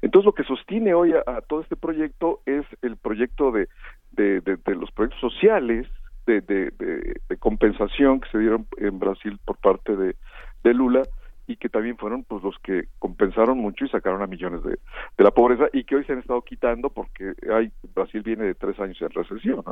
Entonces 0.00 0.24
lo 0.24 0.32
que 0.32 0.44
sostiene 0.44 0.94
hoy 0.94 1.12
a, 1.12 1.42
todo 1.42 1.60
este 1.60 1.76
proyecto 1.76 2.40
es 2.46 2.64
el 2.80 2.96
proyecto 2.96 3.52
de, 3.52 3.68
de, 4.12 4.40
de, 4.40 4.74
los 4.76 4.90
proyectos 4.92 5.20
sociales 5.20 5.86
de, 6.26 6.40
de, 6.40 7.36
compensación 7.38 8.20
que 8.20 8.30
se 8.30 8.38
dieron 8.38 8.66
en 8.76 8.98
Brasil 8.98 9.38
por 9.44 9.56
parte 9.58 9.96
de, 9.96 10.16
de 10.62 10.74
Lula 10.74 11.02
y 11.46 11.56
que 11.56 11.68
también 11.68 11.96
fueron 11.96 12.24
pues 12.24 12.42
los 12.42 12.56
que 12.62 12.84
compensaron 12.98 13.58
mucho 13.58 13.84
y 13.84 13.88
sacaron 13.88 14.22
a 14.22 14.26
millones 14.26 14.62
de, 14.62 14.78
de 15.18 15.24
la 15.24 15.32
pobreza 15.32 15.64
y 15.72 15.84
que 15.84 15.96
hoy 15.96 16.04
se 16.04 16.12
han 16.12 16.20
estado 16.20 16.42
quitando 16.42 16.90
porque 16.90 17.32
hay 17.52 17.72
Brasil 17.94 18.22
viene 18.22 18.44
de 18.44 18.54
tres 18.54 18.78
años 18.78 19.00
en 19.02 19.10
recesión. 19.10 19.64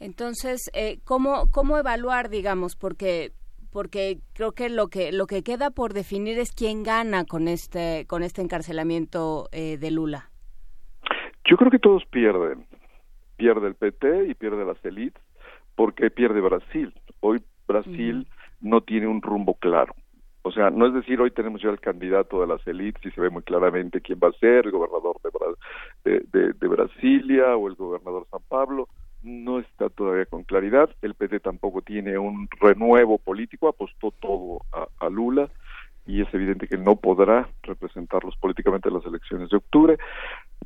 Entonces, 0.00 0.70
eh, 0.74 0.98
¿cómo, 1.04 1.50
¿cómo 1.50 1.76
evaluar, 1.78 2.28
digamos, 2.28 2.76
porque 2.76 3.32
porque 3.72 4.18
creo 4.34 4.52
que 4.52 4.68
lo 4.68 4.88
que 4.88 5.12
lo 5.12 5.26
que 5.26 5.42
queda 5.42 5.70
por 5.70 5.92
definir 5.92 6.38
es 6.38 6.52
quién 6.52 6.82
gana 6.82 7.24
con 7.24 7.48
este 7.48 8.06
con 8.06 8.22
este 8.22 8.42
encarcelamiento 8.42 9.48
eh, 9.52 9.76
de 9.78 9.90
Lula. 9.90 10.30
Yo 11.44 11.56
creo 11.56 11.70
que 11.70 11.78
todos 11.78 12.04
pierden. 12.06 12.66
Pierde 13.38 13.68
el 13.68 13.74
PT 13.74 14.26
y 14.26 14.34
pierde 14.34 14.66
las 14.66 14.84
élites 14.84 15.22
porque 15.74 16.10
pierde 16.10 16.42
Brasil. 16.42 16.92
Hoy 17.20 17.42
Brasil 17.66 18.28
no 18.60 18.82
tiene 18.82 19.06
un 19.06 19.22
rumbo 19.22 19.54
claro. 19.54 19.94
O 20.42 20.52
sea, 20.52 20.68
no 20.68 20.86
es 20.86 20.92
decir, 20.92 21.20
hoy 21.20 21.30
tenemos 21.30 21.62
ya 21.62 21.70
el 21.70 21.80
candidato 21.80 22.42
de 22.42 22.46
las 22.48 22.66
élites 22.66 23.04
y 23.06 23.10
se 23.10 23.20
ve 23.20 23.30
muy 23.30 23.42
claramente 23.42 24.02
quién 24.02 24.18
va 24.22 24.28
a 24.28 24.32
ser, 24.32 24.66
el 24.66 24.72
gobernador 24.72 25.16
de, 26.04 26.20
de, 26.32 26.52
de 26.52 26.68
Brasilia 26.68 27.56
o 27.56 27.68
el 27.68 27.74
gobernador 27.74 28.24
de 28.24 28.30
San 28.30 28.42
Pablo 28.48 28.88
no 29.22 29.58
está 29.58 29.88
todavía 29.88 30.26
con 30.26 30.44
claridad. 30.44 30.90
El 31.02 31.14
PT 31.14 31.40
tampoco 31.40 31.82
tiene 31.82 32.18
un 32.18 32.48
renuevo 32.60 33.18
político, 33.18 33.68
apostó 33.68 34.12
todo 34.12 34.62
a, 34.72 35.08
Lula 35.08 35.48
y 36.06 36.22
es 36.22 36.32
evidente 36.32 36.68
que 36.68 36.78
no 36.78 36.96
podrá 36.96 37.48
representarlos 37.62 38.36
políticamente 38.36 38.88
en 38.88 38.94
las 38.94 39.06
elecciones 39.06 39.50
de 39.50 39.56
octubre. 39.56 39.98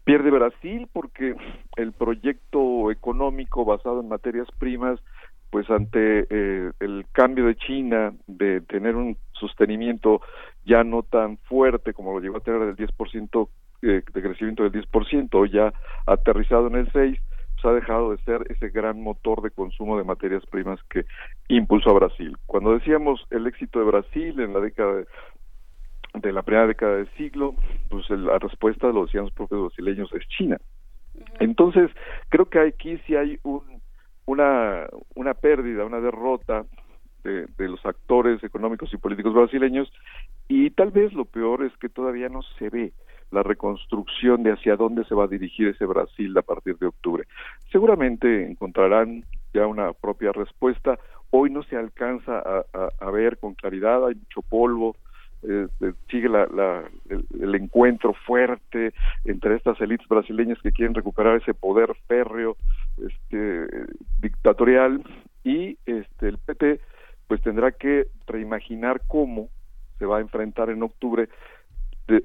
Pierde 0.04 0.30
Brasil 0.30 0.88
porque 0.92 1.34
el 1.76 1.92
proyecto 1.92 2.90
económico 2.90 3.64
basado 3.64 4.00
en 4.00 4.08
materias 4.08 4.48
primas, 4.58 4.98
pues 5.50 5.68
ante 5.70 6.26
eh, 6.28 6.72
el 6.80 7.06
cambio 7.12 7.46
de 7.46 7.56
China 7.56 8.12
de 8.26 8.62
tener 8.62 8.96
un 8.96 9.16
sostenimiento 9.32 10.20
ya 10.64 10.82
no 10.82 11.02
tan 11.02 11.36
fuerte 11.38 11.92
como 11.92 12.12
lo 12.12 12.20
llegó 12.20 12.38
a 12.38 12.40
tener 12.40 12.62
el 12.62 12.76
10% 12.76 13.48
eh, 13.82 14.02
de 14.12 14.22
crecimiento 14.22 14.62
del 14.62 14.72
10%, 14.72 15.50
ya 15.50 15.72
aterrizado 16.06 16.68
en 16.68 16.76
el 16.76 16.92
6%, 16.92 17.18
ha 17.64 17.72
dejado 17.72 18.10
de 18.10 18.18
ser 18.24 18.44
ese 18.50 18.70
gran 18.70 19.00
motor 19.00 19.42
de 19.42 19.50
consumo 19.50 19.96
de 19.96 20.04
materias 20.04 20.44
primas 20.46 20.80
que 20.90 21.04
impulsó 21.48 21.90
a 21.90 21.94
Brasil. 21.94 22.36
Cuando 22.46 22.72
decíamos 22.72 23.24
el 23.30 23.46
éxito 23.46 23.78
de 23.78 23.84
Brasil 23.84 24.40
en 24.40 24.52
la 24.52 24.60
década 24.60 24.94
de, 24.94 25.06
la 26.14 26.42
primera 26.42 26.66
década 26.66 26.96
del 26.96 27.08
siglo, 27.16 27.54
pues 27.88 28.08
la 28.10 28.38
respuesta, 28.38 28.88
lo 28.88 29.06
decían 29.06 29.24
los 29.24 29.32
propios 29.32 29.74
brasileños, 29.74 30.12
es 30.12 30.26
China. 30.28 30.58
Entonces, 31.40 31.90
creo 32.28 32.46
que 32.46 32.60
aquí 32.60 32.98
sí 33.06 33.16
hay 33.16 33.38
un, 33.42 33.62
una, 34.26 34.86
una 35.14 35.34
pérdida, 35.34 35.84
una 35.84 36.00
derrota 36.00 36.64
de, 37.24 37.46
de, 37.56 37.68
los 37.68 37.84
actores 37.86 38.42
económicos 38.42 38.92
y 38.92 38.96
políticos 38.96 39.34
brasileños 39.34 39.92
y 40.48 40.70
tal 40.70 40.90
vez 40.90 41.12
lo 41.12 41.24
peor 41.24 41.64
es 41.64 41.76
que 41.78 41.88
todavía 41.88 42.28
no 42.28 42.42
se 42.58 42.68
ve 42.68 42.92
la 43.32 43.42
reconstrucción 43.42 44.42
de 44.42 44.52
hacia 44.52 44.76
dónde 44.76 45.04
se 45.04 45.14
va 45.14 45.24
a 45.24 45.28
dirigir 45.28 45.68
ese 45.68 45.86
Brasil 45.86 46.36
a 46.36 46.42
partir 46.42 46.76
de 46.78 46.86
octubre. 46.86 47.24
Seguramente 47.70 48.46
encontrarán 48.46 49.24
ya 49.54 49.66
una 49.66 49.92
propia 49.92 50.32
respuesta. 50.32 50.98
Hoy 51.30 51.50
no 51.50 51.62
se 51.62 51.76
alcanza 51.76 52.42
a, 53.00 53.10
ver 53.10 53.38
con 53.38 53.54
claridad, 53.54 54.06
hay 54.06 54.14
mucho 54.14 54.42
polvo, 54.42 54.96
eh, 55.42 55.66
sigue 56.10 56.28
la, 56.28 56.44
el, 57.08 57.54
encuentro 57.54 58.14
fuerte 58.14 58.92
entre 59.24 59.56
estas 59.56 59.80
élites 59.80 60.06
brasileñas 60.08 60.60
que 60.62 60.72
quieren 60.72 60.94
recuperar 60.94 61.36
ese 61.36 61.54
poder 61.54 61.94
férreo, 62.06 62.56
este, 62.98 63.66
dictatorial, 64.20 65.02
y 65.44 65.78
este, 65.86 66.28
el 66.28 66.38
PT 66.38 66.80
pues 67.26 67.40
tendrá 67.42 67.72
que 67.72 68.08
reimaginar 68.26 69.02
cómo 69.06 69.48
se 69.98 70.06
va 70.06 70.18
a 70.18 70.20
enfrentar 70.20 70.70
en 70.70 70.82
octubre 70.82 71.28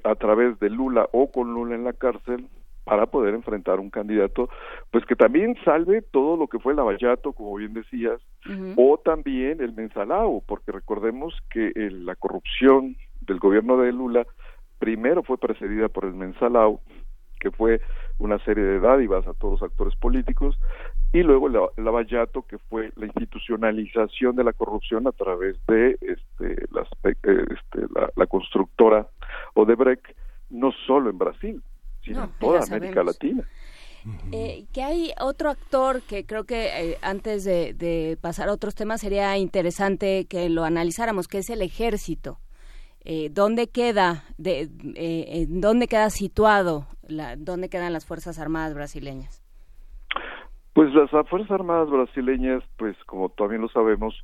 a 0.04 0.14
través 0.16 0.58
de 0.60 0.70
Lula 0.70 1.08
o 1.12 1.30
con 1.30 1.54
Lula 1.54 1.74
en 1.74 1.84
la 1.84 1.92
cárcel 1.92 2.46
para 2.84 3.06
poder 3.06 3.34
enfrentar 3.34 3.80
un 3.80 3.90
candidato 3.90 4.48
pues 4.90 5.04
que 5.04 5.14
también 5.14 5.56
salve 5.64 6.02
todo 6.02 6.36
lo 6.36 6.48
que 6.48 6.58
fue 6.58 6.72
el 6.72 6.76
Lavallato, 6.76 7.32
como 7.32 7.54
bien 7.56 7.74
decías, 7.74 8.20
o 8.76 8.98
también 8.98 9.60
el 9.60 9.74
Mensalao, 9.74 10.42
porque 10.46 10.72
recordemos 10.72 11.34
que 11.50 11.70
la 11.74 12.14
corrupción 12.16 12.96
del 13.28 13.38
gobierno 13.38 13.76
de 13.76 13.92
Lula 13.92 14.26
primero 14.78 15.22
fue 15.22 15.38
precedida 15.38 15.88
por 15.88 16.04
el 16.04 16.14
Mensalao, 16.14 16.80
que 17.40 17.50
fue 17.50 17.80
una 18.18 18.38
serie 18.44 18.64
de 18.64 18.80
dádivas 18.80 19.26
a 19.28 19.34
todos 19.34 19.60
los 19.60 19.70
actores 19.70 19.94
políticos, 19.96 20.58
y 21.12 21.22
luego 21.22 21.46
el 21.46 21.84
Lavallato, 21.84 22.42
que 22.42 22.58
fue 22.58 22.92
la 22.96 23.06
institucionalización 23.06 24.34
de 24.34 24.44
la 24.44 24.52
corrupción 24.52 25.06
a 25.06 25.12
través 25.12 25.56
de 25.66 25.92
este, 26.00 26.64
eh, 26.64 27.16
este, 27.22 27.86
la, 27.94 28.10
la 28.16 28.26
constructora 28.26 29.08
Odebrecht, 29.54 30.04
no 30.50 30.72
solo 30.86 31.10
en 31.10 31.18
Brasil, 31.18 31.62
sino 32.04 32.24
en 32.24 32.30
toda 32.40 32.60
América 32.60 33.02
Latina. 33.02 33.44
Eh, 34.32 34.66
que 34.72 34.82
hay 34.82 35.12
otro 35.20 35.50
actor 35.50 36.02
que 36.02 36.24
creo 36.24 36.44
que 36.44 36.92
eh, 36.92 36.98
antes 37.02 37.44
de, 37.44 38.16
pasar 38.20 38.48
a 38.48 38.52
otros 38.52 38.74
temas 38.74 39.00
sería 39.00 39.36
interesante 39.36 40.26
que 40.26 40.48
lo 40.48 40.64
analizáramos, 40.64 41.28
que 41.28 41.38
es 41.38 41.50
el 41.50 41.62
ejército. 41.62 42.38
Eh, 43.04 43.30
¿Dónde 43.30 43.68
queda, 43.68 44.24
de, 44.36 44.68
eh, 44.94 45.46
dónde 45.48 45.86
queda 45.86 46.10
situado, 46.10 46.86
la, 47.06 47.36
dónde 47.36 47.68
quedan 47.68 47.92
las 47.92 48.04
fuerzas 48.04 48.38
armadas 48.38 48.74
brasileñas? 48.74 49.42
Pues 50.74 50.92
las 50.94 51.10
fuerzas 51.28 51.50
armadas 51.50 51.90
brasileñas, 51.90 52.62
pues 52.76 52.96
como 53.06 53.30
también 53.30 53.62
lo 53.62 53.68
sabemos, 53.68 54.14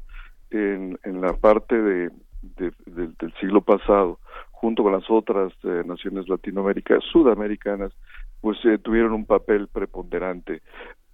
en, 0.50 0.98
en 1.02 1.20
la 1.20 1.32
parte 1.32 1.80
de, 1.80 2.10
del 2.56 3.34
siglo 3.40 3.60
pasado, 3.60 4.18
junto 4.50 4.82
con 4.82 4.92
las 4.92 5.10
otras 5.10 5.52
eh, 5.64 5.82
naciones 5.84 6.28
latinoamericanas, 6.28 7.04
sudamericanas, 7.10 7.92
pues 8.40 8.58
eh, 8.64 8.78
tuvieron 8.78 9.12
un 9.12 9.26
papel 9.26 9.68
preponderante. 9.68 10.62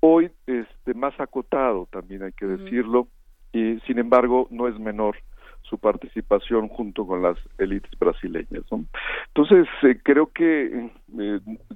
Hoy, 0.00 0.30
este, 0.46 0.94
más 0.94 1.18
acotado, 1.20 1.88
también 1.90 2.22
hay 2.22 2.32
que 2.32 2.46
decirlo, 2.46 3.08
y 3.52 3.80
sin 3.86 3.98
embargo 3.98 4.46
no 4.50 4.68
es 4.68 4.78
menor 4.78 5.16
su 5.62 5.78
participación 5.78 6.68
junto 6.68 7.06
con 7.06 7.22
las 7.22 7.36
élites 7.58 7.90
brasileñas. 7.98 8.64
Entonces, 9.28 9.68
eh, 9.82 10.00
creo 10.02 10.26
que 10.32 10.90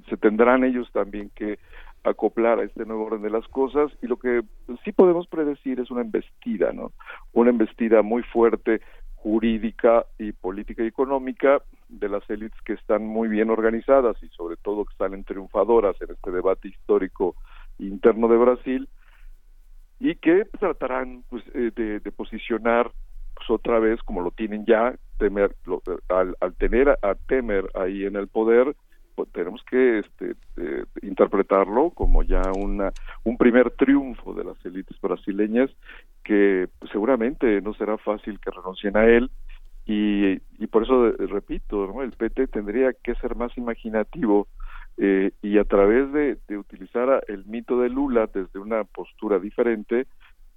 se 0.09 0.17
tendrán 0.17 0.65
ellos 0.65 0.91
también 0.93 1.31
que 1.35 1.59
acoplar 2.03 2.59
a 2.59 2.65
este 2.65 2.85
nuevo 2.85 3.07
orden 3.07 3.23
de 3.23 3.31
las 3.31 3.47
cosas 3.49 3.91
y 4.03 4.07
lo 4.07 4.19
que 4.19 4.43
sí 4.85 4.93
podemos 4.93 5.27
predecir 5.27 5.81
es 5.81 5.91
una 5.91 6.03
embestida, 6.03 6.73
¿no? 6.73 6.93
Una 7.33 7.51
embestida 7.51 8.03
muy 8.03 8.23
fuerte 8.23 8.81
jurídica 9.17 10.05
y 10.19 10.33
política 10.33 10.85
y 10.85 10.89
económica 10.89 11.63
de 11.89 12.11
las 12.11 12.29
élites 12.29 12.61
que 12.63 12.75
están 12.75 13.07
muy 13.07 13.29
bien 13.29 13.49
organizadas 13.49 14.23
y 14.23 14.29
sobre 14.29 14.57
todo 14.59 14.85
que 14.85 14.95
salen 14.97 15.25
triunfadoras 15.25 15.97
en 16.03 16.11
este 16.11 16.31
debate 16.31 16.69
histórico 16.69 17.35
interno 17.79 18.29
de 18.29 18.37
Brasil 18.37 18.89
y 19.99 20.17
que 20.17 20.45
tratarán 20.59 21.25
pues, 21.31 21.43
eh, 21.55 21.71
de, 21.75 22.13
posicionar 22.13 22.93
pues, 23.35 23.51
otra 23.51 23.79
vez 23.79 24.03
como 24.03 24.21
lo 24.21 24.31
tienen 24.31 24.65
ya 24.65 24.95
temer 25.19 25.55
al, 26.09 26.55
tener 26.59 26.89
a 26.89 27.15
Temer 27.15 27.71
ahí 27.75 28.05
en 28.05 28.17
el 28.17 28.29
poder 28.29 28.75
pues, 29.15 29.31
tenemos 29.33 29.63
que 29.65 30.01
este, 30.01 30.35
eh, 30.57 30.85
interpretarlo 31.03 31.91
como 31.91 32.23
ya 32.23 32.43
una 32.57 32.93
un 33.25 33.37
primer 33.37 33.71
triunfo 33.71 34.35
de 34.35 34.45
las 34.45 34.65
élites 34.65 35.01
brasileñas 35.01 35.71
que 36.25 36.69
pues, 36.79 36.91
seguramente 36.91 37.61
no 37.61 37.75
será 37.75 37.99
fácil 37.99 38.41
que 38.41 38.51
renuncien 38.51 38.97
a 38.97 39.05
él 39.05 39.31
y, 39.87 40.41
y 40.59 40.67
por 40.67 40.85
eso 40.85 41.13
repito 41.13 41.87
¿no? 41.87 42.03
el 42.03 42.13
PT 42.13 42.49
tendría 42.49 42.93
que 42.93 43.15
ser 43.17 43.37
más 43.37 43.57
imaginativo 43.59 44.49
eh, 44.97 45.33
y 45.43 45.59
a 45.59 45.65
través 45.65 46.13
de 46.13 46.57
utilizar 46.57 47.25
el 47.27 47.45
mito 47.47 47.81
de 47.81 47.89
Lula 47.89 48.31
desde 48.33 48.61
una 48.61 48.85
postura 48.85 49.39
diferente 49.39 50.07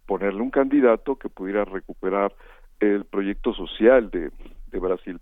ponerle 0.07 0.41
un 0.41 0.49
candidato 0.49 1.17
que 1.17 1.29
pudiera 1.29 1.65
recuperar 1.65 2.33
el 2.79 3.05
proyecto 3.05 3.53
social 3.53 4.09
de, 4.11 4.31
de 4.71 4.79
Brasil 4.79 5.19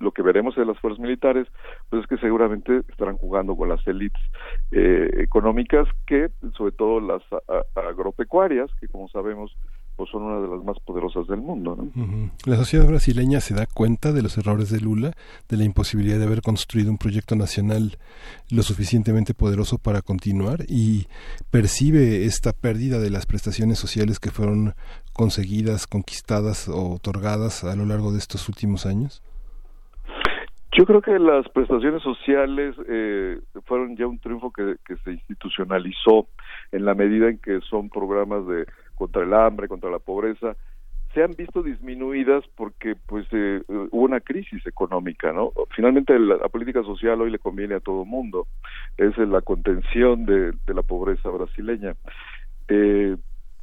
lo 0.00 0.12
que 0.12 0.22
veremos 0.22 0.54
de 0.56 0.64
las 0.64 0.78
fuerzas 0.78 1.00
militares, 1.00 1.46
pues 1.88 2.02
es 2.02 2.08
que 2.08 2.18
seguramente 2.18 2.82
estarán 2.88 3.16
jugando 3.16 3.56
con 3.56 3.68
las 3.68 3.86
élites 3.86 4.22
eh, 4.70 5.10
económicas 5.18 5.88
que, 6.06 6.30
sobre 6.56 6.72
todo 6.72 7.00
las 7.00 7.22
agropecuarias, 7.74 8.70
que 8.80 8.88
como 8.88 9.08
sabemos, 9.08 9.56
pues 9.98 10.10
son 10.10 10.22
una 10.22 10.40
de 10.40 10.46
las 10.46 10.64
más 10.64 10.78
poderosas 10.78 11.26
del 11.26 11.40
mundo. 11.40 11.76
La 12.46 12.54
sociedad 12.54 12.86
brasileña 12.86 13.40
se 13.40 13.52
da 13.52 13.66
cuenta 13.66 14.12
de 14.12 14.22
los 14.22 14.38
errores 14.38 14.70
de 14.70 14.80
Lula, 14.80 15.10
de 15.48 15.56
la 15.56 15.64
imposibilidad 15.64 16.20
de 16.20 16.24
haber 16.24 16.40
construido 16.40 16.92
un 16.92 16.98
proyecto 16.98 17.34
nacional 17.34 17.98
lo 18.48 18.62
suficientemente 18.62 19.34
poderoso 19.34 19.76
para 19.78 20.00
continuar 20.00 20.60
y 20.68 21.08
percibe 21.50 22.26
esta 22.26 22.52
pérdida 22.52 23.00
de 23.00 23.10
las 23.10 23.26
prestaciones 23.26 23.80
sociales 23.80 24.20
que 24.20 24.30
fueron 24.30 24.74
conseguidas, 25.12 25.88
conquistadas 25.88 26.68
o 26.68 26.94
otorgadas 26.94 27.64
a 27.64 27.74
lo 27.74 27.84
largo 27.84 28.12
de 28.12 28.18
estos 28.18 28.48
últimos 28.48 28.86
años. 28.86 29.20
Yo 30.78 30.86
creo 30.86 31.02
que 31.02 31.18
las 31.18 31.48
prestaciones 31.48 32.04
sociales 32.04 32.76
eh, 32.88 33.40
fueron 33.64 33.96
ya 33.96 34.06
un 34.06 34.20
triunfo 34.20 34.52
que, 34.52 34.76
se 35.02 35.10
institucionalizó 35.10 36.28
en 36.70 36.84
la 36.84 36.94
medida 36.94 37.28
en 37.28 37.38
que 37.38 37.58
son 37.68 37.90
programas 37.90 38.46
de 38.46 38.64
contra 38.98 39.22
el 39.22 39.32
hambre, 39.32 39.68
contra 39.68 39.90
la 39.90 40.00
pobreza, 40.00 40.56
se 41.14 41.22
han 41.22 41.32
visto 41.32 41.62
disminuidas 41.62 42.44
porque 42.54 42.94
pues 43.06 43.26
eh, 43.32 43.62
hubo 43.68 44.04
una 44.04 44.20
crisis 44.20 44.66
económica, 44.66 45.32
¿no? 45.32 45.52
Finalmente 45.74 46.18
la, 46.18 46.48
política 46.48 46.82
social 46.82 47.20
hoy 47.20 47.30
le 47.30 47.38
conviene 47.38 47.76
a 47.76 47.80
todo 47.80 48.04
mundo, 48.04 48.46
es 48.96 49.16
la 49.16 49.40
contención 49.40 50.26
de, 50.26 50.52
de 50.66 50.74
la 50.74 50.82
pobreza 50.82 51.30
brasileña. 51.30 51.94
Eh, 52.68 53.16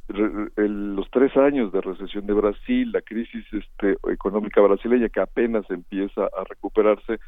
los 0.08 1.10
tres 1.10 1.36
años 1.36 1.72
de 1.72 1.80
recesión 1.80 2.26
de 2.26 2.32
Brasil, 2.32 2.92
la 2.92 3.02
crisis 3.02 3.44
este, 3.52 3.96
económica 4.12 4.60
brasileña 4.60 5.08
que 5.08 5.20
apenas 5.20 5.68
empieza 5.70 6.24
a 6.24 6.44
recuperarse, 6.48 7.18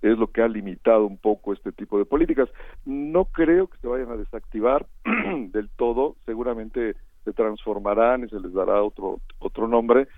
es 0.00 0.18
lo 0.18 0.26
que 0.28 0.42
ha 0.42 0.48
limitado 0.48 1.06
un 1.06 1.18
poco 1.18 1.52
este 1.52 1.72
tipo 1.72 1.98
de 1.98 2.04
políticas. 2.04 2.48
No 2.84 3.26
creo 3.26 3.68
que 3.68 3.78
se 3.78 3.86
vayan 3.86 4.10
a 4.10 4.16
desactivar 4.16 4.86
del 5.52 5.68
todo, 5.76 6.16
seguramente 6.26 6.96
se 7.24 7.32
transformarán 7.32 8.24
y 8.24 8.28
se 8.28 8.40
les 8.40 8.52
dará 8.52 8.82
otro 8.82 9.20
otro 9.38 9.68
nombre, 9.68 10.08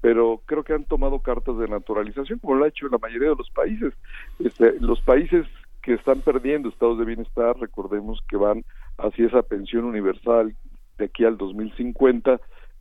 pero 0.00 0.40
creo 0.46 0.64
que 0.64 0.72
han 0.72 0.84
tomado 0.84 1.20
cartas 1.20 1.58
de 1.58 1.68
naturalización, 1.68 2.38
como 2.38 2.54
lo 2.54 2.64
ha 2.64 2.68
hecho 2.68 2.88
la 2.88 2.98
mayoría 2.98 3.30
de 3.30 3.36
los 3.36 3.50
países. 3.50 3.92
Este, 4.38 4.74
los 4.80 5.00
países 5.00 5.46
que 5.82 5.94
están 5.94 6.20
perdiendo 6.20 6.68
estados 6.68 6.98
de 6.98 7.04
bienestar, 7.04 7.56
recordemos 7.58 8.20
que 8.28 8.36
van 8.36 8.64
hacia 8.98 9.26
esa 9.26 9.42
pensión 9.42 9.84
universal 9.84 10.54
de 10.98 11.04
aquí 11.04 11.24
al 11.24 11.36
2050 11.36 12.40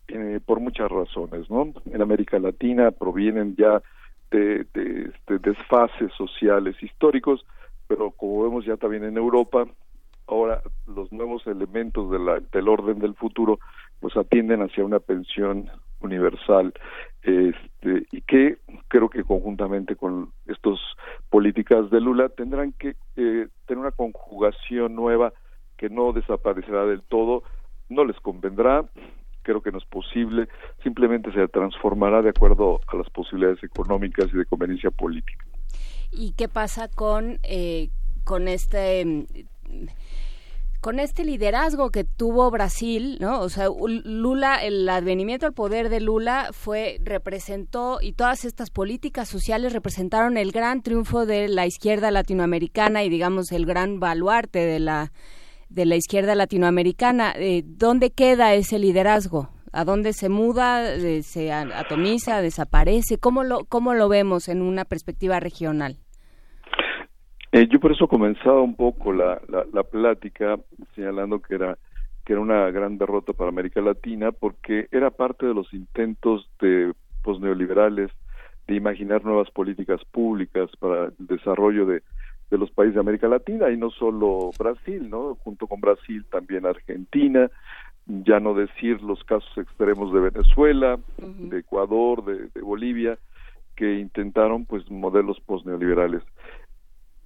eh, 0.10 0.40
por 0.46 0.60
muchas 0.60 0.90
razones, 0.90 1.50
¿no? 1.50 1.74
En 1.92 2.02
América 2.02 2.40
Latina 2.40 2.92
provienen 2.92 3.56
ya 3.56 3.82
de, 4.32 4.62
este, 4.74 5.40
desfases 5.40 6.12
sociales 6.14 6.82
históricos, 6.82 7.46
pero 7.88 8.12
como 8.12 8.44
vemos 8.44 8.66
ya 8.66 8.78
también 8.78 9.04
en 9.04 9.18
Europa, 9.18 9.66
ahora 10.30 10.62
los 10.88 11.12
nuevos 11.12 11.46
elementos 11.48 12.10
de 12.12 12.20
la, 12.20 12.40
del 12.52 12.68
orden 12.68 13.00
del 13.00 13.16
futuro 13.16 13.60
pues 14.00 14.16
atienden 14.16 14.62
hacia 14.62 14.86
una 14.86 15.00
pensión 15.00 15.70
universal 16.02 16.74
este, 17.24 18.08
y 18.12 18.22
que 18.22 18.58
creo 18.88 19.10
que 19.10 19.24
conjuntamente 19.24 19.96
con 19.96 20.32
estas 20.48 20.80
políticas 21.30 21.90
de 21.90 22.00
Lula 22.00 22.30
tendrán 22.30 22.74
que 22.74 22.96
eh, 23.18 23.48
tener 23.66 23.80
una 23.80 23.92
conjugación 23.92 24.96
nueva 24.96 25.34
que 25.78 25.90
no 25.90 26.14
desaparecerá 26.14 26.86
del 26.86 27.02
todo, 27.04 27.44
no 27.90 28.06
les 28.06 28.18
convendrá, 28.20 28.86
creo 29.42 29.62
que 29.62 29.72
no 29.72 29.78
es 29.78 29.86
posible, 29.86 30.48
simplemente 30.84 31.32
se 31.32 31.48
transformará 31.48 32.22
de 32.22 32.30
acuerdo 32.30 32.80
a 32.88 32.96
las 32.96 33.10
posibilidades 33.10 33.64
económicas 33.64 34.28
y 34.34 34.38
de 34.38 34.46
conveniencia 34.46 34.92
política. 34.92 35.46
¿Y 36.12 36.34
qué 36.34 36.48
pasa 36.48 36.90
con, 36.90 37.40
eh, 37.44 37.90
con 38.24 38.48
este 38.48 39.26
con 40.82 41.00
este 41.00 41.26
liderazgo 41.26 41.90
que 41.90 42.06
tuvo 42.06 42.50
Brasil, 42.52 43.18
¿no? 43.20 43.41
O 43.41 43.50
sea, 43.50 43.68
Lula, 43.68 44.56
el 44.64 44.88
advenimiento 44.88 45.46
al 45.46 45.54
poder 45.54 45.90
de 45.90 46.00
Lula 46.00 46.50
fue, 46.54 47.00
representó, 47.04 48.00
y 48.02 48.14
todas 48.14 48.46
estas 48.46 48.70
políticas 48.70 49.28
sociales 49.28 49.74
representaron 49.74 50.38
el 50.38 50.52
gran 50.52 50.82
triunfo 50.82 51.26
de 51.26 51.50
la 51.50 51.66
izquierda 51.66 52.12
latinoamericana 52.12 53.04
y 53.04 53.10
digamos 53.10 53.52
el 53.52 53.66
gran 53.66 54.00
baluarte 54.00 54.60
de 54.60 54.80
la 54.80 55.12
de 55.68 55.86
la 55.86 55.96
izquierda 55.96 56.34
latinoamericana. 56.34 57.34
Eh, 57.36 57.64
¿Dónde 57.64 58.10
queda 58.10 58.56
ese 58.56 58.80
liderazgo? 58.80 59.50
¿A 59.72 59.86
dónde 59.86 60.14
se 60.14 60.28
muda? 60.28 60.84
¿Se 61.22 61.52
atomiza? 61.52 62.41
¿Desaparece? 62.41 63.20
¿Cómo 63.20 63.44
lo, 63.44 63.66
cómo 63.66 63.94
lo 63.94 64.10
vemos 64.10 64.48
en 64.48 64.64
una 64.64 64.84
perspectiva 64.84 65.40
regional? 65.40 66.00
Eh, 67.52 67.68
yo 67.68 67.80
por 67.80 67.92
eso 67.92 68.08
comenzaba 68.08 68.62
un 68.62 68.76
poco 68.76 69.12
la, 69.12 69.42
la, 69.48 69.84
plática 69.84 70.60
señalando 70.96 71.42
que 71.42 71.56
era 71.56 71.78
que 72.26 72.34
era 72.34 72.42
una 72.42 72.70
gran 72.70 73.00
derrota 73.00 73.34
para 73.34 73.50
América 73.50 73.82
Latina 73.82 74.32
porque 74.32 74.88
era 74.92 75.10
parte 75.10 75.48
de 75.48 75.56
los 75.56 75.74
intentos 75.74 76.48
de 76.62 76.94
posneoliberales 77.24 78.12
de 78.68 78.76
imaginar 78.76 79.26
nuevas 79.26 79.50
políticas 79.50 80.00
públicas 80.12 80.70
para 80.80 81.06
el 81.06 81.28
desarrollo 81.28 81.88
de, 81.88 82.04
de 82.52 82.58
los 82.58 82.72
países 82.72 82.96
de 82.96 83.02
América 83.02 83.28
Latina 83.28 83.70
y 83.72 83.78
no 83.78 83.90
solo 83.92 84.52
Brasil, 84.58 85.10
¿no? 85.10 85.36
Junto 85.44 85.68
con 85.68 85.82
Brasil 85.82 86.26
también 86.30 86.66
Argentina, 86.66 87.50
ya 88.06 88.40
no 88.40 88.54
decir 88.54 89.02
los 89.02 89.24
casos 89.24 89.56
extremos 89.58 90.12
de 90.12 90.20
Venezuela, 90.20 91.00
de 91.18 91.60
Ecuador, 91.60 92.26
de, 92.26 92.62
Bolivia, 92.62 93.18
que 93.76 94.00
intentaron 94.00 94.66
pues 94.66 94.90
modelos 94.90 95.40
posneoliberales. 95.42 96.24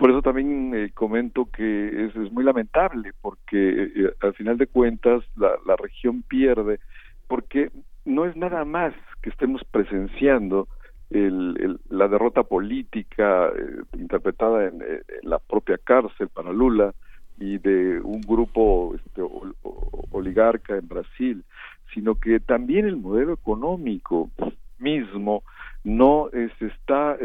Por 0.03 0.11
eso 0.11 0.21
también 0.21 0.75
eh, 0.75 0.91
comento 0.93 1.45
que 1.45 2.07
es, 2.07 2.13
muy 2.33 2.43
lamentable 2.43 3.13
porque 3.21 3.83
eh, 3.83 4.13
al 4.19 4.33
final 4.33 4.57
de 4.57 4.67
cuentas 4.67 5.23
la, 5.37 5.77
región 5.77 6.23
pierde 6.23 6.81
porque 7.29 7.71
no 8.03 8.25
es 8.25 8.35
nada 8.35 8.65
más 8.65 8.93
que 9.21 9.29
estemos 9.29 9.61
presenciando 9.71 10.67
el, 11.09 11.79
la 11.89 12.09
derrota 12.09 12.43
política 12.43 13.47
eh, 13.47 13.83
interpretada 13.97 14.65
en, 14.67 14.83
la 15.21 15.39
propia 15.39 15.77
cárcel 15.77 16.27
para 16.27 16.51
Lula 16.51 16.93
y 17.39 17.59
de 17.59 18.01
un 18.01 18.19
grupo 18.19 18.95
este, 18.95 19.21
oligarca 20.11 20.75
en 20.75 20.89
Brasil, 20.89 21.45
sino 21.93 22.15
que 22.15 22.41
también 22.41 22.87
el 22.87 22.97
modelo 22.97 23.31
económico 23.31 24.29
mismo 24.79 25.43
no 25.85 26.27
eh, 26.33 26.49
se 26.59 26.65
está 26.65 27.15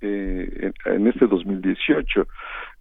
eh, 0.00 0.72
en, 0.84 0.94
en, 0.94 1.06
este 1.06 1.26
2018. 1.26 2.26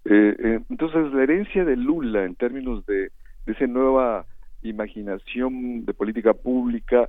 entonces, 0.05 1.13
la 1.13 1.23
herencia 1.23 1.65
de 1.65 1.75
Lula 1.75 2.23
en 2.25 2.35
términos 2.35 2.85
de, 2.85 3.11
de 3.45 3.53
esa 3.53 3.67
nueva 3.67 4.25
imaginación 4.61 5.85
de 5.85 5.93
política 5.93 6.33
pública 6.33 7.07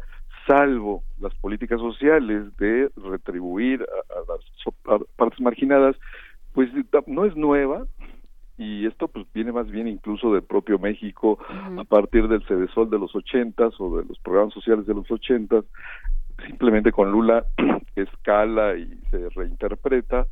salvo 0.48 1.04
las 1.20 1.34
políticas 1.36 1.78
sociales 1.78 2.56
de 2.56 2.90
retribuir 2.96 3.82
a, 3.82 4.32
las 4.32 5.04
partes 5.16 5.40
marginadas, 5.40 5.96
pues 6.54 6.70
no 7.06 7.26
es 7.26 7.36
nueva 7.36 7.86
y 8.56 8.86
esto 8.86 9.06
pues 9.06 9.26
viene 9.32 9.52
más 9.52 9.70
bien 9.70 9.86
incluso 9.86 10.32
del 10.32 10.42
propio 10.42 10.78
México 10.78 11.38
a 11.48 11.84
partir 11.84 12.26
del 12.26 12.42
Cedesol 12.46 12.90
de 12.90 12.98
los 12.98 13.14
ochentas 13.14 13.74
o 13.78 13.98
de 13.98 14.04
los 14.06 14.18
programas 14.18 14.54
sociales 14.54 14.86
de 14.86 14.94
los 14.94 15.08
ochentas, 15.10 15.64
simplemente 16.46 16.92
con 16.92 17.10
Lula 17.10 17.44
escala 17.96 18.76
y 18.76 18.88
se 19.10 19.28
reinterpreta 19.30 20.26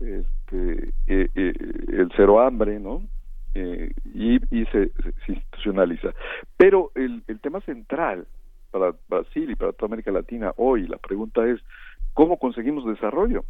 este 0.00 0.92
eh, 1.06 1.28
eh, 1.34 1.52
el 1.88 2.10
cero 2.16 2.40
hambre, 2.40 2.80
¿no? 2.80 3.02
Eh, 3.54 3.90
y, 4.14 4.36
y 4.56 4.64
se, 4.66 4.90
se, 5.26 5.32
institucionaliza. 5.32 6.10
Pero 6.56 6.92
el, 6.94 7.22
el 7.26 7.40
tema 7.40 7.60
central 7.62 8.26
para 8.70 8.94
Brasil 9.08 9.50
y 9.50 9.56
para 9.56 9.72
toda 9.72 9.88
América 9.88 10.12
Latina 10.12 10.52
hoy. 10.56 10.86
La 10.86 10.98
pregunta 10.98 11.46
es, 11.46 11.60
¿cómo 12.14 12.38
conseguimos 12.38 12.86
desarrollo? 12.86 13.44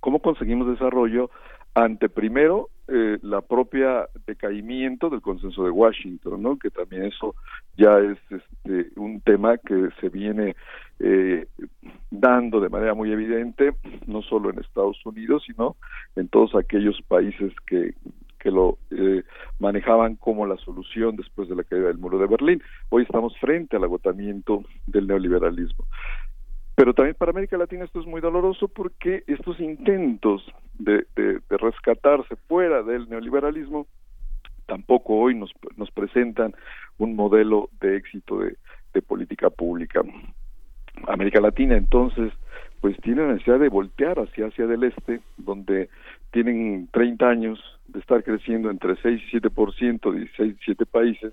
¿Cómo 0.00 0.20
conseguimos 0.20 0.68
desarrollo 0.68 1.30
ante 1.74 2.08
primero 2.08 2.70
eh, 2.88 3.18
la 3.22 3.42
propia 3.42 4.08
decaimiento 4.26 5.10
del 5.10 5.20
consenso 5.20 5.64
de 5.64 5.70
Washington, 5.70 6.42
¿no? 6.42 6.58
Que 6.58 6.70
también 6.70 7.04
eso 7.04 7.34
ya 7.76 7.98
es 7.98 8.18
este, 8.30 8.98
un 8.98 9.20
tema 9.20 9.58
que 9.58 9.90
se 10.00 10.08
viene 10.08 10.56
eh, 10.98 11.46
dando 12.10 12.60
de 12.60 12.70
manera 12.70 12.94
muy 12.94 13.12
evidente, 13.12 13.74
no 14.06 14.22
solo 14.22 14.50
en 14.50 14.58
Estados 14.58 15.04
Unidos, 15.04 15.44
sino 15.46 15.76
en 16.16 16.28
todos 16.28 16.54
aquellos 16.54 17.00
países 17.06 17.52
que, 17.66 17.94
que 18.38 18.50
lo 18.50 18.78
eh, 18.90 19.22
manejaban 19.58 20.16
como 20.16 20.46
la 20.46 20.56
solución 20.56 21.16
después 21.16 21.48
de 21.48 21.56
la 21.56 21.64
caída 21.64 21.88
del 21.88 21.98
muro 21.98 22.18
de 22.18 22.26
Berlín. 22.26 22.62
Hoy 22.88 23.02
estamos 23.02 23.36
frente 23.38 23.76
al 23.76 23.84
agotamiento 23.84 24.64
del 24.86 25.06
neoliberalismo. 25.06 25.84
Pero 26.78 26.94
también 26.94 27.16
para 27.16 27.32
América 27.32 27.58
Latina 27.58 27.82
esto 27.82 27.98
es 27.98 28.06
muy 28.06 28.20
doloroso 28.20 28.68
porque 28.68 29.24
estos 29.26 29.58
intentos 29.58 30.46
de, 30.78 31.04
rescatarse 31.48 32.36
fuera 32.46 32.84
del 32.84 33.08
neoliberalismo 33.08 33.88
tampoco 34.66 35.16
hoy 35.16 35.34
nos, 35.34 35.50
nos 35.76 35.90
presentan 35.90 36.54
un 36.98 37.16
modelo 37.16 37.68
de 37.80 37.96
éxito 37.96 38.38
de, 38.38 38.56
política 39.02 39.50
pública. 39.50 40.02
América 41.08 41.40
Latina 41.40 41.76
entonces 41.76 42.32
pues 42.80 42.96
tiene 42.98 43.22
la 43.22 43.32
necesidad 43.32 43.58
de 43.58 43.68
voltear 43.68 44.20
hacia 44.20 44.46
Asia 44.46 44.68
del 44.68 44.84
Este, 44.84 45.20
donde 45.36 45.88
tienen 46.30 46.88
30 46.92 47.28
años 47.28 47.58
de 47.88 47.98
estar 47.98 48.22
creciendo 48.22 48.70
entre 48.70 48.94
6 49.02 49.20
y 49.32 49.36
7%, 49.38 50.12
16 50.12 50.54
y 50.54 50.64
7 50.64 50.86
países, 50.86 51.32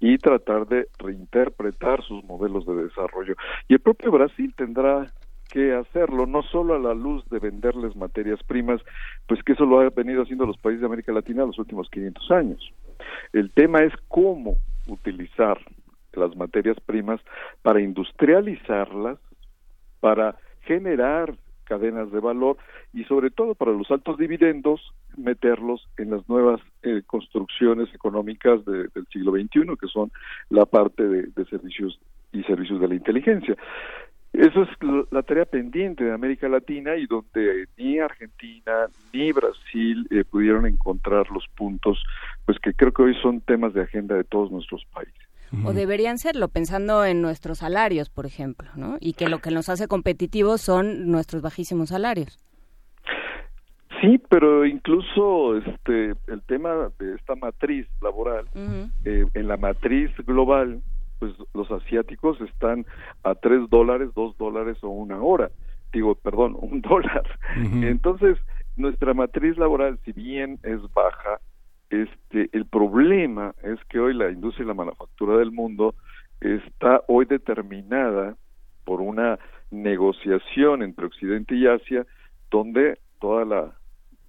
y 0.00 0.18
tratar 0.18 0.66
de 0.66 0.88
reinterpretar 0.98 2.02
sus 2.02 2.24
modelos 2.24 2.66
de 2.66 2.84
desarrollo. 2.84 3.34
Y 3.68 3.74
el 3.74 3.80
propio 3.80 4.10
Brasil 4.10 4.52
tendrá 4.56 5.06
que 5.50 5.74
hacerlo, 5.74 6.26
no 6.26 6.42
solo 6.42 6.74
a 6.74 6.78
la 6.78 6.94
luz 6.94 7.28
de 7.28 7.38
venderles 7.38 7.96
materias 7.96 8.40
primas, 8.44 8.80
pues 9.26 9.42
que 9.42 9.52
eso 9.52 9.66
lo 9.66 9.80
han 9.80 9.90
venido 9.94 10.22
haciendo 10.22 10.46
los 10.46 10.56
países 10.56 10.80
de 10.80 10.86
América 10.86 11.12
Latina 11.12 11.44
los 11.44 11.58
últimos 11.58 11.90
500 11.90 12.30
años. 12.30 12.72
El 13.32 13.50
tema 13.52 13.80
es 13.80 13.92
cómo 14.08 14.56
utilizar 14.86 15.58
las 16.12 16.34
materias 16.36 16.78
primas 16.80 17.20
para 17.62 17.80
industrializarlas, 17.80 19.18
para 20.00 20.36
generar 20.62 21.34
cadenas 21.70 22.10
de 22.10 22.18
valor 22.18 22.56
y 22.92 23.04
sobre 23.04 23.30
todo 23.30 23.54
para 23.54 23.70
los 23.70 23.88
altos 23.92 24.18
dividendos 24.18 24.80
meterlos 25.16 25.88
en 25.98 26.10
las 26.10 26.28
nuevas 26.28 26.60
eh, 26.82 27.02
construcciones 27.06 27.94
económicas 27.94 28.64
del 28.64 29.06
siglo 29.12 29.30
XXI 29.32 29.76
que 29.80 29.86
son 29.86 30.10
la 30.48 30.66
parte 30.66 31.06
de, 31.06 31.44
servicios 31.44 32.00
y 32.32 32.42
servicios 32.42 32.80
de 32.80 32.88
la 32.88 32.96
inteligencia. 32.96 33.56
Eso 34.32 34.62
es 34.62 34.68
la 35.12 35.22
tarea 35.22 35.44
pendiente 35.44 36.02
de 36.04 36.12
América 36.12 36.48
Latina 36.48 36.96
y 36.96 37.06
donde 37.06 37.66
ni 37.76 38.00
Argentina 38.00 38.88
ni 39.12 39.30
Brasil 39.30 40.08
eh, 40.10 40.24
pudieron 40.24 40.66
encontrar 40.66 41.30
los 41.30 41.46
puntos, 41.56 42.02
pues 42.46 42.58
que 42.58 42.74
creo 42.74 42.92
que 42.92 43.02
hoy 43.02 43.14
son 43.22 43.40
temas 43.42 43.74
de 43.74 43.82
agenda 43.82 44.16
de 44.16 44.24
todos 44.24 44.50
nuestros 44.50 44.84
países 44.92 45.29
o 45.64 45.72
deberían 45.72 46.18
serlo, 46.18 46.48
pensando 46.48 47.04
en 47.04 47.22
nuestros 47.22 47.58
salarios, 47.58 48.08
por 48.08 48.26
ejemplo, 48.26 48.68
¿no? 48.76 48.96
Y 49.00 49.14
que 49.14 49.28
lo 49.28 49.38
que 49.38 49.50
nos 49.50 49.68
hace 49.68 49.88
competitivos 49.88 50.60
son 50.60 51.10
nuestros 51.10 51.42
bajísimos 51.42 51.88
salarios. 51.88 52.38
Sí, 54.00 54.18
pero 54.30 54.64
incluso 54.64 55.58
este 55.58 56.14
el 56.28 56.42
tema 56.46 56.90
de 56.98 57.14
esta 57.16 57.34
matriz 57.34 57.86
laboral, 58.00 58.46
eh, 59.04 59.26
en 59.34 59.48
la 59.48 59.58
matriz 59.58 60.10
global, 60.26 60.80
pues 61.18 61.34
los 61.52 61.70
asiáticos 61.70 62.40
están 62.40 62.86
a 63.24 63.34
tres 63.34 63.68
dólares, 63.68 64.10
dos 64.14 64.36
dólares 64.38 64.78
o 64.82 64.88
una 64.88 65.20
hora. 65.22 65.50
Digo, 65.92 66.14
perdón, 66.14 66.56
un 66.60 66.80
dólar. 66.80 67.24
Entonces, 67.56 68.38
nuestra 68.76 69.12
matriz 69.12 69.58
laboral, 69.58 69.98
si 70.04 70.12
bien 70.12 70.58
es 70.62 70.80
baja, 70.94 71.40
este, 71.90 72.48
el 72.52 72.66
problema 72.66 73.54
es 73.62 73.78
que 73.88 73.98
hoy 73.98 74.14
la 74.14 74.30
industria 74.30 74.64
y 74.64 74.68
la 74.68 74.74
manufactura 74.74 75.36
del 75.36 75.50
mundo 75.50 75.94
está 76.40 77.02
hoy 77.08 77.26
determinada 77.26 78.36
por 78.84 79.00
una 79.00 79.38
negociación 79.70 80.82
entre 80.82 81.06
Occidente 81.06 81.54
y 81.54 81.66
Asia, 81.66 82.06
donde 82.50 82.98
toda 83.20 83.44
la, 83.44 83.72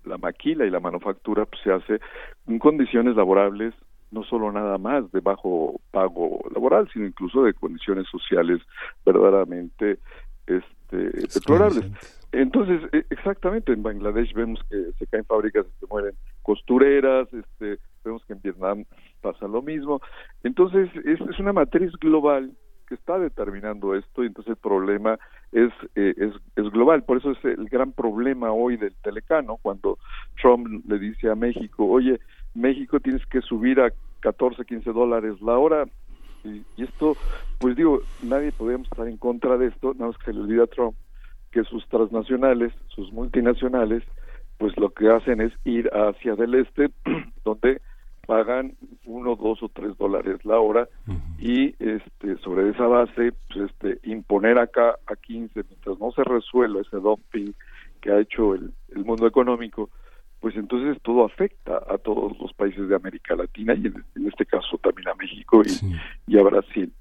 la 0.05 0.17
maquila 0.17 0.65
y 0.65 0.69
la 0.69 0.79
manufactura 0.79 1.45
pues, 1.45 1.61
se 1.63 1.71
hace 1.71 1.99
en 2.47 2.59
condiciones 2.59 3.15
laborables 3.15 3.73
no 4.11 4.23
solo 4.23 4.51
nada 4.51 4.77
más 4.77 5.09
de 5.11 5.21
bajo 5.21 5.79
pago 5.91 6.41
laboral, 6.53 6.89
sino 6.91 7.05
incluso 7.05 7.43
de 7.43 7.53
condiciones 7.53 8.07
sociales 8.09 8.61
verdaderamente 9.05 9.99
este, 10.45 10.97
deplorables. 11.33 11.85
Entonces, 12.33 12.81
e, 12.91 13.05
exactamente, 13.09 13.71
en 13.71 13.83
Bangladesh 13.83 14.33
vemos 14.33 14.61
que 14.69 14.91
se 14.99 15.07
caen 15.07 15.25
fábricas 15.25 15.65
y 15.65 15.79
se 15.79 15.87
mueren 15.87 16.13
costureras, 16.41 17.27
este, 17.33 17.79
vemos 18.03 18.23
que 18.25 18.33
en 18.33 18.41
Vietnam 18.41 18.85
pasa 19.21 19.47
lo 19.47 19.61
mismo. 19.61 20.01
Entonces, 20.43 20.89
es, 21.05 21.19
es 21.21 21.39
una 21.39 21.53
matriz 21.53 21.91
global 21.93 22.51
que 22.87 22.95
está 22.95 23.17
determinando 23.17 23.95
esto 23.95 24.23
y 24.23 24.27
entonces 24.27 24.51
el 24.51 24.57
problema 24.57 25.17
es, 25.51 25.71
eh, 25.95 26.13
es, 26.17 26.33
es 26.55 26.71
global. 26.71 27.03
Por 27.03 27.17
eso 27.17 27.31
es 27.31 27.45
el 27.45 27.69
gran 27.69 27.93
problema 27.93 28.51
hoy 28.51 28.77
del 28.77 28.95
telecano, 29.01 29.57
cuando 29.61 29.97
Trump 30.41 30.83
le 30.87 30.99
dice 30.99 31.29
a 31.29 31.35
México, 31.35 31.85
oye, 31.85 32.19
México 32.53 32.99
tienes 32.99 33.25
que 33.27 33.41
subir 33.41 33.79
a 33.79 33.91
14, 34.19 34.65
15 34.65 34.91
dólares 34.91 35.41
la 35.41 35.57
hora. 35.57 35.85
Y, 36.43 36.63
y 36.75 36.83
esto, 36.83 37.15
pues 37.59 37.75
digo, 37.75 38.01
nadie 38.23 38.51
podemos 38.51 38.87
estar 38.91 39.07
en 39.07 39.17
contra 39.17 39.57
de 39.57 39.67
esto, 39.67 39.93
nada 39.93 40.07
más 40.07 40.17
que 40.17 40.25
se 40.25 40.33
le 40.33 40.41
olvida 40.41 40.63
a 40.63 40.67
Trump 40.67 40.95
que 41.51 41.63
sus 41.65 41.87
transnacionales, 41.89 42.73
sus 42.87 43.11
multinacionales, 43.11 44.03
pues 44.61 44.77
lo 44.77 44.91
que 44.91 45.09
hacen 45.09 45.41
es 45.41 45.51
ir 45.65 45.89
hacia 45.91 46.35
del 46.35 46.53
este, 46.53 46.91
donde 47.43 47.81
pagan 48.27 48.75
uno, 49.05 49.35
dos 49.35 49.63
o 49.63 49.69
tres 49.69 49.97
dólares 49.97 50.45
la 50.45 50.59
hora 50.59 50.87
y 51.39 51.73
este 51.83 52.37
sobre 52.43 52.69
esa 52.69 52.85
base 52.85 53.33
pues 53.47 53.71
este 53.71 53.97
imponer 54.07 54.59
acá 54.59 54.99
a 55.07 55.15
15 55.15 55.63
mientras 55.67 55.99
no 55.99 56.11
se 56.11 56.23
resuelva 56.23 56.81
ese 56.81 56.97
dumping 56.97 57.53
que 58.01 58.11
ha 58.11 58.19
hecho 58.19 58.53
el, 58.53 58.71
el 58.95 59.03
mundo 59.03 59.25
económico 59.25 59.89
pues 60.39 60.55
entonces 60.55 61.01
todo 61.01 61.25
afecta 61.25 61.81
a 61.89 61.97
todos 61.97 62.37
los 62.39 62.53
países 62.53 62.87
de 62.87 62.95
América 62.95 63.35
Latina 63.35 63.73
y 63.73 63.87
en, 63.87 64.27
este 64.27 64.45
caso 64.45 64.77
también 64.77 65.07
a 65.07 65.15
México 65.15 65.63
y, 65.63 66.33
y 66.33 66.37
a 66.37 66.43
Brasil. 66.43 66.93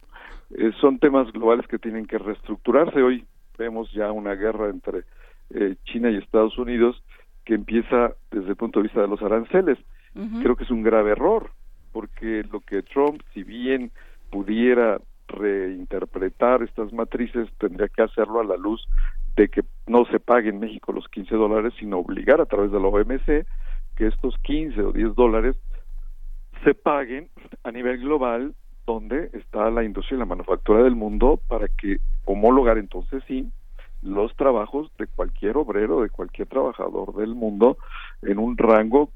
Eh, 0.57 0.73
son 0.81 0.99
temas 0.99 1.31
globales 1.33 1.67
que 1.67 1.79
tienen 1.79 2.07
que 2.07 2.19
reestructurarse. 2.19 3.03
Hoy 3.03 3.25
vemos 3.59 3.93
ya 3.93 4.13
una 4.13 4.35
guerra 4.35 4.69
entre 4.69 5.05
eh, 5.51 5.77
China 5.85 6.11
y 6.11 6.17
Estados 6.17 6.59
Unidos 6.59 7.03
que 7.51 7.57
empieza 7.57 8.15
desde 8.31 8.51
el 8.51 8.55
punto 8.57 8.79
de 8.79 8.85
vista 8.85 9.01
de 9.01 9.09
los 9.09 9.21
aranceles. 9.23 9.77
Creo 10.41 10.55
que 10.55 10.63
es 10.63 10.71
un 10.71 10.85
grave 10.85 11.11
error, 11.11 11.51
porque 11.91 12.45
lo 12.53 12.61
que 12.61 12.83
Trump, 12.83 13.23
si 13.35 13.43
bien 13.43 13.91
pudiera 14.31 15.01
reinterpretar 15.27 16.63
estas 16.63 16.93
matrices, 16.93 17.49
tendría 17.59 17.89
que 17.89 18.03
hacerlo 18.03 18.39
a 18.39 18.45
la 18.45 18.57
luz 18.57 18.87
de 19.35 19.49
que 19.49 19.63
no 19.89 20.05
se 20.13 20.21
pague 20.21 20.51
en 20.51 20.61
México 20.61 20.93
los 20.93 21.09
15 21.09 21.35
dólares, 21.35 21.75
sino 21.81 21.99
obligar 21.99 22.41
a 22.41 22.47
través 22.47 22.71
de 22.71 22.79
la 22.79 22.87
OMC 22.87 23.45
que 23.97 24.07
estos 24.07 24.37
15 24.45 24.81
o 24.83 24.93
10 24.93 25.17
dólares 25.17 25.57
se 26.63 26.75
paguen 26.75 27.31
a 27.65 27.73
nivel 27.73 27.99
global 27.99 28.55
donde 28.87 29.29
está 29.33 29.71
la 29.71 29.83
industria 29.83 30.15
y 30.15 30.19
la 30.21 30.27
manufactura 30.27 30.85
del 30.85 30.95
mundo 30.95 31.41
para 31.49 31.67
que 31.67 31.97
homologar 32.27 32.79
entonces 32.79 33.25
sí 33.27 33.51
los 34.03 34.35
trabajos 34.37 34.91
de 34.99 35.07
cualquier 35.07 35.57
obrero, 35.57 36.03
de 36.03 36.11
cualquier 36.11 36.49
trabajador 36.49 37.15
del 37.15 37.35
mundo 37.35 37.77
en 38.23 38.39
un 38.39 38.57
rango 38.57 39.11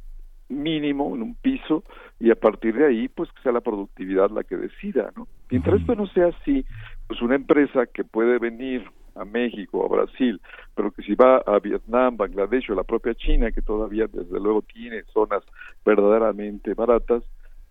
mínimo, 0.49 1.15
en 1.15 1.23
un 1.23 1.35
piso, 1.35 1.85
y 2.21 2.31
a 2.31 2.35
partir 2.35 2.75
de 2.77 2.87
ahí, 2.87 3.09
pues 3.09 3.31
que 3.33 3.43
sea 3.43 3.53
la 3.53 3.61
productividad 3.61 4.31
la 4.31 4.45
que 4.45 4.57
decida, 4.57 5.11
¿no? 5.17 5.27
Mientras 5.51 5.81
esto 5.81 5.95
no 5.95 6.07
sea 6.09 6.27
así, 6.29 6.65
pues 7.07 7.23
una 7.23 7.35
empresa 7.35 7.87
que 7.87 8.05
puede 8.05 8.39
venir 8.39 8.85
a 9.15 9.25
México, 9.25 9.85
a 9.85 9.89
Brasil, 9.89 10.41
pero 10.75 10.91
que 10.91 11.03
si 11.03 11.15
va 11.15 11.39
a 11.39 11.59
Vietnam, 11.61 12.17
Bangladesh 12.17 12.71
o 12.71 12.75
la 12.75 12.83
propia 12.83 13.15
China, 13.15 13.53
que 13.53 13.63
todavía 13.63 14.07
desde 14.07 14.41
luego 14.41 14.63
tiene 14.63 15.03
zonas 15.13 15.43
verdaderamente 15.85 16.75
baratas, 16.75 17.23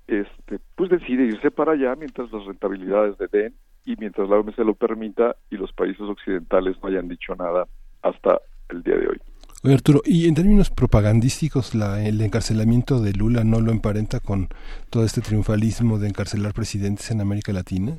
este, 0.08 0.60
pues 0.76 0.90
decide 0.90 1.26
irse 1.26 1.52
para 1.52 1.74
allá 1.74 1.96
mientras 1.96 2.32
las 2.32 2.46
rentabilidades 2.46 3.18
de 3.18 3.28
den 3.28 3.54
y 3.86 3.96
mientras 3.98 4.30
la 4.30 4.38
OMS 4.38 4.58
lo 4.60 4.74
permita 4.74 5.36
y 5.50 5.58
los 5.58 5.72
países 5.74 6.02
occidentales 6.02 6.78
no 6.82 6.90
hayan 6.90 7.08
dicho 7.08 7.36
nada 7.36 7.68
hasta 8.02 8.40
el 8.70 8.84
día 8.84 8.96
de 8.96 9.08
hoy. 9.08 9.18
Oye 9.64 9.76
Arturo, 9.76 10.02
¿y 10.06 10.28
en 10.28 10.36
términos 10.36 10.70
propagandísticos 10.70 11.74
la, 11.74 12.06
el 12.06 12.20
encarcelamiento 12.22 13.00
de 13.00 13.14
Lula 13.14 13.44
no 13.44 13.62
lo 13.62 13.72
emparenta 13.72 14.20
con 14.20 14.50
todo 14.90 15.06
este 15.06 15.22
triunfalismo 15.22 16.00
de 16.00 16.10
encarcelar 16.10 16.54
presidentes 16.54 17.12
en 17.12 17.22
América 17.22 17.54
Latina? 17.54 17.98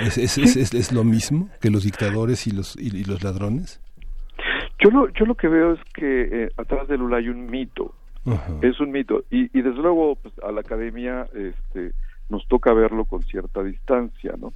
¿Es, 0.00 0.18
es, 0.18 0.38
es, 0.38 0.74
es, 0.74 0.92
lo 0.92 1.04
mismo 1.04 1.48
que 1.60 1.70
los 1.70 1.84
dictadores 1.84 2.46
y 2.46 2.50
los, 2.50 2.76
y, 2.76 3.04
los 3.04 3.22
ladrones? 3.22 3.80
Yo 4.82 4.90
lo, 4.90 5.08
yo 5.10 5.24
lo 5.24 5.34
que 5.34 5.48
veo 5.48 5.72
es 5.72 5.80
que 5.94 6.44
eh, 6.44 6.48
atrás 6.56 6.88
de 6.88 6.98
Lula 6.98 7.18
hay 7.18 7.28
un 7.28 7.46
mito 7.46 7.94
es 8.62 8.80
un 8.80 8.90
mito. 8.90 9.24
Y, 9.30 9.44
y 9.56 9.62
desde 9.62 9.82
luego 9.82 10.16
pues, 10.16 10.34
a 10.42 10.52
la 10.52 10.60
academia 10.60 11.26
este, 11.34 11.92
nos 12.28 12.46
toca 12.48 12.72
verlo 12.72 13.04
con 13.04 13.22
cierta 13.22 13.62
distancia. 13.62 14.34
¿no? 14.38 14.52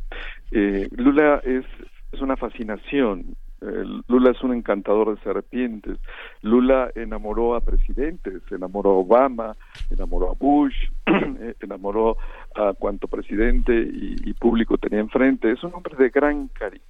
Eh, 0.51 0.89
Lula 0.93 1.41
es, 1.45 1.65
es 2.13 2.21
una 2.21 2.37
fascinación 2.37 3.37
Lula 3.61 4.31
es 4.31 4.43
un 4.43 4.55
encantador 4.55 5.15
de 5.17 5.23
serpientes. 5.23 5.99
Lula 6.43 6.91
enamoró 6.95 7.57
a 7.57 7.61
presidentes, 7.61 8.43
enamoró 8.51 8.91
a 8.91 8.95
Obama, 8.95 9.57
enamoró 9.91 10.31
a 10.31 10.35
Bush, 10.35 10.75
enamoró 11.61 12.17
a 12.55 12.73
cuanto 12.75 13.09
presidente 13.09 13.75
y, 13.75 14.33
público 14.35 14.79
tenía 14.79 15.01
enfrente. 15.01 15.51
Es 15.51 15.63
un 15.65 15.75
hombre 15.75 15.97
de 15.97 16.11
gran 16.11 16.49
carisma. 16.49 16.87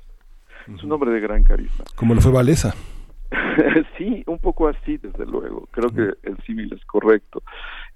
Es 0.66 0.84
un 0.84 0.92
hombre 0.92 1.10
de 1.10 1.20
gran 1.20 1.42
carisma. 1.42 1.86
Como 1.96 2.14
lo 2.14 2.20
fue 2.20 2.32
Valesa. 2.32 2.74
sí, 3.98 4.22
un 4.26 4.38
poco 4.38 4.68
así, 4.68 4.98
desde 4.98 5.24
luego. 5.24 5.66
Creo 5.70 5.88
que 5.88 6.28
el 6.28 6.36
civil 6.44 6.70
es 6.74 6.84
correcto. 6.84 7.42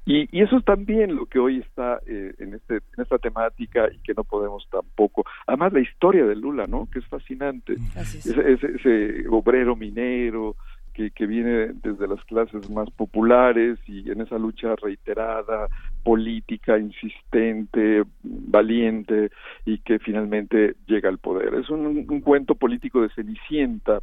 Y, 0.04 0.28
y 0.36 0.42
eso 0.42 0.56
es 0.56 0.64
también 0.64 1.14
lo 1.14 1.26
que 1.26 1.38
hoy 1.38 1.58
está 1.58 2.00
eh, 2.06 2.34
en, 2.38 2.54
este, 2.54 2.76
en 2.76 3.02
esta 3.02 3.18
temática 3.18 3.88
y 3.92 3.98
que 3.98 4.14
no 4.14 4.24
podemos 4.24 4.66
tampoco. 4.70 5.24
Además, 5.46 5.72
la 5.72 5.80
historia 5.80 6.24
de 6.26 6.34
Lula, 6.34 6.66
¿no? 6.66 6.88
Que 6.90 6.98
es 6.98 7.06
fascinante. 7.06 7.76
Ese, 7.94 8.52
ese, 8.52 9.28
obrero 9.28 9.76
minero 9.76 10.56
que, 10.92 11.12
que 11.12 11.26
viene 11.26 11.68
desde 11.82 12.08
las 12.08 12.22
clases 12.24 12.68
más 12.68 12.90
populares 12.90 13.78
y 13.86 14.10
en 14.10 14.20
esa 14.22 14.38
lucha 14.38 14.74
reiterada, 14.74 15.68
política, 16.02 16.78
insistente, 16.78 18.02
valiente 18.22 19.30
y 19.64 19.78
que 19.78 20.00
finalmente 20.00 20.74
llega 20.86 21.08
al 21.08 21.18
poder. 21.18 21.54
Es 21.54 21.70
un, 21.70 21.86
un 22.08 22.20
cuento 22.20 22.56
político 22.56 23.00
de 23.02 23.10
Cenicienta 23.10 24.00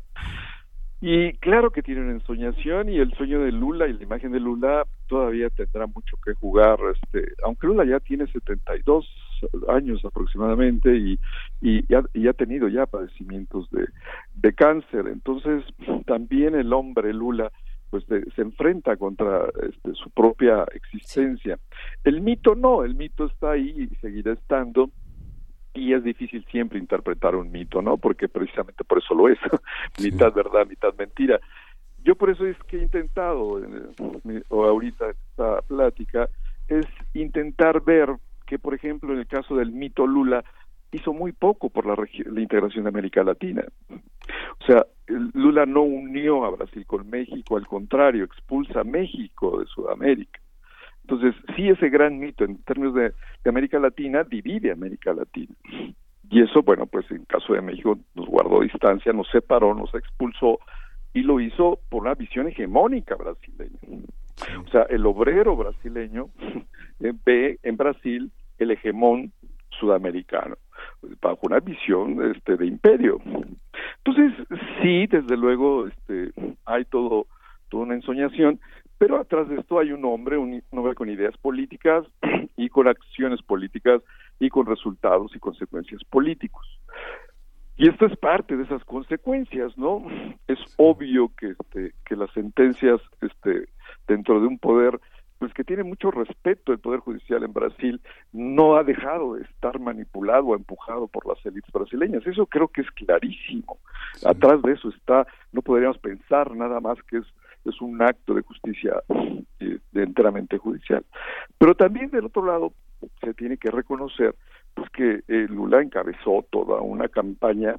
y 1.02 1.34
claro 1.34 1.72
que 1.72 1.82
tiene 1.82 2.02
una 2.02 2.12
ensoñación 2.12 2.90
y 2.90 2.98
el 2.98 3.14
sueño 3.14 3.40
de 3.42 3.52
Lula 3.52 3.88
y 3.88 3.94
la 3.94 4.04
imagen 4.04 4.32
de 4.32 4.40
Lula 4.40 4.84
todavía 5.08 5.50
tendrá 5.50 5.88
mucho 5.88 6.18
que 6.24 6.34
jugar, 6.34 6.78
este, 6.94 7.34
aunque 7.44 7.68
Lula 7.68 7.86
ya 7.86 8.00
tiene 8.00 8.28
72 8.28 9.08
años 9.70 10.04
aproximadamente 10.04 10.96
y, 10.98 11.18
y, 11.62 11.86
y, 12.14 12.28
ha, 12.28 12.34
tenido 12.34 12.68
ya 12.68 12.86
padecimientos 12.86 13.70
de, 13.72 13.88
de 14.36 14.54
cáncer, 14.54 15.08
entonces 15.08 15.64
también 16.06 16.56
el 16.56 16.74
hombre 16.74 17.14
Lula 17.14 17.50
pues 17.90 18.04
se 18.06 18.42
enfrenta 18.42 18.98
contra 18.98 19.46
este, 19.68 19.94
su 19.96 20.12
propia 20.12 20.64
existencia. 20.74 21.58
El 22.04 22.22
mito 22.22 22.54
no, 22.54 22.84
el 22.84 22.96
mito 22.96 23.26
está 23.26 23.52
ahí 23.52 23.90
y 23.92 23.96
seguirá 23.96 24.34
estando, 24.34 24.92
y 25.80 25.94
es 25.94 26.04
difícil 26.04 26.46
siempre 26.52 26.80
interpretar 26.80 27.36
un 27.36 27.52
mito, 27.52 27.82
¿no? 27.82 27.98
Porque 27.98 28.28
precisamente 28.28 28.84
por 28.84 29.00
eso 29.00 29.14
lo 29.14 29.30
es, 29.30 29.40
mitad 30.02 30.34
verdad, 30.34 30.68
mitad 30.68 30.94
mentira. 30.98 31.40
Yo 32.04 32.16
por 32.16 32.30
eso 32.30 32.46
es 32.46 32.58
que 32.64 32.78
he 32.78 32.82
intentado, 32.82 33.62
o 34.50 34.66
ahorita 34.66 35.10
esta 35.10 35.62
plática, 35.64 36.30
es 36.68 36.86
intentar 37.14 37.82
ver 37.82 38.16
que, 38.46 38.60
por 38.60 38.74
ejemplo, 38.74 39.14
en 39.14 39.20
el 39.20 39.28
caso 39.28 39.56
del 39.56 39.72
mito 39.72 40.08
Lula, 40.08 40.44
hizo 40.92 41.14
muy 41.14 41.32
poco 41.32 41.70
por 41.70 41.86
la, 41.86 41.96
la 41.96 42.42
integración 42.42 42.84
de 42.84 42.90
América 42.90 43.24
Latina. 43.24 43.64
O 43.90 44.66
sea, 44.66 44.86
Lula 45.08 45.66
no 45.66 45.82
unió 45.82 46.46
a 46.46 46.52
Brasil 46.52 46.86
con 46.86 47.10
México, 47.10 47.58
al 47.58 47.68
contrario, 47.68 48.24
expulsa 48.24 48.82
a 48.82 48.84
México 48.84 49.60
de 49.60 49.66
Sudamérica. 49.66 50.40
Entonces, 51.10 51.34
sí, 51.56 51.68
ese 51.68 51.90
gran 51.90 52.20
mito 52.20 52.44
en 52.44 52.62
términos 52.64 52.94
de, 52.94 53.14
América 53.46 53.80
Latina 53.80 54.24
divide 54.24 54.72
América 54.72 55.12
Latina. 55.12 55.56
Y 56.30 56.42
eso, 56.44 56.62
bueno, 56.62 56.86
pues 56.86 57.10
en 57.10 57.26
caso 57.26 57.54
de 57.54 57.62
México 57.62 57.98
nos 58.14 58.28
guardó 58.28 58.62
distancia, 58.62 59.12
nos 59.12 59.28
separó, 59.30 59.74
nos 59.74 59.92
expulsó 59.96 60.60
y 61.12 61.24
lo 61.24 61.40
hizo 61.40 61.80
por 61.90 62.04
una 62.04 62.14
visión 62.14 62.48
hegemónica 62.48 63.16
brasileña. 63.16 63.80
O 64.64 64.70
sea, 64.70 64.84
el 64.84 65.04
obrero 65.08 65.56
brasileño 65.56 66.30
ve 67.26 67.58
en 67.64 67.76
Brasil 67.76 68.32
el 68.60 68.70
hegemón 68.70 69.32
sudamericano 69.80 70.58
bajo 71.22 71.40
una 71.48 71.60
visión 71.60 72.24
este 72.36 72.56
de 72.56 72.68
imperio. 72.68 73.20
Entonces, 74.04 74.34
sí, 74.84 75.08
desde 75.08 75.36
luego 75.36 75.88
este 75.88 76.34
hay 76.66 76.86
todo 76.86 77.26
toda 77.70 77.84
una 77.84 77.96
ensoñación, 77.96 78.60
pero 79.00 79.18
atrás 79.18 79.48
de 79.48 79.56
esto 79.56 79.80
hay 79.80 79.94
un 79.94 80.04
hombre, 80.06 80.38
un, 80.38 80.62
hombre 80.72 80.94
con 80.94 81.10
ideas 81.10 81.36
políticas 81.38 82.06
y 82.58 82.68
con 82.70 82.88
acciones 82.88 83.42
políticas 83.42 84.04
y 84.40 84.50
con 84.50 84.66
resultados 84.68 85.36
y 85.36 85.40
consecuencias 85.40 86.04
políticos. 86.04 86.68
Y 87.78 87.88
esto 87.88 88.06
es 88.06 88.18
parte 88.18 88.58
de 88.58 88.64
esas 88.64 88.84
consecuencias, 88.84 89.76
¿no? 89.78 90.06
Es 90.48 90.60
obvio 90.76 91.32
que, 91.38 91.52
este, 91.52 91.94
que 92.06 92.18
las 92.18 92.30
sentencias 92.34 93.00
este, 93.22 93.70
dentro 94.06 94.42
de 94.42 94.48
un 94.48 94.60
poder 94.60 95.00
pues 95.38 95.54
que 95.54 95.64
tiene 95.64 95.84
mucho 95.84 96.12
respeto 96.12 96.74
el 96.74 96.80
Poder 96.80 97.00
Judicial 97.00 97.44
en 97.44 97.54
Brasil, 97.54 98.02
no 98.34 98.76
ha 98.76 98.84
dejado 98.84 99.36
de 99.36 99.44
estar 99.44 99.80
manipulado 99.80 100.48
o 100.48 100.56
empujado 100.56 101.08
por 101.08 101.26
las 101.26 101.44
élites 101.46 101.72
brasileñas. 101.72 102.28
Eso 102.28 102.46
creo 102.46 102.68
que 102.68 102.82
es 102.82 102.92
clarísimo. 102.92 103.78
Atrás 104.26 104.62
de 104.62 104.74
eso 104.74 104.90
está, 104.90 105.26
no 105.54 105.62
podríamos 105.62 105.98
pensar 106.00 106.54
nada 106.58 106.82
más 106.82 107.02
que 107.04 107.20
es 107.20 107.26
es 107.66 107.82
un 107.82 108.02
acto 108.02 108.34
de 108.34 108.42
justicia 108.42 109.04
eh, 109.60 109.80
enteramente 109.94 110.58
judicial. 110.58 111.06
Pero 111.58 111.76
también 111.76 112.10
del 112.10 112.26
otro 112.26 112.46
lado 112.46 112.74
se 113.22 113.34
tiene 113.34 113.58
que 113.58 113.72
reconocer 113.72 114.36
pues 114.74 114.90
que 114.92 115.24
eh, 115.28 115.48
Lula 115.50 115.82
encabezó 115.82 116.46
toda 116.50 116.82
una 116.82 117.08
campaña 117.08 117.76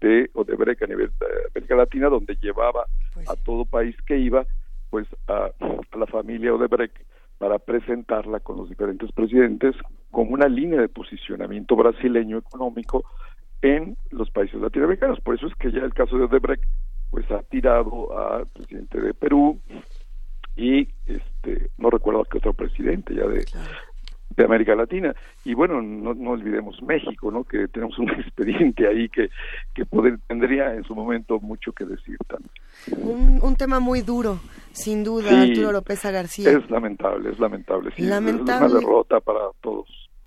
de 0.00 0.30
Odebrecht 0.34 0.82
a 0.82 0.86
nivel 0.86 1.10
de 1.20 1.26
América 1.54 1.76
Latina 1.76 2.08
donde 2.08 2.36
llevaba 2.36 2.86
pues 3.14 3.28
a 3.30 3.36
todo 3.36 3.64
país 3.64 3.96
que 4.06 4.18
iba 4.18 4.46
pues 4.90 5.06
a, 5.28 5.50
a 5.60 5.96
la 5.96 6.06
familia 6.06 6.54
Odebrecht 6.54 6.96
para 7.38 7.58
presentarla 7.58 8.40
con 8.40 8.56
los 8.56 8.68
diferentes 8.68 9.10
presidentes 9.12 9.74
como 10.10 10.32
una 10.32 10.48
línea 10.48 10.80
de 10.80 10.88
posicionamiento 10.88 11.74
brasileño 11.74 12.38
económico 12.38 13.04
en 13.62 13.96
los 14.10 14.30
países 14.30 14.60
latinoamericanos. 14.60 15.20
Por 15.20 15.36
eso 15.36 15.46
es 15.46 15.54
que 15.56 15.72
ya 15.72 15.80
el 15.80 15.94
caso 15.94 16.16
de 16.16 16.24
Odebrecht 16.24 16.64
pues 17.12 17.30
ha 17.30 17.42
tirado 17.42 18.08
al 18.18 18.46
presidente 18.46 18.98
de 18.98 19.12
Perú 19.12 19.60
y 20.56 20.88
este 21.04 21.70
no 21.76 21.90
recuerdo 21.90 22.22
a 22.22 22.24
qué 22.24 22.38
otro 22.38 22.54
presidente 22.54 23.14
ya 23.14 23.26
de, 23.26 23.44
de 24.34 24.44
América 24.44 24.74
Latina. 24.74 25.14
Y 25.44 25.52
bueno 25.52 25.82
no, 25.82 26.14
no, 26.14 26.30
olvidemos 26.30 26.82
México 26.82 27.30
no 27.30 27.44
que 27.44 27.68
tenemos 27.68 27.98
un 27.98 28.08
expediente 28.18 28.88
ahí 28.88 29.10
que 29.10 29.28
que 29.74 29.84
tendría 30.26 30.74
en 30.74 30.84
su 30.84 30.94
momento 30.94 31.38
mucho 31.38 31.72
que 31.72 31.84
decir 31.84 32.16
también. 32.26 32.50
Un, 33.06 33.40
un 33.42 33.56
tema 33.56 33.78
muy 33.78 34.00
duro 34.00 34.40
sin 34.72 35.04
duda 35.04 35.42
Arturo 35.42 35.70
López 35.70 36.02
García 36.02 36.50
es 36.50 36.70
lamentable 36.70 37.30
es 37.30 37.38
lamentable 37.38 37.90
sí 37.94 38.04
lamentable. 38.04 38.66
es 38.66 38.72
una 38.72 38.80
derrota 38.80 39.20
para 39.20 39.40
todos 39.60 39.86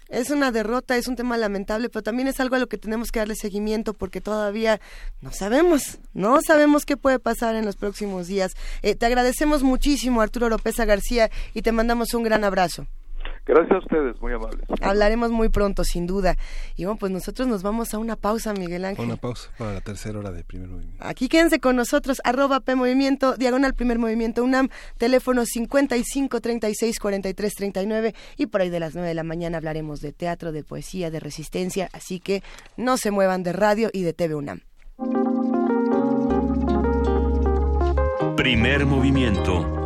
es 0.09 0.29
una 0.29 0.51
derrota, 0.51 0.97
es 0.97 1.07
un 1.07 1.15
tema 1.15 1.37
lamentable, 1.37 1.89
pero 1.89 2.03
también 2.03 2.27
es 2.27 2.39
algo 2.39 2.55
a 2.55 2.59
lo 2.59 2.67
que 2.67 2.77
tenemos 2.77 3.11
que 3.11 3.19
darle 3.19 3.35
seguimiento 3.35 3.93
porque 3.93 4.21
todavía 4.21 4.79
no 5.21 5.31
sabemos, 5.31 5.99
no 6.13 6.41
sabemos 6.41 6.85
qué 6.85 6.97
puede 6.97 7.19
pasar 7.19 7.55
en 7.55 7.65
los 7.65 7.75
próximos 7.75 8.27
días. 8.27 8.53
Eh, 8.81 8.95
te 8.95 9.05
agradecemos 9.05 9.63
muchísimo, 9.63 10.21
Arturo 10.21 10.49
López 10.49 10.77
García, 10.77 11.31
y 11.53 11.61
te 11.61 11.71
mandamos 11.71 12.13
un 12.13 12.23
gran 12.23 12.43
abrazo. 12.43 12.85
Gracias 13.45 13.73
a 13.73 13.77
ustedes, 13.77 14.19
muy 14.21 14.33
amables. 14.33 14.61
Hablaremos 14.81 15.29
muy 15.29 15.49
pronto, 15.49 15.83
sin 15.83 16.07
duda. 16.07 16.35
Y 16.75 16.85
bueno, 16.85 16.97
pues 16.97 17.11
nosotros 17.11 17.47
nos 17.47 17.61
vamos 17.61 17.93
a 17.93 17.99
una 17.99 18.15
pausa, 18.15 18.53
Miguel 18.53 18.85
Ángel. 18.85 19.05
Una 19.05 19.17
pausa 19.17 19.51
para 19.57 19.73
la 19.73 19.81
tercera 19.81 20.17
hora 20.17 20.31
de 20.31 20.43
primer 20.43 20.67
movimiento. 20.67 21.05
Aquí 21.05 21.29
quédense 21.29 21.59
con 21.59 21.75
nosotros, 21.75 22.21
arroba 22.23 22.61
P 22.61 22.75
Movimiento, 22.75 23.35
diagonal 23.35 23.75
primer 23.75 23.99
movimiento 23.99 24.43
UNAM, 24.43 24.69
teléfono 24.97 25.45
55 25.45 26.41
36 26.41 26.99
43 26.99 27.53
39 27.53 28.15
y 28.37 28.47
por 28.47 28.61
ahí 28.61 28.69
de 28.69 28.79
las 28.79 28.95
9 28.95 29.09
de 29.09 29.13
la 29.13 29.23
mañana 29.23 29.57
hablaremos 29.57 30.01
de 30.01 30.11
teatro, 30.11 30.51
de 30.51 30.63
poesía, 30.63 31.11
de 31.11 31.19
resistencia, 31.19 31.89
así 31.93 32.19
que 32.19 32.41
no 32.77 32.97
se 32.97 33.11
muevan 33.11 33.43
de 33.43 33.53
radio 33.53 33.89
y 33.93 34.01
de 34.01 34.13
TV 34.13 34.33
UNAM. 34.33 34.61
Primer 38.35 38.85
movimiento. 38.85 39.84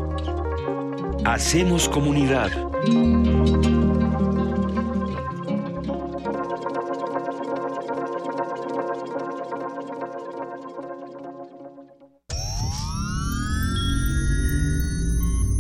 Hacemos 1.25 1.89
comunidad. 1.89 2.49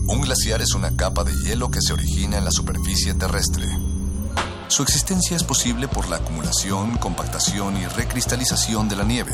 Un 0.07 0.21
glaciar 0.21 0.61
es 0.61 0.73
una 0.73 0.95
capa 0.95 1.23
de 1.23 1.35
hielo 1.35 1.69
que 1.69 1.81
se 1.81 1.93
origina 1.93 2.37
en 2.37 2.45
la 2.45 2.51
superficie 2.51 3.13
terrestre. 3.13 3.65
Su 4.67 4.83
existencia 4.83 5.35
es 5.35 5.43
posible 5.43 5.87
por 5.87 6.09
la 6.09 6.17
acumulación, 6.17 6.97
compactación 6.97 7.77
y 7.77 7.85
recristalización 7.87 8.87
de 8.87 8.95
la 8.95 9.03
nieve. 9.03 9.33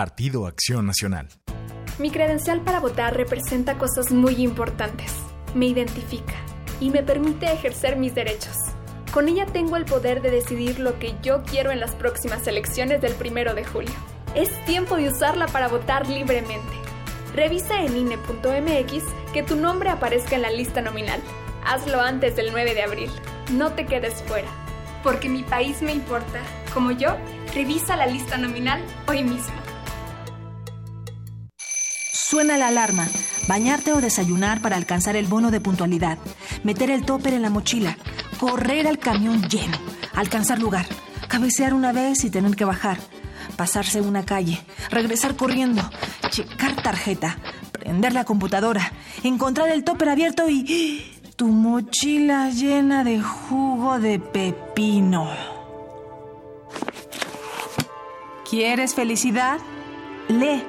Partido 0.00 0.46
Acción 0.46 0.86
Nacional. 0.86 1.28
Mi 1.98 2.10
credencial 2.10 2.62
para 2.62 2.80
votar 2.80 3.14
representa 3.14 3.76
cosas 3.76 4.10
muy 4.12 4.36
importantes. 4.36 5.12
Me 5.54 5.66
identifica 5.66 6.32
y 6.80 6.88
me 6.88 7.02
permite 7.02 7.52
ejercer 7.52 7.96
mis 7.96 8.14
derechos. 8.14 8.56
Con 9.12 9.28
ella 9.28 9.44
tengo 9.44 9.76
el 9.76 9.84
poder 9.84 10.22
de 10.22 10.30
decidir 10.30 10.80
lo 10.80 10.98
que 10.98 11.16
yo 11.20 11.42
quiero 11.42 11.70
en 11.70 11.80
las 11.80 11.94
próximas 11.94 12.46
elecciones 12.46 13.02
del 13.02 13.12
primero 13.12 13.52
de 13.52 13.66
julio. 13.66 13.92
Es 14.34 14.48
tiempo 14.64 14.96
de 14.96 15.10
usarla 15.10 15.46
para 15.48 15.68
votar 15.68 16.08
libremente. 16.08 16.72
Revisa 17.34 17.82
en 17.82 17.94
INE.mx 17.94 19.04
que 19.34 19.42
tu 19.42 19.56
nombre 19.56 19.90
aparezca 19.90 20.34
en 20.34 20.40
la 20.40 20.50
lista 20.50 20.80
nominal. 20.80 21.20
Hazlo 21.66 22.00
antes 22.00 22.36
del 22.36 22.52
9 22.52 22.72
de 22.72 22.82
abril. 22.84 23.10
No 23.52 23.72
te 23.72 23.84
quedes 23.84 24.22
fuera. 24.22 24.48
Porque 25.02 25.28
mi 25.28 25.42
país 25.42 25.82
me 25.82 25.92
importa. 25.92 26.40
Como 26.72 26.90
yo, 26.90 27.18
revisa 27.54 27.96
la 27.96 28.06
lista 28.06 28.38
nominal 28.38 28.82
hoy 29.06 29.24
mismo. 29.24 29.60
Suena 32.30 32.56
la 32.56 32.68
alarma. 32.68 33.08
Bañarte 33.48 33.92
o 33.92 34.00
desayunar 34.00 34.62
para 34.62 34.76
alcanzar 34.76 35.16
el 35.16 35.26
bono 35.26 35.50
de 35.50 35.60
puntualidad. 35.60 36.16
Meter 36.62 36.88
el 36.92 37.04
topper 37.04 37.34
en 37.34 37.42
la 37.42 37.50
mochila. 37.50 37.96
Correr 38.38 38.86
al 38.86 39.00
camión 39.00 39.48
lleno. 39.48 39.76
Alcanzar 40.14 40.60
lugar. 40.60 40.86
Cabecear 41.26 41.74
una 41.74 41.90
vez 41.90 42.22
y 42.22 42.30
tener 42.30 42.54
que 42.54 42.64
bajar. 42.64 42.98
Pasarse 43.56 44.00
una 44.00 44.24
calle. 44.24 44.60
Regresar 44.90 45.34
corriendo. 45.34 45.82
Checar 46.28 46.80
tarjeta. 46.80 47.36
Prender 47.72 48.12
la 48.12 48.24
computadora. 48.24 48.92
Encontrar 49.24 49.68
el 49.70 49.82
topper 49.82 50.10
abierto 50.10 50.48
y... 50.48 51.16
Tu 51.34 51.48
mochila 51.48 52.50
llena 52.50 53.02
de 53.02 53.20
jugo 53.20 53.98
de 53.98 54.20
pepino. 54.20 55.28
¿Quieres 58.48 58.94
felicidad? 58.94 59.58
Lee. 60.28 60.62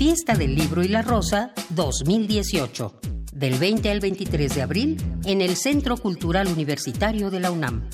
Fiesta 0.00 0.32
del 0.32 0.54
Libro 0.54 0.82
y 0.82 0.88
la 0.88 1.02
Rosa 1.02 1.52
2018, 1.68 3.00
del 3.34 3.58
20 3.58 3.90
al 3.90 4.00
23 4.00 4.54
de 4.54 4.62
abril 4.62 4.96
en 5.26 5.42
el 5.42 5.56
Centro 5.56 5.98
Cultural 5.98 6.48
Universitario 6.48 7.30
de 7.30 7.38
la 7.38 7.50
UNAM. 7.50 7.86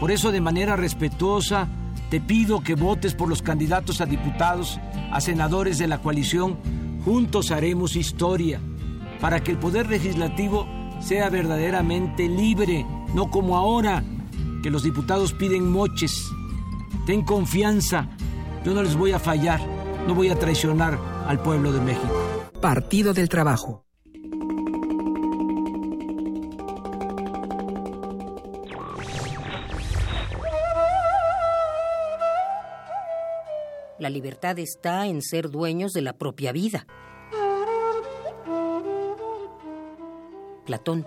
Por 0.00 0.10
eso, 0.10 0.32
de 0.32 0.40
manera 0.40 0.74
respetuosa, 0.74 1.68
te 2.08 2.18
pido 2.18 2.62
que 2.62 2.76
votes 2.76 3.12
por 3.12 3.28
los 3.28 3.42
candidatos 3.42 4.00
a 4.00 4.06
diputados, 4.06 4.80
a 5.12 5.20
senadores 5.20 5.76
de 5.76 5.86
la 5.86 5.98
coalición. 5.98 6.56
Juntos 7.04 7.50
haremos 7.50 7.94
historia 7.94 8.58
para 9.20 9.44
que 9.44 9.50
el 9.50 9.58
poder 9.58 9.90
legislativo 9.90 10.66
sea 11.02 11.28
verdaderamente 11.28 12.26
libre, 12.26 12.86
no 13.12 13.30
como 13.30 13.58
ahora, 13.58 14.02
que 14.62 14.70
los 14.70 14.82
diputados 14.82 15.34
piden 15.34 15.70
moches. 15.70 16.30
Ten 17.04 17.22
confianza, 17.22 18.08
yo 18.64 18.72
no 18.72 18.82
les 18.82 18.96
voy 18.96 19.12
a 19.12 19.18
fallar, 19.18 19.60
no 20.08 20.14
voy 20.14 20.30
a 20.30 20.38
traicionar 20.38 20.98
al 21.28 21.42
pueblo 21.42 21.70
de 21.70 21.82
México. 21.82 22.33
Partido 22.64 23.12
del 23.12 23.28
Trabajo. 23.28 23.84
La 33.98 34.08
libertad 34.08 34.58
está 34.58 35.06
en 35.06 35.20
ser 35.20 35.50
dueños 35.50 35.92
de 35.92 36.00
la 36.00 36.14
propia 36.14 36.52
vida. 36.52 36.86
Platón. 40.64 41.04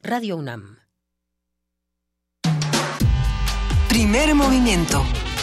Radio 0.00 0.38
UNAM. 0.38 0.78
Primer 3.90 4.34
movimiento 4.34 5.04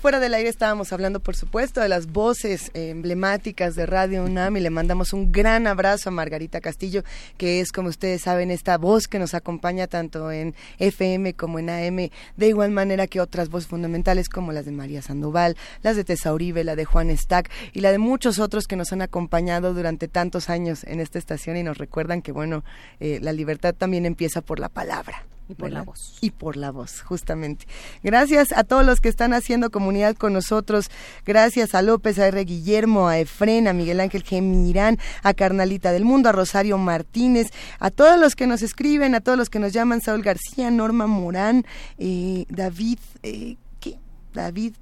fuera 0.00 0.18
del 0.18 0.32
aire 0.32 0.48
estábamos 0.48 0.94
hablando, 0.94 1.20
por 1.20 1.36
supuesto, 1.36 1.80
de 1.82 1.88
las 1.88 2.06
voces 2.06 2.70
emblemáticas 2.72 3.74
de 3.74 3.84
Radio 3.84 4.24
UNAM 4.24 4.56
y 4.56 4.60
le 4.60 4.70
mandamos 4.70 5.12
un 5.12 5.30
gran 5.30 5.66
abrazo 5.66 6.08
a 6.08 6.12
Margarita 6.12 6.62
Castillo, 6.62 7.04
que 7.36 7.60
es, 7.60 7.70
como 7.70 7.90
ustedes 7.90 8.22
saben, 8.22 8.50
esta 8.50 8.78
voz 8.78 9.06
que 9.06 9.18
nos 9.18 9.34
acompaña 9.34 9.86
tanto 9.88 10.32
en 10.32 10.54
FM 10.78 11.34
como 11.34 11.58
en 11.58 11.68
AM, 11.68 12.10
de 12.36 12.48
igual 12.48 12.70
manera 12.70 13.06
que 13.08 13.20
otras 13.20 13.50
voces 13.50 13.68
fundamentales 13.68 14.30
como 14.30 14.52
las 14.52 14.64
de 14.64 14.72
María 14.72 15.02
Sandoval, 15.02 15.56
las 15.82 15.96
de 15.96 16.04
Tessa 16.04 16.32
Uribe, 16.32 16.64
la 16.64 16.76
de 16.76 16.86
Juan 16.86 17.14
Stack 17.14 17.50
y 17.74 17.80
la 17.80 17.92
de 17.92 17.98
muchos 17.98 18.38
otros 18.38 18.66
que 18.66 18.76
nos 18.76 18.92
han 18.94 19.02
acompañado 19.02 19.74
durante 19.74 20.08
tantos 20.08 20.48
años 20.48 20.82
en 20.84 21.00
esta 21.00 21.18
estación 21.18 21.58
y 21.58 21.62
nos 21.62 21.76
recuerdan 21.76 22.22
que, 22.22 22.32
bueno, 22.32 22.64
eh, 23.00 23.18
la 23.20 23.34
libertad 23.34 23.74
también 23.74 24.06
empieza 24.06 24.40
por 24.40 24.60
la 24.60 24.70
palabra. 24.70 25.26
Y 25.50 25.54
por 25.54 25.72
la 25.72 25.82
voz. 25.82 26.18
Y 26.20 26.30
por 26.30 26.56
la 26.56 26.70
voz, 26.70 27.02
justamente. 27.02 27.66
Gracias 28.04 28.52
a 28.52 28.62
todos 28.62 28.86
los 28.86 29.00
que 29.00 29.08
están 29.08 29.32
haciendo 29.32 29.70
comunidad 29.70 30.14
con 30.14 30.32
nosotros. 30.32 30.90
Gracias 31.26 31.74
a 31.74 31.82
López, 31.82 32.20
a 32.20 32.28
R. 32.28 32.44
Guillermo, 32.44 33.08
a 33.08 33.18
Efren, 33.18 33.66
a 33.66 33.72
Miguel 33.72 33.98
Ángel 33.98 34.22
Gemirán, 34.22 34.98
a 35.24 35.34
Carnalita 35.34 35.90
del 35.90 36.04
Mundo, 36.04 36.28
a 36.28 36.32
Rosario 36.32 36.78
Martínez, 36.78 37.48
a 37.80 37.90
todos 37.90 38.16
los 38.16 38.36
que 38.36 38.46
nos 38.46 38.62
escriben, 38.62 39.16
a 39.16 39.20
todos 39.20 39.36
los 39.36 39.50
que 39.50 39.58
nos 39.58 39.72
llaman, 39.72 40.00
Saúl 40.00 40.22
García, 40.22 40.70
Norma 40.70 41.08
Morán, 41.08 41.66
eh, 41.98 42.44
David, 42.48 43.00
eh, 43.24 43.56
¿qué? 43.80 43.98
David 44.32 44.74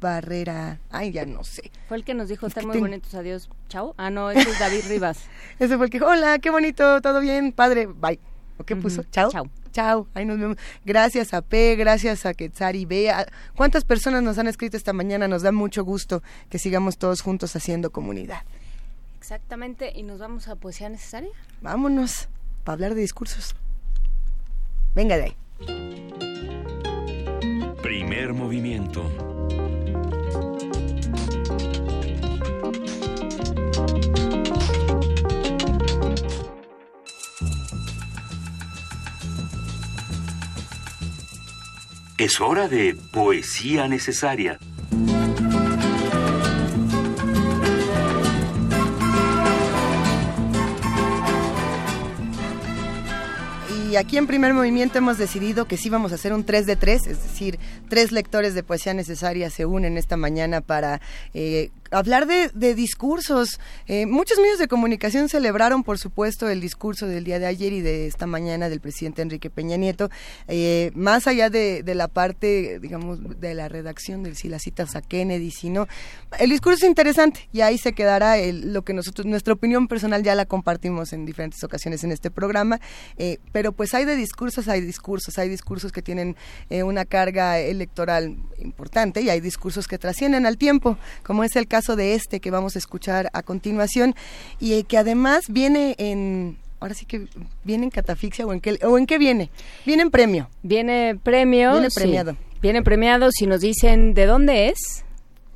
Barrera, 0.00 0.78
ay, 0.90 1.10
ya 1.10 1.26
no 1.26 1.42
sé. 1.42 1.72
Fue 1.88 1.96
el 1.96 2.04
que 2.04 2.14
nos 2.14 2.28
dijo, 2.28 2.46
están 2.46 2.68
muy 2.68 2.78
bonitos, 2.78 3.12
adiós, 3.14 3.50
chao. 3.68 3.96
Ah, 3.98 4.10
no, 4.10 4.30
ese 4.30 4.48
es 4.48 4.60
David 4.60 4.84
Rivas. 4.86 5.24
ese 5.58 5.76
fue 5.76 5.86
el 5.86 5.90
que, 5.90 6.00
hola, 6.00 6.38
qué 6.38 6.50
bonito, 6.50 7.00
todo 7.00 7.18
bien, 7.18 7.50
padre, 7.50 7.86
bye. 7.86 8.20
¿O 8.58 8.64
qué 8.64 8.76
puso? 8.76 9.04
Chao. 9.10 9.30
Chao. 9.30 9.50
Chao. 9.72 10.08
Ahí 10.14 10.24
nos 10.24 10.38
vemos. 10.38 10.56
Gracias 10.84 11.34
a 11.34 11.42
P, 11.42 11.76
gracias 11.76 12.24
a 12.24 12.34
Quetzari 12.34 12.86
B. 12.86 13.12
¿Cuántas 13.54 13.84
personas 13.84 14.22
nos 14.22 14.38
han 14.38 14.46
escrito 14.48 14.76
esta 14.76 14.92
mañana? 14.92 15.28
Nos 15.28 15.42
da 15.42 15.52
mucho 15.52 15.84
gusto 15.84 16.22
que 16.48 16.58
sigamos 16.58 16.96
todos 16.96 17.20
juntos 17.20 17.54
haciendo 17.56 17.90
comunidad. 17.90 18.42
Exactamente. 19.18 19.92
¿Y 19.94 20.02
nos 20.02 20.18
vamos 20.18 20.48
a 20.48 20.56
poesía 20.56 20.88
necesaria? 20.88 21.30
Vámonos, 21.60 22.28
para 22.64 22.74
hablar 22.74 22.94
de 22.94 23.00
discursos. 23.02 23.54
Venga 24.94 25.16
de 25.16 25.24
ahí. 25.24 25.36
Primer 27.82 28.32
movimiento. 28.32 29.10
Es 42.18 42.40
hora 42.40 42.66
de 42.66 42.96
poesía 43.12 43.88
necesaria. 43.88 44.58
Y 53.90 53.96
aquí 53.96 54.16
en 54.16 54.26
primer 54.26 54.54
movimiento 54.54 54.96
hemos 54.96 55.18
decidido 55.18 55.66
que 55.66 55.76
sí 55.76 55.90
vamos 55.90 56.12
a 56.12 56.14
hacer 56.14 56.32
un 56.32 56.44
3 56.44 56.64
de 56.64 56.76
3, 56.76 57.06
es 57.06 57.22
decir, 57.22 57.58
tres 57.90 58.12
lectores 58.12 58.54
de 58.54 58.62
poesía 58.62 58.94
necesaria 58.94 59.50
se 59.50 59.66
unen 59.66 59.98
esta 59.98 60.16
mañana 60.16 60.62
para 60.62 61.02
eh, 61.34 61.70
hablar 61.90 62.26
de, 62.26 62.74
discursos. 62.74 63.60
Eh, 63.86 64.06
muchos 64.06 64.38
medios 64.38 64.58
de 64.58 64.68
comunicación 64.68 65.28
celebraron, 65.28 65.82
por 65.84 65.98
supuesto, 65.98 66.48
el 66.48 66.60
discurso 66.60 67.06
del 67.06 67.24
día 67.24 67.38
de 67.38 67.46
ayer 67.46 67.72
y 67.72 67.80
de 67.80 68.06
esta 68.06 68.26
mañana 68.26 68.68
del 68.68 68.80
presidente 68.80 69.22
Enrique 69.22 69.50
Peña 69.50 69.76
Nieto, 69.76 70.10
eh, 70.48 70.90
más 70.94 71.26
allá 71.26 71.50
de, 71.50 71.82
la 71.94 72.08
parte, 72.08 72.78
digamos, 72.80 73.40
de 73.40 73.54
la 73.54 73.68
redacción 73.68 74.22
del 74.22 74.36
si 74.36 74.48
las 74.48 74.62
citas 74.62 74.96
a 74.96 75.02
Kennedy, 75.02 75.50
sino 75.50 75.86
el 76.38 76.50
discurso 76.50 76.84
es 76.84 76.88
interesante 76.88 77.48
y 77.52 77.60
ahí 77.60 77.78
se 77.78 77.92
quedará 77.92 78.36
lo 78.52 78.82
que 78.82 78.92
nosotros, 78.92 79.26
nuestra 79.26 79.54
opinión 79.54 79.88
personal 79.88 80.22
ya 80.22 80.34
la 80.34 80.44
compartimos 80.44 81.12
en 81.12 81.24
diferentes 81.24 81.62
ocasiones 81.64 82.04
en 82.04 82.12
este 82.12 82.30
programa, 82.30 82.80
eh, 83.16 83.38
pero 83.52 83.72
pues 83.72 83.94
hay 83.94 84.04
de 84.04 84.16
discursos, 84.16 84.68
hay 84.68 84.80
discursos, 84.80 85.38
hay 85.38 85.48
discursos 85.48 85.92
que 85.92 86.02
tienen 86.02 86.36
una 86.70 87.04
carga 87.04 87.58
electoral 87.58 88.36
importante 88.58 89.20
y 89.20 89.30
hay 89.30 89.40
discursos 89.40 89.86
que 89.86 89.98
trascienden 89.98 90.46
al 90.46 90.58
tiempo, 90.58 90.98
como 91.22 91.44
es 91.44 91.56
el 91.56 91.66
caso 91.66 91.75
caso 91.76 91.94
de 91.94 92.14
este 92.14 92.40
que 92.40 92.50
vamos 92.50 92.74
a 92.74 92.78
escuchar 92.78 93.28
a 93.34 93.42
continuación 93.42 94.14
y 94.58 94.82
que 94.84 94.96
además 94.96 95.42
viene 95.50 95.94
en 95.98 96.56
ahora 96.80 96.94
sí 96.94 97.04
que 97.04 97.28
viene 97.64 97.84
en 97.84 97.90
catafixia 97.90 98.46
o 98.46 98.52
en 98.54 98.60
qué 98.60 98.78
o 98.82 98.96
en 98.96 99.04
qué 99.04 99.18
viene. 99.18 99.50
Viene 99.84 100.04
en 100.04 100.10
premio. 100.10 100.48
Viene 100.62 101.18
premio 101.22 101.72
viene 101.72 101.88
premiado. 101.94 102.36
Viene 102.62 102.82
premiado 102.82 103.28
si 103.30 103.46
nos 103.46 103.60
dicen 103.60 104.14
de 104.14 104.24
dónde 104.24 104.68
es 104.68 105.04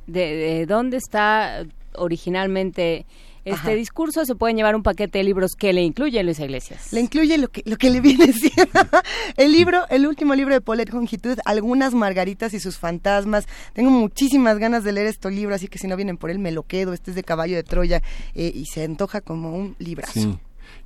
de 0.05 0.67
dónde 0.67 0.97
está 0.97 1.65
originalmente 1.95 3.07
este 3.45 3.75
discurso, 3.75 4.25
se 4.25 4.35
pueden 4.35 4.57
llevar 4.57 4.75
un 4.75 4.83
paquete 4.83 5.19
de 5.19 5.23
libros 5.23 5.55
que 5.55 5.73
le 5.73 5.81
incluye 5.81 6.21
Luisa 6.23 6.45
Iglesias. 6.45 6.93
Le 6.93 7.01
incluye 7.01 7.37
lo 7.37 7.47
que, 7.49 7.63
lo 7.65 7.77
que 7.77 7.89
le 7.89 8.01
viene 8.01 8.31
siendo 8.33 8.79
el 9.37 9.51
libro, 9.51 9.85
el 9.89 10.07
último 10.07 10.35
libro 10.35 10.53
de 10.53 10.61
Paulette 10.61 10.93
Longitud, 10.93 11.37
Algunas 11.45 11.93
Margaritas 11.93 12.53
y 12.53 12.59
sus 12.59 12.77
fantasmas. 12.77 13.47
Tengo 13.73 13.89
muchísimas 13.89 14.57
ganas 14.59 14.83
de 14.83 14.91
leer 14.91 15.07
este 15.07 15.31
libro, 15.31 15.55
así 15.55 15.67
que 15.67 15.79
si 15.79 15.87
no 15.87 15.95
vienen 15.95 16.17
por 16.17 16.29
él 16.29 16.39
me 16.39 16.51
lo 16.51 16.63
quedo. 16.63 16.93
Este 16.93 17.11
es 17.11 17.15
de 17.15 17.23
Caballo 17.23 17.55
de 17.55 17.63
Troya 17.63 18.01
eh, 18.35 18.51
y 18.53 18.65
se 18.65 18.83
antoja 18.83 19.21
como 19.21 19.55
un 19.55 19.75
librazo. 19.79 20.39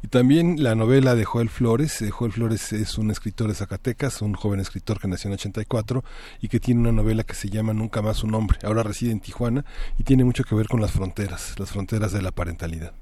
Y 0.05 0.07
también 0.07 0.61
la 0.61 0.75
novela 0.75 1.15
de 1.15 1.25
Joel 1.25 1.49
Flores. 1.49 1.99
Eh, 2.03 2.11
Joel 2.11 2.31
Flores 2.31 2.73
es 2.73 2.99
un 2.99 3.09
escritor 3.09 3.47
de 3.47 3.55
Zacatecas, 3.55 4.21
un 4.21 4.35
joven 4.35 4.59
escritor 4.59 4.99
que 4.99 5.07
nació 5.07 5.29
en 5.29 5.33
84 5.33 6.03
y 6.41 6.47
que 6.47 6.59
tiene 6.59 6.81
una 6.81 6.91
novela 6.91 7.23
que 7.23 7.33
se 7.33 7.49
llama 7.49 7.73
Nunca 7.73 8.03
más 8.03 8.23
un 8.23 8.35
hombre. 8.35 8.59
Ahora 8.61 8.83
reside 8.83 9.09
en 9.09 9.19
Tijuana 9.19 9.65
y 9.97 10.03
tiene 10.03 10.23
mucho 10.23 10.43
que 10.43 10.53
ver 10.53 10.67
con 10.67 10.79
las 10.79 10.91
fronteras, 10.91 11.55
las 11.57 11.71
fronteras 11.71 12.11
de 12.11 12.21
la 12.21 12.29
parentalidad. 12.29 12.93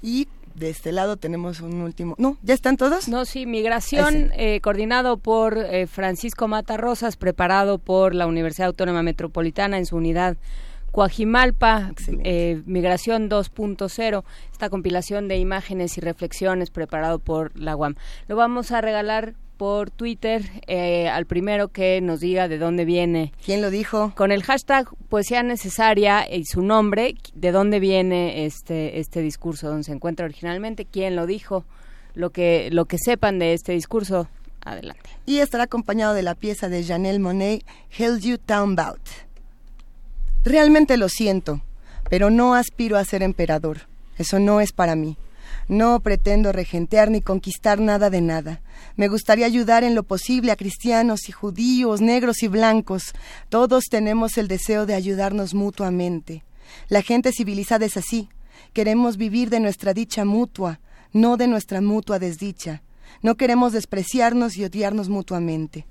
Y 0.00 0.28
de 0.54 0.70
este 0.70 0.92
lado 0.92 1.18
tenemos 1.18 1.60
un 1.60 1.82
último. 1.82 2.14
No, 2.16 2.38
¿ya 2.42 2.54
están 2.54 2.78
todos? 2.78 3.06
No, 3.06 3.26
sí, 3.26 3.44
migración 3.44 4.30
eh, 4.34 4.62
coordinado 4.62 5.18
por 5.18 5.58
eh, 5.58 5.86
Francisco 5.86 6.48
Mata 6.48 6.78
Rosas, 6.78 7.18
preparado 7.18 7.76
por 7.76 8.14
la 8.14 8.26
Universidad 8.26 8.68
Autónoma 8.68 9.02
Metropolitana 9.02 9.76
en 9.76 9.84
su 9.84 9.96
unidad 9.96 10.38
Coajimalpa, 10.96 11.92
eh, 12.24 12.62
Migración 12.64 13.28
2.0, 13.28 14.24
esta 14.50 14.70
compilación 14.70 15.28
de 15.28 15.36
imágenes 15.36 15.98
y 15.98 16.00
reflexiones 16.00 16.70
preparado 16.70 17.18
por 17.18 17.54
la 17.54 17.76
UAM. 17.76 17.96
Lo 18.28 18.36
vamos 18.36 18.72
a 18.72 18.80
regalar 18.80 19.34
por 19.58 19.90
Twitter 19.90 20.42
eh, 20.66 21.10
al 21.10 21.26
primero 21.26 21.68
que 21.68 22.00
nos 22.00 22.20
diga 22.20 22.48
de 22.48 22.56
dónde 22.56 22.86
viene. 22.86 23.34
¿Quién 23.44 23.60
lo 23.60 23.68
dijo? 23.68 24.14
Con 24.16 24.32
el 24.32 24.42
hashtag 24.42 24.88
Poesía 25.10 25.42
Necesaria 25.42 26.34
y 26.34 26.46
su 26.46 26.62
nombre, 26.62 27.14
de 27.34 27.52
dónde 27.52 27.78
viene 27.78 28.46
este, 28.46 28.98
este 28.98 29.20
discurso, 29.20 29.68
dónde 29.68 29.84
se 29.84 29.92
encuentra 29.92 30.24
originalmente, 30.24 30.86
quién 30.86 31.14
lo 31.14 31.26
dijo, 31.26 31.66
lo 32.14 32.30
que, 32.30 32.70
lo 32.72 32.86
que 32.86 32.96
sepan 32.96 33.38
de 33.38 33.52
este 33.52 33.72
discurso. 33.72 34.28
Adelante. 34.64 35.10
Y 35.26 35.40
estará 35.40 35.64
acompañado 35.64 36.14
de 36.14 36.22
la 36.22 36.34
pieza 36.34 36.70
de 36.70 36.82
Janelle 36.82 37.18
Monet, 37.18 37.66
Held 37.98 38.22
You 38.22 38.38
Town 38.38 38.74
Bout. 38.74 39.25
Realmente 40.46 40.96
lo 40.96 41.08
siento, 41.08 41.60
pero 42.08 42.30
no 42.30 42.54
aspiro 42.54 42.98
a 42.98 43.04
ser 43.04 43.24
emperador. 43.24 43.88
Eso 44.16 44.38
no 44.38 44.60
es 44.60 44.70
para 44.70 44.94
mí. 44.94 45.16
No 45.66 45.98
pretendo 45.98 46.52
regentear 46.52 47.10
ni 47.10 47.20
conquistar 47.20 47.80
nada 47.80 48.10
de 48.10 48.20
nada. 48.20 48.60
Me 48.94 49.08
gustaría 49.08 49.44
ayudar 49.44 49.82
en 49.82 49.96
lo 49.96 50.04
posible 50.04 50.52
a 50.52 50.56
cristianos 50.56 51.28
y 51.28 51.32
judíos, 51.32 52.00
negros 52.00 52.44
y 52.44 52.46
blancos. 52.46 53.12
Todos 53.48 53.86
tenemos 53.90 54.38
el 54.38 54.46
deseo 54.46 54.86
de 54.86 54.94
ayudarnos 54.94 55.52
mutuamente. 55.52 56.44
La 56.88 57.02
gente 57.02 57.32
civilizada 57.32 57.84
es 57.84 57.96
así. 57.96 58.28
Queremos 58.72 59.16
vivir 59.16 59.50
de 59.50 59.58
nuestra 59.58 59.94
dicha 59.94 60.24
mutua, 60.24 60.78
no 61.12 61.36
de 61.36 61.48
nuestra 61.48 61.80
mutua 61.80 62.20
desdicha. 62.20 62.82
No 63.20 63.34
queremos 63.34 63.72
despreciarnos 63.72 64.56
y 64.56 64.64
odiarnos 64.64 65.08
mutuamente. 65.08 65.86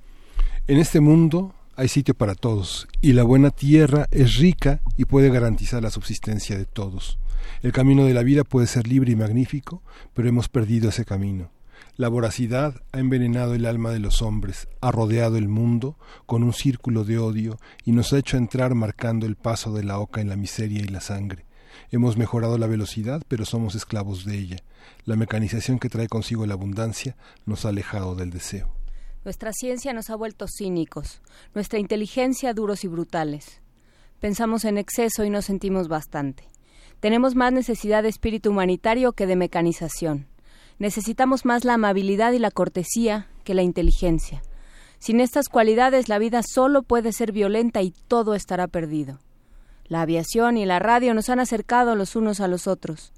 En 0.66 0.78
este 0.78 1.02
mundo 1.02 1.54
hay 1.78 1.88
sitio 1.90 2.14
para 2.14 2.36
todos 2.36 2.88
y 3.02 3.14
la 3.14 3.24
buena 3.24 3.52
tierra 3.52 4.08
es 4.12 4.38
rica 4.38 4.82
y 4.98 5.06
puede 5.06 5.30
garantizar 5.30 5.84
la 5.84 5.92
subsistencia 5.92 6.58
de 6.58 6.66
todos. 6.66 7.20
El 7.62 7.72
camino 7.74 8.06
de 8.06 8.14
la 8.14 8.24
vida 8.24 8.44
puede 8.44 8.68
ser 8.68 8.88
libre 8.88 9.12
y 9.12 9.16
magnífico, 9.16 9.84
pero 10.14 10.30
hemos 10.30 10.48
perdido 10.48 10.90
ese 10.90 11.06
camino. 11.06 11.52
La 11.98 12.08
voracidad 12.08 12.82
ha 12.92 13.00
envenenado 13.00 13.54
el 13.54 13.66
alma 13.66 13.92
de 13.92 14.00
los 14.00 14.22
hombres, 14.22 14.68
ha 14.82 14.92
rodeado 14.92 15.38
el 15.38 15.48
mundo 15.48 15.98
con 16.26 16.44
un 16.44 16.54
círculo 16.54 17.04
de 17.04 17.18
odio 17.18 17.58
y 17.84 17.92
nos 17.92 18.14
ha 18.14 18.20
hecho 18.20 18.38
entrar 18.38 18.74
marcando 18.76 19.26
el 19.26 19.36
paso 19.36 19.74
de 19.74 19.84
la 19.84 20.00
oca 20.00 20.22
en 20.22 20.30
la 20.30 20.36
miseria 20.36 20.82
y 20.82 20.88
la 20.88 21.02
sangre. 21.02 21.46
Hemos 21.92 22.18
mejorado 22.18 22.58
la 22.58 22.68
velocidad, 22.68 23.22
pero 23.28 23.46
somos 23.46 23.76
esclavos 23.76 24.26
de 24.26 24.38
ella. 24.38 24.58
La 25.06 25.16
mecanización 25.16 25.80
que 25.80 25.90
trae 25.90 26.08
consigo 26.08 26.46
la 26.46 26.54
abundancia 26.54 27.16
nos 27.46 27.66
ha 27.66 27.70
alejado 27.70 28.16
del 28.16 28.30
deseo. 28.30 28.85
Nuestra 29.26 29.54
ciencia 29.54 29.92
nos 29.92 30.12
ha 30.12 30.16
vuelto 30.16 30.46
cínicos, 30.48 31.20
nuestra 31.56 31.80
inteligencia 31.80 32.54
duros 32.54 32.84
y 32.84 32.88
brutales. 32.88 33.60
Pensamos 34.20 34.66
en 34.66 34.78
exceso 34.78 35.24
y 35.24 35.32
nos 35.32 35.46
sentimos 35.46 35.88
bastante. 35.88 36.44
Tenemos 37.00 37.34
más 37.34 37.52
necesidad 37.52 38.04
de 38.04 38.10
espíritu 38.10 38.52
humanitario 38.52 39.14
que 39.14 39.26
de 39.26 39.36
mecanización. 39.36 40.28
Necesitamos 40.78 41.44
más 41.44 41.66
la 41.66 41.74
amabilidad 41.74 42.34
y 42.34 42.40
la 42.40 42.52
cortesía 42.52 43.28
que 43.44 43.56
la 43.56 43.64
inteligencia. 43.64 44.44
Sin 45.00 45.20
estas 45.20 45.50
cualidades 45.50 46.08
la 46.08 46.20
vida 46.20 46.44
solo 46.44 46.84
puede 46.84 47.12
ser 47.12 47.32
violenta 47.32 47.82
y 47.82 47.96
todo 48.08 48.36
estará 48.36 48.68
perdido. 48.68 49.18
La 49.86 50.02
aviación 50.02 50.56
y 50.56 50.68
la 50.68 50.78
radio 50.78 51.16
nos 51.16 51.30
han 51.30 51.40
acercado 51.40 51.96
los 51.96 52.16
unos 52.16 52.42
a 52.42 52.48
los 52.48 52.68
otros. 52.68 53.12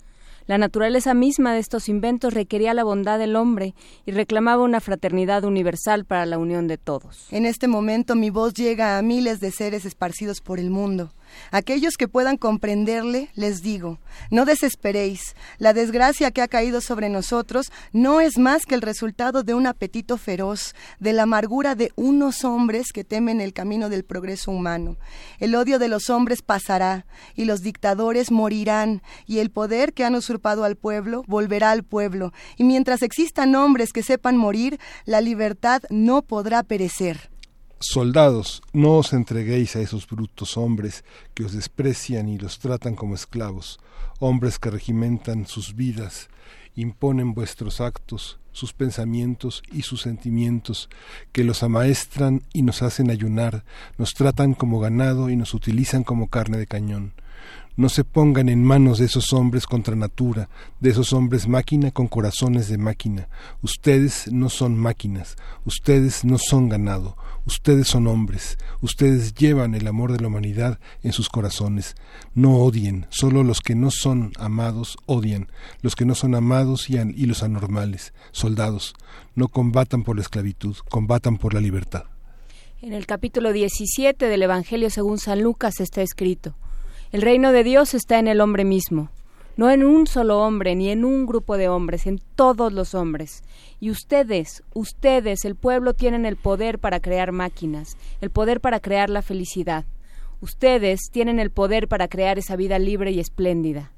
La 0.47 0.57
naturaleza 0.57 1.13
misma 1.13 1.53
de 1.53 1.59
estos 1.59 1.89
inventos 1.89 2.33
requería 2.33 2.73
la 2.73 2.85
bondad 2.85 3.19
del 3.19 3.35
hombre 3.35 3.75
y 4.05 4.11
reclamaba 4.11 4.63
una 4.63 4.79
fraternidad 4.79 5.43
universal 5.43 6.05
para 6.05 6.25
la 6.25 6.37
unión 6.37 6.67
de 6.67 6.77
todos. 6.77 7.27
En 7.31 7.45
este 7.45 7.67
momento 7.67 8.15
mi 8.15 8.29
voz 8.29 8.53
llega 8.53 8.97
a 8.97 9.01
miles 9.01 9.41
de 9.41 9.51
seres 9.51 9.83
esparcidos 9.83 10.39
por 10.39 10.59
el 10.59 10.69
mundo. 10.69 11.11
Aquellos 11.51 11.95
que 11.97 12.07
puedan 12.07 12.37
comprenderle, 12.37 13.29
les 13.35 13.61
digo, 13.61 13.99
no 14.31 14.45
desesperéis. 14.45 15.35
La 15.57 15.73
desgracia 15.73 16.31
que 16.31 16.41
ha 16.41 16.47
caído 16.47 16.81
sobre 16.81 17.09
nosotros 17.09 17.71
no 17.93 18.21
es 18.21 18.37
más 18.37 18.65
que 18.65 18.75
el 18.75 18.81
resultado 18.81 19.43
de 19.43 19.53
un 19.53 19.67
apetito 19.67 20.17
feroz, 20.17 20.75
de 20.99 21.13
la 21.13 21.23
amargura 21.23 21.75
de 21.75 21.91
unos 21.95 22.43
hombres 22.43 22.91
que 22.93 23.03
temen 23.03 23.41
el 23.41 23.53
camino 23.53 23.89
del 23.89 24.03
progreso 24.03 24.51
humano. 24.51 24.97
El 25.39 25.55
odio 25.55 25.79
de 25.79 25.87
los 25.87 26.09
hombres 26.09 26.41
pasará, 26.41 27.05
y 27.35 27.45
los 27.45 27.61
dictadores 27.61 28.31
morirán, 28.31 29.01
y 29.25 29.39
el 29.39 29.51
poder 29.51 29.93
que 29.93 30.05
han 30.05 30.15
usurpado 30.15 30.63
al 30.63 30.75
pueblo 30.75 31.23
volverá 31.27 31.71
al 31.71 31.83
pueblo, 31.83 32.33
y 32.57 32.63
mientras 32.63 33.01
existan 33.01 33.55
hombres 33.55 33.93
que 33.93 34.03
sepan 34.03 34.37
morir, 34.37 34.79
la 35.05 35.21
libertad 35.21 35.81
no 35.89 36.21
podrá 36.21 36.63
perecer. 36.63 37.29
Soldados, 37.79 38.63
no 38.73 38.97
os 38.97 39.13
entreguéis 39.13 39.75
a 39.75 39.81
esos 39.81 40.07
brutos 40.07 40.57
hombres 40.57 41.03
que 41.35 41.43
os 41.43 41.53
desprecian 41.53 42.27
y 42.27 42.39
los 42.39 42.57
tratan 42.57 42.95
como 42.95 43.13
esclavos, 43.13 43.79
hombres 44.19 44.57
que 44.57 44.71
regimentan 44.71 45.45
sus 45.45 45.75
vidas, 45.75 46.29
imponen 46.75 47.35
vuestros 47.35 47.79
actos, 47.79 48.39
sus 48.51 48.73
pensamientos 48.73 49.61
y 49.71 49.83
sus 49.83 50.01
sentimientos, 50.01 50.89
que 51.31 51.43
los 51.43 51.61
amaestran 51.61 52.41
y 52.51 52.63
nos 52.63 52.81
hacen 52.81 53.11
ayunar, 53.11 53.63
nos 53.99 54.15
tratan 54.15 54.55
como 54.55 54.79
ganado 54.79 55.29
y 55.29 55.35
nos 55.35 55.53
utilizan 55.53 56.03
como 56.03 56.29
carne 56.29 56.57
de 56.57 56.65
cañón 56.65 57.13
no 57.77 57.89
se 57.89 58.03
pongan 58.03 58.49
en 58.49 58.63
manos 58.63 58.97
de 58.97 59.05
esos 59.05 59.31
hombres 59.33 59.67
contra 59.67 59.95
natura, 59.95 60.49
de 60.79 60.89
esos 60.89 61.13
hombres 61.13 61.47
máquina 61.47 61.91
con 61.91 62.07
corazones 62.07 62.67
de 62.67 62.79
máquina. 62.79 63.29
Ustedes 63.61 64.31
no 64.31 64.49
son 64.49 64.75
máquinas, 64.75 65.37
ustedes 65.63 66.25
no 66.25 66.39
son 66.39 66.69
ganado, 66.69 67.15
ustedes 67.45 67.87
son 67.87 68.07
hombres, 68.07 68.57
ustedes 68.81 69.35
llevan 69.35 69.75
el 69.75 69.87
amor 69.87 70.11
de 70.11 70.19
la 70.19 70.27
humanidad 70.27 70.79
en 71.03 71.13
sus 71.13 71.29
corazones. 71.29 71.95
No 72.33 72.57
odien, 72.57 73.05
solo 73.09 73.43
los 73.43 73.61
que 73.61 73.75
no 73.75 73.91
son 73.91 74.31
amados 74.39 74.97
odian, 75.05 75.47
los 75.81 75.95
que 75.95 76.05
no 76.05 76.15
son 76.15 76.33
amados 76.33 76.89
y, 76.89 76.97
y 76.97 77.27
los 77.27 77.43
anormales, 77.43 78.11
soldados, 78.31 78.95
no 79.35 79.49
combatan 79.49 80.03
por 80.03 80.15
la 80.15 80.23
esclavitud, 80.23 80.75
combatan 80.89 81.37
por 81.37 81.53
la 81.53 81.61
libertad. 81.61 82.05
En 82.81 82.93
el 82.93 83.05
capítulo 83.05 83.53
17 83.53 84.27
del 84.27 84.41
Evangelio 84.41 84.89
según 84.89 85.19
San 85.19 85.41
Lucas 85.41 85.79
está 85.79 86.01
escrito, 86.01 86.55
el 87.11 87.21
reino 87.21 87.51
de 87.53 87.63
Dios 87.63 87.93
está 87.93 88.19
en 88.19 88.27
el 88.27 88.41
hombre 88.41 88.65
mismo, 88.65 89.09
no 89.55 89.71
en 89.71 89.83
un 89.83 90.07
solo 90.07 90.39
hombre 90.41 90.75
ni 90.75 90.89
en 90.89 91.05
un 91.05 91.25
grupo 91.25 91.57
de 91.57 91.69
hombres, 91.69 92.05
en 92.05 92.19
todos 92.35 92.73
los 92.73 92.93
hombres. 92.93 93.43
Y 93.79 93.91
ustedes, 93.91 94.63
ustedes, 94.73 95.45
el 95.45 95.55
pueblo, 95.55 95.93
tienen 95.93 96.25
el 96.25 96.35
poder 96.35 96.79
para 96.79 96.99
crear 96.99 97.31
máquinas, 97.31 97.97
el 98.19 98.29
poder 98.29 98.59
para 98.59 98.79
crear 98.81 99.09
la 99.09 99.21
felicidad. 99.21 99.85
Ustedes 100.41 101.09
tienen 101.11 101.39
el 101.39 101.49
poder 101.49 101.87
para 101.87 102.07
crear 102.07 102.37
esa 102.37 102.55
vida 102.55 102.77
libre 102.77 103.11
y 103.11 103.19
espléndida, 103.19 103.91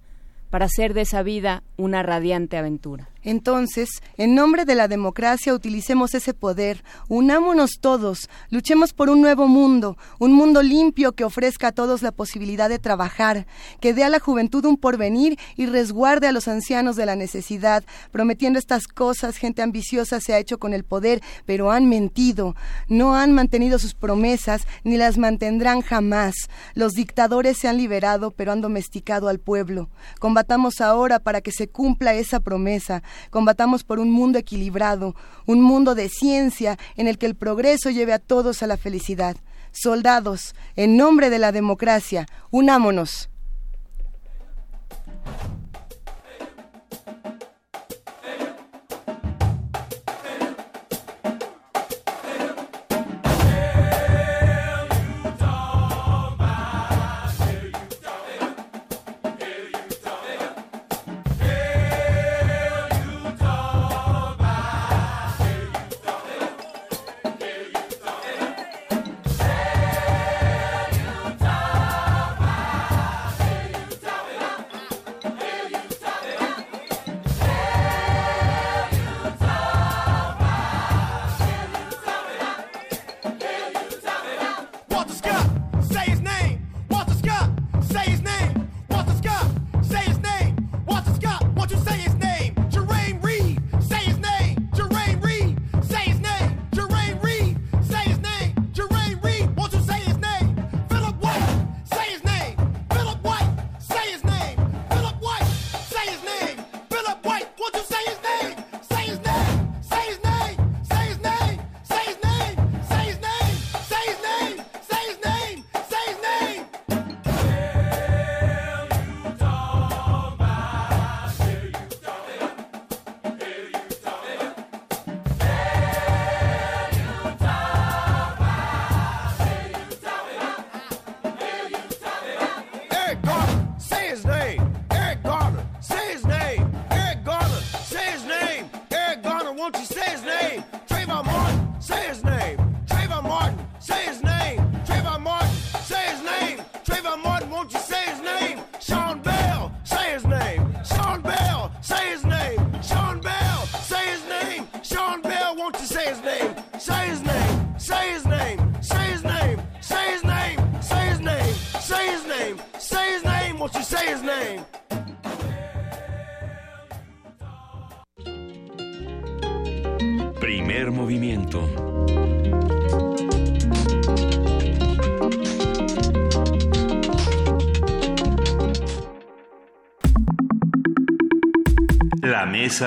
para 0.50 0.66
hacer 0.66 0.94
de 0.94 1.02
esa 1.02 1.24
vida 1.24 1.64
una 1.78 2.04
radiante 2.04 2.58
aventura. 2.58 3.10
Entonces, 3.24 3.90
en 4.18 4.34
nombre 4.34 4.66
de 4.66 4.76
la 4.76 4.88
democracia, 4.88 5.54
utilicemos 5.54 6.14
ese 6.14 6.34
poder, 6.34 6.84
unámonos 7.10 7.80
todos, 7.82 8.30
luchemos 8.50 8.94
por 8.94 9.10
un 9.10 9.22
nuevo 9.22 9.48
mundo, 9.48 9.98
un 10.20 10.32
mundo 10.34 10.62
limpio 10.62 11.12
que 11.14 11.26
ofrezca 11.26 11.68
a 11.68 11.72
todos 11.74 12.02
la 12.02 12.12
posibilidad 12.12 12.70
de 12.70 12.80
trabajar, 12.80 13.46
que 13.82 13.94
dé 13.94 14.04
a 14.04 14.10
la 14.10 14.20
juventud 14.20 14.64
un 14.66 14.78
porvenir 14.78 15.38
y 15.58 15.66
resguarde 15.66 16.28
a 16.28 16.32
los 16.32 16.48
ancianos 16.48 16.96
de 16.96 17.06
la 17.06 17.16
necesidad. 17.16 17.84
Prometiendo 18.12 18.58
estas 18.58 18.88
cosas, 18.88 19.38
gente 19.38 19.62
ambiciosa 19.62 20.22
se 20.22 20.34
ha 20.34 20.40
hecho 20.40 20.58
con 20.58 20.74
el 20.74 20.86
poder, 20.86 21.22
pero 21.46 21.72
han 21.72 21.90
mentido, 21.90 22.56
no 22.88 23.16
han 23.16 23.34
mantenido 23.34 23.80
sus 23.80 23.94
promesas 23.94 24.66
ni 24.84 24.98
las 24.98 25.18
mantendrán 25.18 25.82
jamás. 25.82 26.36
Los 26.74 26.94
dictadores 26.94 27.58
se 27.58 27.68
han 27.68 27.78
liberado, 27.78 28.32
pero 28.32 28.52
han 28.52 28.62
domesticado 28.62 29.28
al 29.28 29.40
pueblo. 29.40 29.90
Combatamos 30.20 30.82
ahora 30.82 31.20
para 31.20 31.42
que 31.42 31.52
se 31.52 31.68
cumpla 31.68 32.14
esa 32.14 32.40
promesa 32.40 33.04
combatamos 33.30 33.84
por 33.84 34.00
un 34.00 34.12
mundo 34.12 34.40
equilibrado, 34.40 35.16
un 35.46 35.62
mundo 35.62 35.96
de 35.96 36.10
ciencia 36.10 36.78
en 36.96 37.08
el 37.08 37.18
que 37.18 37.26
el 37.26 37.36
progreso 37.36 37.90
lleve 37.90 38.14
a 38.14 38.20
todos 38.20 38.64
a 38.64 38.68
la 38.68 38.78
felicidad. 38.78 39.38
Soldados, 39.72 40.56
en 40.76 40.98
nombre 40.98 41.30
de 41.30 41.40
la 41.40 41.52
democracia, 41.52 42.26
unámonos. 42.50 43.30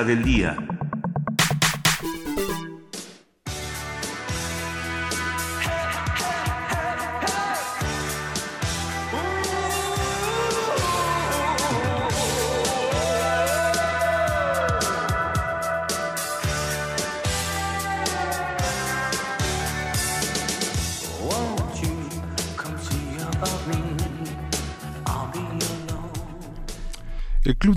Del 0.01 0.23
día. 0.23 0.57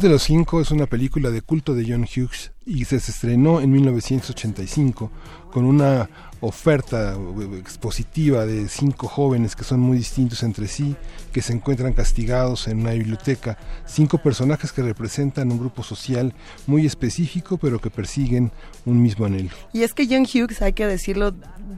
De 0.05 0.11
los 0.11 0.21
Cinco 0.21 0.61
es 0.61 0.69
una 0.69 0.85
película 0.85 1.31
de 1.31 1.41
culto 1.41 1.73
de 1.73 1.83
John 1.89 2.03
Hughes 2.03 2.51
y 2.65 2.85
se 2.85 2.95
estrenó 2.95 3.61
en 3.61 3.71
1985 3.71 5.11
con 5.51 5.65
una 5.65 6.09
oferta 6.41 7.15
expositiva 7.57 8.45
de 8.45 8.67
cinco 8.67 9.07
jóvenes 9.07 9.55
que 9.55 9.63
son 9.63 9.79
muy 9.79 9.97
distintos 9.97 10.43
entre 10.43 10.67
sí, 10.67 10.95
que 11.31 11.41
se 11.41 11.53
encuentran 11.53 11.93
castigados 11.93 12.67
en 12.67 12.81
una 12.81 12.91
biblioteca, 12.91 13.57
cinco 13.85 14.17
personajes 14.17 14.71
que 14.71 14.81
representan 14.81 15.51
un 15.51 15.59
grupo 15.59 15.83
social 15.83 16.33
muy 16.67 16.85
específico 16.85 17.57
pero 17.57 17.79
que 17.79 17.89
persiguen 17.89 18.51
un 18.85 19.01
mismo 19.01 19.25
anhelo. 19.25 19.49
Y 19.73 19.83
es 19.83 19.93
que 19.93 20.07
John 20.07 20.23
Hughes, 20.23 20.61
hay 20.61 20.73
que 20.73 20.85
decirlo, 20.85 21.33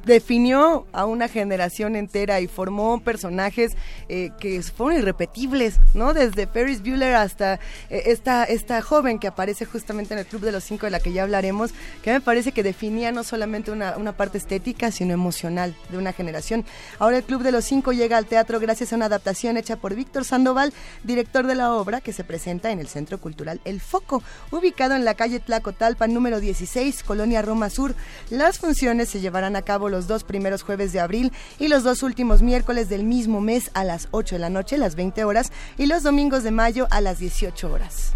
definió 0.05 0.85
a 0.91 1.05
una 1.05 1.27
generación 1.27 1.95
entera 1.95 2.41
y 2.41 2.47
formó 2.47 2.99
personajes 3.01 3.76
eh, 4.09 4.31
que 4.39 4.61
fueron 4.61 4.99
irrepetibles, 4.99 5.80
¿no? 5.93 6.14
Desde 6.14 6.47
Ferris 6.47 6.81
Bueller 6.81 7.15
hasta 7.15 7.55
eh, 7.89 8.03
esta, 8.07 8.43
esta 8.43 8.81
joven 8.81 9.19
que 9.19 9.27
aparece 9.27 9.65
justamente 9.65 10.14
en 10.14 10.19
el 10.19 10.26
Club 10.26 10.41
de 10.41 10.51
los 10.51 10.64
Cinco, 10.64 10.77
de 10.86 10.91
la 10.91 10.99
que 10.99 11.12
ya 11.12 11.24
hablaremos, 11.24 11.72
que 12.04 12.12
me 12.12 12.22
parece 12.22 12.52
que 12.52 12.64
definía 12.64 13.12
no 13.12 13.24
solamente 13.24 13.72
una, 13.72 13.98
una 13.98 14.14
parte 14.14 14.38
estética, 14.38 14.91
sino 14.91 15.14
emocional 15.14 15.76
de 15.90 15.98
una 15.98 16.14
generación. 16.14 16.66
Ahora 16.99 17.18
el 17.18 17.24
Club 17.24 17.44
de 17.44 17.52
los 17.52 17.66
Cinco 17.66 17.91
llega 17.91 18.18
al 18.18 18.26
teatro 18.26 18.60
gracias 18.60 18.94
a 18.94 18.95
una 18.95 19.06
adaptación 19.06 19.58
hecha 19.58 19.76
por 19.76 19.95
Víctor 19.95 20.26
Sandoval, 20.26 20.74
director 21.04 21.48
de 21.48 21.56
la 21.56 21.74
obra, 21.74 22.02
que 22.02 22.14
se 22.14 22.24
presenta 22.24 22.72
en 22.72 22.80
el 22.80 22.88
Centro 22.88 23.20
Cultural 23.20 23.62
El 23.66 23.82
Foco, 23.82 24.24
ubicado 24.52 24.95
en 24.95 25.06
la 25.06 25.16
calle 25.16 25.40
Tlacotalpa 25.40 26.08
número 26.08 26.40
16, 26.40 27.04
Colonia 27.04 27.41
Roma 27.41 27.70
Sur. 27.70 27.95
Las 28.30 28.60
funciones 28.60 29.10
se 29.10 29.20
llevarán 29.20 29.56
a 29.56 29.62
cabo 29.62 29.90
los 29.90 30.08
dos 30.08 30.24
primeros 30.24 30.64
jueves 30.64 30.94
de 30.94 30.99
abril 30.99 31.32
y 31.60 31.68
los 31.68 31.84
dos 31.84 32.04
últimos 32.04 32.41
miércoles 32.41 32.90
del 32.90 33.04
mismo 33.04 33.41
mes 33.41 33.72
a 33.74 33.84
las 33.84 34.08
8 34.12 34.36
de 34.36 34.40
la 34.40 34.49
noche, 34.49 34.78
las 34.78 34.95
20 34.95 35.24
horas, 35.24 35.52
y 35.78 35.86
los 35.86 36.04
domingos 36.04 36.44
de 36.44 36.52
mayo 36.52 36.88
a 36.91 37.02
las 37.02 37.20
18 37.20 37.72
horas. 37.72 38.14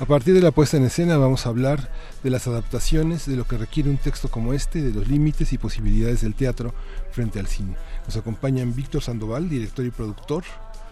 A 0.00 0.04
partir 0.04 0.32
de 0.32 0.40
la 0.40 0.52
puesta 0.52 0.76
en 0.76 0.84
escena 0.84 1.16
vamos 1.16 1.44
a 1.44 1.48
hablar 1.48 1.90
de 2.22 2.30
las 2.30 2.46
adaptaciones, 2.46 3.26
de 3.26 3.34
lo 3.34 3.44
que 3.44 3.58
requiere 3.58 3.90
un 3.90 3.96
texto 3.96 4.28
como 4.28 4.52
este, 4.52 4.80
de 4.80 4.92
los 4.92 5.08
límites 5.08 5.52
y 5.52 5.58
posibilidades 5.58 6.20
del 6.20 6.34
teatro 6.34 6.72
frente 7.10 7.40
al 7.40 7.48
cine. 7.48 7.74
Nos 8.06 8.16
acompañan 8.16 8.76
Víctor 8.76 9.02
Sandoval, 9.02 9.48
director 9.48 9.84
y 9.84 9.90
productor. 9.90 10.44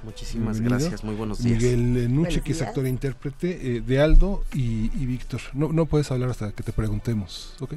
Muchísimas 0.02 0.60
gracias, 0.60 1.04
muy 1.04 1.14
buenos 1.14 1.38
días. 1.38 1.62
Miguel 1.62 2.12
Nuche, 2.12 2.40
que 2.40 2.50
es 2.50 2.62
actor 2.62 2.84
e 2.84 2.88
intérprete 2.88 3.76
eh, 3.76 3.80
de 3.80 4.00
Aldo, 4.00 4.42
y, 4.52 4.88
Víctor. 4.88 5.40
No, 5.52 5.72
no 5.72 5.86
puedes 5.86 6.10
hablar 6.10 6.30
hasta 6.30 6.50
que 6.50 6.64
te 6.64 6.72
preguntemos, 6.72 7.54
¿ok? 7.60 7.74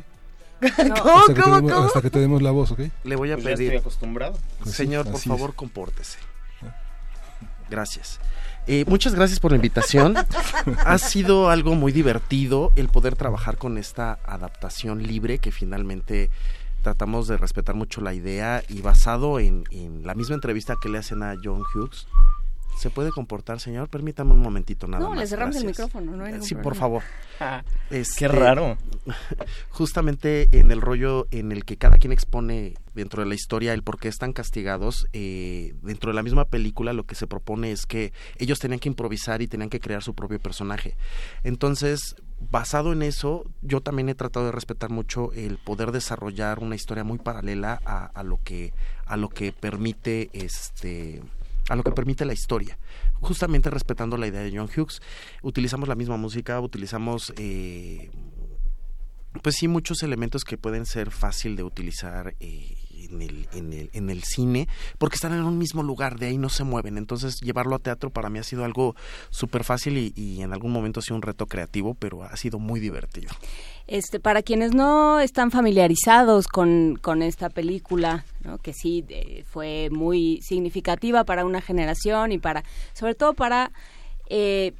¿Cómo, 1.01 1.19
hasta, 1.19 1.33
que 1.35 1.41
cómo, 1.41 1.55
demos, 1.55 1.85
hasta 1.85 2.01
que 2.01 2.09
te 2.09 2.19
demos 2.19 2.41
la 2.41 2.51
voz, 2.51 2.71
¿ok? 2.71 2.81
Le 3.03 3.15
voy 3.15 3.31
a 3.31 3.35
Pues 3.35 3.45
pedir. 3.45 3.57
Ya 3.57 3.63
estoy 3.65 3.77
acostumbrado. 3.77 4.37
Pues 4.59 4.71
sí, 4.71 4.77
Señor, 4.77 5.09
por 5.09 5.21
favor, 5.21 5.51
es. 5.51 5.55
compórtese. 5.55 6.17
Gracias. 7.69 8.19
Eh, 8.71 8.85
muchas 8.87 9.15
gracias 9.15 9.39
por 9.39 9.49
la 9.49 9.55
invitación. 9.55 10.13
ha 10.85 10.97
sido 10.99 11.49
algo 11.49 11.73
muy 11.73 11.91
divertido 11.91 12.71
el 12.75 12.87
poder 12.87 13.15
trabajar 13.15 13.57
con 13.57 13.79
esta 13.79 14.19
adaptación 14.27 15.01
libre 15.01 15.39
que 15.39 15.51
finalmente 15.51 16.29
tratamos 16.83 17.27
de 17.27 17.37
respetar 17.37 17.73
mucho 17.73 17.99
la 17.99 18.13
idea 18.13 18.61
y 18.69 18.81
basado 18.81 19.39
en, 19.39 19.63
en 19.71 20.05
la 20.05 20.13
misma 20.13 20.35
entrevista 20.35 20.75
que 20.79 20.87
le 20.87 20.99
hacen 20.99 21.23
a 21.23 21.33
John 21.43 21.63
Hughes. 21.73 22.05
¿Se 22.79 22.89
puede 22.89 23.11
comportar, 23.11 23.59
señor? 23.59 23.89
Permítame 23.89 24.31
un 24.31 24.39
momentito 24.39 24.87
nada 24.87 25.03
No, 25.03 25.09
más. 25.09 25.19
le 25.19 25.27
cerramos 25.27 25.53
el 25.57 25.65
micrófono, 25.65 26.13
no 26.15 26.23
hay 26.23 26.41
Sí, 26.41 26.55
por 26.55 26.75
favor. 26.75 27.03
Ah, 27.41 27.63
Este, 27.89 28.19
Qué 28.19 28.27
raro. 28.29 28.77
Justamente 29.69 30.47
en 30.51 30.71
el 30.71 30.81
rollo 30.81 31.27
en 31.31 31.51
el 31.51 31.63
que 31.65 31.77
cada 31.77 31.97
quien 31.97 32.11
expone 32.11 32.73
dentro 32.93 33.21
de 33.23 33.29
la 33.29 33.35
historia 33.35 33.73
el 33.73 33.83
por 33.83 33.97
qué 33.99 34.07
están 34.07 34.33
castigados, 34.33 35.07
eh, 35.13 35.73
dentro 35.81 36.11
de 36.11 36.15
la 36.15 36.23
misma 36.23 36.45
película 36.45 36.91
lo 36.93 37.05
que 37.05 37.15
se 37.15 37.27
propone 37.27 37.71
es 37.71 37.85
que 37.85 38.11
ellos 38.37 38.59
tenían 38.59 38.79
que 38.79 38.89
improvisar 38.89 39.41
y 39.41 39.47
tenían 39.47 39.69
que 39.69 39.79
crear 39.79 40.03
su 40.03 40.13
propio 40.15 40.39
personaje. 40.39 40.95
Entonces, 41.43 42.15
basado 42.49 42.91
en 42.93 43.01
eso, 43.03 43.45
yo 43.61 43.81
también 43.81 44.09
he 44.09 44.15
tratado 44.15 44.45
de 44.47 44.51
respetar 44.51 44.89
mucho 44.89 45.31
el 45.33 45.57
poder 45.57 45.91
desarrollar 45.91 46.59
una 46.59 46.75
historia 46.75 47.03
muy 47.03 47.19
paralela 47.19 47.81
a, 47.85 48.05
a 48.05 48.23
lo 48.23 48.39
que 48.43 48.73
a 49.05 49.17
lo 49.17 49.29
que 49.29 49.51
permite 49.53 50.29
este 50.33 51.21
a 51.69 51.75
lo 51.75 51.83
que 51.83 51.91
permite 51.91 52.25
la 52.25 52.33
historia, 52.33 52.77
justamente 53.21 53.69
respetando 53.69 54.17
la 54.17 54.27
idea 54.27 54.41
de 54.41 54.51
John 54.53 54.69
Hughes. 54.75 55.01
Utilizamos 55.41 55.87
la 55.87 55.95
misma 55.95 56.17
música, 56.17 56.59
utilizamos 56.59 57.31
eh, 57.37 58.11
pues 59.41 59.55
sí 59.55 59.67
muchos 59.67 60.03
elementos 60.03 60.43
que 60.43 60.57
pueden 60.57 60.85
ser 60.85 61.11
fácil 61.11 61.55
de 61.55 61.63
utilizar 61.63 62.35
eh, 62.39 62.75
en, 63.11 63.21
el, 63.21 63.47
en, 63.53 63.73
el, 63.73 63.89
en 63.93 64.09
el 64.09 64.23
cine 64.23 64.67
porque 64.97 65.15
están 65.15 65.33
en 65.33 65.43
un 65.43 65.57
mismo 65.57 65.83
lugar 65.83 66.17
de 66.19 66.27
ahí 66.27 66.37
no 66.37 66.49
se 66.49 66.63
mueven 66.63 66.97
entonces 66.97 67.39
llevarlo 67.41 67.75
a 67.75 67.79
teatro 67.79 68.09
para 68.09 68.29
mí 68.29 68.39
ha 68.39 68.43
sido 68.43 68.65
algo 68.65 68.95
súper 69.29 69.63
fácil 69.63 69.97
y, 69.97 70.13
y 70.15 70.41
en 70.41 70.53
algún 70.53 70.71
momento 70.71 70.99
ha 70.99 71.03
sido 71.03 71.15
un 71.15 71.21
reto 71.21 71.45
creativo 71.45 71.95
pero 71.95 72.23
ha 72.23 72.35
sido 72.37 72.59
muy 72.59 72.79
divertido 72.79 73.31
Este, 73.87 74.19
para 74.19 74.41
quienes 74.43 74.73
no 74.73 75.19
están 75.19 75.49
familiarizados 75.51 76.47
con, 76.47 76.97
con 77.01 77.21
esta 77.23 77.49
película, 77.49 78.23
¿no? 78.43 78.57
que 78.59 78.73
sí 78.73 79.03
eh, 79.09 79.43
fue 79.49 79.89
muy 79.91 80.39
significativa 80.43 81.23
para 81.23 81.43
una 81.45 81.61
generación 81.61 82.31
y 82.31 82.37
para, 82.37 82.63
sobre 82.93 83.15
todo 83.15 83.33
para 83.33 83.71
eh, 84.29 84.73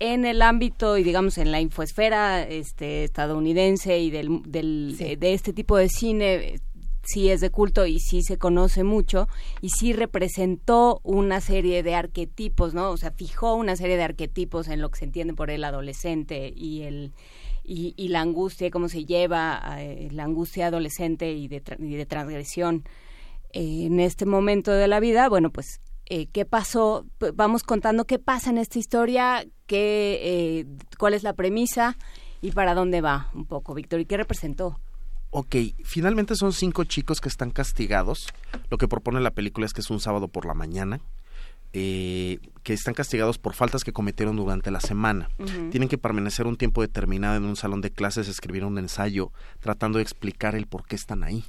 en 0.00 0.24
el 0.24 0.40
ámbito 0.42 0.96
y 0.96 1.04
digamos 1.04 1.36
en 1.38 1.52
la 1.52 1.60
infoesfera 1.60 2.42
este, 2.42 3.04
estadounidense 3.04 3.98
y 3.98 4.10
del, 4.10 4.40
del 4.46 4.94
Sí. 4.98 5.04
eh, 5.04 5.16
de 5.16 5.34
este 5.34 5.52
tipo 5.52 5.76
de 5.76 5.88
cine 5.88 6.60
sí 7.02 7.30
es 7.30 7.40
de 7.40 7.50
culto 7.50 7.86
y 7.86 7.98
sí 7.98 8.22
se 8.22 8.38
conoce 8.38 8.84
mucho 8.84 9.28
y 9.60 9.70
sí 9.70 9.92
representó 9.92 11.00
una 11.02 11.40
serie 11.40 11.82
de 11.82 11.94
arquetipos, 11.94 12.74
¿no? 12.74 12.90
O 12.90 12.96
sea, 12.96 13.10
fijó 13.10 13.54
una 13.54 13.76
serie 13.76 13.96
de 13.96 14.04
arquetipos 14.04 14.68
en 14.68 14.80
lo 14.80 14.90
que 14.90 14.98
se 14.98 15.04
entiende 15.06 15.34
por 15.34 15.50
el 15.50 15.64
adolescente 15.64 16.52
y 16.54 16.82
el 16.82 17.12
y, 17.62 17.94
y 17.96 18.08
la 18.08 18.20
angustia, 18.20 18.70
cómo 18.70 18.88
se 18.88 19.04
lleva 19.04 19.62
eh, 19.78 20.08
la 20.10 20.24
angustia 20.24 20.66
adolescente 20.66 21.32
y 21.32 21.46
de, 21.46 21.60
transgresión 21.60 22.84
eh, 23.52 23.84
en 23.86 24.00
este 24.00 24.26
momento 24.26 24.72
de 24.72 24.88
la 24.88 24.98
vida. 24.98 25.28
Bueno, 25.28 25.50
pues, 25.50 25.80
eh, 26.06 26.26
¿qué 26.26 26.44
pasó? 26.44 27.06
Vamos 27.34 27.62
contando 27.62 28.06
qué 28.06 28.18
pasa 28.18 28.50
en 28.50 28.58
esta 28.58 28.78
historia, 28.78 29.46
qué, 29.66 30.18
eh, 30.22 30.66
cuál 30.98 31.14
es 31.14 31.22
la 31.22 31.34
premisa 31.34 31.96
y 32.40 32.52
para 32.52 32.74
dónde 32.74 33.00
va 33.00 33.30
un 33.34 33.46
poco, 33.46 33.74
Víctor, 33.74 34.00
y 34.00 34.06
qué 34.06 34.16
representó. 34.16 34.80
Ok, 35.30 35.56
finalmente 35.84 36.34
son 36.34 36.52
cinco 36.52 36.84
chicos 36.84 37.20
que 37.20 37.28
están 37.28 37.50
castigados. 37.50 38.26
Lo 38.68 38.78
que 38.78 38.88
propone 38.88 39.20
la 39.20 39.30
película 39.30 39.64
es 39.64 39.72
que 39.72 39.80
es 39.80 39.90
un 39.90 40.00
sábado 40.00 40.26
por 40.26 40.44
la 40.44 40.54
mañana, 40.54 41.00
eh, 41.72 42.40
que 42.64 42.72
están 42.72 42.94
castigados 42.94 43.38
por 43.38 43.54
faltas 43.54 43.84
que 43.84 43.92
cometieron 43.92 44.34
durante 44.34 44.72
la 44.72 44.80
semana. 44.80 45.30
Tienen 45.70 45.88
que 45.88 45.98
permanecer 45.98 46.48
un 46.48 46.56
tiempo 46.56 46.82
determinado 46.82 47.36
en 47.36 47.44
un 47.44 47.54
salón 47.54 47.80
de 47.80 47.92
clases, 47.92 48.26
escribir 48.26 48.64
un 48.64 48.76
ensayo, 48.78 49.30
tratando 49.60 49.98
de 49.98 50.02
explicar 50.02 50.56
el 50.56 50.66
por 50.66 50.84
qué 50.84 50.96
están 50.96 51.22
ahí. 51.22 51.44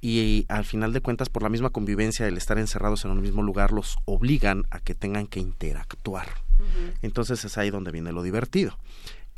Y 0.00 0.46
al 0.48 0.64
final 0.64 0.94
de 0.94 1.02
cuentas, 1.02 1.28
por 1.28 1.42
la 1.42 1.50
misma 1.50 1.68
convivencia, 1.68 2.26
el 2.26 2.38
estar 2.38 2.58
encerrados 2.58 3.04
en 3.04 3.10
un 3.10 3.20
mismo 3.20 3.42
lugar, 3.42 3.70
los 3.70 3.98
obligan 4.06 4.64
a 4.70 4.80
que 4.80 4.94
tengan 4.94 5.26
que 5.26 5.40
interactuar. 5.40 6.28
Entonces 7.02 7.44
es 7.44 7.58
ahí 7.58 7.68
donde 7.68 7.92
viene 7.92 8.12
lo 8.12 8.22
divertido. 8.22 8.78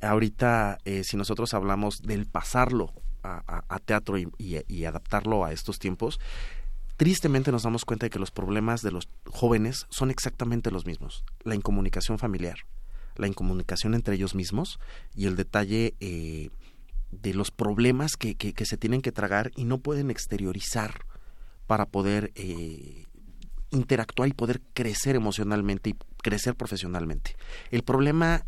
Ahorita, 0.03 0.79
eh, 0.85 1.03
si 1.03 1.17
nosotros 1.17 1.53
hablamos 1.53 2.03
del 2.03 2.27
pasarlo 2.27 2.93
a, 3.47 3.79
teatro 3.85 4.17
y, 4.19 4.85
adaptarlo 4.85 5.45
a 5.45 5.53
estos 5.53 5.79
tiempos, 5.79 6.21
tristemente 6.97 7.53
nos 7.53 7.65
damos 7.65 7.85
cuenta 7.85 8.07
de 8.07 8.11
que 8.11 8.19
los 8.19 8.31
problemas 8.31 8.83
de 8.83 8.93
los 8.93 9.09
jóvenes 9.27 9.87
son 9.91 10.11
exactamente 10.11 10.71
los 10.71 10.87
mismos. 10.87 11.25
La 11.43 11.55
incomunicación 11.55 12.19
familiar, 12.19 12.59
la 13.17 13.27
incomunicación 13.27 13.95
entre 13.95 14.15
ellos 14.15 14.35
mismos 14.35 14.79
y 15.15 15.27
el 15.27 15.37
detalle 15.37 15.95
eh, 16.01 16.51
de 17.11 17.35
los 17.35 17.51
problemas 17.51 18.17
que 18.17 18.55
se 18.65 18.77
tienen 18.77 19.03
que 19.03 19.13
tragar 19.13 19.53
y 19.57 19.65
no 19.65 19.79
pueden 19.79 20.11
exteriorizar 20.11 21.07
para 21.67 21.87
poder 21.87 22.33
eh, 22.35 23.05
interactuar 23.71 24.29
y 24.29 24.33
poder 24.33 24.61
crecer 24.73 25.17
emocionalmente 25.17 25.91
y 25.91 25.97
crecer 26.23 26.55
profesionalmente. 26.55 27.37
El 27.71 27.83
problema 27.83 28.45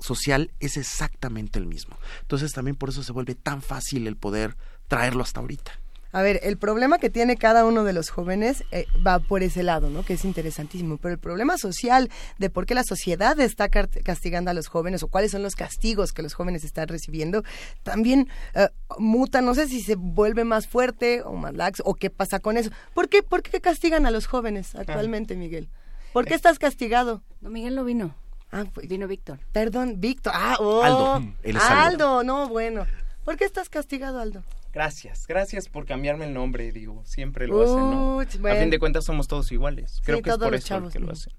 social 0.00 0.50
es 0.60 0.76
exactamente 0.76 1.58
el 1.58 1.66
mismo. 1.66 1.96
Entonces 2.22 2.52
también 2.52 2.76
por 2.76 2.88
eso 2.88 3.02
se 3.02 3.12
vuelve 3.12 3.34
tan 3.34 3.62
fácil 3.62 4.06
el 4.06 4.16
poder 4.16 4.56
traerlo 4.88 5.22
hasta 5.22 5.40
ahorita. 5.40 5.72
A 6.12 6.22
ver, 6.22 6.40
el 6.42 6.56
problema 6.56 6.98
que 6.98 7.08
tiene 7.08 7.36
cada 7.36 7.64
uno 7.64 7.84
de 7.84 7.92
los 7.92 8.10
jóvenes 8.10 8.64
eh, 8.72 8.86
va 9.06 9.20
por 9.20 9.44
ese 9.44 9.62
lado, 9.62 9.90
¿no? 9.90 10.04
Que 10.04 10.14
es 10.14 10.24
interesantísimo. 10.24 10.96
Pero 10.96 11.14
el 11.14 11.20
problema 11.20 11.56
social 11.56 12.10
de 12.38 12.50
por 12.50 12.66
qué 12.66 12.74
la 12.74 12.82
sociedad 12.82 13.38
está 13.38 13.68
castigando 13.68 14.50
a 14.50 14.54
los 14.54 14.66
jóvenes 14.66 15.04
o 15.04 15.08
cuáles 15.08 15.30
son 15.30 15.44
los 15.44 15.54
castigos 15.54 16.12
que 16.12 16.22
los 16.22 16.34
jóvenes 16.34 16.64
están 16.64 16.88
recibiendo, 16.88 17.44
también 17.84 18.28
eh, 18.54 18.68
muta. 18.98 19.40
No 19.40 19.54
sé 19.54 19.68
si 19.68 19.82
se 19.82 19.94
vuelve 19.94 20.42
más 20.42 20.66
fuerte 20.66 21.22
o 21.22 21.34
más 21.34 21.54
lax 21.54 21.80
o 21.84 21.94
qué 21.94 22.10
pasa 22.10 22.40
con 22.40 22.56
eso. 22.56 22.70
¿Por 22.92 23.08
qué, 23.08 23.22
por 23.22 23.42
qué 23.42 23.60
castigan 23.60 24.04
a 24.04 24.10
los 24.10 24.26
jóvenes 24.26 24.74
actualmente, 24.74 25.36
Miguel? 25.36 25.68
¿Por 26.12 26.26
qué 26.26 26.34
estás 26.34 26.58
castigado? 26.58 27.22
No, 27.40 27.50
Miguel 27.50 27.76
no 27.76 27.84
vino. 27.84 28.16
Ah, 28.52 28.64
vino 28.82 29.06
Víctor. 29.06 29.38
Perdón, 29.52 30.00
Víctor. 30.00 30.32
Ah, 30.34 30.56
oh. 30.58 30.82
Aldo. 30.82 31.32
Él 31.42 31.56
es 31.56 31.62
Aldo. 31.62 32.18
Aldo, 32.18 32.24
no, 32.24 32.48
bueno. 32.48 32.86
¿Por 33.24 33.36
qué 33.36 33.44
estás 33.44 33.68
castigado, 33.68 34.20
Aldo? 34.20 34.42
Gracias, 34.72 35.26
gracias 35.26 35.68
por 35.68 35.84
cambiarme 35.84 36.26
el 36.26 36.34
nombre, 36.34 36.70
digo, 36.70 37.02
siempre 37.04 37.48
lo 37.48 37.62
hacen, 37.62 37.90
¿no? 37.90 38.20
A 38.20 38.54
fin 38.54 38.70
de 38.70 38.78
cuentas 38.78 39.04
somos 39.04 39.26
todos 39.26 39.50
iguales. 39.50 40.00
Creo 40.04 40.18
Sí, 40.18 40.22
que 40.22 40.30
es 40.30 40.36
por 40.38 40.52
los 40.52 40.60
eso 40.60 40.68
chavos, 40.68 40.92
que 40.92 41.00
lo 41.00 41.10
hacen. 41.10 41.32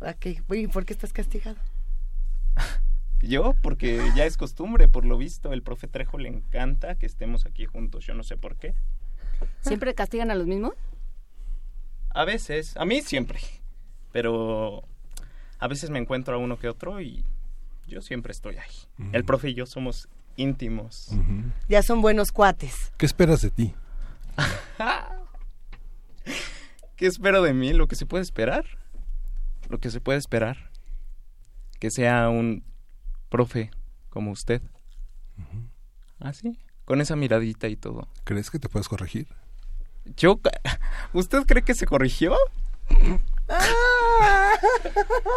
Ok, 0.00 0.54
¿Y 0.56 0.66
por 0.66 0.84
qué 0.84 0.92
estás 0.92 1.12
castigado? 1.12 1.56
Yo, 3.22 3.54
porque 3.62 4.00
ya 4.16 4.24
es 4.26 4.36
costumbre, 4.36 4.88
por 4.88 5.04
lo 5.04 5.18
visto, 5.18 5.52
el 5.52 5.62
profe 5.62 5.86
Trejo 5.88 6.18
le 6.18 6.28
encanta 6.28 6.96
que 6.96 7.06
estemos 7.06 7.46
aquí 7.46 7.64
juntos, 7.66 8.06
yo 8.06 8.14
no 8.14 8.22
sé 8.22 8.36
por 8.36 8.54
qué. 8.56 8.74
¿Siempre 9.60 9.92
castigan 9.94 10.30
a 10.30 10.36
los 10.36 10.46
mismos? 10.46 10.74
A 12.10 12.24
veces, 12.24 12.76
a 12.76 12.84
mí 12.84 13.02
siempre, 13.02 13.40
pero 14.12 14.84
a 15.58 15.68
veces 15.68 15.90
me 15.90 15.98
encuentro 15.98 16.34
a 16.34 16.38
uno 16.38 16.58
que 16.58 16.68
otro 16.68 17.00
y 17.00 17.24
yo 17.86 18.00
siempre 18.00 18.32
estoy 18.32 18.56
ahí. 18.56 19.10
El 19.12 19.24
profe 19.24 19.50
y 19.50 19.54
yo 19.54 19.66
somos 19.66 20.08
íntimos. 20.36 21.10
Ya 21.68 21.82
son 21.82 22.00
buenos 22.00 22.32
cuates. 22.32 22.92
¿Qué 22.96 23.06
esperas 23.06 23.42
de 23.42 23.50
ti? 23.50 23.74
¿Qué 26.96 27.06
espero 27.06 27.42
de 27.42 27.54
mí? 27.54 27.72
Lo 27.72 27.88
que 27.88 27.96
se 27.96 28.06
puede 28.06 28.22
esperar. 28.22 28.64
Lo 29.68 29.78
que 29.78 29.90
se 29.90 30.00
puede 30.00 30.18
esperar. 30.18 30.70
Que 31.78 31.90
sea 31.90 32.28
un 32.28 32.64
profe 33.28 33.70
como 34.10 34.30
usted. 34.30 34.62
Así, 36.18 36.58
con 36.84 37.00
esa 37.00 37.16
miradita 37.16 37.68
y 37.68 37.76
todo. 37.76 38.08
¿Crees 38.24 38.50
que 38.50 38.58
te 38.58 38.68
puedes 38.68 38.88
corregir? 38.88 39.28
Yo, 40.16 40.40
¿usted 41.12 41.44
cree 41.46 41.62
que 41.62 41.74
se 41.74 41.86
corrigió? 41.86 42.36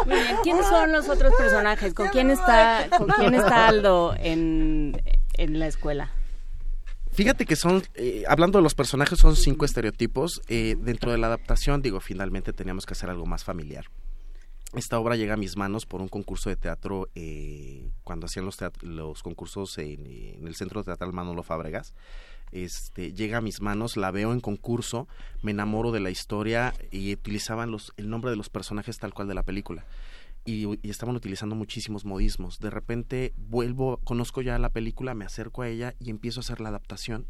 Muy 0.06 0.14
bien. 0.16 0.36
¿Quiénes 0.42 0.66
son 0.66 0.92
los 0.92 1.08
otros 1.08 1.32
personajes? 1.36 1.94
¿Con 1.94 2.08
quién 2.08 2.30
está, 2.30 2.88
con 2.96 3.08
quién 3.08 3.34
está 3.34 3.68
Aldo 3.68 4.14
en, 4.18 5.00
en 5.34 5.58
la 5.58 5.66
escuela? 5.66 6.10
Fíjate 7.12 7.44
que 7.44 7.56
son, 7.56 7.82
eh, 7.94 8.24
hablando 8.26 8.58
de 8.58 8.62
los 8.62 8.74
personajes, 8.74 9.18
son 9.18 9.36
cinco 9.36 9.64
estereotipos. 9.66 10.40
Eh, 10.48 10.76
dentro 10.78 11.12
de 11.12 11.18
la 11.18 11.26
adaptación, 11.26 11.82
digo, 11.82 12.00
finalmente 12.00 12.52
teníamos 12.52 12.86
que 12.86 12.94
hacer 12.94 13.10
algo 13.10 13.26
más 13.26 13.44
familiar. 13.44 13.84
Esta 14.74 14.98
obra 14.98 15.16
llega 15.16 15.34
a 15.34 15.36
mis 15.36 15.58
manos 15.58 15.84
por 15.84 16.00
un 16.00 16.08
concurso 16.08 16.48
de 16.48 16.56
teatro 16.56 17.10
eh, 17.14 17.90
cuando 18.04 18.24
hacían 18.24 18.46
los, 18.46 18.58
teat- 18.58 18.80
los 18.82 19.22
concursos 19.22 19.76
en, 19.76 20.06
en 20.06 20.46
el 20.46 20.54
Centro 20.56 20.82
Teatral 20.82 21.12
Manolo 21.12 21.42
Fábregas. 21.42 21.92
Este, 22.52 23.12
llega 23.12 23.38
a 23.38 23.40
mis 23.40 23.60
manos, 23.60 23.96
la 23.96 24.10
veo 24.10 24.32
en 24.32 24.40
concurso, 24.40 25.08
me 25.42 25.50
enamoro 25.50 25.90
de 25.90 26.00
la 26.00 26.10
historia 26.10 26.74
y 26.90 27.12
utilizaban 27.12 27.70
los, 27.70 27.92
el 27.96 28.08
nombre 28.08 28.30
de 28.30 28.36
los 28.36 28.50
personajes 28.50 28.98
tal 28.98 29.14
cual 29.14 29.28
de 29.28 29.34
la 29.34 29.42
película. 29.42 29.84
Y, 30.44 30.66
y 30.86 30.90
estaban 30.90 31.16
utilizando 31.16 31.54
muchísimos 31.54 32.04
modismos. 32.04 32.58
De 32.58 32.70
repente 32.70 33.32
vuelvo, 33.36 33.98
conozco 34.04 34.42
ya 34.42 34.58
la 34.58 34.70
película, 34.70 35.14
me 35.14 35.24
acerco 35.24 35.62
a 35.62 35.68
ella 35.68 35.94
y 35.98 36.10
empiezo 36.10 36.40
a 36.40 36.42
hacer 36.42 36.60
la 36.60 36.68
adaptación. 36.68 37.26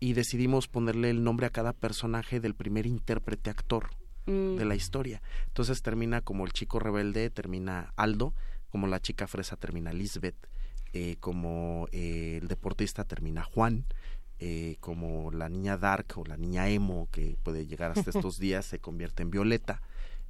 Y 0.00 0.12
decidimos 0.12 0.68
ponerle 0.68 1.10
el 1.10 1.24
nombre 1.24 1.46
a 1.46 1.50
cada 1.50 1.72
personaje 1.72 2.38
del 2.38 2.54
primer 2.54 2.86
intérprete 2.86 3.50
actor 3.50 3.90
de 4.28 4.64
la 4.64 4.74
historia. 4.74 5.22
Entonces 5.46 5.82
termina 5.82 6.20
como 6.20 6.44
el 6.44 6.52
chico 6.52 6.78
rebelde, 6.78 7.30
termina 7.30 7.92
Aldo, 7.96 8.34
como 8.68 8.86
la 8.86 9.00
chica 9.00 9.26
fresa 9.26 9.56
termina 9.56 9.92
Lisbeth, 9.92 10.36
eh, 10.92 11.16
como 11.20 11.88
eh, 11.92 12.38
el 12.40 12.48
deportista 12.48 13.04
termina 13.04 13.42
Juan, 13.42 13.86
eh, 14.40 14.76
como 14.80 15.30
la 15.32 15.48
niña 15.48 15.76
Dark 15.76 16.06
o 16.16 16.24
la 16.24 16.36
niña 16.36 16.68
Emo, 16.68 17.08
que 17.10 17.36
puede 17.42 17.66
llegar 17.66 17.90
hasta 17.90 18.10
estos 18.16 18.38
días, 18.38 18.64
se 18.64 18.78
convierte 18.78 19.22
en 19.22 19.30
Violeta. 19.30 19.82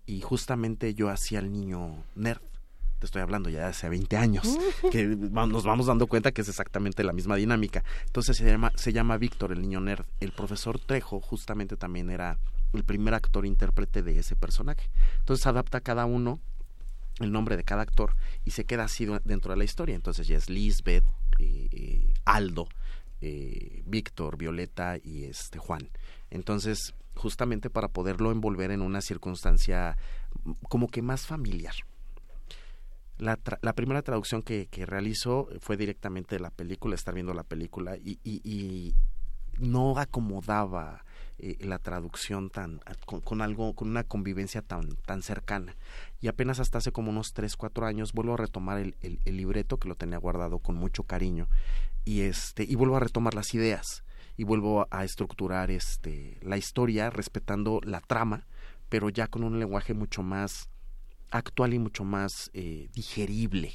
Y 0.06 0.20
justamente 0.22 0.94
yo 0.94 1.10
hacía 1.10 1.40
el 1.40 1.52
niño 1.52 2.04
nerd. 2.14 2.40
Te 2.98 3.06
estoy 3.06 3.22
hablando 3.22 3.48
ya 3.48 3.60
de 3.60 3.66
hace 3.66 3.88
20 3.88 4.16
años, 4.16 4.58
que 4.90 5.06
nos 5.06 5.64
vamos 5.64 5.86
dando 5.86 6.06
cuenta 6.08 6.32
que 6.32 6.40
es 6.40 6.48
exactamente 6.48 7.04
la 7.04 7.12
misma 7.12 7.36
dinámica. 7.36 7.84
Entonces 8.06 8.36
se 8.36 8.44
llama, 8.44 8.72
se 8.74 8.92
llama 8.92 9.18
Víctor, 9.18 9.52
el 9.52 9.60
niño 9.60 9.80
nerd. 9.80 10.04
El 10.20 10.32
profesor 10.32 10.80
Trejo 10.80 11.20
justamente 11.20 11.76
también 11.76 12.10
era 12.10 12.38
el 12.72 12.84
primer 12.84 13.14
actor 13.14 13.46
intérprete 13.46 14.02
de 14.02 14.18
ese 14.18 14.34
personaje. 14.34 14.90
Entonces 15.20 15.46
adapta 15.46 15.80
cada 15.80 16.06
uno 16.06 16.40
el 17.20 17.32
nombre 17.32 17.56
de 17.56 17.64
cada 17.64 17.82
actor 17.82 18.14
y 18.44 18.52
se 18.52 18.64
queda 18.64 18.84
así 18.84 19.06
dentro 19.24 19.52
de 19.52 19.58
la 19.58 19.64
historia. 19.64 19.94
Entonces 19.94 20.26
ya 20.26 20.36
es 20.36 20.48
Lisbeth, 20.48 21.04
eh, 21.38 21.68
eh, 21.70 22.14
Aldo, 22.24 22.68
eh, 23.20 23.82
Víctor, 23.86 24.36
Violeta 24.36 24.96
y 25.02 25.24
este 25.24 25.58
Juan. 25.58 25.90
Entonces, 26.30 26.94
justamente 27.14 27.70
para 27.70 27.88
poderlo 27.88 28.30
envolver 28.30 28.70
en 28.70 28.80
una 28.82 29.00
circunstancia 29.00 29.96
mm, 30.44 30.52
como 30.68 30.88
que 30.88 31.02
más 31.02 31.26
familiar. 31.26 31.74
La, 33.18 33.36
tra- 33.36 33.58
la 33.62 33.72
primera 33.72 34.02
traducción 34.02 34.42
que, 34.42 34.66
que 34.70 34.86
realizo 34.86 35.48
fue 35.60 35.76
directamente 35.76 36.36
de 36.36 36.40
la 36.40 36.50
película, 36.50 36.94
estar 36.94 37.14
viendo 37.14 37.34
la 37.34 37.42
película 37.42 37.96
y, 37.96 38.20
y- 38.22 38.40
y 38.44 38.94
no 39.58 39.98
acomodaba 39.98 41.04
eh, 41.40 41.56
la 41.60 41.80
traducción 41.80 42.48
tan 42.48 42.80
con, 43.24 43.42
algo 43.42 43.74
con 43.74 43.88
una 43.88 44.04
convivencia 44.04 44.62
tan 44.62 44.88
tan 45.04 45.22
cercana 45.22 45.74
y 46.20 46.28
apenas 46.28 46.60
hasta 46.60 46.78
hace 46.78 46.92
como 46.92 47.10
unos 47.10 47.32
3, 47.32 47.56
4 47.56 47.86
años 47.86 48.12
vuelvo 48.12 48.34
a 48.34 48.36
retomar 48.36 48.78
el- 48.78 48.94
el 49.02 49.36
libreto 49.36 49.76
que 49.78 49.88
lo 49.88 49.96
tenía 49.96 50.18
guardado 50.18 50.60
con 50.60 50.76
mucho 50.76 51.02
cariño 51.02 51.48
y 52.08 52.22
este 52.22 52.64
y 52.64 52.74
vuelvo 52.74 52.96
a 52.96 53.00
retomar 53.00 53.34
las 53.34 53.52
ideas 53.52 54.02
y 54.38 54.44
vuelvo 54.44 54.80
a, 54.80 54.88
a 54.90 55.04
estructurar 55.04 55.70
este 55.70 56.38
la 56.40 56.56
historia 56.56 57.10
respetando 57.10 57.82
la 57.84 58.00
trama 58.00 58.46
pero 58.88 59.10
ya 59.10 59.26
con 59.26 59.44
un 59.44 59.58
lenguaje 59.58 59.92
mucho 59.92 60.22
más 60.22 60.70
actual 61.30 61.74
y 61.74 61.78
mucho 61.78 62.04
más 62.04 62.50
eh, 62.54 62.88
digerible 62.94 63.74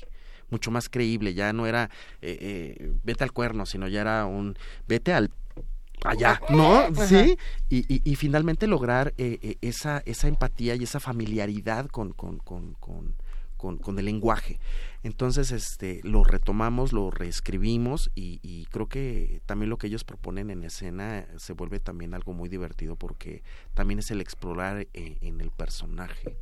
mucho 0.49 0.71
más 0.71 0.89
creíble 0.89 1.35
ya 1.35 1.53
no 1.53 1.67
era 1.67 1.91
eh, 2.23 2.37
eh, 2.41 2.93
vete 3.03 3.23
al 3.23 3.33
cuerno 3.33 3.67
sino 3.67 3.87
ya 3.87 4.01
era 4.01 4.25
un 4.25 4.57
vete 4.87 5.13
al 5.13 5.29
allá, 6.03 6.41
¿no? 6.49 6.79
Ajá. 6.79 7.07
Sí. 7.07 7.37
Y, 7.69 7.93
y, 7.93 8.01
y 8.03 8.15
finalmente 8.15 8.67
lograr 8.67 9.13
eh, 9.17 9.39
eh, 9.41 9.57
esa, 9.61 10.01
esa 10.05 10.27
empatía 10.27 10.75
y 10.75 10.83
esa 10.83 10.99
familiaridad 10.99 11.87
con, 11.87 12.11
con, 12.13 12.39
con, 12.39 12.73
con, 12.73 13.15
con, 13.63 13.77
con 13.77 13.97
el 13.97 14.03
lenguaje. 14.03 14.59
Entonces, 15.03 15.51
este, 15.51 16.01
lo 16.03 16.25
retomamos, 16.25 16.91
lo 16.91 17.09
reescribimos 17.11 18.11
y, 18.13 18.41
y 18.43 18.65
creo 18.65 18.87
que 18.89 19.41
también 19.45 19.69
lo 19.69 19.77
que 19.77 19.87
ellos 19.87 20.03
proponen 20.03 20.49
en 20.49 20.63
escena 20.65 21.25
se 21.37 21.53
vuelve 21.53 21.79
también 21.79 22.13
algo 22.13 22.33
muy 22.33 22.49
divertido 22.49 22.97
porque 22.97 23.41
también 23.73 23.99
es 23.99 24.11
el 24.11 24.19
explorar 24.19 24.85
eh, 24.93 25.17
en 25.21 25.39
el 25.39 25.49
personaje 25.49 26.37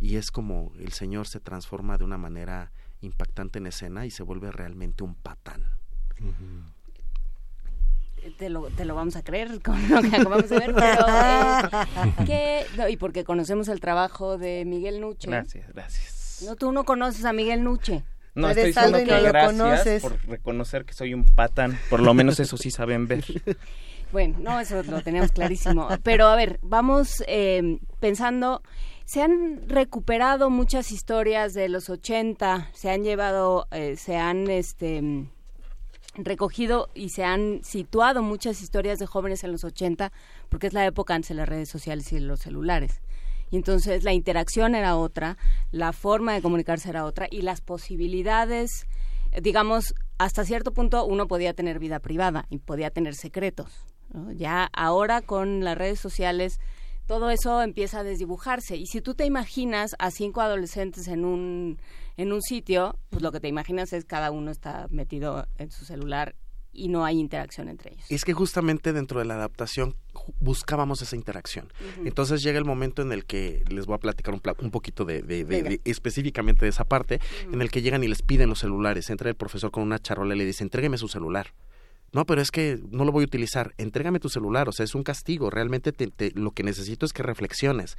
y 0.00 0.16
es 0.16 0.32
como 0.32 0.72
el 0.80 0.90
señor 0.92 1.28
se 1.28 1.38
transforma 1.38 1.98
de 1.98 2.04
una 2.04 2.18
manera 2.18 2.72
impactante 3.00 3.60
en 3.60 3.68
escena 3.68 4.04
y 4.04 4.10
se 4.10 4.24
vuelve 4.24 4.50
realmente 4.50 5.04
un 5.04 5.14
patán. 5.14 5.62
Te 8.38 8.48
lo, 8.48 8.66
te 8.70 8.84
lo 8.84 8.96
vamos 8.96 9.14
a 9.14 9.22
creer 9.22 9.62
con 9.62 9.76
lo 9.88 10.02
que 10.02 10.16
acabamos 10.16 10.48
de 10.50 10.58
ver, 10.58 10.74
pero 10.74 11.06
eh, 11.08 12.16
¿qué- 12.26 12.66
no, 12.76 12.88
y 12.88 12.96
porque 12.96 13.22
conocemos 13.22 13.68
el 13.68 13.78
trabajo 13.78 14.36
de 14.36 14.64
Miguel 14.66 15.00
Nuche. 15.00 15.30
Gracias, 15.30 15.68
gracias. 15.72 16.15
No, 16.42 16.56
tú 16.56 16.72
no 16.72 16.84
conoces 16.84 17.24
a 17.24 17.32
Miguel 17.32 17.64
Nuche. 17.64 18.04
No, 18.34 18.50
estoy 18.50 18.66
diciendo 18.66 18.98
que 18.98 19.04
no 19.06 19.22
gracias 19.22 19.52
conoces. 19.52 20.02
por 20.02 20.26
reconocer 20.26 20.84
que 20.84 20.92
soy 20.92 21.14
un 21.14 21.24
patán. 21.24 21.78
Por 21.88 22.00
lo 22.00 22.12
menos 22.12 22.38
eso 22.38 22.56
sí 22.56 22.70
saben 22.70 23.06
ver. 23.06 23.24
Bueno, 24.12 24.38
no, 24.40 24.60
eso 24.60 24.82
lo 24.84 25.02
teníamos 25.02 25.32
clarísimo. 25.32 25.88
Pero 26.04 26.28
a 26.28 26.36
ver, 26.36 26.60
vamos 26.62 27.24
eh, 27.26 27.80
pensando, 27.98 28.62
se 29.04 29.20
han 29.20 29.68
recuperado 29.68 30.48
muchas 30.48 30.92
historias 30.92 31.54
de 31.54 31.68
los 31.68 31.90
80, 31.90 32.70
se 32.72 32.90
han 32.90 33.02
llevado, 33.02 33.66
eh, 33.72 33.96
se 33.96 34.16
han 34.16 34.48
este, 34.48 35.26
recogido 36.14 36.88
y 36.94 37.10
se 37.10 37.24
han 37.24 37.60
situado 37.62 38.22
muchas 38.22 38.62
historias 38.62 38.98
de 38.98 39.06
jóvenes 39.06 39.44
en 39.44 39.52
los 39.52 39.64
80, 39.64 40.12
porque 40.48 40.68
es 40.68 40.72
la 40.72 40.86
época 40.86 41.14
antes 41.14 41.30
de 41.30 41.34
las 41.34 41.48
redes 41.48 41.68
sociales 41.68 42.10
y 42.12 42.16
de 42.16 42.22
los 42.22 42.40
celulares. 42.40 43.00
Y 43.50 43.56
entonces 43.56 44.04
la 44.04 44.12
interacción 44.12 44.74
era 44.74 44.96
otra, 44.96 45.36
la 45.70 45.92
forma 45.92 46.34
de 46.34 46.42
comunicarse 46.42 46.88
era 46.88 47.04
otra 47.04 47.28
y 47.30 47.42
las 47.42 47.60
posibilidades, 47.60 48.86
digamos, 49.40 49.94
hasta 50.18 50.44
cierto 50.44 50.72
punto 50.72 51.04
uno 51.04 51.26
podía 51.28 51.54
tener 51.54 51.78
vida 51.78 52.00
privada 52.00 52.46
y 52.50 52.58
podía 52.58 52.90
tener 52.90 53.14
secretos. 53.14 53.70
Ya 54.34 54.68
ahora 54.72 55.20
con 55.20 55.64
las 55.64 55.76
redes 55.76 56.00
sociales 56.00 56.58
todo 57.06 57.30
eso 57.30 57.62
empieza 57.62 58.00
a 58.00 58.04
desdibujarse 58.04 58.76
y 58.76 58.86
si 58.86 59.00
tú 59.00 59.14
te 59.14 59.26
imaginas 59.26 59.94
a 59.98 60.10
cinco 60.10 60.40
adolescentes 60.40 61.06
en 61.06 61.24
un 61.24 61.78
en 62.16 62.32
un 62.32 62.40
sitio, 62.40 62.98
pues 63.10 63.22
lo 63.22 63.30
que 63.30 63.40
te 63.40 63.48
imaginas 63.48 63.92
es 63.92 64.04
cada 64.04 64.30
uno 64.30 64.50
está 64.50 64.86
metido 64.90 65.46
en 65.58 65.70
su 65.70 65.84
celular 65.84 66.34
y 66.76 66.88
no 66.88 67.04
hay 67.04 67.18
interacción 67.18 67.68
entre 67.68 67.92
ellos. 67.94 68.04
Es 68.10 68.24
que 68.24 68.32
justamente 68.32 68.92
dentro 68.92 69.18
de 69.20 69.24
la 69.26 69.34
adaptación 69.34 69.94
buscábamos 70.40 71.02
esa 71.02 71.16
interacción. 71.16 71.72
Entonces 72.04 72.42
llega 72.42 72.58
el 72.58 72.64
momento 72.64 73.02
en 73.02 73.12
el 73.12 73.24
que 73.24 73.64
les 73.68 73.86
voy 73.86 73.94
a 73.94 73.98
platicar 73.98 74.34
un, 74.34 74.70
poquito 74.70 75.04
de, 75.04 75.22
de- 75.22 75.44
de- 75.44 75.62
de- 75.62 75.80
específicamente 75.84 76.64
de 76.64 76.70
esa 76.70 76.84
parte, 76.84 77.20
en 77.52 77.60
el 77.62 77.70
que 77.70 77.82
llegan 77.82 78.02
y 78.04 78.08
les 78.08 78.22
piden 78.22 78.48
los 78.48 78.58
celulares. 78.60 79.10
Entra 79.10 79.28
el 79.28 79.36
profesor 79.36 79.70
con 79.70 79.82
una 79.82 79.98
charola 79.98 80.34
y 80.34 80.38
le 80.38 80.44
dice, 80.44 80.64
entrégueme 80.64 80.98
su 80.98 81.08
celular. 81.08 81.52
No, 82.12 82.24
pero 82.24 82.40
es 82.40 82.50
que 82.50 82.78
no 82.90 83.04
lo 83.04 83.12
voy 83.12 83.24
a 83.24 83.26
utilizar. 83.26 83.74
Entrégame 83.78 84.20
tu 84.20 84.28
celular, 84.28 84.68
o 84.68 84.72
sea, 84.72 84.84
es 84.84 84.94
un 84.94 85.02
castigo. 85.02 85.50
Realmente 85.50 85.92
te- 85.92 86.06
te- 86.06 86.30
lo 86.34 86.52
que 86.52 86.62
necesito 86.62 87.04
es 87.04 87.12
que 87.12 87.22
reflexiones. 87.22 87.96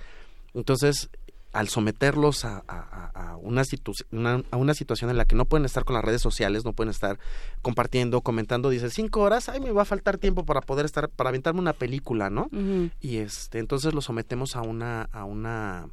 Entonces, 0.54 1.10
al 1.54 1.70
someterlos 1.70 2.46
a, 2.46 2.64
a- 2.68 3.12
a- 3.14 3.32
a 3.32 3.38
una, 3.38 3.64
situ- 3.64 3.94
una- 4.12 4.44
a 4.52 4.58
una 4.58 4.74
situación 4.74 5.10
en 5.10 5.18
la 5.18 5.26
que 5.26 5.36
no 5.36 5.46
pueden 5.46 5.66
estar 5.66 5.86
con 5.86 5.96
las 5.96 6.04
redes 6.06 6.22
sociales, 6.22 6.66
no 6.66 6.74
pueden 6.74 6.92
estar 6.92 7.18
compartiendo, 7.62 8.22
comentando, 8.22 8.70
dice, 8.70 8.90
cinco 8.90 9.22
horas, 9.22 9.50
ay, 9.50 9.60
me 9.60 9.72
va 9.72 9.82
a 9.84 9.86
faltar 9.86 10.18
tiempo 10.18 10.46
para 10.46 10.62
poder 10.62 10.86
estar, 10.86 11.10
para 11.10 11.30
aventarme 11.30 11.60
una 11.60 11.74
película, 11.74 12.30
¿no? 12.30 12.48
Y 13.00 13.18
este, 13.18 13.60
entonces 13.60 13.94
los 13.94 14.06
sometemos 14.06 14.56
a 14.56 14.62
una, 14.62 15.04
a 15.12 15.24
una, 15.24 15.88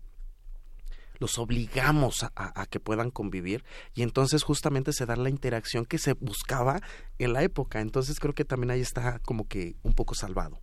los 1.20 1.38
obligamos 1.38 2.24
a, 2.24 2.32
a, 2.34 2.66
que 2.66 2.80
puedan 2.80 3.10
convivir 3.10 3.64
y 3.94 4.02
entonces 4.02 4.42
justamente 4.42 4.92
se 4.92 5.06
da 5.06 5.14
la 5.16 5.30
interacción 5.30 5.86
que 5.86 5.98
se 5.98 6.12
buscaba 6.14 6.80
en 7.18 7.32
la 7.32 7.42
época. 7.42 7.80
Entonces 7.80 8.18
creo 8.20 8.34
que 8.34 8.44
también 8.44 8.72
ahí 8.72 8.80
está 8.80 9.20
como 9.20 9.46
que 9.46 9.76
un 9.84 9.94
poco 9.94 10.14
salvado. 10.14 10.58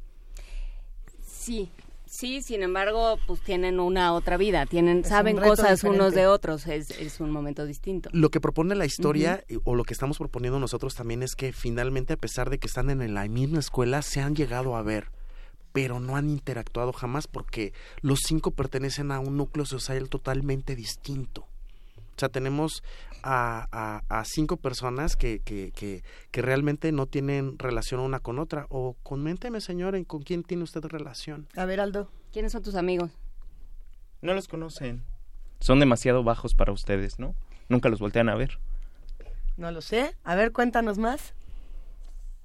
Sí, 1.26 1.72
Sí, 2.12 2.42
sin 2.42 2.62
embargo, 2.62 3.18
pues 3.26 3.40
tienen 3.40 3.80
una 3.80 4.12
otra 4.14 4.36
vida, 4.36 4.66
tienen, 4.66 5.06
saben 5.06 5.38
cosas 5.38 5.82
unos 5.86 6.14
de 6.14 6.28
otros, 6.28 6.68
es, 6.68 6.92
es, 7.00 7.22
un 7.22 7.32
momento 7.32 7.66
distinto. 7.66 8.10
Lo 8.12 8.30
que 8.30 8.42
propone 8.42 8.76
la 8.76 8.86
historia 8.86 9.46
o 9.64 9.76
lo 9.76 9.86
que 9.86 9.94
estamos 9.94 10.18
proponiendo 10.18 10.60
nosotros 10.60 10.94
también 10.94 11.24
es 11.24 11.36
que 11.36 11.54
finalmente, 11.54 12.12
a 12.12 12.18
pesar 12.18 12.50
de 12.50 12.58
que 12.60 12.68
están 12.68 12.90
en 12.90 13.14
la 13.14 13.26
misma 13.30 13.60
escuela, 13.60 14.02
se 14.02 14.20
han 14.20 14.36
llegado 14.36 14.76
a 14.76 14.82
ver, 14.82 15.08
pero 15.72 16.02
no 16.02 16.18
han 16.18 16.30
interactuado 16.30 16.92
jamás 16.92 17.28
porque 17.28 17.72
los 18.02 18.20
cinco 18.28 18.52
pertenecen 18.52 19.14
a 19.14 19.22
un 19.22 19.38
núcleo 19.38 19.66
social 19.66 20.10
totalmente 20.10 20.76
distinto. 20.76 21.48
O 22.22 22.24
sea, 22.24 22.30
tenemos 22.30 22.84
a, 23.24 24.00
a, 24.08 24.26
cinco 24.26 24.58
personas 24.58 25.16
que, 25.16 25.40
que, 25.40 25.72
que, 25.72 26.04
que, 26.30 26.42
realmente 26.44 26.92
no 26.92 27.08
tienen 27.08 27.58
relación 27.58 28.00
una 28.00 28.20
con 28.20 28.38
otra. 28.38 28.68
O 28.70 28.96
coménteme, 29.02 29.60
señor, 29.60 30.06
¿con 30.06 30.22
quién 30.22 30.44
tiene 30.44 30.62
usted 30.62 30.86
relación? 30.86 31.48
A 31.56 31.66
ver, 31.66 31.80
Aldo. 31.80 32.12
¿Quiénes 32.32 32.52
son 32.52 32.62
tus 32.62 32.76
amigos? 32.76 33.10
No 34.22 34.36
los 34.36 34.48
conocen. 34.48 35.02
Son 35.62 35.80
demasiado 35.80 36.24
bajos 36.24 36.54
para 36.54 36.72
ustedes, 36.72 37.18
¿no? 37.18 37.34
Nunca 37.70 37.90
los 37.90 37.98
voltean 37.98 38.30
a 38.30 38.36
ver. 38.36 38.60
No 39.58 39.72
lo 39.72 39.82
sé. 39.82 40.16
A 40.24 40.36
ver, 40.36 40.52
cuéntanos 40.52 41.00
más. 41.00 41.34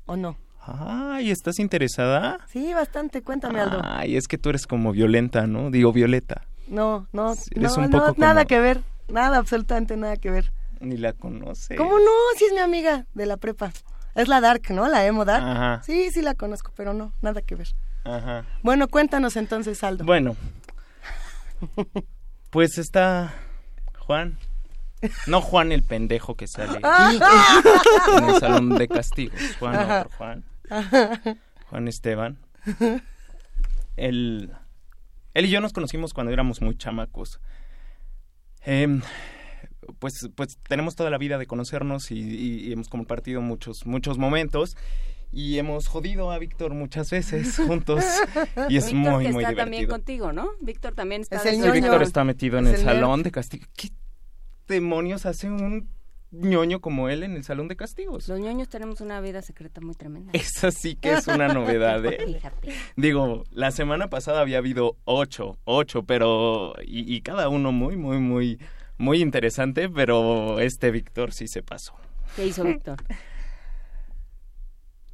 ¿O 0.06 0.16
no? 0.16 0.38
Ay, 0.58 1.30
¿estás 1.30 1.58
interesada? 1.58 2.38
Sí, 2.48 2.72
bastante. 2.72 3.20
Cuéntame, 3.20 3.60
Aldo. 3.60 3.82
Ay, 3.84 4.16
es 4.16 4.26
que 4.26 4.38
tú 4.38 4.48
eres 4.48 4.66
como 4.66 4.92
Violenta, 4.92 5.46
¿no? 5.46 5.70
Digo, 5.70 5.92
Violeta. 5.92 6.46
No, 6.66 7.08
no, 7.12 7.34
no, 7.55 7.88
no, 7.88 8.14
nada 8.16 8.46
que 8.46 8.58
ver. 8.58 8.80
Nada, 9.08 9.38
absolutamente 9.38 9.96
nada 9.96 10.16
que 10.16 10.30
ver. 10.30 10.52
Ni 10.80 10.96
la 10.96 11.12
conoce. 11.12 11.76
¿Cómo 11.76 11.98
no? 11.98 12.10
Sí 12.36 12.44
es 12.44 12.52
mi 12.52 12.60
amiga 12.60 13.06
de 13.14 13.26
la 13.26 13.36
prepa. 13.36 13.72
Es 14.14 14.28
la 14.28 14.40
Dark, 14.40 14.62
¿no? 14.70 14.88
La 14.88 15.06
emo 15.06 15.24
Dark. 15.24 15.44
Ajá. 15.44 15.82
Sí, 15.84 16.10
sí 16.10 16.22
la 16.22 16.34
conozco, 16.34 16.72
pero 16.74 16.94
no, 16.94 17.12
nada 17.20 17.42
que 17.42 17.54
ver. 17.54 17.68
Ajá. 18.04 18.44
Bueno, 18.62 18.88
cuéntanos 18.88 19.36
entonces, 19.36 19.82
Aldo. 19.84 20.04
Bueno. 20.04 20.36
Pues 22.50 22.78
está 22.78 23.34
Juan. 23.98 24.38
No 25.26 25.40
Juan 25.40 25.72
el 25.72 25.82
pendejo 25.82 26.34
que 26.36 26.46
sale 26.46 26.80
en 28.18 28.24
el 28.28 28.40
salón 28.40 28.76
de 28.76 28.88
castigos. 28.88 29.40
Juan, 29.58 29.90
otro 29.90 30.10
Juan. 30.16 30.44
Juan 31.68 31.88
Esteban. 31.88 32.38
Él, 33.96 34.52
él 35.34 35.44
y 35.44 35.50
yo 35.50 35.60
nos 35.60 35.72
conocimos 35.72 36.14
cuando 36.14 36.32
éramos 36.32 36.62
muy 36.62 36.76
chamacos. 36.76 37.40
Eh, 38.66 39.00
pues, 39.98 40.28
pues 40.34 40.58
tenemos 40.68 40.96
toda 40.96 41.10
la 41.10 41.18
vida 41.18 41.38
de 41.38 41.46
conocernos 41.46 42.10
y, 42.10 42.72
hemos 42.72 42.88
compartido 42.88 43.40
muchos, 43.40 43.86
muchos 43.86 44.18
momentos 44.18 44.76
y 45.32 45.58
hemos 45.58 45.86
jodido 45.86 46.30
a 46.30 46.38
Víctor 46.38 46.74
muchas 46.74 47.10
veces 47.10 47.56
juntos 47.66 48.04
y 48.68 48.76
es 48.76 48.92
muy, 48.92 49.28
muy 49.28 49.44
está 49.44 49.54
también 49.56 49.86
contigo, 49.86 50.32
¿no? 50.32 50.48
Víctor 50.60 50.94
también 50.94 51.22
está... 51.22 51.38
Sí, 51.38 51.60
Víctor 51.72 52.02
está 52.02 52.24
metido 52.24 52.58
en 52.58 52.66
el, 52.66 52.76
salón 52.76 53.22
de 53.22 53.30
castigo. 53.30 53.66
¿Qué 53.76 53.90
demonios 54.66 55.26
hace 55.26 55.48
un 55.48 55.88
ñoño 56.30 56.80
como 56.80 57.08
él 57.08 57.22
en 57.22 57.32
el 57.36 57.44
salón 57.44 57.68
de 57.68 57.76
castigos? 57.76 58.28
Los 58.28 58.40
ñoños 58.40 58.68
tenemos 58.68 59.00
una 59.00 59.20
vida 59.20 59.42
secreta 59.42 59.80
muy 59.80 59.94
tremenda. 59.94 60.32
Esa 60.34 60.70
sí 60.70 60.96
que 60.96 61.12
es 61.12 61.26
una 61.28 61.48
novedad, 61.48 62.05
¿eh? 62.06 62.40
Digo, 62.96 63.44
la 63.50 63.70
semana 63.70 64.08
pasada 64.08 64.40
había 64.40 64.58
habido 64.58 64.96
ocho, 65.05 65.58
ocho, 65.64 66.02
pero... 66.05 66.74
y, 66.84 67.14
y 67.14 67.20
cada 67.22 67.48
uno 67.48 67.72
muy, 67.72 67.96
muy, 67.96 68.18
muy 68.18 68.58
muy 68.98 69.20
interesante, 69.20 69.88
pero 69.88 70.60
este 70.60 70.90
Víctor 70.90 71.32
sí 71.32 71.48
se 71.48 71.62
pasó. 71.62 71.94
¿Qué 72.34 72.46
hizo 72.46 72.64
Víctor? 72.64 72.96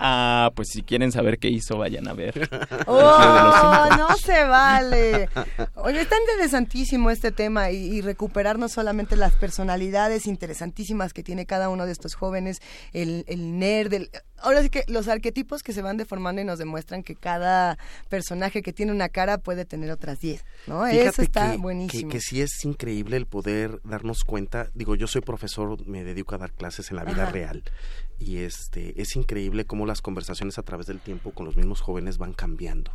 Ah, 0.05 0.51
pues 0.57 0.71
si 0.71 0.83
quieren 0.83 1.13
saber 1.13 1.39
qué 1.39 1.49
hizo, 1.49 1.79
vayan 1.79 2.09
a 2.09 2.13
ver. 2.13 2.51
¡Oh, 2.89 3.89
no 3.97 4.17
se 4.17 4.43
vale! 4.43 5.29
Oye, 5.77 6.01
está 6.01 6.17
interesantísimo 6.19 7.09
este 7.09 7.31
tema 7.31 7.71
y, 7.71 8.01
recuperar 8.01 8.59
no 8.59 8.69
solamente 8.69 9.15
las 9.15 9.35
personalidades 9.35 10.27
interesantísimas 10.27 11.13
que 11.13 11.23
tiene 11.23 11.47
cada 11.47 11.69
uno 11.69 11.87
de 11.87 11.93
estos 11.93 12.17
jóvenes, 12.17 12.59
el, 12.93 13.25
el 13.29 13.61
nerd, 13.61 13.93
el, 13.93 14.11
ahora 14.39 14.63
sí 14.63 14.71
que 14.71 14.85
los 14.89 15.07
arquetipos 15.07 15.63
que 15.63 15.73
se 15.73 15.83
van 15.83 15.97
deformando 15.97 16.43
y 16.43 16.45
nos 16.45 16.59
demuestran 16.59 17.05
que 17.05 17.15
cada 17.15 17.79
personaje 18.09 18.63
que 18.63 18.73
tiene 18.73 18.91
una 18.91 19.09
cara 19.09 19.39
puede 19.39 19.65
tener 19.65 19.93
otras 19.93 20.19
diez, 20.19 20.45
¿no? 20.67 20.85
Eso 20.85 21.23
está 21.23 21.57
buenísimo. 21.57 22.11
Que, 22.11 22.21
sí 22.21 22.41
es 22.41 22.65
increíble 22.65 23.17
el 23.17 23.27
poder 23.27 23.81
darnos 23.85 24.25
cuenta, 24.25 24.69
digo, 24.75 24.97
yo 24.97 25.07
soy 25.07 25.21
profesor, 25.21 25.87
me 25.87 26.03
dedico 26.03 26.35
a 26.35 26.39
dar 26.39 26.53
clases 26.53 26.91
en 26.91 26.97
la 26.97 27.05
vida 27.05 27.27
real 27.27 27.63
y 28.19 28.39
este 28.39 29.01
es 29.01 29.17
increíble 29.17 29.65
cómo 29.65 29.87
las 29.87 30.03
conversaciones 30.03 30.59
a 30.59 30.63
través 30.63 30.87
del 30.87 31.01
tiempo 31.01 31.33
con 31.33 31.47
los 31.47 31.57
mismos 31.57 31.81
jóvenes 31.81 32.19
van 32.19 32.33
cambiando. 32.33 32.93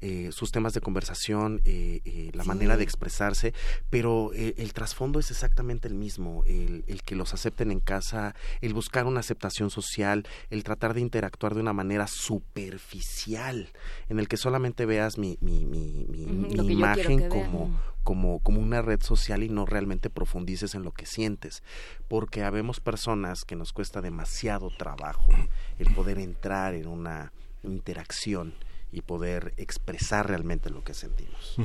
Eh, 0.00 0.30
sus 0.30 0.52
temas 0.52 0.74
de 0.74 0.80
conversación, 0.80 1.60
eh, 1.64 2.02
eh, 2.04 2.30
la 2.32 2.44
manera 2.44 2.76
de 2.76 2.84
expresarse, 2.84 3.52
pero 3.90 4.30
el 4.32 4.72
trasfondo 4.72 5.18
es 5.18 5.32
exactamente 5.32 5.88
el 5.88 5.94
mismo, 5.94 6.44
el, 6.46 6.84
el, 6.86 7.02
que 7.02 7.16
los 7.16 7.34
acepten 7.34 7.72
en 7.72 7.80
casa, 7.80 8.36
el 8.60 8.74
buscar 8.74 9.06
una 9.06 9.18
aceptación 9.18 9.70
social, 9.70 10.24
el 10.50 10.62
tratar 10.62 10.94
de 10.94 11.00
interactuar 11.00 11.54
de 11.56 11.62
una 11.62 11.72
manera 11.72 12.06
superficial, 12.06 13.70
en 14.08 14.20
el 14.20 14.28
que 14.28 14.36
solamente 14.36 14.86
veas 14.86 15.18
mi, 15.18 15.36
mi, 15.40 15.64
mi, 15.64 16.06
mi, 16.08 16.72
imagen 16.72 17.28
como, 17.28 17.76
como, 18.04 18.38
como 18.38 18.60
una 18.60 18.82
red 18.82 19.02
social 19.02 19.42
y 19.42 19.48
no 19.48 19.66
realmente 19.66 20.10
profundices 20.10 20.76
en 20.76 20.84
lo 20.84 20.92
que 20.92 21.06
sientes, 21.06 21.64
porque 22.06 22.44
habemos 22.44 22.78
personas 22.78 23.44
que 23.44 23.56
nos 23.56 23.72
cuesta 23.72 24.00
demasiado 24.00 24.70
trabajo 24.78 25.32
el 25.80 25.92
poder 25.92 26.20
entrar 26.20 26.74
en 26.74 26.86
una 26.86 27.32
interacción 27.64 28.54
y 28.90 29.02
poder 29.02 29.52
expresar 29.58 30.28
realmente 30.28 30.70
lo 30.70 30.82
que 30.82 30.94
sentimos. 30.94 31.56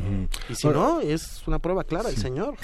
Y 0.50 0.56
si 0.56 0.68
no, 0.68 1.00
es 1.00 1.44
una 1.48 1.60
prueba 1.60 1.86
clara 1.86 2.10
el 2.10 2.18
Señor. 2.18 2.56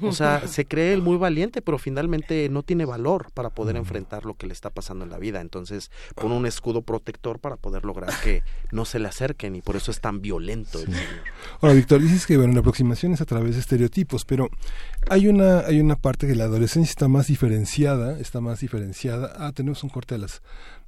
O 0.00 0.12
sea, 0.12 0.46
se 0.48 0.64
cree 0.64 0.94
el 0.94 1.02
muy 1.02 1.16
valiente, 1.16 1.60
pero 1.60 1.78
finalmente 1.78 2.48
no 2.48 2.62
tiene 2.62 2.86
valor 2.86 3.30
para 3.34 3.50
poder 3.50 3.76
enfrentar 3.76 4.24
lo 4.24 4.34
que 4.34 4.46
le 4.46 4.54
está 4.54 4.70
pasando 4.70 5.04
en 5.04 5.10
la 5.10 5.18
vida. 5.18 5.40
Entonces 5.40 5.90
pone 6.14 6.34
un 6.34 6.46
escudo 6.46 6.82
protector 6.82 7.40
para 7.40 7.56
poder 7.56 7.84
lograr 7.84 8.12
que 8.22 8.42
no 8.72 8.84
se 8.84 8.98
le 8.98 9.08
acerquen 9.08 9.54
y 9.54 9.62
por 9.62 9.76
eso 9.76 9.90
es 9.90 10.00
tan 10.00 10.22
violento 10.22 10.80
el 10.80 10.86
Señor. 10.86 11.24
Ahora, 11.60 11.74
Víctor, 11.74 12.00
dices 12.00 12.26
que 12.26 12.36
bueno, 12.38 12.54
la 12.54 12.60
aproximación 12.60 13.12
es 13.12 13.20
a 13.20 13.26
través 13.26 13.54
de 13.54 13.60
estereotipos, 13.60 14.24
pero 14.24 14.48
hay 15.10 15.28
una, 15.28 15.60
hay 15.60 15.80
una 15.80 15.96
parte 15.96 16.26
que 16.26 16.34
la 16.34 16.44
adolescencia 16.44 16.90
está 16.90 17.08
más 17.08 17.26
diferenciada, 17.26 18.18
está 18.18 18.40
más 18.40 18.60
diferenciada. 18.60 19.34
Ah, 19.38 19.52
tenemos 19.52 19.82
un 19.84 19.90
corte 19.90 20.14
a 20.14 20.18
las 20.18 20.42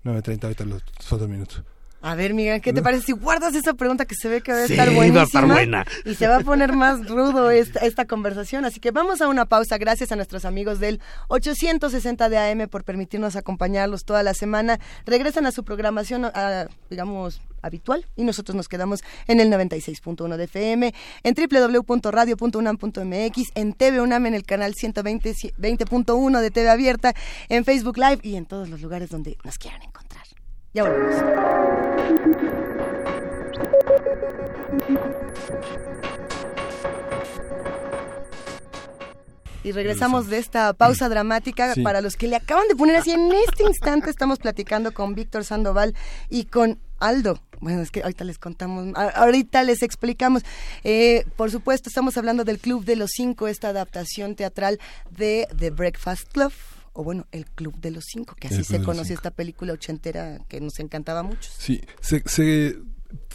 9.30, 0.04 0.44
ahorita 0.44 0.64
los 0.64 0.82
dos 1.10 1.28
minutos. 1.28 1.62
A 2.00 2.14
ver, 2.14 2.32
Miguel, 2.32 2.60
¿qué 2.60 2.72
te 2.72 2.80
parece 2.80 3.06
si 3.06 3.12
guardas 3.12 3.56
esa 3.56 3.74
pregunta 3.74 4.04
que 4.04 4.14
se 4.14 4.28
ve 4.28 4.40
que 4.40 4.52
va 4.52 4.58
a 4.58 4.64
estar 4.64 4.94
buenísima? 4.94 5.46
buena. 5.46 5.84
Y 6.04 6.14
se 6.14 6.28
va 6.28 6.36
a 6.36 6.40
poner 6.40 6.72
más 6.72 7.08
rudo 7.08 7.50
esta, 7.50 7.80
esta 7.80 8.04
conversación. 8.04 8.64
Así 8.64 8.78
que 8.78 8.92
vamos 8.92 9.20
a 9.20 9.26
una 9.26 9.46
pausa. 9.46 9.78
Gracias 9.78 10.12
a 10.12 10.16
nuestros 10.16 10.44
amigos 10.44 10.78
del 10.78 11.00
860 11.26 12.28
de 12.28 12.38
AM 12.38 12.68
por 12.68 12.84
permitirnos 12.84 13.34
acompañarlos 13.34 14.04
toda 14.04 14.22
la 14.22 14.34
semana. 14.34 14.78
Regresan 15.06 15.44
a 15.46 15.50
su 15.50 15.64
programación, 15.64 16.30
digamos, 16.88 17.40
habitual 17.62 18.04
y 18.16 18.24
nosotros 18.24 18.54
nos 18.54 18.68
quedamos 18.68 19.02
en 19.26 19.40
el 19.40 19.50
96.1 19.50 20.36
de 20.36 20.44
FM, 20.44 20.94
en 21.24 21.34
www.radio.unam.mx, 21.34 23.42
en 23.54 23.72
TV 23.72 24.00
UNAM 24.00 24.26
en 24.26 24.34
el 24.34 24.44
canal 24.44 24.74
120.1 24.74 26.40
de 26.40 26.50
TV 26.50 26.70
Abierta, 26.70 27.14
en 27.48 27.64
Facebook 27.64 27.98
Live 27.98 28.20
y 28.22 28.36
en 28.36 28.46
todos 28.46 28.68
los 28.68 28.80
lugares 28.80 29.10
donde 29.10 29.36
nos 29.44 29.58
quieran 29.58 29.82
encontrar. 29.82 30.07
Ya 30.78 30.84
volvemos. 30.84 31.22
Y 39.64 39.72
regresamos 39.72 40.28
de 40.28 40.38
esta 40.38 40.72
pausa 40.74 41.08
dramática. 41.08 41.74
Para 41.82 42.00
los 42.00 42.14
que 42.14 42.28
le 42.28 42.36
acaban 42.36 42.68
de 42.68 42.76
poner 42.76 42.94
así, 42.94 43.10
en 43.10 43.32
este 43.48 43.64
instante 43.64 44.08
estamos 44.08 44.38
platicando 44.38 44.92
con 44.92 45.16
Víctor 45.16 45.44
Sandoval 45.44 45.96
y 46.30 46.44
con 46.44 46.78
Aldo. 47.00 47.40
Bueno, 47.58 47.82
es 47.82 47.90
que 47.90 48.02
ahorita 48.02 48.22
les 48.22 48.38
contamos, 48.38 48.94
ahorita 48.94 49.64
les 49.64 49.82
explicamos. 49.82 50.44
Eh, 50.84 51.24
por 51.34 51.50
supuesto, 51.50 51.88
estamos 51.88 52.16
hablando 52.16 52.44
del 52.44 52.60
Club 52.60 52.84
de 52.84 52.94
los 52.94 53.10
Cinco, 53.16 53.48
esta 53.48 53.70
adaptación 53.70 54.36
teatral 54.36 54.78
de 55.10 55.48
The 55.58 55.70
Breakfast 55.70 56.30
Club 56.32 56.52
o 56.98 57.04
bueno, 57.04 57.28
El 57.30 57.46
Club 57.46 57.78
de 57.80 57.92
los 57.92 58.06
Cinco, 58.06 58.34
que 58.34 58.48
así 58.48 58.64
se 58.64 58.82
conoce 58.82 59.14
esta 59.14 59.30
película 59.30 59.72
ochentera 59.72 60.40
que 60.48 60.60
nos 60.60 60.80
encantaba 60.80 61.22
mucho. 61.22 61.48
Sí, 61.56 61.80
se, 62.00 62.24
se 62.26 62.76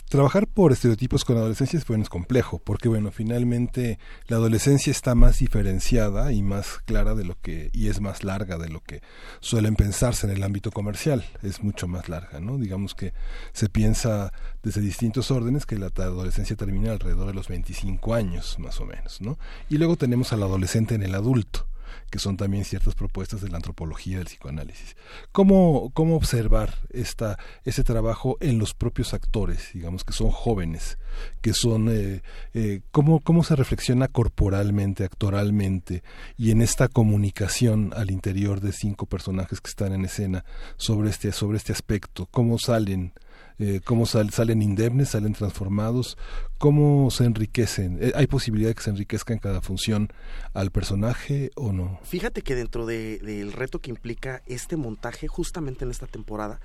trabajar 0.10 0.48
por 0.48 0.74
estereotipos 0.74 1.24
con 1.24 1.38
adolescencia 1.38 1.80
es, 1.80 1.88
bueno, 1.88 2.04
es 2.04 2.10
complejo, 2.10 2.60
porque 2.60 2.90
bueno, 2.90 3.10
finalmente 3.14 4.00
la 4.28 4.36
adolescencia 4.36 4.92
está 4.92 5.16
más 5.16 5.40
diferenciada 5.40 6.34
y 6.34 6.44
más 6.44 6.80
clara 6.84 7.16
de 7.16 7.24
lo 7.24 7.40
que, 7.40 7.70
y 7.72 7.88
es 7.88 8.02
más 8.02 8.26
larga 8.26 8.58
de 8.58 8.68
lo 8.68 8.82
que 8.82 9.02
suelen 9.40 9.78
pensarse 9.78 10.28
en 10.28 10.34
el 10.34 10.44
ámbito 10.44 10.70
comercial, 10.70 11.24
es 11.42 11.64
mucho 11.64 11.88
más 11.88 12.10
larga, 12.10 12.42
¿no? 12.42 12.58
Digamos 12.58 12.96
que 12.96 13.14
se 13.54 13.70
piensa 13.70 14.34
desde 14.62 14.82
distintos 14.82 15.32
órdenes 15.32 15.66
que 15.66 15.78
la 15.78 15.86
adolescencia 15.86 16.58
termina 16.58 16.92
alrededor 16.92 17.28
de 17.28 17.34
los 17.34 17.48
25 17.48 18.14
años, 18.14 18.60
más 18.60 18.82
o 18.82 18.86
menos, 18.86 19.22
¿no? 19.22 19.40
Y 19.70 19.78
luego 19.78 19.96
tenemos 19.96 20.34
al 20.34 20.44
adolescente 20.44 20.96
en 20.96 21.04
el 21.04 21.16
adulto 21.16 21.66
que 22.10 22.20
son 22.20 22.38
también 22.38 22.66
ciertas 22.66 22.96
propuestas 22.96 23.42
de 23.42 23.50
la 23.50 23.58
antropología 23.58 24.18
del 24.18 24.28
psicoanálisis. 24.28 24.96
¿Cómo, 25.32 25.92
cómo 25.94 26.16
observar 26.16 26.76
esta, 26.90 27.38
ese 27.64 27.84
trabajo 27.84 28.38
en 28.40 28.60
los 28.60 28.74
propios 28.74 29.14
actores, 29.14 29.70
digamos, 29.74 30.04
que 30.04 30.14
son 30.14 30.32
jóvenes, 30.32 30.98
que 31.42 31.54
son, 31.54 31.90
eh, 31.90 32.22
eh, 32.54 32.82
cómo, 32.92 33.20
cómo 33.20 33.44
se 33.44 33.56
reflexiona 33.56 34.08
corporalmente, 34.08 35.04
actoralmente, 35.04 36.04
y 36.38 36.52
en 36.52 36.62
esta 36.62 36.88
comunicación 36.88 37.94
al 37.96 38.12
interior 38.12 38.62
de 38.62 38.72
cinco 38.72 39.06
personajes 39.06 39.62
que 39.62 39.70
están 39.70 39.94
en 39.94 40.06
escena 40.06 40.46
sobre 40.78 41.10
este, 41.10 41.32
sobre 41.32 41.58
este 41.58 41.72
aspecto, 41.72 42.28
cómo 42.32 42.58
salen 42.60 43.14
eh, 43.60 43.82
cómo 43.84 44.06
salen 44.06 44.62
indemnes, 44.62 45.10
salen 45.10 45.34
transformados, 45.34 46.18
cómo 46.58 47.12
se 47.12 47.26
enriquecen. 47.26 48.00
Eh, 48.02 48.12
¿Hay 48.16 48.28
posibilidad 48.28 48.70
de 48.70 48.76
que 48.76 48.82
se 48.82 48.90
enriquezca 48.90 49.34
en 49.34 49.40
cada 49.40 49.62
función 49.62 50.10
al 50.54 50.72
personaje 50.72 51.52
o 51.56 51.72
no? 51.72 52.00
Fíjate 52.04 52.42
que 52.42 52.56
dentro 52.56 52.86
del 52.86 53.52
reto 53.52 53.80
que 53.80 53.90
implica 53.90 54.42
este 54.48 54.78
montaje, 54.78 55.28
justamente 55.28 55.86
en 55.86 55.92
esta 55.92 56.08
temporada, 56.08 56.60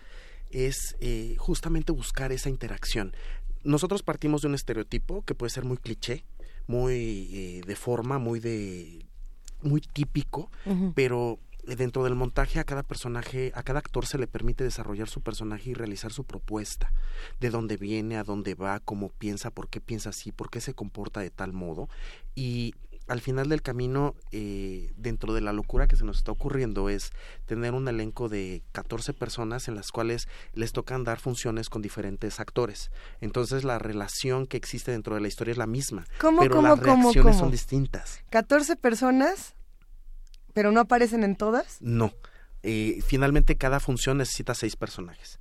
es 0.50 0.97
eh, 1.00 1.36
justamente 1.39 1.92
buscar 1.92 2.33
esa 2.33 2.49
interacción. 2.49 3.15
Nosotros 3.65 4.02
partimos 4.02 4.42
de 4.42 4.49
un 4.49 4.55
estereotipo 4.55 5.23
que 5.23 5.34
puede 5.34 5.50
ser 5.50 5.65
muy 5.65 5.76
cliché, 5.76 6.25
muy 6.67 7.62
de 7.67 7.76
forma, 7.76 8.18
muy 8.18 8.41
de 8.41 9.07
muy 9.62 9.81
típico, 9.81 10.50
pero 10.94 11.39
dentro 11.76 12.05
del 12.05 12.14
montaje 12.14 12.60
a 12.60 12.64
cada 12.64 12.82
personaje, 12.82 13.52
a 13.55 13.62
cada 13.62 13.78
actor 13.78 14.06
se 14.06 14.18
le 14.18 14.26
permite 14.26 14.64
desarrollar 14.64 15.08
su 15.08 15.20
personaje 15.20 15.70
y 15.70 15.74
realizar 15.74 16.12
su 16.12 16.24
propuesta, 16.24 16.92
de 17.40 17.50
dónde 17.50 17.76
viene, 17.76 18.16
a 18.16 18.24
dónde 18.24 18.55
va, 18.55 18.80
cómo 18.80 19.10
piensa, 19.10 19.50
por 19.50 19.68
qué 19.68 19.80
piensa 19.80 20.10
así, 20.10 20.32
por 20.32 20.50
qué 20.50 20.60
se 20.60 20.74
comporta 20.74 21.20
de 21.20 21.30
tal 21.30 21.52
modo 21.52 21.88
y 22.34 22.74
al 23.08 23.20
final 23.20 23.48
del 23.48 23.62
camino, 23.62 24.14
eh, 24.32 24.92
dentro 24.97 25.32
de 25.32 25.40
la 25.40 25.52
locura 25.52 25.88
que 25.88 25.97
se 25.97 26.05
nos 26.05 26.18
está 26.18 26.30
ocurriendo, 26.30 26.90
es 26.90 27.10
tener 27.47 27.72
un 27.72 27.88
elenco 27.88 28.28
de 28.28 28.62
14 28.72 29.14
personas 29.14 29.66
en 29.66 29.74
las 29.74 29.90
cuales 29.90 30.28
les 30.52 30.72
tocan 30.72 31.05
dar 31.05 31.18
funciones 31.18 31.70
con 31.70 31.80
diferentes 31.80 32.38
actores. 32.38 32.90
Entonces, 33.20 33.64
la 33.64 33.78
relación 33.78 34.47
que 34.47 34.58
existe 34.58 34.92
dentro 34.92 35.14
de 35.14 35.22
la 35.22 35.28
historia 35.28 35.52
es 35.52 35.58
la 35.58 35.66
misma, 35.66 36.06
pero 36.20 36.60
las 36.60 36.78
reacciones 36.78 37.38
son 37.38 37.50
distintas. 37.50 38.20
14 38.28 38.76
personas 38.76 39.55
¿Pero 40.55 40.73
no 40.73 40.81
aparecen 40.81 41.25
en 41.25 41.36
todas? 41.36 41.78
No. 41.81 42.12
Eh, 42.65 43.02
finalmente 43.07 43.57
cada 43.57 43.78
función 43.78 44.18
necesita 44.18 44.52
seis 44.52 44.75
personajes. 44.75 45.39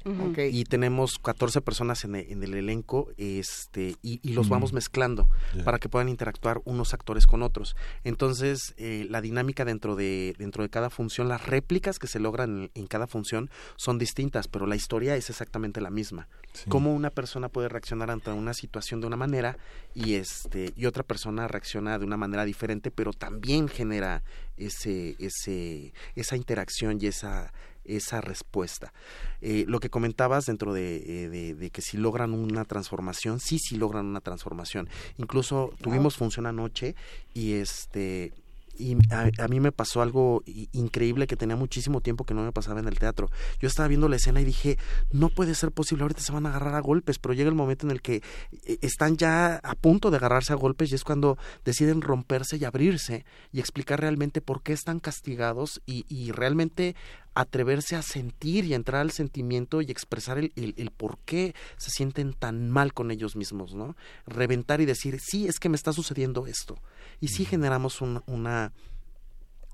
Y 0.52 0.66
tenemos 0.66 1.18
14 1.18 1.62
personas 1.62 2.04
en, 2.06 2.16
el 2.16 2.54
elenco 2.54 3.10
este 3.18 3.96
y, 4.04 4.34
los 4.34 4.50
vamos 4.50 4.72
mezclando 4.72 5.28
para 5.66 5.80
que 5.80 5.90
puedan 5.90 6.10
interactuar 6.10 6.62
unos 6.66 6.94
actores 6.94 7.26
con 7.26 7.42
otros. 7.42 7.76
Entonces 8.04 8.76
eh, 8.78 9.08
la 9.10 9.22
dinámica 9.22 9.66
dentro 9.66 9.96
de 9.96 10.36
dentro 10.38 10.62
de 10.62 10.70
cada 10.70 10.92
función 10.92 11.28
las 11.28 11.46
réplicas 11.48 11.98
que 11.98 12.06
se 12.06 12.20
logran 12.20 12.70
en, 12.76 12.88
cada 12.88 13.08
función 13.08 13.50
son 13.78 13.98
distintas 13.98 14.48
pero 14.48 14.68
la 14.68 14.76
historia 14.76 15.16
es 15.16 15.32
exactamente 15.32 15.82
la 15.82 15.90
misma. 15.90 16.28
Cómo 16.70 16.94
una 16.94 17.10
persona 17.10 17.50
puede 17.50 17.68
reaccionar 17.68 18.12
ante 18.12 18.30
una 18.30 18.54
situación 18.54 19.02
de 19.02 19.08
una 19.08 19.18
manera 19.18 19.58
y 19.96 20.14
este 20.14 20.72
y 20.76 20.86
otra 20.86 21.04
persona 21.04 21.48
reacciona 21.48 21.98
de 21.98 22.06
una 22.06 22.18
manera 22.18 22.46
diferente 22.46 22.92
pero 22.92 23.12
también 23.12 23.68
genera 23.68 24.24
ese, 24.58 25.16
ese, 25.20 25.94
esa 26.16 26.36
interacción 26.36 26.98
y 27.02 27.08
esa, 27.08 27.54
esa 27.86 28.22
respuesta. 28.22 28.94
Eh, 29.42 29.66
lo 29.68 29.80
que 29.80 29.90
comentabas 29.90 30.46
dentro 30.46 30.76
eh, 30.76 31.30
de, 31.30 31.56
de, 31.56 31.70
que 31.70 31.82
si 31.82 31.98
logran 31.98 32.34
una 32.34 32.66
transformación, 32.66 33.40
sí, 33.40 33.60
sí 33.60 33.78
logran 33.78 34.06
una 34.06 34.22
transformación. 34.22 34.90
Incluso 35.18 35.74
tuvimos 35.82 36.18
función 36.18 36.46
anoche 36.46 36.96
y 37.34 37.54
este 37.54 38.34
y 38.78 38.98
a, 39.12 39.48
mí 39.48 39.60
me 39.60 39.72
pasó 39.72 40.02
algo 40.02 40.44
increíble 40.46 41.28
que 41.28 41.36
tenía 41.36 41.56
muchísimo 41.56 42.02
tiempo 42.02 42.26
que 42.26 42.34
no 42.34 42.44
me 42.44 42.52
pasaba 42.52 42.80
en 42.80 42.88
el 42.88 43.00
teatro. 43.00 43.30
Yo 43.60 43.68
estaba 43.68 43.88
viendo 43.88 44.08
la 44.08 44.18
escena 44.18 44.42
y 44.42 44.46
dije, 44.46 44.78
no 45.12 45.30
puede 45.30 45.56
ser 45.56 45.72
posible, 45.72 46.04
ahorita 46.04 46.22
se 46.22 46.32
van 46.32 46.46
a 46.46 46.50
agarrar 46.50 46.76
a 46.76 46.80
golpes, 46.80 47.20
pero 47.20 47.34
llega 47.34 47.50
el 47.50 47.56
momento 47.56 47.86
en 47.86 47.92
el 47.92 48.02
que 48.02 48.22
eh, 48.66 48.78
están 48.82 49.18
ya 49.18 49.56
a 49.56 49.76
punto 49.76 50.12
de 50.12 50.18
agarrarse 50.18 50.54
a 50.54 50.58
golpes 50.58 50.92
y 50.92 50.96
es 50.96 51.04
cuando 51.04 51.38
deciden 51.66 52.02
romperse 52.02 52.58
y 52.58 52.66
abrirse 52.66 53.26
y 53.52 53.60
explicar 53.60 54.00
realmente 54.00 54.42
por 54.42 54.62
qué 54.62 54.74
están 54.74 55.00
castigados 55.00 55.82
y, 55.86 56.06
y 56.08 56.32
realmente 56.32 56.96
atreverse 57.38 57.96
a 57.96 58.02
sentir 58.02 58.66
y 58.66 58.74
entrar 58.74 59.02
al 59.02 59.12
sentimiento 59.12 59.84
y 59.84 59.92
expresar 59.92 60.40
el, 60.40 60.52
el, 60.56 60.92
por 60.92 61.20
qué 61.20 61.54
se 61.78 61.92
sienten 61.92 62.34
tan 62.34 62.72
mal 62.72 62.94
con 62.94 63.12
ellos 63.12 63.36
mismos, 63.36 63.76
¿no? 63.76 63.96
Reventar 64.26 64.82
y 64.82 64.86
decir, 64.86 65.20
sí, 65.22 65.48
es 65.48 65.60
que 65.60 65.70
me 65.70 65.76
está 65.76 65.94
sucediendo 65.94 66.48
esto. 66.48 66.82
Y 67.20 67.28
sí 67.28 67.46
generamos 67.46 68.02
una, 68.02 68.74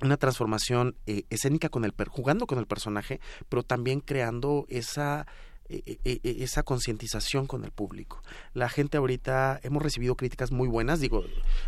una 0.01 0.17
transformación 0.17 0.97
eh, 1.07 1.23
escénica 1.29 1.69
con 1.69 1.85
el 1.85 1.93
jugando 2.09 2.47
con 2.47 2.59
el 2.59 2.67
personaje, 2.67 3.21
pero 3.47 3.63
también 3.63 4.01
creando 4.01 4.65
esa 4.67 5.25
esa 5.69 6.63
concientización 6.63 7.47
con 7.47 7.63
el 7.63 7.71
público. 7.71 8.21
La 8.53 8.69
gente 8.69 8.97
ahorita 8.97 9.59
hemos 9.63 9.81
recibido 9.81 10.15
críticas 10.15 10.51
muy 10.51 10.67
buenas, 10.67 10.99
digo, 10.99 11.23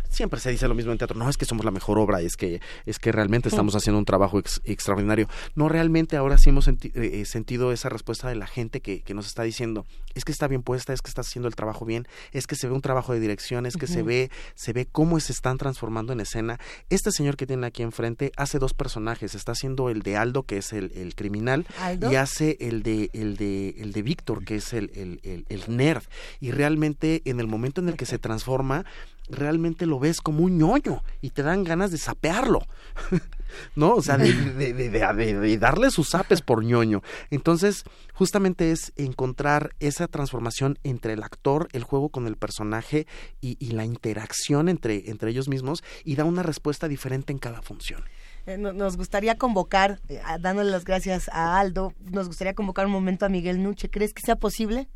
siempre 0.08 0.40
se 0.40 0.50
dice 0.50 0.68
lo 0.68 0.74
mismo 0.74 0.92
en 0.92 0.98
teatro, 0.98 1.18
no 1.18 1.28
es 1.28 1.36
que 1.36 1.44
somos 1.44 1.64
la 1.64 1.70
mejor 1.70 1.98
obra, 1.98 2.20
es 2.20 2.36
que 2.36 2.60
es 2.84 2.98
que 2.98 3.12
realmente 3.12 3.48
estamos 3.48 3.74
haciendo 3.74 3.98
un 3.98 4.04
trabajo 4.04 4.38
extraordinario. 4.38 5.28
No, 5.54 5.68
realmente 5.68 6.16
ahora 6.16 6.38
sí 6.38 6.50
hemos 6.50 6.68
eh, 6.68 6.76
eh, 6.82 7.24
sentido 7.24 7.72
esa 7.72 7.88
respuesta 7.88 8.28
de 8.28 8.36
la 8.36 8.46
gente 8.46 8.80
que, 8.80 9.02
que, 9.02 9.14
nos 9.14 9.26
está 9.26 9.42
diciendo, 9.42 9.86
es 10.14 10.24
que 10.24 10.32
está 10.32 10.48
bien 10.48 10.62
puesta, 10.62 10.92
es 10.92 11.02
que 11.02 11.08
está 11.08 11.22
haciendo 11.22 11.48
el 11.48 11.56
trabajo 11.56 11.84
bien, 11.84 12.06
es 12.32 12.46
que 12.46 12.54
se 12.54 12.68
ve 12.68 12.74
un 12.74 12.82
trabajo 12.82 13.12
de 13.12 13.20
dirección, 13.20 13.66
es 13.66 13.76
que 13.76 13.86
se 13.86 14.02
ve 14.02 14.30
se 14.54 14.72
ve 14.72 14.86
cómo 14.86 15.18
se 15.20 15.32
están 15.32 15.58
transformando 15.58 16.12
en 16.12 16.20
escena. 16.20 16.58
Este 16.90 17.10
señor 17.10 17.36
que 17.36 17.46
tiene 17.46 17.66
aquí 17.66 17.82
enfrente 17.82 18.32
hace 18.36 18.58
dos 18.58 18.74
personajes, 18.74 19.34
está 19.34 19.52
haciendo 19.52 19.90
el 19.90 20.02
de 20.02 20.16
Aldo, 20.16 20.44
que 20.44 20.58
es 20.58 20.72
el, 20.72 20.92
el 20.92 21.14
criminal, 21.14 21.66
y 22.10 22.14
hace 22.16 22.56
el 22.60 22.82
de 22.82 23.10
el 23.12 23.36
de 23.36 23.74
el 23.78 23.85
de 23.92 24.02
Víctor, 24.02 24.44
que 24.44 24.56
es 24.56 24.72
el, 24.72 24.90
el, 24.94 25.46
el, 25.48 25.76
nerd. 25.76 26.02
Y 26.40 26.50
realmente 26.50 27.22
en 27.24 27.40
el 27.40 27.46
momento 27.46 27.80
en 27.80 27.88
el 27.88 27.96
que 27.96 28.06
se 28.06 28.18
transforma, 28.18 28.84
realmente 29.28 29.86
lo 29.86 29.98
ves 29.98 30.20
como 30.20 30.44
un 30.44 30.58
ñoño 30.58 31.02
y 31.20 31.30
te 31.30 31.42
dan 31.42 31.64
ganas 31.64 31.90
de 31.90 31.98
sapearlo. 31.98 32.66
¿No? 33.76 33.94
O 33.94 34.02
sea, 34.02 34.18
de, 34.18 34.32
de, 34.32 34.72
de, 34.92 35.58
darle 35.58 35.90
sus 35.90 36.10
zapes 36.10 36.42
por 36.42 36.64
ñoño. 36.64 37.02
Entonces, 37.30 37.84
justamente 38.12 38.72
es 38.72 38.92
encontrar 38.96 39.74
esa 39.78 40.08
transformación 40.08 40.78
entre 40.82 41.12
el 41.12 41.22
actor, 41.22 41.68
el 41.72 41.84
juego 41.84 42.08
con 42.08 42.26
el 42.26 42.36
personaje 42.36 43.06
y, 43.40 43.56
y 43.60 43.70
la 43.70 43.84
interacción 43.84 44.68
entre, 44.68 45.10
entre 45.10 45.30
ellos 45.30 45.48
mismos 45.48 45.84
y 46.04 46.16
da 46.16 46.24
una 46.24 46.42
respuesta 46.42 46.88
diferente 46.88 47.32
en 47.32 47.38
cada 47.38 47.62
función. 47.62 48.02
Eh, 48.46 48.58
nos 48.58 48.96
gustaría 48.96 49.36
convocar, 49.36 49.98
eh, 50.08 50.20
dándole 50.38 50.70
las 50.70 50.84
gracias 50.84 51.28
a 51.32 51.58
Aldo, 51.58 51.92
nos 51.98 52.28
gustaría 52.28 52.54
convocar 52.54 52.86
un 52.86 52.92
momento 52.92 53.26
a 53.26 53.28
Miguel 53.28 53.60
Nuche. 53.60 53.90
¿Crees 53.90 54.14
que 54.14 54.22
sea 54.22 54.36
posible? 54.36 54.88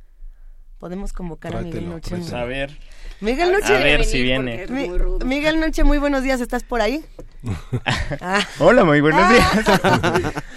Podemos 0.79 1.13
convocar 1.13 1.57
a 1.57 1.61
Miguel 1.61 1.91
Nuche. 1.91 2.17
A 2.33 2.45
ver. 2.45 2.79
Miguel 3.21 3.53
Nuche. 3.53 3.77
A 3.77 3.81
ver 3.81 4.05
si 4.05 4.23
viene. 4.23 4.67
Miguel 5.27 5.61
Nuche, 5.61 5.85
muy 5.85 5.99
buenos 5.99 6.23
días. 6.23 6.41
¿Estás 6.41 6.65
por 6.65 6.81
ahí? 6.81 7.05
Ah. 8.21 8.47
Hola, 8.59 8.85
muy 8.85 9.01
buenos 9.01 9.31
días. 9.31 9.49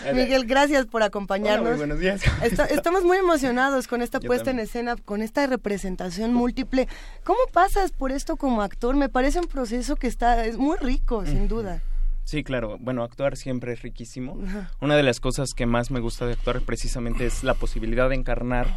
Miguel, 0.13 0.45
gracias 0.45 0.85
por 0.85 1.01
acompañarnos. 1.01 1.69
muy 1.69 1.77
buenos 1.77 1.99
días. 1.99 2.21
estamos 2.69 3.05
muy 3.05 3.17
emocionados 3.17 3.87
con 3.87 4.01
esta 4.01 4.19
puesta 4.19 4.51
en 4.51 4.59
escena, 4.59 4.97
con 4.97 5.21
esta 5.21 5.47
representación 5.47 6.33
múltiple. 6.33 6.89
¿Cómo 7.23 7.39
pasas 7.53 7.91
por 7.91 8.11
esto 8.11 8.35
como 8.35 8.61
actor? 8.61 8.97
Me 8.97 9.07
parece 9.07 9.39
un 9.39 9.47
proceso 9.47 9.95
que 9.95 10.07
está 10.07 10.45
es 10.45 10.57
muy 10.57 10.75
rico, 10.75 11.25
sin 11.25 11.47
duda. 11.47 11.81
Sí, 12.23 12.43
claro. 12.43 12.77
Bueno, 12.79 13.03
actuar 13.03 13.35
siempre 13.35 13.73
es 13.73 13.81
riquísimo. 13.81 14.37
Una 14.79 14.95
de 14.95 15.03
las 15.03 15.19
cosas 15.19 15.53
que 15.53 15.65
más 15.65 15.91
me 15.91 15.99
gusta 15.99 16.25
de 16.25 16.33
actuar 16.33 16.61
precisamente 16.61 17.25
es 17.25 17.43
la 17.43 17.53
posibilidad 17.53 18.09
de 18.09 18.15
encarnar 18.15 18.67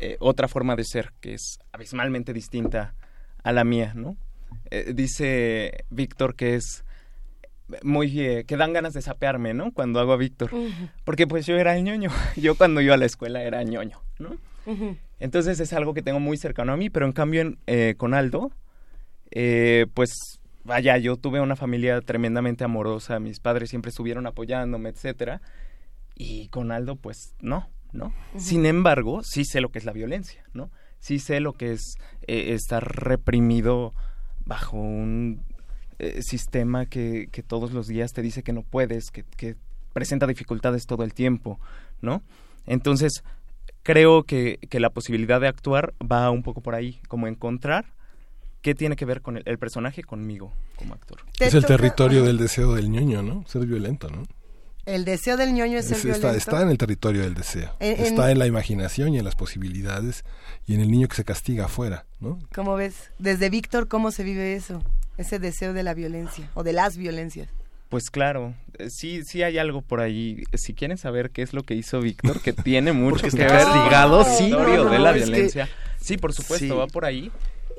eh, 0.00 0.16
otra 0.20 0.48
forma 0.48 0.76
de 0.76 0.84
ser 0.84 1.12
que 1.20 1.34
es 1.34 1.58
abismalmente 1.72 2.32
distinta 2.32 2.94
a 3.42 3.52
la 3.52 3.64
mía, 3.64 3.92
¿no? 3.94 4.16
Eh, 4.70 4.92
dice 4.94 5.84
Víctor 5.90 6.34
que 6.34 6.56
es 6.56 6.84
muy 7.82 8.20
eh, 8.20 8.44
que 8.44 8.56
dan 8.56 8.72
ganas 8.72 8.92
de 8.92 9.02
sapearme, 9.02 9.54
¿no? 9.54 9.72
Cuando 9.72 10.00
hago 10.00 10.12
a 10.12 10.16
Víctor, 10.16 10.50
porque 11.04 11.26
pues 11.26 11.46
yo 11.46 11.56
era 11.56 11.76
el 11.76 11.84
ñoño. 11.84 12.10
Yo 12.36 12.54
cuando 12.56 12.80
iba 12.80 12.94
a 12.94 12.98
la 12.98 13.06
escuela 13.06 13.42
era 13.42 13.62
ñoño, 13.62 14.00
¿no? 14.18 14.36
Entonces 15.20 15.60
es 15.60 15.72
algo 15.72 15.94
que 15.94 16.02
tengo 16.02 16.20
muy 16.20 16.36
cercano 16.36 16.72
a 16.72 16.76
mí, 16.76 16.90
pero 16.90 17.06
en 17.06 17.12
cambio 17.12 17.54
con 17.96 18.14
Aldo, 18.14 18.50
pues 19.94 20.40
vaya, 20.64 20.96
yo 20.98 21.16
tuve 21.16 21.40
una 21.40 21.56
familia 21.56 22.00
tremendamente 22.00 22.64
amorosa, 22.64 23.20
mis 23.20 23.40
padres 23.40 23.70
siempre 23.70 23.90
estuvieron 23.90 24.26
apoyándome, 24.26 24.88
etcétera, 24.88 25.40
y 26.14 26.48
con 26.48 26.72
Aldo, 26.72 26.96
pues 26.96 27.34
no, 27.40 27.68
¿no? 27.92 28.12
Sin 28.36 28.66
embargo, 28.66 29.22
sí 29.22 29.44
sé 29.44 29.60
lo 29.60 29.70
que 29.70 29.78
es 29.78 29.84
la 29.84 29.92
violencia, 29.92 30.44
¿no? 30.52 30.70
sí 31.04 31.18
sé 31.18 31.38
lo 31.40 31.52
que 31.52 31.72
es 31.72 31.96
eh, 32.26 32.54
estar 32.54 32.82
reprimido 32.82 33.92
bajo 34.46 34.78
un 34.78 35.42
eh, 35.98 36.22
sistema 36.22 36.86
que, 36.86 37.28
que, 37.30 37.42
todos 37.42 37.72
los 37.72 37.86
días 37.86 38.14
te 38.14 38.22
dice 38.22 38.42
que 38.42 38.54
no 38.54 38.62
puedes, 38.62 39.10
que, 39.10 39.22
que, 39.36 39.56
presenta 39.92 40.26
dificultades 40.26 40.86
todo 40.86 41.04
el 41.04 41.12
tiempo, 41.12 41.60
¿no? 42.00 42.22
Entonces, 42.66 43.22
creo 43.82 44.22
que, 44.24 44.58
que, 44.70 44.80
la 44.80 44.90
posibilidad 44.90 45.42
de 45.42 45.46
actuar 45.46 45.92
va 46.00 46.30
un 46.30 46.42
poco 46.42 46.62
por 46.62 46.74
ahí, 46.74 47.00
como 47.06 47.28
encontrar 47.28 47.84
qué 48.64 48.74
tiene 48.74 48.96
que 48.96 49.04
ver 49.04 49.20
con 49.20 49.36
el, 49.36 49.42
el 49.44 49.58
personaje 49.58 50.02
conmigo 50.02 50.50
como 50.74 50.94
actor. 50.94 51.20
Es 51.38 51.52
el 51.52 51.66
territorio 51.66 52.24
del 52.24 52.38
deseo 52.38 52.74
del 52.74 52.90
ñoño, 52.90 53.22
¿no? 53.22 53.44
Ser 53.46 53.66
violento, 53.66 54.08
¿no? 54.08 54.22
El 54.86 55.04
deseo 55.04 55.36
del 55.36 55.52
ñoño 55.52 55.78
es, 55.78 55.90
es 55.90 56.04
está, 56.04 56.34
está, 56.34 56.62
en 56.62 56.70
el 56.70 56.78
territorio 56.78 57.22
del 57.22 57.34
deseo. 57.34 57.76
En, 57.78 58.02
está 58.02 58.30
en 58.30 58.38
la 58.38 58.46
imaginación 58.46 59.14
y 59.14 59.18
en 59.18 59.24
las 59.24 59.34
posibilidades 59.34 60.24
y 60.66 60.74
en 60.74 60.80
el 60.80 60.90
niño 60.90 61.08
que 61.08 61.16
se 61.16 61.24
castiga 61.24 61.66
afuera, 61.66 62.06
¿no? 62.20 62.38
¿Cómo 62.54 62.74
ves? 62.74 63.10
Desde 63.18 63.50
Víctor, 63.50 63.86
¿cómo 63.86 64.10
se 64.10 64.24
vive 64.24 64.54
eso? 64.54 64.82
Ese 65.18 65.38
deseo 65.38 65.74
de 65.74 65.82
la 65.82 65.92
violencia 65.92 66.50
o 66.54 66.62
de 66.62 66.72
las 66.72 66.96
violencias. 66.96 67.48
Pues 67.90 68.10
claro, 68.10 68.54
eh, 68.78 68.88
sí, 68.88 69.22
sí 69.24 69.42
hay 69.42 69.58
algo 69.58 69.82
por 69.82 70.00
ahí. 70.00 70.42
Si 70.54 70.72
quieren 70.72 70.96
saber 70.96 71.30
qué 71.30 71.42
es 71.42 71.52
lo 71.52 71.62
que 71.62 71.74
hizo 71.74 72.00
Víctor, 72.00 72.40
que 72.40 72.54
tiene 72.54 72.92
mucho 72.94 73.28
que 73.28 73.36
ver 73.36 73.48
castigado, 73.48 74.24
sí, 74.24 74.48
no, 74.48 74.90
de 74.90 74.98
la 74.98 75.12
violencia. 75.12 75.66
Que... 75.66 76.04
Sí, 76.04 76.16
por 76.16 76.32
supuesto, 76.32 76.66
sí. 76.66 76.70
va 76.70 76.86
por 76.86 77.04
ahí. 77.04 77.30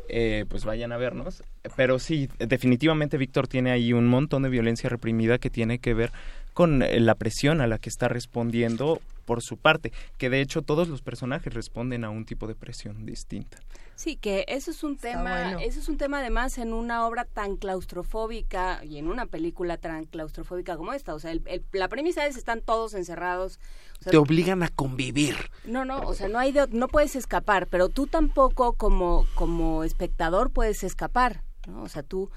Eh, 0.08 0.46
pues 0.48 0.66
vayan 0.66 0.92
a 0.92 0.98
vernos. 0.98 1.44
Pero 1.76 2.00
sí, 2.00 2.30
definitivamente 2.38 3.18
Víctor 3.18 3.48
tiene 3.48 3.72
ahí 3.72 3.94
un 3.94 4.08
montón 4.08 4.44
de 4.44 4.50
violencia 4.50 4.90
reprimida 4.90 5.38
que 5.38 5.50
tiene 5.50 5.80
que 5.80 5.94
ver 5.94 6.12
con 6.54 6.84
eh, 6.84 7.00
la 7.00 7.16
presión 7.16 7.62
a 7.62 7.68
la 7.68 7.80
que 7.80 7.90
está 7.90 8.08
respondiendo 8.08 9.02
por 9.26 9.42
su 9.42 9.58
parte, 9.58 9.92
que 10.18 10.30
de 10.30 10.42
hecho 10.42 10.62
todos 10.62 10.88
los 10.88 11.02
personajes 11.02 11.54
responden 11.54 12.04
a 12.04 12.10
un 12.10 12.26
tipo 12.26 12.48
de 12.48 12.56
presión 12.56 13.06
distinta. 13.06 13.58
Sí, 13.96 14.18
que 14.18 14.46
eso 14.50 14.72
es 14.72 14.84
un 14.84 14.98
tema, 14.98 15.52
bueno. 15.52 15.60
eso 15.60 15.80
es 15.80 15.88
un 15.88 15.98
tema 15.98 16.20
además 16.20 16.58
en 16.58 16.74
una 16.74 17.08
obra 17.08 17.24
tan 17.24 17.56
claustrofóbica 17.56 18.84
y 18.84 18.98
en 18.98 19.08
una 19.08 19.26
película 19.26 19.78
tan 19.78 20.06
claustrofóbica 20.06 20.76
como 20.76 20.94
esta. 20.94 21.14
O 21.14 21.20
sea, 21.20 21.32
el, 21.32 21.42
el, 21.46 21.64
la 21.72 21.88
premisa 21.88 22.26
es 22.28 22.36
están 22.36 22.62
todos 22.62 22.94
encerrados. 22.94 23.60
O 24.00 24.04
sea, 24.04 24.12
Te 24.12 24.18
obligan 24.18 24.64
a 24.64 24.68
convivir. 24.70 25.36
No, 25.64 25.86
no, 25.86 26.02
o 26.02 26.14
sea, 26.14 26.28
no 26.28 26.40
hay 26.40 26.52
de, 26.52 26.68
no 26.72 26.90
puedes 26.90 27.16
escapar, 27.16 27.68
pero 27.68 27.88
tú 27.88 28.06
tampoco 28.08 28.74
como 28.74 29.26
como 29.34 29.84
espectador 29.84 30.52
puedes 30.52 30.84
escapar, 30.84 31.44
¿no? 31.66 31.84
O 31.84 31.88
sea, 31.88 32.04
tú 32.04 32.30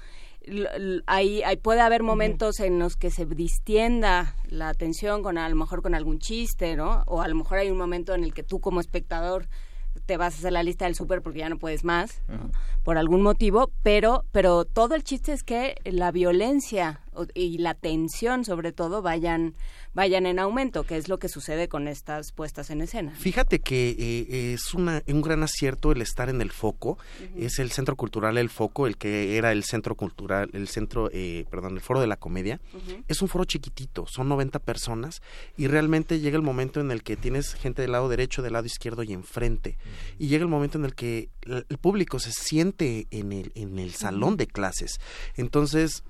hay, 1.05 1.43
hay, 1.43 1.57
puede 1.57 1.81
haber 1.81 2.03
momentos 2.03 2.59
en 2.59 2.79
los 2.79 2.95
que 2.95 3.11
se 3.11 3.25
distienda 3.25 4.35
la 4.47 4.69
atención 4.69 5.21
con 5.21 5.37
a 5.37 5.47
lo 5.49 5.55
mejor 5.55 5.81
con 5.81 5.95
algún 5.95 6.19
chiste, 6.19 6.75
¿no? 6.75 7.03
O 7.07 7.21
a 7.21 7.27
lo 7.27 7.35
mejor 7.35 7.59
hay 7.59 7.69
un 7.69 7.77
momento 7.77 8.13
en 8.13 8.23
el 8.23 8.33
que 8.33 8.43
tú 8.43 8.59
como 8.59 8.79
espectador 8.79 9.47
te 10.05 10.17
vas 10.17 10.35
a 10.35 10.37
hacer 10.37 10.51
la 10.53 10.63
lista 10.63 10.85
del 10.85 10.95
súper 10.95 11.21
porque 11.21 11.39
ya 11.39 11.49
no 11.49 11.57
puedes 11.57 11.83
más, 11.83 12.21
uh 12.29 12.33
-huh. 12.33 12.51
por 12.83 12.97
algún 12.97 13.21
motivo, 13.21 13.71
pero, 13.83 14.25
pero 14.31 14.65
todo 14.65 14.95
el 14.95 15.03
chiste 15.03 15.33
es 15.33 15.43
que 15.43 15.75
la 15.85 16.11
violencia 16.11 17.01
y 17.33 17.57
la 17.57 17.73
tensión 17.73 18.45
sobre 18.45 18.71
todo 18.71 19.01
vayan 19.01 19.55
vayan 19.93 20.25
en 20.25 20.39
aumento, 20.39 20.83
que 20.83 20.97
es 20.97 21.09
lo 21.09 21.17
que 21.17 21.29
sucede 21.29 21.67
con 21.67 21.87
estas 21.87 22.31
puestas 22.31 22.69
en 22.69 22.81
escena. 22.81 23.11
Fíjate 23.15 23.59
que 23.59 23.95
eh, 23.97 24.53
es 24.53 24.73
una, 24.73 25.01
un 25.07 25.21
gran 25.21 25.43
acierto 25.43 25.91
el 25.91 26.01
estar 26.01 26.29
en 26.29 26.41
el 26.41 26.51
foco, 26.51 26.91
uh 26.91 27.23
-huh. 27.23 27.45
es 27.45 27.59
el 27.59 27.71
Centro 27.71 27.95
Cultural 27.95 28.37
El 28.37 28.49
Foco, 28.49 28.87
el 28.87 28.97
que 28.97 29.37
era 29.37 29.51
el 29.51 29.63
Centro 29.63 29.95
Cultural, 29.95 30.49
el 30.53 30.67
Centro, 30.67 31.09
eh, 31.11 31.45
perdón, 31.49 31.73
el 31.73 31.81
Foro 31.81 31.99
de 32.01 32.07
la 32.07 32.17
Comedia, 32.17 32.61
uh 32.73 32.77
-huh. 32.77 33.03
es 33.07 33.21
un 33.21 33.27
foro 33.27 33.45
chiquitito, 33.45 34.05
son 34.07 34.29
90 34.29 34.59
personas 34.59 35.21
y 35.57 35.67
realmente 35.67 36.19
llega 36.19 36.37
el 36.37 36.43
momento 36.43 36.79
en 36.79 36.91
el 36.91 37.01
que 37.01 37.17
tienes 37.17 37.55
gente 37.55 37.81
del 37.81 37.91
lado 37.91 38.09
derecho, 38.09 38.41
del 38.41 38.53
lado 38.53 38.67
izquierdo 38.67 39.03
y 39.03 39.13
enfrente, 39.13 39.77
uh 39.77 39.81
-huh. 39.81 40.15
y 40.19 40.27
llega 40.27 40.43
el 40.43 40.49
momento 40.49 40.77
en 40.77 40.85
el 40.85 40.93
que 40.93 41.29
el 41.45 41.77
público 41.79 42.19
se 42.19 42.31
siente 42.31 43.07
en 43.09 43.31
el, 43.31 43.51
en 43.55 43.79
el 43.79 43.91
salón 43.91 44.37
de 44.37 44.45
clases, 44.45 44.99
entonces 45.35 46.03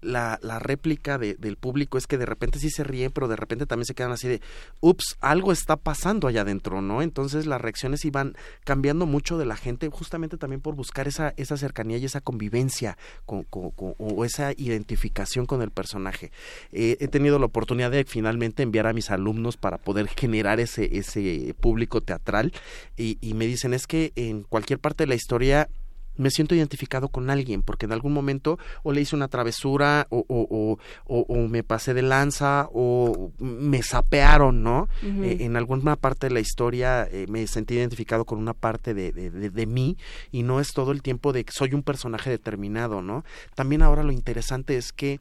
la, 0.00 0.38
la 0.42 0.58
réplica 0.58 1.18
de, 1.18 1.34
del 1.34 1.56
público 1.56 1.98
es 1.98 2.06
que 2.06 2.18
de 2.18 2.26
repente 2.26 2.58
sí 2.58 2.70
se 2.70 2.84
ríen, 2.84 3.10
pero 3.12 3.28
de 3.28 3.36
repente 3.36 3.66
también 3.66 3.86
se 3.86 3.94
quedan 3.94 4.12
así 4.12 4.28
de, 4.28 4.40
ups, 4.80 5.16
algo 5.20 5.52
está 5.52 5.76
pasando 5.76 6.28
allá 6.28 6.42
adentro, 6.42 6.82
¿no? 6.82 7.02
Entonces 7.02 7.46
las 7.46 7.60
reacciones 7.60 8.04
iban 8.04 8.36
cambiando 8.64 9.06
mucho 9.06 9.38
de 9.38 9.46
la 9.46 9.56
gente, 9.56 9.88
justamente 9.88 10.36
también 10.36 10.60
por 10.60 10.74
buscar 10.74 11.08
esa, 11.08 11.34
esa 11.36 11.56
cercanía 11.56 11.98
y 11.98 12.04
esa 12.04 12.20
convivencia 12.20 12.98
con, 13.24 13.44
con, 13.44 13.70
con, 13.70 13.94
o 13.98 14.24
esa 14.24 14.52
identificación 14.52 15.46
con 15.46 15.62
el 15.62 15.70
personaje. 15.70 16.30
Eh, 16.72 16.96
he 17.00 17.08
tenido 17.08 17.38
la 17.38 17.46
oportunidad 17.46 17.90
de 17.90 18.04
finalmente 18.04 18.62
enviar 18.62 18.86
a 18.86 18.92
mis 18.92 19.10
alumnos 19.10 19.56
para 19.56 19.78
poder 19.78 20.08
generar 20.08 20.60
ese, 20.60 20.96
ese 20.98 21.54
público 21.60 22.00
teatral 22.00 22.52
y, 22.96 23.18
y 23.20 23.34
me 23.34 23.46
dicen, 23.46 23.74
es 23.74 23.86
que 23.86 24.12
en 24.16 24.42
cualquier 24.42 24.78
parte 24.78 25.04
de 25.04 25.08
la 25.08 25.14
historia 25.14 25.68
me 26.16 26.30
siento 26.30 26.54
identificado 26.54 27.08
con 27.08 27.30
alguien 27.30 27.62
porque 27.62 27.86
en 27.86 27.92
algún 27.92 28.12
momento 28.12 28.58
o 28.82 28.92
le 28.92 29.00
hice 29.00 29.16
una 29.16 29.28
travesura 29.28 30.06
o, 30.10 30.24
o, 30.28 30.78
o, 31.06 31.20
o 31.20 31.48
me 31.48 31.62
pasé 31.62 31.94
de 31.94 32.02
lanza 32.02 32.68
o 32.72 33.30
me 33.38 33.82
sapearon, 33.82 34.62
¿no? 34.62 34.88
Uh 35.02 35.06
-huh. 35.06 35.24
eh, 35.24 35.44
en 35.44 35.56
alguna 35.56 35.96
parte 35.96 36.28
de 36.28 36.34
la 36.34 36.40
historia 36.40 37.08
eh, 37.10 37.26
me 37.28 37.46
sentí 37.46 37.74
identificado 37.74 38.24
con 38.24 38.38
una 38.38 38.54
parte 38.54 38.94
de, 38.94 39.12
de, 39.12 39.30
de, 39.30 39.50
de, 39.50 39.66
mí 39.66 39.96
y 40.32 40.42
no 40.42 40.60
es 40.60 40.72
todo 40.72 40.92
el 40.92 41.02
tiempo 41.02 41.32
de 41.32 41.44
que 41.44 41.52
soy 41.52 41.74
un 41.74 41.82
personaje 41.82 42.30
determinado, 42.30 43.02
¿no? 43.02 43.24
También 43.54 43.82
ahora 43.82 44.02
lo 44.02 44.12
interesante 44.12 44.76
es 44.76 44.92
que 44.92 45.20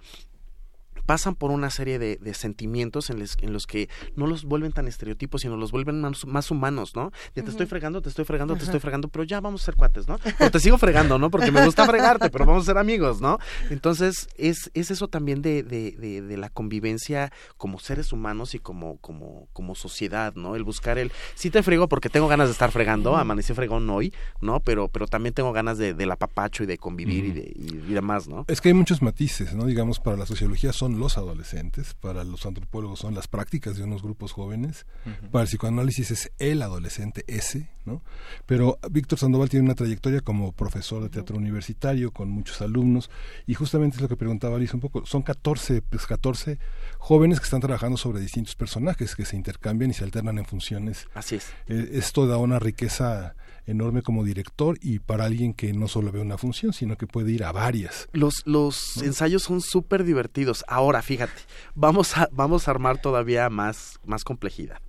pasan 1.05 1.35
por 1.35 1.51
una 1.51 1.69
serie 1.69 1.99
de, 1.99 2.17
de 2.17 2.33
sentimientos 2.33 3.09
en, 3.09 3.19
les, 3.19 3.37
en, 3.41 3.53
los 3.53 3.67
que 3.67 3.89
no 4.15 4.27
los 4.27 4.43
vuelven 4.45 4.71
tan 4.71 4.87
estereotipos, 4.87 5.41
sino 5.41 5.57
los 5.57 5.71
vuelven 5.71 6.01
más, 6.01 6.25
más 6.25 6.51
humanos, 6.51 6.95
¿no? 6.95 7.11
Ya 7.11 7.33
te 7.33 7.41
uh 7.41 7.45
-huh. 7.45 7.49
estoy 7.49 7.65
fregando, 7.67 8.01
te 8.01 8.09
estoy 8.09 8.25
fregando, 8.25 8.55
te 8.55 8.63
estoy 8.63 8.79
fregando, 8.79 9.07
pero 9.07 9.23
ya 9.23 9.39
vamos 9.39 9.61
a 9.61 9.65
ser 9.65 9.75
cuates, 9.75 10.07
¿no? 10.07 10.19
Pero 10.37 10.51
te 10.51 10.59
sigo 10.59 10.77
fregando, 10.77 11.17
¿no? 11.19 11.29
Porque 11.29 11.51
me 11.51 11.63
gusta 11.65 11.85
fregarte, 11.85 12.29
pero 12.29 12.45
vamos 12.45 12.63
a 12.63 12.65
ser 12.65 12.77
amigos, 12.77 13.21
¿no? 13.21 13.39
Entonces, 13.69 14.27
es, 14.37 14.71
es 14.73 14.91
eso 14.91 15.07
también 15.07 15.41
de, 15.41 15.63
de, 15.63 15.91
de, 15.91 16.21
de, 16.21 16.37
la 16.37 16.49
convivencia 16.49 17.31
como 17.57 17.79
seres 17.79 18.11
humanos 18.11 18.55
y 18.55 18.59
como, 18.59 18.97
como, 18.97 19.47
como 19.53 19.75
sociedad, 19.75 20.33
¿no? 20.35 20.55
El 20.55 20.63
buscar 20.63 20.97
el, 20.97 21.11
sí 21.35 21.49
te 21.49 21.63
frego 21.63 21.87
porque 21.87 22.09
tengo 22.09 22.27
ganas 22.27 22.47
de 22.47 22.53
estar 22.53 22.71
fregando, 22.71 23.15
amanecí 23.15 23.53
fregón 23.53 23.89
hoy, 23.89 24.13
¿no? 24.41 24.59
Pero, 24.59 24.87
pero 24.89 25.07
también 25.07 25.33
tengo 25.33 25.53
ganas 25.53 25.77
de, 25.77 25.93
del 25.93 26.11
apapacho 26.11 26.63
y 26.63 26.65
de 26.65 26.77
convivir 26.77 27.23
uh 27.23 27.27
-huh. 27.27 27.29
y, 27.29 27.33
de, 27.33 27.53
y, 27.55 27.91
y 27.91 27.93
demás, 27.93 28.27
¿no? 28.27 28.45
Es 28.47 28.61
que 28.61 28.69
hay 28.69 28.73
muchos 28.73 29.01
matices, 29.01 29.53
¿no? 29.53 29.65
Digamos, 29.65 29.99
para 29.99 30.17
la 30.17 30.25
sociología 30.25 30.73
son 30.73 30.94
los 30.99 31.17
adolescentes, 31.17 31.93
para 31.93 32.23
los 32.23 32.45
antropólogos 32.45 32.99
son 32.99 33.15
las 33.15 33.27
prácticas 33.27 33.77
de 33.77 33.83
unos 33.83 34.01
grupos 34.01 34.31
jóvenes, 34.31 34.85
uh 35.05 35.09
-huh. 35.09 35.31
para 35.31 35.43
el 35.43 35.47
psicoanálisis 35.47 36.11
es 36.11 36.31
el 36.39 36.61
adolescente 36.61 37.23
ese, 37.27 37.69
¿no? 37.85 38.01
Pero 38.45 38.79
Víctor 38.91 39.19
Sandoval 39.19 39.49
tiene 39.49 39.65
una 39.65 39.75
trayectoria 39.75 40.21
como 40.21 40.51
profesor 40.51 41.03
de 41.03 41.09
teatro 41.09 41.37
universitario 41.37 42.11
con 42.11 42.29
muchos 42.29 42.61
alumnos 42.61 43.09
y 43.45 43.53
justamente 43.53 43.97
es 43.97 44.01
lo 44.01 44.07
que 44.07 44.17
preguntaba 44.17 44.55
Alice 44.57 44.75
un 44.75 44.81
poco, 44.81 45.05
son 45.05 45.21
14, 45.21 45.81
pues 45.81 46.05
14 46.05 46.59
jóvenes 46.97 47.39
que 47.39 47.45
están 47.45 47.61
trabajando 47.61 47.97
sobre 47.97 48.19
distintos 48.19 48.55
personajes 48.55 49.15
que 49.15 49.25
se 49.25 49.35
intercambian 49.35 49.91
y 49.91 49.93
se 49.93 50.03
alternan 50.03 50.37
en 50.37 50.45
funciones. 50.45 51.07
Así 51.13 51.35
es. 51.35 51.47
Eh, 51.67 51.89
esto 51.93 52.27
da 52.27 52.37
una 52.37 52.59
riqueza 52.59 53.35
enorme 53.67 54.01
como 54.01 54.23
director 54.23 54.77
y 54.81 54.99
para 54.99 55.25
alguien 55.25 55.53
que 55.53 55.73
no 55.73 55.87
solo 55.87 56.11
ve 56.11 56.19
una 56.19 56.37
función, 56.37 56.73
sino 56.73 56.97
que 56.97 57.07
puede 57.07 57.31
ir 57.31 57.43
a 57.43 57.51
varias. 57.51 58.07
Los, 58.13 58.43
los 58.45 58.97
¿no? 58.97 59.03
ensayos 59.03 59.43
son 59.43 59.61
súper 59.61 60.03
divertidos. 60.03 60.63
Ahora, 60.67 60.84
fíjate, 61.01 61.41
vamos 61.73 62.15
a, 62.17 62.29
vamos 62.31 62.67
a 62.67 62.71
armar 62.71 63.01
todavía 63.01 63.49
más, 63.49 63.99
más 64.05 64.23
complejidad. 64.23 64.79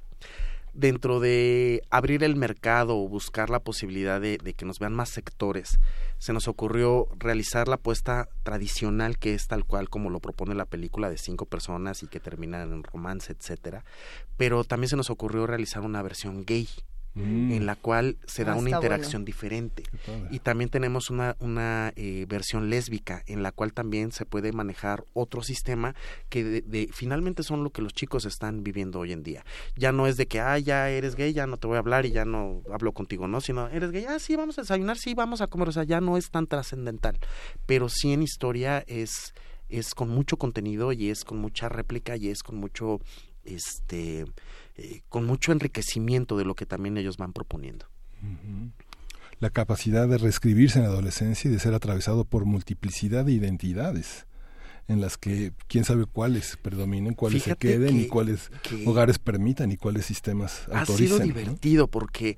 Dentro 0.75 1.21
de 1.21 1.83
abrir 1.89 2.23
el 2.23 2.37
mercado 2.37 2.99
o 2.99 3.09
buscar 3.09 3.49
la 3.49 3.61
posibilidad 3.61 4.21
de, 4.21 4.37
que 4.39 4.67
nos 4.67 4.79
vean 4.79 4.95
más 4.95 5.09
sectores, 5.09 5.81
se 6.19 6.35
nos 6.35 6.49
ocurrió 6.49 7.09
realizar 7.19 7.67
la 7.67 7.77
apuesta 7.77 8.29
tradicional 8.43 9.19
que 9.19 9.33
es 9.33 9.49
tal 9.49 9.65
cual 9.65 9.89
como 9.89 10.11
lo 10.11 10.21
propone 10.21 10.55
la 10.55 10.67
película 10.67 11.09
de 11.09 11.17
cinco 11.17 11.47
personas 11.47 12.03
y 12.03 12.09
que 12.09 12.21
terminan 12.21 12.73
en 12.73 12.83
romance, 12.83 13.33
etcétera. 13.33 13.85
Pero 14.37 14.65
también 14.65 14.91
se 14.91 14.97
nos 14.97 15.09
ocurrió 15.09 15.47
realizar 15.47 15.83
una 15.83 16.03
versión 16.03 16.45
gay 16.45 16.69
Mm. 17.17 17.53
en 17.53 17.65
la 17.65 17.77
cual 17.77 18.19
se 18.27 18.45
da 18.45 18.53
ah, 18.53 18.57
una 18.57 18.69
interacción 18.69 19.23
bueno. 19.23 19.25
diferente. 19.25 19.85
Y 20.31 20.41
también 20.41 20.69
tenemos 20.69 21.09
una, 21.09 21.35
una 21.41 21.95
eh, 21.97 22.27
versión 22.29 22.69
lésbica 22.69 23.23
en 23.27 23.43
la 23.43 23.53
cual 23.53 23.73
también 23.73 24.13
se 24.13 24.27
puede 24.27 24.53
manejar 24.53 25.05
otro 25.15 25.43
sistema 25.43 25.95
que 26.29 26.45
de, 26.45 26.61
de, 26.61 26.91
finalmente 26.93 27.43
son 27.43 27.65
lo 27.65 27.71
que 27.71 27.81
los 27.81 27.95
chicos 27.95 28.27
están 28.27 28.63
viviendo 28.63 29.01
hoy 29.01 29.13
en 29.13 29.23
día. 29.23 29.47
Ya 29.77 29.93
no 29.93 30.07
es 30.07 30.19
de 30.19 30.27
que, 30.27 30.41
ah, 30.41 30.59
ya 30.59 30.91
eres 30.91 31.17
gay, 31.17 31.33
ya 31.33 31.47
no 31.47 31.57
te 31.57 31.67
voy 31.67 31.77
a 31.77 31.79
hablar 31.79 32.05
y 32.05 32.11
ya 32.11 32.27
no 32.27 32.61
hablo 32.71 32.93
contigo, 32.93 33.27
¿no? 33.29 33.41
Sino, 33.41 33.67
eres 33.69 33.93
gay, 33.93 34.05
ah, 34.07 34.19
sí, 34.19 34.37
vamos 34.37 34.59
a 34.59 34.63
desayunar, 34.63 34.99
sí, 34.99 35.15
vamos 35.15 35.41
a 35.41 35.47
comer, 35.47 35.71
o 35.71 35.73
sea, 35.73 35.85
ya 35.85 36.03
no 36.03 36.19
es 36.19 36.31
tan 36.31 36.47
trascendental. 36.47 37.19
Pero 37.65 37.89
sí 37.89 38.13
en 38.13 38.23
historia 38.23 38.85
es, 38.87 39.33
es 39.71 39.95
con 39.95 40.11
mucho 40.11 40.37
contenido 40.37 40.93
y 40.93 41.09
es 41.09 41.25
con 41.25 41.39
mucha 41.39 41.71
réplica 41.71 42.15
y 42.17 42.29
es 42.29 42.43
con 42.43 42.57
mucho, 42.57 43.01
este 43.47 44.27
eh, 44.77 45.03
con 45.09 45.25
mucho 45.25 45.53
enriquecimiento 45.53 46.37
de 46.37 46.45
lo 46.45 46.55
que 46.55 46.67
también 46.67 46.97
ellos 46.97 47.17
van 47.17 47.33
proponiendo. 47.33 47.87
Uh 48.23 48.27
-huh. 48.27 48.73
La 49.39 49.51
capacidad 49.51 50.09
de 50.09 50.19
reescribirse 50.19 50.79
en 50.79 50.85
la 50.85 50.91
adolescencia 50.91 51.51
y 51.51 51.53
de 51.53 51.61
ser 51.61 51.75
atravesado 51.75 52.25
por 52.25 52.45
multiplicidad 52.47 53.25
de 53.25 53.33
identidades 53.33 54.27
en 54.89 55.01
las 55.01 55.19
que 55.19 55.53
quién 55.69 55.85
sabe 55.85 56.07
cuáles 56.07 56.57
predominen, 56.57 57.15
cuáles 57.15 57.43
Fíjate 57.43 57.69
se 57.69 57.75
queden 57.75 57.97
que, 57.97 58.03
y 58.03 58.09
cuáles 58.09 58.51
hogares 58.85 59.19
permitan 59.19 59.73
y 59.73 59.77
cuáles 59.77 60.07
sistemas 60.07 60.69
ha 60.73 60.81
autoricen. 60.81 61.21
Ha 61.21 61.25
sido 61.25 61.35
divertido 61.35 61.83
¿no? 61.85 61.91
porque 61.91 62.37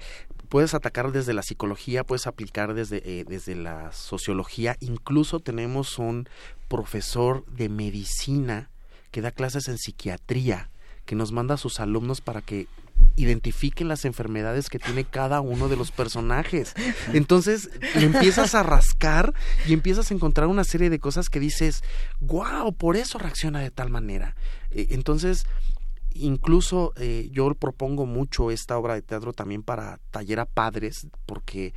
puedes 0.48 0.74
atacar 0.74 1.12
desde 1.12 1.34
la 1.34 1.42
psicología, 1.42 2.04
puedes 2.04 2.26
aplicar 2.26 2.74
desde, 2.74 3.02
eh, 3.04 3.24
desde 3.24 3.54
la 3.54 3.92
sociología, 3.92 4.76
incluso 4.80 5.40
tenemos 5.40 5.98
un 5.98 6.28
profesor 6.68 7.44
de 7.46 7.68
medicina 7.68 8.70
que 9.10 9.20
da 9.20 9.30
clases 9.30 9.68
en 9.68 9.78
psiquiatría, 9.78 10.70
que 11.08 11.16
nos 11.16 11.32
manda 11.32 11.54
a 11.54 11.56
sus 11.56 11.80
alumnos 11.80 12.20
para 12.20 12.42
que 12.42 12.68
identifiquen 13.16 13.88
las 13.88 14.04
enfermedades 14.04 14.68
que 14.68 14.78
tiene 14.78 15.04
cada 15.04 15.40
uno 15.40 15.70
de 15.70 15.76
los 15.76 15.90
personajes. 15.90 16.74
Entonces 17.14 17.70
le 17.94 18.04
empiezas 18.04 18.54
a 18.54 18.62
rascar 18.62 19.32
y 19.66 19.72
empiezas 19.72 20.10
a 20.10 20.14
encontrar 20.14 20.48
una 20.48 20.64
serie 20.64 20.90
de 20.90 20.98
cosas 20.98 21.30
que 21.30 21.40
dices, 21.40 21.82
wow, 22.20 22.74
por 22.74 22.96
eso 22.96 23.16
reacciona 23.18 23.60
de 23.60 23.70
tal 23.70 23.88
manera. 23.88 24.36
Eh, 24.70 24.88
entonces, 24.90 25.46
incluso 26.12 26.92
eh, 26.96 27.30
yo 27.32 27.54
propongo 27.54 28.04
mucho 28.04 28.50
esta 28.50 28.76
obra 28.76 28.92
de 28.92 29.00
teatro 29.00 29.32
también 29.32 29.62
para 29.62 30.00
taller 30.10 30.40
a 30.40 30.44
padres, 30.44 31.06
porque 31.24 31.72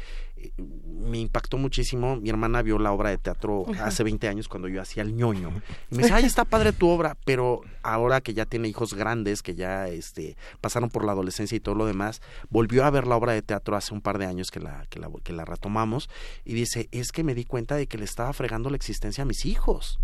me 0.57 1.19
impactó 1.19 1.57
muchísimo. 1.57 2.15
Mi 2.15 2.29
hermana 2.29 2.61
vio 2.61 2.79
la 2.79 2.91
obra 2.91 3.09
de 3.09 3.17
teatro 3.17 3.65
hace 3.79 4.03
20 4.03 4.27
años 4.27 4.47
cuando 4.47 4.67
yo 4.67 4.81
hacía 4.81 5.03
el 5.03 5.15
ñoño. 5.15 5.61
Y 5.89 5.95
me 5.95 6.03
dice, 6.03 6.13
ay, 6.13 6.25
está 6.25 6.45
padre 6.45 6.73
tu 6.73 6.87
obra, 6.89 7.17
pero 7.25 7.61
ahora 7.83 8.21
que 8.21 8.33
ya 8.33 8.45
tiene 8.45 8.67
hijos 8.67 8.93
grandes, 8.93 9.41
que 9.41 9.55
ya 9.55 9.87
este, 9.87 10.37
pasaron 10.61 10.89
por 10.89 11.03
la 11.03 11.11
adolescencia 11.11 11.55
y 11.55 11.59
todo 11.59 11.75
lo 11.75 11.85
demás, 11.85 12.21
volvió 12.49 12.85
a 12.85 12.89
ver 12.89 13.07
la 13.07 13.15
obra 13.15 13.33
de 13.33 13.41
teatro 13.41 13.75
hace 13.75 13.93
un 13.93 14.01
par 14.01 14.17
de 14.17 14.25
años 14.25 14.51
que 14.51 14.59
la, 14.59 14.85
que 14.89 14.99
la, 14.99 15.09
que 15.23 15.33
la 15.33 15.45
retomamos 15.45 16.09
y 16.45 16.53
dice, 16.53 16.87
es 16.91 17.11
que 17.11 17.23
me 17.23 17.35
di 17.35 17.45
cuenta 17.45 17.75
de 17.75 17.87
que 17.87 17.97
le 17.97 18.05
estaba 18.05 18.33
fregando 18.33 18.69
la 18.69 18.75
existencia 18.75 19.23
a 19.23 19.25
mis 19.25 19.45
hijos 19.45 19.99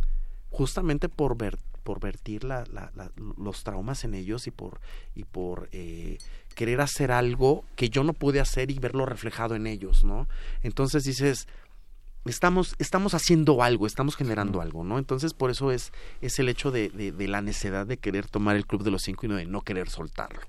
justamente 0.49 1.09
por 1.09 1.37
ver 1.37 1.57
por 1.87 2.01
vertir 2.01 2.43
la, 2.43 2.65
la, 2.73 2.91
los 3.37 3.63
traumas 3.63 4.03
en 4.03 4.13
ellos 4.13 4.45
y 4.45 4.51
por 4.51 4.81
y 5.15 5.23
por 5.23 5.69
eh, 5.71 6.17
querer 6.53 6.81
hacer 6.81 7.13
algo 7.13 7.63
que 7.77 7.87
yo 7.89 8.03
no 8.03 8.11
pude 8.11 8.41
hacer 8.41 8.71
y 8.71 8.77
verlo 8.77 9.05
reflejado 9.05 9.55
en 9.55 9.67
ellos 9.67 10.03
no 10.03 10.27
entonces 10.63 11.05
dices 11.05 11.47
estamos 12.25 12.75
estamos 12.77 13.13
haciendo 13.13 13.63
algo 13.63 13.87
estamos 13.87 14.17
generando 14.17 14.59
algo 14.59 14.83
no 14.83 14.97
entonces 14.97 15.33
por 15.33 15.49
eso 15.49 15.71
es 15.71 15.93
es 16.19 16.39
el 16.39 16.49
hecho 16.49 16.71
de, 16.71 16.89
de, 16.89 17.27
la 17.29 17.41
necesidad 17.41 17.87
de 17.87 17.95
querer 17.95 18.27
tomar 18.27 18.57
el 18.57 18.67
club 18.67 18.83
de 18.83 18.91
los 18.91 19.03
cinco 19.03 19.25
y 19.25 19.29
no 19.29 19.35
de 19.37 19.45
no 19.45 19.61
querer 19.61 19.87
soltarlo. 19.87 20.41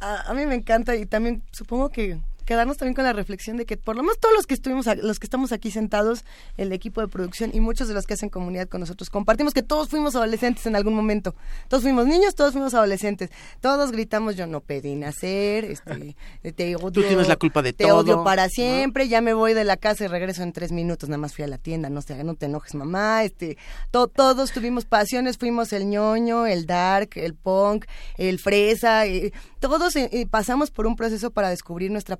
A, 0.00 0.30
a 0.30 0.32
mí 0.32 0.46
me 0.46 0.54
encanta 0.54 0.96
y 0.96 1.04
también 1.04 1.42
supongo 1.52 1.90
que 1.90 2.18
quedarnos 2.50 2.78
también 2.78 2.96
con 2.96 3.04
la 3.04 3.12
reflexión 3.12 3.56
de 3.58 3.64
que 3.64 3.76
por 3.76 3.94
lo 3.94 4.02
menos 4.02 4.18
todos 4.18 4.34
los 4.34 4.44
que 4.48 4.54
estuvimos 4.54 4.84
los 5.04 5.20
que 5.20 5.26
estamos 5.26 5.52
aquí 5.52 5.70
sentados 5.70 6.24
el 6.56 6.72
equipo 6.72 7.00
de 7.00 7.06
producción 7.06 7.52
y 7.54 7.60
muchos 7.60 7.86
de 7.86 7.94
los 7.94 8.06
que 8.08 8.14
hacen 8.14 8.28
comunidad 8.28 8.68
con 8.68 8.80
nosotros 8.80 9.08
compartimos 9.08 9.54
que 9.54 9.62
todos 9.62 9.88
fuimos 9.88 10.16
adolescentes 10.16 10.66
en 10.66 10.74
algún 10.74 10.94
momento. 10.94 11.36
Todos 11.68 11.84
fuimos 11.84 12.08
niños 12.08 12.34
todos 12.34 12.50
fuimos 12.50 12.74
adolescentes. 12.74 13.30
Todos 13.60 13.92
gritamos 13.92 14.34
yo 14.34 14.48
no 14.48 14.62
pedí 14.62 14.96
nacer 14.96 15.64
este 15.64 16.16
te 16.56 16.74
odio 16.74 16.90
tú 16.90 17.02
tienes 17.02 17.28
la 17.28 17.36
culpa 17.36 17.62
de 17.62 17.72
te 17.72 17.84
todo 17.84 17.98
odio 17.98 18.24
para 18.24 18.48
siempre 18.48 19.06
ya 19.06 19.20
me 19.20 19.32
voy 19.32 19.54
de 19.54 19.62
la 19.62 19.76
casa 19.76 20.06
y 20.06 20.08
regreso 20.08 20.42
en 20.42 20.52
tres 20.52 20.72
minutos 20.72 21.08
nada 21.08 21.18
más 21.18 21.32
fui 21.32 21.44
a 21.44 21.46
la 21.46 21.58
tienda 21.58 21.88
no 21.88 22.02
sé 22.02 22.24
no 22.24 22.34
te 22.34 22.46
enojes 22.46 22.74
mamá 22.74 23.22
este 23.22 23.58
todos 23.92 24.50
tuvimos 24.50 24.86
pasiones 24.86 25.38
fuimos 25.38 25.72
el 25.72 25.88
ñoño 25.88 26.46
el 26.46 26.66
dark 26.66 27.10
el 27.14 27.34
punk 27.34 27.86
el 28.18 28.40
fresa 28.40 29.06
eh, 29.06 29.32
todos 29.60 29.94
eh, 29.94 30.08
eh, 30.12 30.26
pasamos 30.26 30.70
por 30.72 30.86
un 30.86 30.96
proceso 30.96 31.30
para 31.30 31.50
descubrir 31.50 31.90
nuestra 31.90 32.16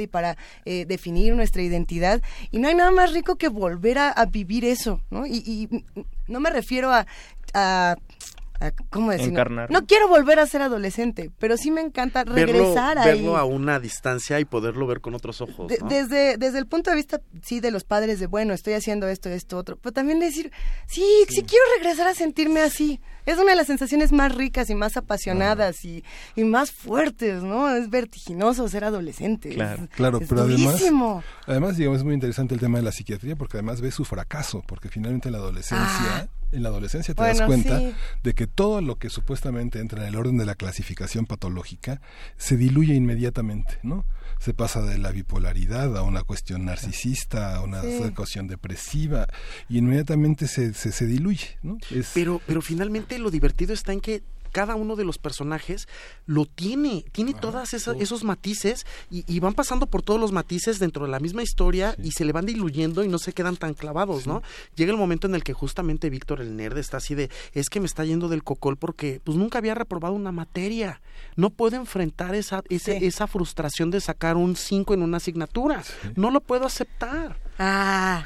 y 0.00 0.06
para 0.06 0.36
eh, 0.64 0.84
definir 0.86 1.34
nuestra 1.34 1.62
identidad. 1.62 2.22
Y 2.50 2.58
no 2.58 2.68
hay 2.68 2.74
nada 2.74 2.90
más 2.90 3.12
rico 3.12 3.36
que 3.36 3.48
volver 3.48 3.98
a, 3.98 4.24
vivir 4.26 4.64
eso, 4.64 5.00
¿no? 5.10 5.26
Y, 5.26 5.68
no 6.28 6.40
me 6.40 6.50
refiero 6.50 6.90
a, 6.92 7.96
¿cómo 8.90 9.10
decirlo? 9.10 9.32
Encarnar. 9.32 9.70
No 9.70 9.86
quiero 9.86 10.08
volver 10.08 10.38
a 10.38 10.46
ser 10.46 10.62
adolescente, 10.62 11.30
pero 11.38 11.56
sí 11.56 11.70
me 11.70 11.80
encanta 11.80 12.24
regresar 12.24 12.96
verlo, 12.96 13.12
Verlo 13.12 13.36
a 13.36 13.44
una 13.44 13.80
distancia 13.80 14.38
y 14.40 14.44
poderlo 14.44 14.86
ver 14.86 15.00
con 15.00 15.14
otros 15.14 15.40
ojos. 15.40 15.72
desde, 15.88 16.36
desde 16.36 16.58
el 16.58 16.66
punto 16.66 16.90
de 16.90 16.96
vista, 16.96 17.20
sí, 17.42 17.60
de 17.60 17.70
los 17.70 17.84
padres 17.84 18.20
de, 18.20 18.26
bueno, 18.26 18.52
estoy 18.52 18.74
haciendo 18.74 19.08
esto, 19.08 19.28
esto, 19.28 19.56
otro, 19.56 19.76
pero 19.76 19.92
también 19.92 20.20
decir, 20.20 20.52
sí, 20.86 21.04
sí, 21.28 21.42
quiero 21.42 21.64
regresar 21.78 22.08
a 22.08 22.14
sentirme 22.14 22.60
así. 22.60 23.00
Es 23.26 23.38
una 23.38 23.50
de 23.50 23.56
las 23.56 23.66
sensaciones 23.66 24.12
más 24.12 24.34
ricas 24.34 24.70
y 24.70 24.74
más 24.74 24.96
apasionadas 24.96 25.84
y, 25.84 26.02
y, 26.34 26.44
más 26.44 26.72
fuertes, 26.72 27.42
¿no? 27.42 27.70
Es 27.70 27.88
vertiginoso 27.88 28.68
ser 28.68 28.84
adolescente. 28.84 29.50
Claro, 29.50 29.88
claro 29.94 30.20
pero 30.26 30.42
además, 30.42 30.82
además, 31.46 31.76
digamos, 31.76 31.98
es 31.98 32.04
muy 32.04 32.14
interesante 32.14 32.54
el 32.54 32.60
tema 32.60 32.78
de 32.78 32.84
la 32.84 32.92
psiquiatría 32.92 33.36
porque 33.36 33.58
además 33.58 33.80
ves 33.80 33.94
su 33.94 34.04
fracaso, 34.04 34.62
porque 34.66 34.88
finalmente 34.88 35.28
en 35.28 35.32
la 35.32 35.38
adolescencia... 35.38 35.88
Ah 35.88 36.39
en 36.52 36.62
la 36.62 36.68
adolescencia 36.68 37.14
te 37.14 37.22
das 37.22 37.40
cuenta 37.42 37.80
de 38.22 38.34
que 38.34 38.46
todo 38.46 38.80
lo 38.80 38.98
que 38.98 39.10
supuestamente 39.10 39.80
entra 39.80 40.02
en 40.02 40.08
el 40.08 40.16
orden 40.16 40.36
de 40.36 40.46
la 40.46 40.54
clasificación 40.54 41.26
patológica 41.26 42.00
se 42.36 42.56
diluye 42.56 42.94
inmediatamente, 42.94 43.78
¿no? 43.82 44.04
Se 44.38 44.54
pasa 44.54 44.82
de 44.82 44.98
la 44.98 45.12
bipolaridad 45.12 45.96
a 45.96 46.02
una 46.02 46.22
cuestión 46.22 46.64
narcisista, 46.64 47.56
a 47.56 47.62
una 47.62 47.82
cuestión 48.14 48.46
depresiva, 48.46 49.26
y 49.68 49.78
inmediatamente 49.78 50.46
se, 50.46 50.74
se, 50.74 50.92
se 50.92 51.06
diluye, 51.06 51.58
¿no? 51.62 51.78
Pero, 52.14 52.40
pero 52.46 52.62
finalmente 52.62 53.18
lo 53.18 53.30
divertido 53.30 53.74
está 53.74 53.92
en 53.92 54.00
que 54.00 54.22
cada 54.50 54.74
uno 54.74 54.96
de 54.96 55.04
los 55.04 55.18
personajes 55.18 55.88
lo 56.26 56.46
tiene, 56.46 57.04
tiene 57.12 57.34
todas 57.34 57.74
esos 57.74 58.24
matices 58.24 58.86
y, 59.10 59.40
van 59.40 59.54
pasando 59.54 59.86
por 59.86 60.02
todos 60.02 60.20
los 60.20 60.32
matices 60.32 60.78
dentro 60.78 61.06
de 61.06 61.10
la 61.10 61.18
misma 61.18 61.42
historia 61.42 61.94
y 62.02 62.12
se 62.12 62.24
le 62.24 62.32
van 62.32 62.44
diluyendo 62.44 63.02
y 63.02 63.08
no 63.08 63.18
se 63.18 63.32
quedan 63.32 63.56
tan 63.56 63.74
clavados, 63.74 64.26
¿no? 64.26 64.42
Llega 64.74 64.92
el 64.92 64.98
momento 64.98 65.26
en 65.26 65.34
el 65.34 65.42
que 65.42 65.54
justamente 65.54 66.10
Víctor 66.10 66.42
el 66.42 66.56
nerd 66.56 66.76
está 66.76 66.98
así 66.98 67.14
de, 67.14 67.30
es 67.54 67.70
que 67.70 67.80
me 67.80 67.86
está 67.86 68.04
yendo 68.04 68.28
del 68.28 68.44
cocol 68.44 68.76
porque 68.76 69.20
pues 69.24 69.38
nunca 69.38 69.58
había 69.58 69.74
reprobado 69.74 70.14
una 70.14 70.32
materia, 70.32 71.00
no 71.36 71.50
puede 71.50 71.76
enfrentar 71.76 72.34
esa, 72.34 72.62
esa 72.68 73.26
frustración 73.26 73.90
de 73.90 74.00
sacar 74.00 74.36
un 74.36 74.56
5 74.56 74.92
en 74.94 75.02
una 75.02 75.16
asignatura, 75.16 75.82
no 76.16 76.30
lo 76.30 76.40
puedo 76.40 76.66
aceptar. 76.66 77.49
Ah, 77.62 78.24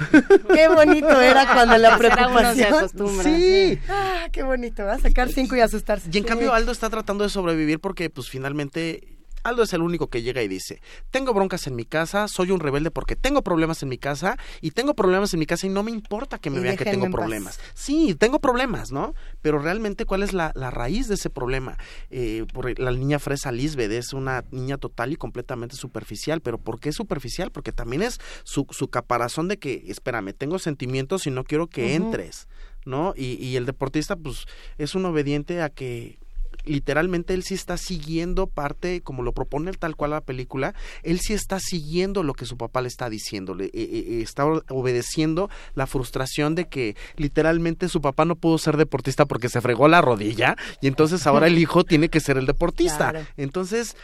qué 0.54 0.68
bonito 0.68 1.20
era 1.20 1.52
cuando 1.52 1.76
la 1.76 1.98
preocupación. 1.98 2.88
sí. 3.20 3.78
Ah, 3.88 4.28
qué 4.30 4.44
bonito, 4.44 4.84
va 4.84 4.92
a 4.94 4.98
sacar 5.00 5.28
cinco 5.28 5.56
y 5.56 5.60
asustarse. 5.60 6.08
Y 6.12 6.18
en 6.18 6.24
cambio 6.24 6.54
Aldo 6.54 6.70
está 6.70 6.88
tratando 6.88 7.24
de 7.24 7.30
sobrevivir 7.30 7.80
porque 7.80 8.10
pues 8.10 8.28
finalmente 8.28 9.13
Aldo 9.44 9.62
es 9.62 9.72
el 9.72 9.82
único 9.82 10.08
que 10.08 10.22
llega 10.22 10.42
y 10.42 10.48
dice, 10.48 10.80
tengo 11.10 11.32
broncas 11.34 11.66
en 11.66 11.76
mi 11.76 11.84
casa, 11.84 12.28
soy 12.28 12.50
un 12.50 12.60
rebelde 12.60 12.90
porque 12.90 13.14
tengo 13.14 13.42
problemas 13.42 13.82
en 13.82 13.90
mi 13.90 13.98
casa 13.98 14.36
y 14.60 14.72
tengo 14.72 14.94
problemas 14.94 15.32
en 15.34 15.40
mi 15.40 15.46
casa 15.46 15.66
y 15.66 15.70
no 15.70 15.82
me 15.82 15.90
importa 15.90 16.38
que 16.38 16.50
me 16.50 16.60
vean 16.60 16.76
que 16.76 16.84
tengo 16.84 17.10
problemas. 17.10 17.60
Sí, 17.74 18.14
tengo 18.14 18.40
problemas, 18.40 18.90
¿no? 18.90 19.14
Pero 19.42 19.58
realmente, 19.58 20.06
¿cuál 20.06 20.22
es 20.22 20.32
la, 20.32 20.52
raíz 20.54 21.08
de 21.08 21.14
ese 21.14 21.30
problema? 21.30 21.76
Eh, 22.10 22.46
por 22.52 22.78
la 22.78 22.90
niña 22.90 23.18
Fresa 23.18 23.52
Lisbeth 23.52 23.92
es 23.92 24.12
una 24.12 24.44
niña 24.50 24.78
total 24.78 25.12
y 25.12 25.16
completamente 25.16 25.76
superficial, 25.76 26.40
pero 26.40 26.58
¿por 26.58 26.80
qué 26.80 26.92
superficial? 26.92 27.50
Porque 27.50 27.72
también 27.72 28.02
es 28.02 28.20
su, 28.44 28.66
su 28.70 28.88
caparazón 28.88 29.48
de 29.48 29.58
que, 29.58 29.84
espérame, 29.88 30.32
tengo 30.32 30.58
sentimientos 30.58 31.26
y 31.26 31.30
no 31.30 31.44
quiero 31.44 31.68
que 31.68 31.94
entres. 31.94 32.48
¿no? 32.84 33.14
Y, 33.16 33.42
y, 33.42 33.56
el 33.56 33.64
deportista, 33.64 34.14
pues, 34.14 34.44
es 34.76 34.94
un 34.94 35.06
obediente 35.06 35.62
a 35.62 35.70
que 35.70 36.18
literalmente 36.64 37.34
él 37.34 37.42
sí 37.42 37.54
está 37.54 37.76
siguiendo 37.76 38.46
parte, 38.46 39.00
como 39.02 39.22
lo 39.22 39.32
propone 39.32 39.72
tal 39.72 39.96
cual 39.96 40.12
la 40.12 40.20
película, 40.20 40.74
él 41.02 41.20
sí 41.20 41.32
está 41.32 41.58
siguiendo 41.60 42.22
lo 42.22 42.34
que 42.34 42.46
su 42.46 42.56
papá 42.56 42.82
le 42.82 42.88
está 42.88 43.08
diciendo, 43.08 43.54
le, 43.54 43.66
eh, 43.66 43.70
eh, 43.74 44.20
está 44.22 44.44
obedeciendo 44.44 45.50
la 45.74 45.86
frustración 45.86 46.54
de 46.54 46.66
que 46.68 46.96
literalmente 47.16 47.88
su 47.88 48.00
papá 48.00 48.24
no 48.24 48.36
pudo 48.36 48.58
ser 48.58 48.76
deportista 48.76 49.26
porque 49.26 49.48
se 49.48 49.60
fregó 49.60 49.88
la 49.88 50.00
rodilla 50.00 50.56
y 50.80 50.86
entonces 50.86 51.26
ahora 51.26 51.46
el 51.46 51.58
hijo 51.58 51.84
tiene 51.84 52.08
que 52.08 52.20
ser 52.20 52.36
el 52.36 52.46
deportista. 52.46 53.12
Entonces, 53.36 53.96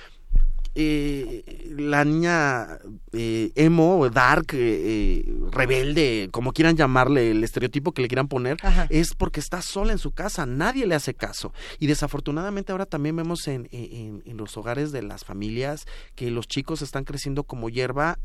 eh, 0.74 1.74
la 1.76 2.04
niña 2.04 2.78
eh, 3.12 3.50
emo, 3.56 4.08
dark, 4.08 4.54
eh, 4.54 5.24
eh, 5.26 5.34
rebelde, 5.50 6.28
como 6.30 6.52
quieran 6.52 6.76
llamarle, 6.76 7.30
el 7.30 7.44
estereotipo 7.44 7.92
que 7.92 8.02
le 8.02 8.08
quieran 8.08 8.28
poner, 8.28 8.56
es 8.88 9.14
porque 9.14 9.40
está 9.40 9.62
sola 9.62 9.92
en 9.92 9.98
su 9.98 10.12
casa, 10.12 10.46
nadie 10.46 10.86
le 10.86 10.94
hace 10.94 11.14
caso. 11.14 11.52
Y 11.78 11.86
desafortunadamente 11.86 12.72
ahora 12.72 12.86
también 12.86 13.16
vemos 13.16 13.46
en, 13.48 13.68
en, 13.72 14.22
en 14.24 14.36
los 14.36 14.56
hogares 14.56 14.92
de 14.92 15.02
las 15.02 15.24
familias 15.24 15.86
que 16.14 16.30
los 16.30 16.46
chicos 16.48 16.82
están 16.82 17.04
creciendo 17.04 17.44
como 17.44 17.68
hierba 17.68 18.18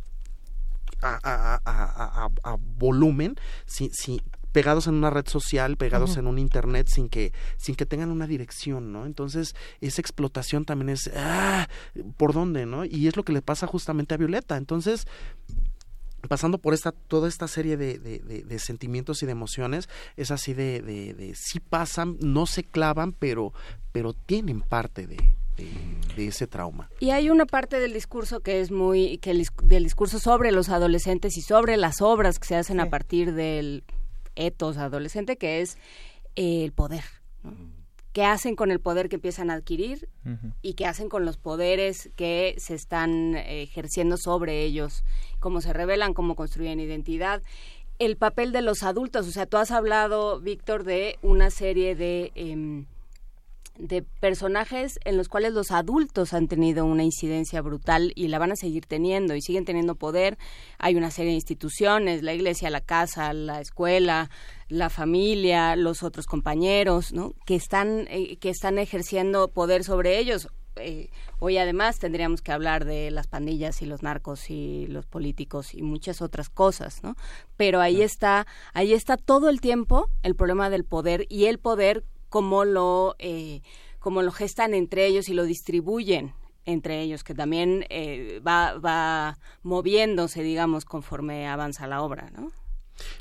a, 1.02 1.20
a, 1.24 1.62
a, 1.66 2.30
a, 2.44 2.58
volumen, 2.78 3.36
sin, 3.66 3.92
sin, 3.92 4.22
pegados 4.52 4.88
en 4.88 4.94
una 4.96 5.10
red 5.10 5.28
social, 5.28 5.76
pegados 5.76 6.16
en 6.16 6.28
un 6.28 6.40
internet 6.40 6.88
sin 6.88 7.10
que 7.10 7.34
sin 7.58 7.76
que 7.76 7.86
tengan 7.86 8.10
una 8.10 8.26
dirección, 8.26 8.94
¿no? 8.94 9.06
Entonces, 9.06 9.54
esa 9.82 10.02
explotación 10.02 10.64
también 10.64 10.90
es 10.90 11.12
ah, 11.14 11.68
¿por 12.16 12.32
dónde, 12.32 12.66
no? 12.66 12.86
Y 12.86 13.08
es 13.08 13.18
lo 13.18 13.24
que 13.24 13.34
le 13.34 13.42
pasa 13.42 13.68
justamente 13.68 14.14
a 14.14 14.18
Violeta. 14.18 14.56
Entonces, 14.56 15.08
pasando 16.28 16.58
por 16.58 16.74
esta 16.74 16.92
toda 16.92 17.28
esta 17.28 17.48
serie 17.48 17.78
de, 17.78 18.00
de, 18.00 18.60
sentimientos 18.60 19.22
y 19.24 19.26
de 19.26 19.32
emociones 19.32 19.90
es 20.18 20.32
así 20.32 20.54
de, 20.54 20.82
de, 20.82 21.34
sí 21.36 21.60
pasan 21.60 22.18
no 22.22 22.46
se 22.46 22.64
clavan 22.64 23.14
pero 23.14 23.54
pero 23.92 24.14
tienen 24.14 24.62
parte 24.62 25.08
de, 25.08 25.18
de, 26.16 26.28
ese 26.28 26.48
trauma. 26.48 26.90
Y 27.00 27.12
hay 27.12 27.30
una 27.30 27.46
parte 27.46 27.80
del 27.80 27.94
discurso 27.94 28.42
que 28.42 28.60
es 28.60 28.72
muy, 28.72 29.20
que 29.20 29.34
del 29.64 29.84
discurso 29.84 30.20
sobre 30.20 30.52
los 30.52 30.70
adolescentes 30.70 31.38
y 31.38 31.42
sobre 31.42 31.78
las 31.78 32.02
obras 32.02 32.40
que 32.40 32.48
se 32.48 32.56
hacen 32.56 32.80
a 32.80 32.90
partir 32.90 33.34
del 33.34 33.84
etos 34.36 34.78
adolescente, 34.78 35.38
que 35.38 35.62
es 35.62 35.78
el 36.36 36.72
poder. 36.74 37.04
Qué 38.16 38.24
hacen 38.24 38.56
con 38.56 38.72
el 38.72 38.80
poder 38.80 39.10
que 39.10 39.18
empiezan 39.18 39.52
a 39.52 39.56
adquirir 39.56 40.08
y 40.62 40.76
qué 40.76 40.86
hacen 40.86 41.10
con 41.10 41.26
los 41.26 41.36
poderes 41.36 42.12
que 42.16 42.56
se 42.60 42.74
están 42.74 43.36
eh, 43.36 43.62
ejerciendo 43.62 44.16
sobre 44.16 44.64
ellos, 44.64 45.04
cómo 45.42 45.60
se 45.60 45.74
revelan, 45.74 46.14
cómo 46.14 46.38
construyen 46.38 46.80
identidad. 46.80 47.44
El 48.00 48.16
papel 48.16 48.54
de 48.54 48.62
los 48.62 48.84
adultos, 48.84 49.28
o 49.28 49.32
sea, 49.32 49.48
tú 49.48 49.58
has 49.58 49.70
hablado, 49.70 50.40
Víctor, 50.40 50.86
de 50.86 51.20
una 51.24 51.50
serie 51.50 51.94
de... 51.94 52.32
Em, 52.36 52.86
de 53.78 54.02
personajes 54.02 55.00
en 55.04 55.18
los 55.18 55.28
cuales 55.28 55.54
los 55.54 55.72
adultos 55.72 56.34
han 56.34 56.48
tenido 56.48 56.86
una 56.86 57.04
incidencia 57.04 57.62
brutal 57.62 58.12
y 58.16 58.28
la 58.28 58.40
van 58.40 58.52
a 58.52 58.56
seguir 58.56 58.86
teniendo 58.86 59.36
y 59.36 59.42
siguen 59.42 59.66
teniendo 59.66 59.96
poder. 59.96 60.38
Hay 60.78 60.96
una 60.96 61.12
serie 61.12 61.32
de 61.32 61.36
instituciones, 61.36 62.24
la 62.24 62.34
iglesia, 62.34 62.70
la 62.70 62.82
casa, 62.82 63.34
la 63.34 63.62
escuela, 63.62 64.30
la 64.70 64.90
familia, 64.90 65.76
los 65.76 66.04
otros 66.04 66.26
compañeros, 66.26 67.14
¿no? 67.14 67.34
que 67.46 67.56
están 67.56 68.08
eh, 68.10 68.38
que 68.38 68.50
están 68.50 68.80
ejerciendo 68.80 69.50
poder 69.50 69.84
sobre 69.84 70.20
ellos. 70.20 70.48
Eh, 70.78 71.10
hoy 71.40 71.58
además 71.58 72.00
tendríamos 72.00 72.42
que 72.42 72.52
hablar 72.52 72.84
de 72.84 73.10
las 73.10 73.28
pandillas 73.28 73.82
y 73.82 73.86
los 73.86 74.04
narcos 74.04 74.50
y 74.50 74.88
los 74.88 75.06
políticos 75.06 75.74
y 75.74 75.82
muchas 75.82 76.22
otras 76.22 76.50
cosas, 76.50 77.02
¿no? 77.02 77.16
Pero 77.56 77.80
ahí 77.80 78.02
está, 78.02 78.46
ahí 78.74 78.92
está 78.92 79.16
todo 79.16 79.50
el 79.50 79.62
tiempo 79.62 80.10
el 80.22 80.36
problema 80.36 80.70
del 80.70 80.84
poder 80.84 81.28
y 81.30 81.46
el 81.46 81.60
poder 81.60 82.04
cómo 82.36 82.66
lo, 82.66 83.16
eh, 83.18 83.62
cómo 83.98 84.22
lo 84.22 84.30
gestan 84.30 84.74
entre 84.74 85.06
ellos 85.06 85.30
y 85.30 85.34
lo 85.34 85.46
distribuyen 85.46 86.34
entre 86.66 87.00
ellos, 87.00 87.24
que 87.24 87.34
también 87.34 87.86
eh, 87.90 88.42
va, 88.46 88.78
va 88.78 89.38
moviéndose, 89.64 90.44
digamos, 90.44 90.84
conforme 90.84 91.48
avanza 91.48 91.88
la 91.88 92.02
obra, 92.02 92.32
¿no? 92.32 92.52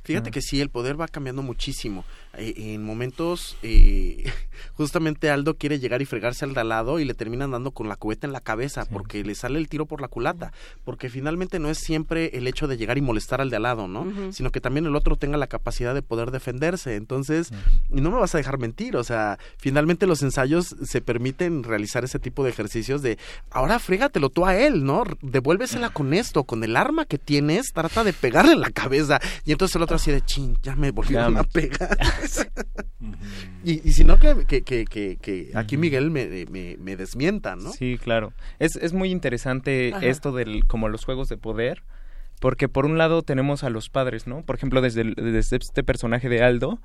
Fíjate 0.03 0.31
que 0.31 0.43
sí, 0.43 0.61
el 0.61 0.71
poder 0.71 1.01
va 1.01 1.09
cambiando 1.09 1.43
muchísimo. 1.43 2.05
Eh, 2.37 2.75
en 2.75 2.85
momentos, 2.85 3.57
eh, 3.63 4.25
justamente 4.75 5.31
Aldo 5.31 5.55
quiere 5.57 5.79
llegar 5.79 6.03
y 6.03 6.05
fregarse 6.05 6.45
al 6.45 6.55
de 6.55 6.61
al 6.61 6.69
lado 6.69 6.99
y 6.99 7.05
le 7.05 7.15
terminan 7.15 7.53
dando 7.53 7.71
con 7.71 7.89
la 7.89 7.97
cubeta 7.97 8.27
en 8.27 8.33
la 8.33 8.41
cabeza 8.41 8.85
porque 8.87 9.25
le 9.25 9.35
sale 9.35 9.59
el 9.59 9.69
tiro 9.69 9.87
por 9.87 10.01
la 10.01 10.09
culata. 10.09 10.53
Porque 10.85 11.09
finalmente 11.09 11.59
no 11.59 11.71
es 11.71 11.79
siempre 11.79 12.37
el 12.37 12.47
hecho 12.47 12.67
de 12.67 12.77
llegar 12.77 12.99
y 12.99 13.03
molestar 13.03 13.41
al 13.41 13.51
de 13.51 13.57
al 13.57 13.63
lado, 13.63 13.89
¿no? 13.89 14.33
Sino 14.33 14.51
que 14.51 14.61
también 14.61 14.87
el 14.87 14.97
otro 14.97 15.17
tenga 15.17 15.37
la 15.37 15.47
capacidad 15.47 15.95
de 15.95 16.03
poder 16.03 16.31
defenderse. 16.31 16.97
Entonces, 16.97 17.51
y 17.91 18.01
no 18.01 18.11
me 18.11 18.19
vas 18.19 18.35
a 18.35 18.39
dejar 18.39 18.59
mentir, 18.59 18.97
o 18.97 19.05
sea, 19.05 19.39
finalmente 19.57 20.07
los 20.07 20.23
ensayos 20.23 20.77
se 20.85 21.01
permiten 21.01 21.63
realizar 21.63 22.05
ese 22.05 22.19
tipo 22.19 22.45
de 22.45 22.51
ejercicios 22.51 23.03
de, 23.03 23.19
ahora 23.51 23.79
frégatelo 23.79 24.31
tú 24.31 24.47
a 24.47 24.57
él, 24.57 24.85
¿no? 24.85 25.05
Devuélvesela 25.23 25.91
con 25.91 26.15
esto, 26.15 26.45
con 26.45 26.63
el 26.65 26.77
arma 26.77 27.05
que 27.05 27.19
tienes, 27.19 27.73
trata 27.73 28.05
de 28.05 28.13
pegarle 28.13 28.53
en 28.53 28.61
la 28.61 28.71
cabeza. 28.71 29.21
Y 29.45 29.53
entonces 29.53 29.64
el 29.75 29.83
otro 29.83 29.97
así 29.97 30.11
de, 30.11 30.21
chin, 30.21 30.57
ya 30.63 30.77
me 30.77 30.91
volvieron 30.91 31.37
a 31.37 31.45
pegar. 31.53 31.97
y, 33.65 33.79
si 33.93 34.05
no, 34.05 34.19
que, 34.19 34.63
que, 34.63 34.85
que, 34.85 35.51
aquí 35.55 35.77
Miguel 35.77 36.11
me, 36.11 36.47
me, 36.49 36.97
desmienta, 36.97 37.57
¿no? 37.57 37.73
Sí, 37.73 37.99
claro. 38.03 38.33
Es, 38.59 38.77
es 38.77 38.93
muy 38.93 39.11
interesante 39.11 39.93
esto 40.03 40.33
del 40.33 40.67
como 40.67 40.89
los 40.89 41.05
juegos 41.05 41.29
de 41.29 41.37
poder, 41.37 41.83
porque 42.41 42.69
por 42.69 42.87
un 42.87 42.99
lado 42.99 43.23
tenemos 43.23 43.65
a 43.65 43.71
los 43.71 43.89
padres, 43.89 44.27
¿no? 44.27 44.43
Por 44.43 44.57
ejemplo, 44.57 44.81
desde, 44.81 45.15
desde 45.15 45.57
este 45.57 45.83
personaje 45.83 46.29
de 46.29 46.43
Aldo, 46.43 46.81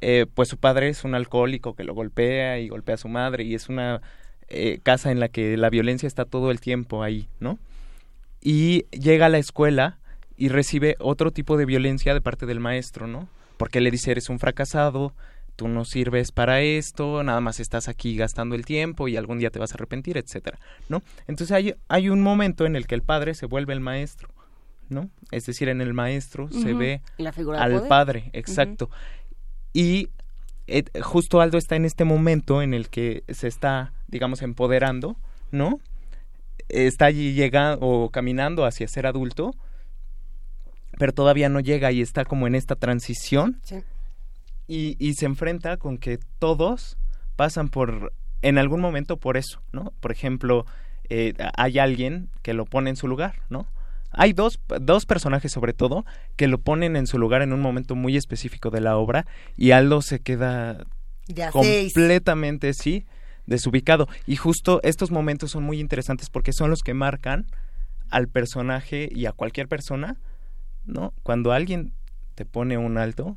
eh, 0.00 0.26
pues 0.32 0.48
su 0.48 0.58
padre 0.58 0.88
es 0.88 1.04
un 1.04 1.14
alcohólico 1.14 1.74
que 1.74 1.84
lo 1.84 1.94
golpea 1.94 2.58
y 2.58 2.68
golpea 2.68 2.96
a 2.96 2.98
su 2.98 3.08
madre 3.08 3.44
y 3.44 3.54
es 3.54 3.68
una 3.68 4.02
eh, 4.48 4.78
casa 4.82 5.10
en 5.10 5.20
la 5.20 5.28
que 5.28 5.56
la 5.56 5.70
violencia 5.70 6.06
está 6.06 6.24
todo 6.24 6.50
el 6.50 6.60
tiempo 6.60 7.02
ahí, 7.02 7.28
¿no? 7.40 7.58
Y 8.42 8.84
llega 8.90 9.26
a 9.26 9.30
la 9.30 9.38
escuela 9.38 9.98
y 10.36 10.48
recibe 10.48 10.96
otro 10.98 11.30
tipo 11.30 11.56
de 11.56 11.66
violencia 11.66 12.14
de 12.14 12.20
parte 12.20 12.46
del 12.46 12.60
maestro, 12.60 13.06
¿no? 13.06 13.28
porque 13.56 13.80
le 13.80 13.90
dice 13.90 14.10
eres 14.10 14.28
un 14.28 14.38
fracasado, 14.38 15.12
tú 15.56 15.68
no 15.68 15.84
sirves 15.84 16.32
para 16.32 16.60
esto, 16.60 17.22
nada 17.22 17.40
más 17.40 17.60
estás 17.60 17.88
aquí 17.88 18.16
gastando 18.16 18.54
el 18.54 18.64
tiempo 18.64 19.08
y 19.08 19.16
algún 19.16 19.38
día 19.38 19.50
te 19.50 19.58
vas 19.58 19.72
a 19.72 19.74
arrepentir, 19.74 20.18
etcétera, 20.18 20.58
¿no? 20.88 21.02
Entonces 21.26 21.52
hay, 21.52 21.74
hay 21.88 22.08
un 22.08 22.20
momento 22.20 22.66
en 22.66 22.76
el 22.76 22.86
que 22.86 22.94
el 22.94 23.02
padre 23.02 23.34
se 23.34 23.46
vuelve 23.46 23.72
el 23.72 23.80
maestro, 23.80 24.28
¿no? 24.88 25.08
Es 25.30 25.46
decir, 25.46 25.68
en 25.68 25.80
el 25.80 25.94
maestro 25.94 26.48
se 26.50 26.74
ve 26.74 27.00
al 27.58 27.88
padre, 27.88 28.30
exacto. 28.32 28.90
Y 29.72 30.10
eh, 30.66 30.84
justo 31.02 31.40
Aldo 31.40 31.58
está 31.58 31.76
en 31.76 31.84
este 31.84 32.04
momento 32.04 32.60
en 32.60 32.74
el 32.74 32.88
que 32.88 33.24
se 33.28 33.48
está, 33.48 33.92
digamos, 34.08 34.42
empoderando, 34.42 35.16
¿no? 35.50 35.80
Está 36.68 37.06
allí 37.06 37.32
llegando 37.32 37.78
o 37.80 38.10
caminando 38.10 38.64
hacia 38.64 38.88
ser 38.88 39.06
adulto 39.06 39.54
pero 40.98 41.12
todavía 41.12 41.48
no 41.48 41.60
llega 41.60 41.92
y 41.92 42.00
está 42.00 42.24
como 42.24 42.46
en 42.46 42.54
esta 42.54 42.76
transición. 42.76 43.60
Y, 44.68 44.96
y 44.98 45.14
se 45.14 45.26
enfrenta 45.26 45.76
con 45.76 45.98
que 45.98 46.18
todos 46.38 46.98
pasan 47.36 47.68
por, 47.68 48.12
en 48.42 48.58
algún 48.58 48.80
momento 48.80 49.16
por 49.16 49.36
eso, 49.36 49.62
¿no? 49.72 49.92
Por 50.00 50.10
ejemplo, 50.10 50.66
eh, 51.08 51.34
hay 51.56 51.78
alguien 51.78 52.30
que 52.42 52.54
lo 52.54 52.64
pone 52.64 52.90
en 52.90 52.96
su 52.96 53.06
lugar, 53.06 53.36
¿no? 53.48 53.66
Hay 54.10 54.32
dos, 54.32 54.60
dos 54.80 55.04
personajes 55.04 55.52
sobre 55.52 55.72
todo 55.72 56.04
que 56.36 56.48
lo 56.48 56.58
ponen 56.58 56.96
en 56.96 57.06
su 57.06 57.18
lugar 57.18 57.42
en 57.42 57.52
un 57.52 57.60
momento 57.60 57.94
muy 57.94 58.16
específico 58.16 58.70
de 58.70 58.80
la 58.80 58.96
obra 58.96 59.26
y 59.56 59.72
Aldo 59.72 60.00
se 60.00 60.20
queda 60.20 60.86
completamente, 61.52 62.72
sí, 62.72 63.04
desubicado. 63.46 64.08
Y 64.26 64.36
justo 64.36 64.80
estos 64.82 65.10
momentos 65.10 65.50
son 65.50 65.64
muy 65.64 65.80
interesantes 65.80 66.30
porque 66.30 66.52
son 66.52 66.70
los 66.70 66.80
que 66.80 66.94
marcan 66.94 67.46
al 68.08 68.28
personaje 68.28 69.08
y 69.12 69.26
a 69.26 69.32
cualquier 69.32 69.68
persona 69.68 70.16
¿no? 70.86 71.12
Cuando 71.22 71.52
alguien 71.52 71.92
te 72.34 72.44
pone 72.44 72.78
un 72.78 72.98
alto, 72.98 73.36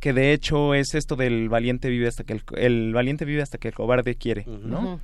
que 0.00 0.12
de 0.12 0.32
hecho 0.32 0.74
es 0.74 0.94
esto 0.94 1.16
del 1.16 1.48
valiente 1.48 1.88
vive 1.88 2.08
hasta 2.08 2.24
que 2.24 2.40
el, 2.56 2.92
valiente 2.92 3.24
vive 3.24 3.42
hasta 3.42 3.58
que 3.58 3.68
el 3.68 3.74
cobarde 3.74 4.14
quiere, 4.14 4.44
¿no? 4.46 5.00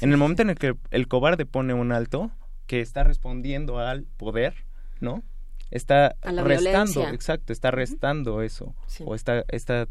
en 0.00 0.10
el 0.10 0.16
momento 0.16 0.42
en 0.42 0.50
el 0.50 0.58
que 0.58 0.74
el 0.90 1.08
cobarde 1.08 1.46
pone 1.46 1.74
un 1.74 1.92
alto, 1.92 2.30
que 2.66 2.80
está 2.80 3.04
respondiendo 3.04 3.78
al 3.78 4.04
poder, 4.16 4.54
¿no? 5.00 5.22
Está 5.70 6.16
restando, 6.22 7.08
exacto, 7.08 7.52
está 7.52 7.70
restando 7.70 8.42
eso, 8.42 8.74
o 9.04 9.14
está, 9.14 9.44
está 9.48 9.88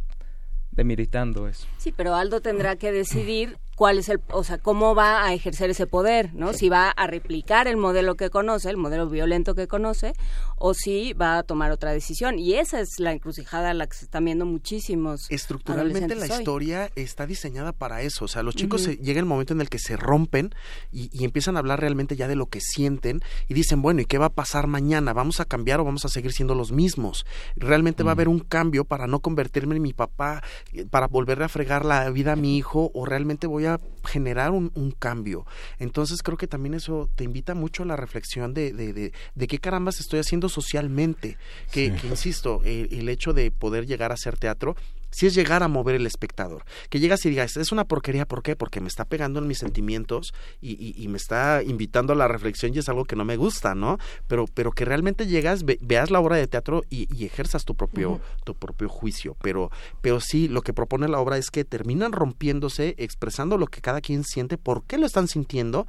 demeritando 0.72 1.48
eso. 1.48 1.68
Sí, 1.78 1.94
pero 1.96 2.16
Aldo 2.16 2.42
tendrá 2.42 2.76
que 2.76 2.92
decidir 2.92 3.58
cuál 3.82 3.98
es 3.98 4.10
el, 4.10 4.22
o 4.32 4.44
sea, 4.44 4.60
cómo 4.60 4.94
va 4.94 5.26
a 5.26 5.34
ejercer 5.34 5.72
ese 5.72 5.88
poder, 5.88 6.36
¿no? 6.36 6.54
Si 6.54 6.70
va 6.70 6.92
a 6.92 7.08
replicar 7.08 7.68
el 7.68 7.78
modelo 7.78 8.14
que 8.14 8.30
conoce, 8.30 8.70
el 8.70 8.78
modelo 8.78 9.10
violento 9.10 9.56
que 9.56 9.68
conoce, 9.68 10.14
o 10.58 10.76
si 10.76 11.14
va 11.14 11.40
a 11.40 11.42
tomar 11.42 11.72
otra 11.72 11.92
decisión. 11.92 12.38
Y 12.38 12.54
esa 12.54 12.80
es 12.80 13.00
la 13.00 13.12
encrucijada 13.12 13.72
a 13.72 13.74
la 13.74 13.88
que 13.88 13.98
se 13.98 14.06
están 14.06 14.26
viendo 14.26 14.46
muchísimos. 14.46 15.26
Estructuralmente 15.32 16.14
la 16.14 16.28
historia 16.28 16.92
está 16.96 17.26
diseñada 17.26 17.72
para 17.72 18.04
eso. 18.04 18.26
O 18.26 18.28
sea, 18.28 18.44
los 18.44 18.56
chicos 18.56 18.86
llega 18.86 19.20
el 19.20 19.26
momento 19.26 19.56
en 19.56 19.62
el 19.62 19.70
que 19.70 19.80
se 19.80 19.98
rompen 19.98 20.54
y, 20.92 21.26
empiezan 21.26 21.56
a 21.56 21.60
hablar 21.60 21.80
realmente 21.80 22.16
ya 22.16 22.28
de 22.28 22.36
lo 22.36 22.46
que 22.46 22.62
sienten 22.62 23.22
y 23.48 23.56
dicen, 23.56 23.82
bueno, 23.82 24.02
¿y 24.02 24.06
qué 24.06 24.20
va 24.20 24.28
a 24.28 24.34
pasar 24.34 24.68
mañana? 24.68 25.12
¿Vamos 25.12 25.40
a 25.40 25.46
cambiar 25.46 25.80
o 25.80 25.86
vamos 25.86 26.06
a 26.06 26.10
seguir 26.10 26.34
siendo 26.34 26.54
los 26.54 26.72
mismos? 26.72 27.26
Realmente 27.56 28.04
va 28.04 28.12
a 28.12 28.14
haber 28.14 28.28
un 28.28 28.42
cambio 28.42 28.86
para 28.86 29.08
no 29.08 29.22
convertirme 29.22 29.76
en 29.76 29.82
mi 29.82 29.94
papá, 29.94 30.44
eh, 30.72 30.86
para 30.86 31.08
volverle 31.08 31.46
a 31.46 31.50
fregar 31.50 31.84
la 31.84 32.08
vida 32.12 32.34
a 32.34 32.36
mi 32.36 32.58
hijo, 32.58 32.92
o 32.94 33.06
realmente 33.06 33.48
voy 33.48 33.66
a 33.66 33.71
generar 34.04 34.52
un, 34.52 34.70
cambio. 35.00 35.46
Entonces 35.80 36.22
creo 36.24 36.38
que 36.38 36.48
también 36.48 36.74
eso 36.74 37.10
te 37.16 37.24
invita 37.24 37.56
mucho 37.56 37.84
a 37.84 37.86
la 37.86 37.96
reflexión 37.96 38.54
de, 38.54 38.74
de, 38.74 39.12
de, 39.36 39.48
qué 39.48 39.58
carambas 39.58 40.00
estoy 40.00 40.20
haciendo 40.20 40.50
socialmente. 40.50 41.38
Que, 41.72 41.86
insisto, 41.86 42.62
el, 42.66 43.08
hecho 43.10 43.34
de 43.34 43.52
poder 43.52 43.86
llegar 43.86 44.12
a 44.12 44.16
hacer 44.16 44.38
teatro 44.38 44.76
si 45.12 45.28
es 45.28 45.36
llegar 45.36 45.64
a 45.64 45.68
mover 45.68 45.96
el 45.96 46.06
espectador. 46.06 46.64
Que 46.90 47.00
llegas 47.00 47.26
y 47.26 47.30
digas, 47.30 47.58
es 47.58 47.72
una 47.72 47.86
porquería, 47.86 48.26
¿por 48.26 48.42
qué? 48.42 48.56
Porque 48.56 48.82
me 48.82 48.88
está 48.88 49.06
pegando 49.06 49.40
en 49.40 49.48
mis 49.48 49.60
sentimientos 49.60 50.34
y, 50.62 50.94
y, 51.02 51.08
me 51.08 51.18
está 51.18 51.62
invitando 51.64 52.14
a 52.14 52.16
la 52.16 52.28
reflexión 52.28 52.74
y 52.74 52.80
es 52.80 52.90
algo 52.90 53.06
que 53.06 53.16
no 53.16 53.26
me 53.26 53.36
gusta, 53.36 53.76
¿no? 53.76 53.98
Pero, 54.28 54.46
pero 54.54 54.72
que 54.72 54.86
realmente 54.86 55.28
llegas, 55.28 55.64
veas 55.64 56.12
la 56.12 56.20
obra 56.20 56.38
de 56.38 56.48
teatro 56.48 56.84
y, 56.90 57.08
y 57.16 57.26
ejerzas 57.26 57.66
tu 57.66 57.76
propio, 57.76 58.20
tu 58.46 58.56
propio 58.56 58.90
juicio. 58.90 59.36
Pero, 59.42 59.70
pero 60.02 60.20
sí, 60.20 60.48
lo 60.48 60.62
que 60.62 60.74
propone 60.74 61.08
la 61.08 61.20
obra 61.20 61.38
es 61.38 61.52
que 61.52 61.66
terminan 61.66 62.12
rompiéndose, 62.12 62.96
expresando 62.98 63.58
lo 63.58 63.68
que 63.68 63.82
cada 63.82 64.02
quien 64.02 64.24
siente, 64.24 64.58
por 64.58 64.84
qué 64.84 64.98
lo 64.98 65.06
están 65.06 65.28
sintiendo 65.28 65.88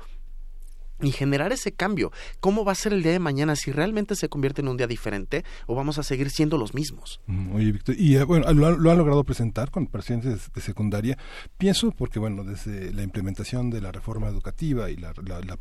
y 1.03 1.13
generar 1.13 1.53
ese 1.53 1.73
cambio. 1.73 2.13
¿Cómo 2.41 2.65
va 2.65 2.73
a 2.73 2.77
ser 2.77 2.93
el 2.93 3.03
día 3.03 3.13
de 3.13 3.19
mañana 3.19 3.57
si 3.57 3.73
realmente 3.73 4.15
se 4.17 4.29
convierte 4.29 4.63
en 4.63 4.69
un 4.69 4.77
día 4.77 4.87
diferente 4.87 5.45
o 5.67 5.75
vamos 5.75 5.99
a 5.99 6.03
seguir 6.03 6.31
siendo 6.31 6.59
los 6.59 6.75
mismos? 6.75 7.21
Mm, 7.27 7.55
oye, 7.55 7.73
Víctor, 7.73 7.97
y 7.99 8.17
eh, 8.17 8.25
bueno, 8.25 8.51
lo, 8.53 8.91
han 8.91 8.99
logrado 8.99 9.25
presentar 9.25 9.71
con 9.71 9.87
pacientes 9.87 10.51
de 10.53 10.61
secundaria. 10.61 11.19
Pienso 11.59 11.91
porque, 11.91 12.19
bueno, 12.19 12.45
desde 12.45 12.93
la 12.93 13.03
implementación 13.03 13.71
de 13.71 13.81
la 13.81 13.93
reforma 13.93 14.29
educativa 14.29 14.91
y 14.91 14.97
la, 14.97 15.13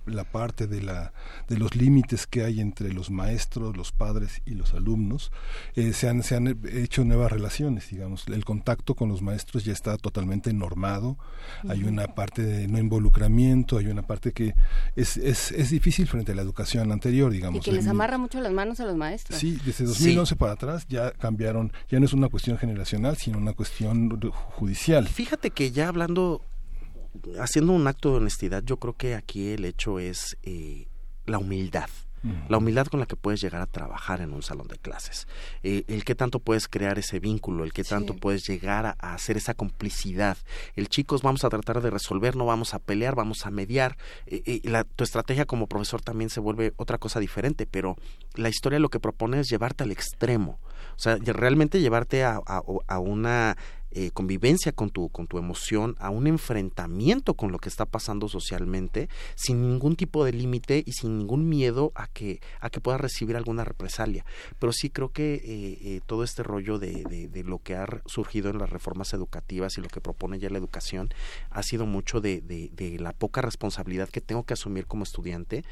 la, 0.05 0.23
parte 0.23 0.67
de, 0.67 0.81
la, 0.81 1.13
de 1.47 1.57
los 1.57 1.75
límites 1.75 2.27
que 2.27 2.43
hay 2.43 2.61
entre 2.61 2.93
los 2.93 3.09
maestros, 3.09 3.75
los 3.75 3.91
padres 3.91 4.41
y 4.45 4.51
los 4.51 4.73
alumnos, 4.73 5.31
eh, 5.75 5.93
se, 5.93 6.07
han, 6.07 6.23
se 6.23 6.35
han 6.35 6.59
hecho 6.71 7.03
nuevas 7.03 7.31
relaciones, 7.31 7.89
digamos. 7.89 8.27
El 8.27 8.45
contacto 8.45 8.95
con 8.95 9.09
los 9.09 9.21
maestros 9.21 9.65
ya 9.65 9.73
está 9.73 9.97
totalmente 9.97 10.53
normado. 10.53 11.17
Hay 11.67 11.83
una 11.83 12.07
parte 12.07 12.43
de 12.43 12.67
no 12.67 12.77
involucramiento, 12.77 13.77
hay 13.77 13.87
una 13.87 14.03
parte 14.03 14.31
que 14.31 14.53
es 14.95 15.17
es, 15.17 15.17
es 15.31 15.69
difícil 15.69 16.07
frente 16.07 16.31
a 16.31 16.35
la 16.35 16.41
educación 16.41 16.91
anterior, 16.91 17.31
digamos. 17.31 17.59
Y 17.59 17.61
que 17.61 17.71
les 17.71 17.87
amarra 17.87 18.17
mucho 18.17 18.39
las 18.39 18.51
manos 18.51 18.79
a 18.79 18.85
los 18.85 18.95
maestros. 18.95 19.39
Sí, 19.39 19.59
desde 19.65 19.85
2011 19.85 20.35
para 20.35 20.53
atrás 20.53 20.85
ya 20.87 21.11
cambiaron, 21.11 21.71
ya 21.89 21.99
no 21.99 22.05
es 22.05 22.13
una 22.13 22.29
cuestión 22.29 22.57
generacional, 22.57 23.17
sino 23.17 23.37
una 23.37 23.53
cuestión 23.53 24.19
judicial. 24.31 25.07
Fíjate 25.07 25.51
que 25.51 25.71
ya 25.71 25.87
hablando, 25.87 26.41
haciendo 27.39 27.73
un 27.73 27.87
acto 27.87 28.11
de 28.11 28.17
honestidad, 28.17 28.63
yo 28.63 28.77
creo 28.77 28.93
que 28.95 29.15
aquí 29.15 29.49
el 29.49 29.65
hecho 29.65 29.99
es 29.99 30.37
eh, 30.43 30.87
la 31.25 31.39
humildad 31.39 31.89
la 32.49 32.57
humildad 32.57 32.85
con 32.87 32.99
la 32.99 33.05
que 33.05 33.15
puedes 33.15 33.41
llegar 33.41 33.61
a 33.61 33.65
trabajar 33.65 34.21
en 34.21 34.33
un 34.33 34.43
salón 34.43 34.67
de 34.67 34.77
clases, 34.77 35.27
eh, 35.63 35.83
el 35.87 36.03
que 36.03 36.15
tanto 36.15 36.39
puedes 36.39 36.67
crear 36.67 36.99
ese 36.99 37.19
vínculo, 37.19 37.63
el 37.63 37.73
que 37.73 37.83
tanto 37.83 38.15
puedes 38.15 38.45
llegar 38.47 38.85
a, 38.85 39.13
hacer 39.13 39.37
esa 39.37 39.53
complicidad. 39.53 40.37
El 40.75 40.87
chicos 40.89 41.21
vamos 41.21 41.43
a 41.43 41.49
tratar 41.49 41.81
de 41.81 41.89
resolver, 41.89 42.35
no 42.35 42.45
vamos 42.45 42.73
a 42.73 42.79
pelear, 42.79 43.15
vamos 43.15 43.45
a 43.45 43.51
mediar. 43.51 43.97
Eh, 44.27 44.43
eh, 44.45 44.61
la, 44.63 44.83
tu 44.83 45.03
estrategia 45.03 45.45
como 45.45 45.67
profesor 45.67 46.01
también 46.01 46.29
se 46.29 46.39
vuelve 46.39 46.73
otra 46.77 46.97
cosa 46.97 47.19
diferente, 47.19 47.65
pero 47.65 47.95
la 48.35 48.49
historia 48.49 48.79
lo 48.79 48.89
que 48.89 48.99
propone 48.99 49.39
es 49.39 49.49
llevarte 49.49 49.83
al 49.83 49.91
extremo, 49.91 50.59
o 50.95 50.99
sea, 50.99 51.17
realmente 51.17 51.81
llevarte 51.81 52.23
a, 52.23 52.39
a 52.45 52.99
una 52.99 53.57
eh, 53.91 54.11
convivencia 54.11 54.71
con 54.71 54.89
tu, 54.89 55.09
con 55.09 55.27
tu 55.27 55.37
emoción, 55.37 55.95
a 55.99 56.09
un 56.09 56.27
enfrentamiento 56.27 57.33
con 57.33 57.51
lo 57.51 57.59
que 57.59 57.69
está 57.69 57.85
pasando 57.85 58.27
socialmente, 58.27 59.09
sin 59.35 59.61
ningún 59.61 59.95
tipo 59.95 60.23
de 60.25 60.33
límite 60.33 60.83
y 60.85 60.93
sin 60.93 61.17
ningún 61.17 61.49
miedo 61.49 61.91
a 61.95 62.07
que, 62.07 62.39
a 62.59 62.69
que 62.69 62.79
puedas 62.79 63.01
recibir 63.01 63.35
alguna 63.35 63.63
represalia. 63.63 64.25
Pero 64.59 64.71
sí 64.73 64.89
creo 64.89 65.09
que 65.09 65.35
eh, 65.35 65.41
eh, 65.81 66.01
todo 66.05 66.23
este 66.23 66.43
rollo 66.43 66.79
de, 66.79 67.03
de, 67.03 67.27
de, 67.27 67.43
lo 67.43 67.59
que 67.59 67.75
ha 67.75 67.85
surgido 68.05 68.49
en 68.49 68.59
las 68.59 68.69
reformas 68.69 69.13
educativas 69.13 69.77
y 69.77 69.81
lo 69.81 69.87
que 69.87 70.01
propone 70.01 70.39
ya 70.39 70.49
la 70.49 70.57
educación 70.57 71.09
ha 71.49 71.63
sido 71.63 71.85
mucho 71.85 72.21
de, 72.21 72.41
de 72.41 72.99
la 72.99 73.11
poca 73.13 73.41
responsabilidad 73.41 74.09
que 74.09 74.21
tengo 74.21 74.43
que 74.43 74.53
asumir 74.53 74.85
como 74.85 75.03
estudiante 75.03 75.63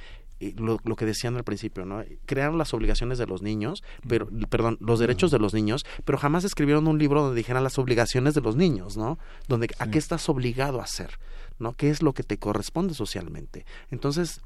lo, 0.57 0.79
lo, 0.83 0.95
que 0.95 1.05
decían 1.05 1.35
al 1.35 1.43
principio, 1.43 1.85
¿no? 1.85 2.03
Crearon 2.25 2.57
las 2.57 2.73
obligaciones 2.73 3.17
de 3.17 3.27
los 3.27 3.41
niños, 3.41 3.83
pero, 4.07 4.27
perdón, 4.49 4.77
los 4.79 4.99
derechos 4.99 5.31
de 5.31 5.39
los 5.39 5.53
niños, 5.53 5.85
pero 6.05 6.17
jamás 6.17 6.43
escribieron 6.43 6.87
un 6.87 6.97
libro 6.97 7.21
donde 7.21 7.37
dijeran 7.37 7.63
las 7.63 7.77
obligaciones 7.77 8.33
de 8.33 8.41
los 8.41 8.55
niños, 8.55 8.97
¿no? 8.97 9.19
Donde 9.47 9.69
a 9.79 9.87
qué 9.87 9.97
estás 9.97 10.29
obligado 10.29 10.79
a 10.79 10.83
hacer, 10.83 11.19
¿no? 11.59 11.73
¿Qué 11.73 11.89
es 11.89 12.01
lo 12.01 12.13
que 12.13 12.23
te 12.23 12.37
corresponde 12.37 12.93
socialmente? 12.93 13.65
Entonces, 13.91 14.41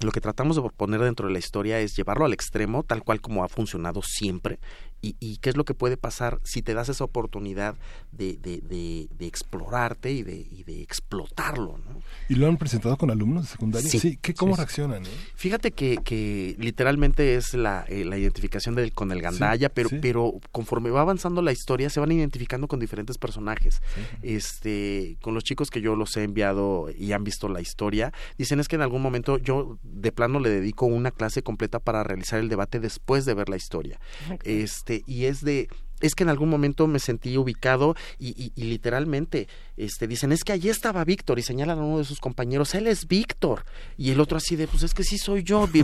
lo 0.00 0.12
que 0.12 0.20
tratamos 0.20 0.56
de 0.56 0.62
poner 0.76 1.00
dentro 1.00 1.26
de 1.26 1.32
la 1.32 1.38
historia 1.38 1.80
es 1.80 1.96
llevarlo 1.96 2.26
al 2.26 2.32
extremo, 2.32 2.82
tal 2.82 3.02
cual 3.02 3.20
como 3.20 3.44
ha 3.44 3.48
funcionado 3.48 4.02
siempre, 4.02 4.58
y, 5.02 5.36
qué 5.38 5.50
es 5.50 5.56
lo 5.56 5.64
que 5.64 5.74
puede 5.74 5.96
pasar 5.96 6.40
si 6.42 6.62
te 6.62 6.74
das 6.74 6.88
esa 6.88 7.04
oportunidad 7.04 7.76
de, 8.12 8.36
de, 8.36 8.60
de, 8.60 9.26
explorarte 9.26 10.10
y 10.12 10.22
de, 10.22 10.46
y 10.50 10.64
de 10.64 10.82
explotarlo. 10.82 11.78
¿no? 11.78 12.02
¿Y 12.28 12.34
lo 12.34 12.48
han 12.48 12.56
presentado 12.56 12.96
con 12.96 13.10
alumnos 13.10 13.44
de 13.44 13.50
secundaria? 13.50 13.88
Sí. 13.88 14.18
¿Qué, 14.20 14.34
¿Cómo 14.34 14.56
reaccionan? 14.56 15.04
Eh? 15.04 15.10
Fíjate 15.36 15.70
que, 15.70 15.98
que 15.98 16.56
literalmente 16.58 17.36
es 17.36 17.54
la, 17.54 17.84
eh, 17.88 18.04
la 18.04 18.18
identificación 18.18 18.74
del, 18.74 18.92
con 18.92 19.12
el 19.12 19.22
gandaya, 19.22 19.68
pero, 19.68 19.90
pero 20.00 20.34
conforme 20.52 20.90
va 20.90 21.02
avanzando 21.02 21.42
la 21.42 21.52
historia 21.52 21.90
se 21.90 22.00
van 22.00 22.12
identificando 22.12 22.68
con 22.68 22.80
diferentes 22.80 23.18
personajes. 23.18 23.80
Este, 24.22 25.16
con 25.20 25.34
los 25.34 25.44
chicos 25.44 25.70
que 25.70 25.80
yo 25.80 25.94
los 25.94 26.16
he 26.16 26.24
enviado 26.24 26.88
y 26.96 27.12
han 27.12 27.24
visto 27.24 27.48
la 27.48 27.60
historia, 27.60 28.12
dicen 28.38 28.60
es 28.60 28.68
que 28.68 28.76
en 28.76 28.82
algún 28.82 29.02
momento 29.02 29.38
yo 29.38 29.78
de 29.82 30.12
plano 30.12 30.40
le 30.40 30.50
dedico 30.50 30.86
una 30.86 31.10
clase 31.10 31.42
completa 31.42 31.78
para 31.78 32.02
realizar 32.02 32.40
el 32.40 32.48
debate 32.48 32.80
después 32.80 33.24
de 33.24 33.34
ver 33.34 33.48
la 33.48 33.56
historia. 33.56 34.00
Este, 34.44 34.95
y 35.06 35.26
es 35.26 35.42
de 35.42 35.68
es 36.00 36.14
que 36.14 36.24
en 36.24 36.28
algún 36.28 36.50
momento 36.50 36.86
me 36.86 36.98
sentí 36.98 37.36
ubicado 37.38 37.96
y, 38.18 38.52
y, 38.54 38.64
literalmente 38.64 39.48
este 39.76 40.06
dicen 40.06 40.30
es 40.30 40.44
que 40.44 40.52
allí 40.52 40.68
estaba 40.68 41.04
Víctor 41.04 41.38
y 41.38 41.42
señalan 41.42 41.78
a 41.78 41.84
uno 41.84 41.98
de 41.98 42.04
sus 42.04 42.20
compañeros 42.20 42.74
él 42.74 42.86
es 42.86 43.08
Víctor 43.08 43.64
y 43.96 44.10
el 44.10 44.20
otro 44.20 44.36
así 44.36 44.56
de 44.56 44.68
pues 44.68 44.82
es 44.82 44.92
que 44.92 45.04
sí 45.04 45.16
soy 45.16 45.42
yo 45.42 45.68
y, 45.72 45.82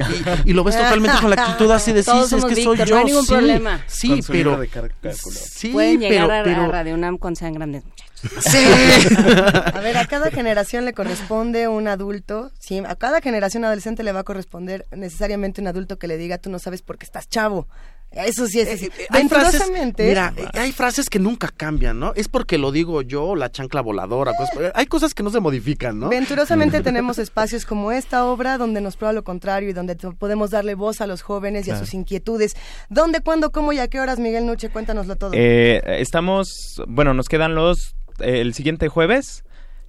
y 0.50 0.52
lo 0.52 0.64
ves 0.64 0.76
totalmente 0.76 1.18
con 1.20 1.30
la 1.30 1.42
actitud 1.42 1.70
así 1.70 1.92
de 1.92 2.02
sí 2.02 2.10
es 2.10 2.44
que 2.44 2.62
soy 2.62 2.76
yo 2.78 2.86
no 2.86 2.96
hay 2.98 3.04
ningún 3.06 3.24
sí, 3.24 3.32
problema 3.32 3.84
sí 3.86 4.20
pero 4.28 4.60
sí 5.02 5.68
pueden 5.68 6.00
llegar 6.00 6.30
a, 6.30 6.64
a 6.64 6.68
Radio 6.68 6.94
UNAM 6.94 7.16
con 7.16 7.34
sean 7.34 7.54
grandes 7.54 7.84
muchachos 7.84 8.12
Sí. 8.22 8.64
a 8.64 9.80
ver, 9.80 9.96
a 9.96 10.06
cada 10.06 10.30
generación 10.30 10.84
le 10.84 10.92
corresponde 10.92 11.66
un 11.66 11.88
adulto, 11.88 12.52
sí, 12.56 12.78
a 12.78 12.94
cada 12.94 13.20
generación 13.20 13.64
adolescente 13.64 14.04
le 14.04 14.12
va 14.12 14.20
a 14.20 14.22
corresponder 14.22 14.86
necesariamente 14.92 15.60
un 15.60 15.66
adulto 15.66 15.98
que 15.98 16.06
le 16.06 16.16
diga 16.16 16.38
tú 16.38 16.48
no 16.48 16.60
sabes 16.60 16.82
por 16.82 16.98
qué 16.98 17.04
estás 17.04 17.28
chavo. 17.28 17.66
Eso 18.14 18.46
sí 18.46 18.60
es 18.60 18.68
así. 18.68 18.86
Eh, 18.86 19.06
hay 19.10 19.28
frases, 19.28 19.70
mira, 19.98 20.34
eh, 20.36 20.46
hay 20.54 20.72
frases 20.72 21.08
que 21.08 21.18
nunca 21.18 21.48
cambian, 21.48 21.98
¿no? 21.98 22.12
Es 22.14 22.28
porque 22.28 22.58
lo 22.58 22.70
digo 22.70 23.02
yo, 23.02 23.34
la 23.34 23.50
chancla 23.50 23.80
voladora, 23.80 24.32
hay 24.74 24.86
cosas 24.86 25.14
que 25.14 25.22
no 25.22 25.30
se 25.30 25.40
modifican, 25.40 25.98
¿no? 25.98 26.08
Venturosamente 26.08 26.82
tenemos 26.82 27.18
espacios 27.18 27.64
como 27.64 27.92
esta 27.92 28.26
obra 28.26 28.58
donde 28.58 28.80
nos 28.80 28.96
prueba 28.96 29.12
lo 29.12 29.24
contrario 29.24 29.70
y 29.70 29.72
donde 29.72 29.96
podemos 29.96 30.50
darle 30.50 30.74
voz 30.74 31.00
a 31.00 31.06
los 31.06 31.22
jóvenes 31.22 31.66
y 31.66 31.70
a 31.70 31.78
sus 31.78 31.94
inquietudes. 31.94 32.54
¿Dónde, 32.88 33.20
cuándo, 33.20 33.50
cómo 33.50 33.72
y 33.72 33.78
a 33.78 33.88
qué 33.88 34.00
horas, 34.00 34.18
Miguel 34.18 34.46
Nuche? 34.46 34.68
Cuéntanoslo 34.68 35.16
todo. 35.16 35.30
Eh, 35.34 35.82
estamos, 35.98 36.82
bueno, 36.86 37.14
nos 37.14 37.28
quedan 37.28 37.54
los, 37.54 37.96
el 38.18 38.52
siguiente 38.54 38.88
jueves, 38.88 39.44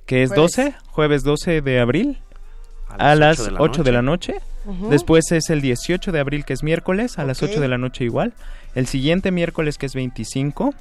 que 0.06 0.24
es 0.24 0.30
12, 0.32 0.76
jueves 0.88 1.24
12 1.24 1.62
de 1.62 1.80
abril, 1.80 2.22
a 2.88 3.16
las, 3.16 3.40
8 3.58 3.84
de 3.84 3.92
la 3.92 4.02
noche. 4.02 4.36
Después 4.90 5.32
es 5.32 5.50
el 5.50 5.62
18 5.62 6.12
de 6.12 6.20
abril, 6.20 6.46
que 6.46 6.54
es 6.54 6.64
miércoles, 6.64 7.20
a 7.20 7.26
las 7.26 7.44
8 7.44 7.60
de 7.60 7.68
la 7.68 7.78
noche 7.78 8.06
igual. 8.06 8.34
El 8.76 8.88
siguiente 8.88 9.32
miércoles, 9.32 9.78
que 9.78 9.86
es 9.86 9.94
25. 9.94 10.74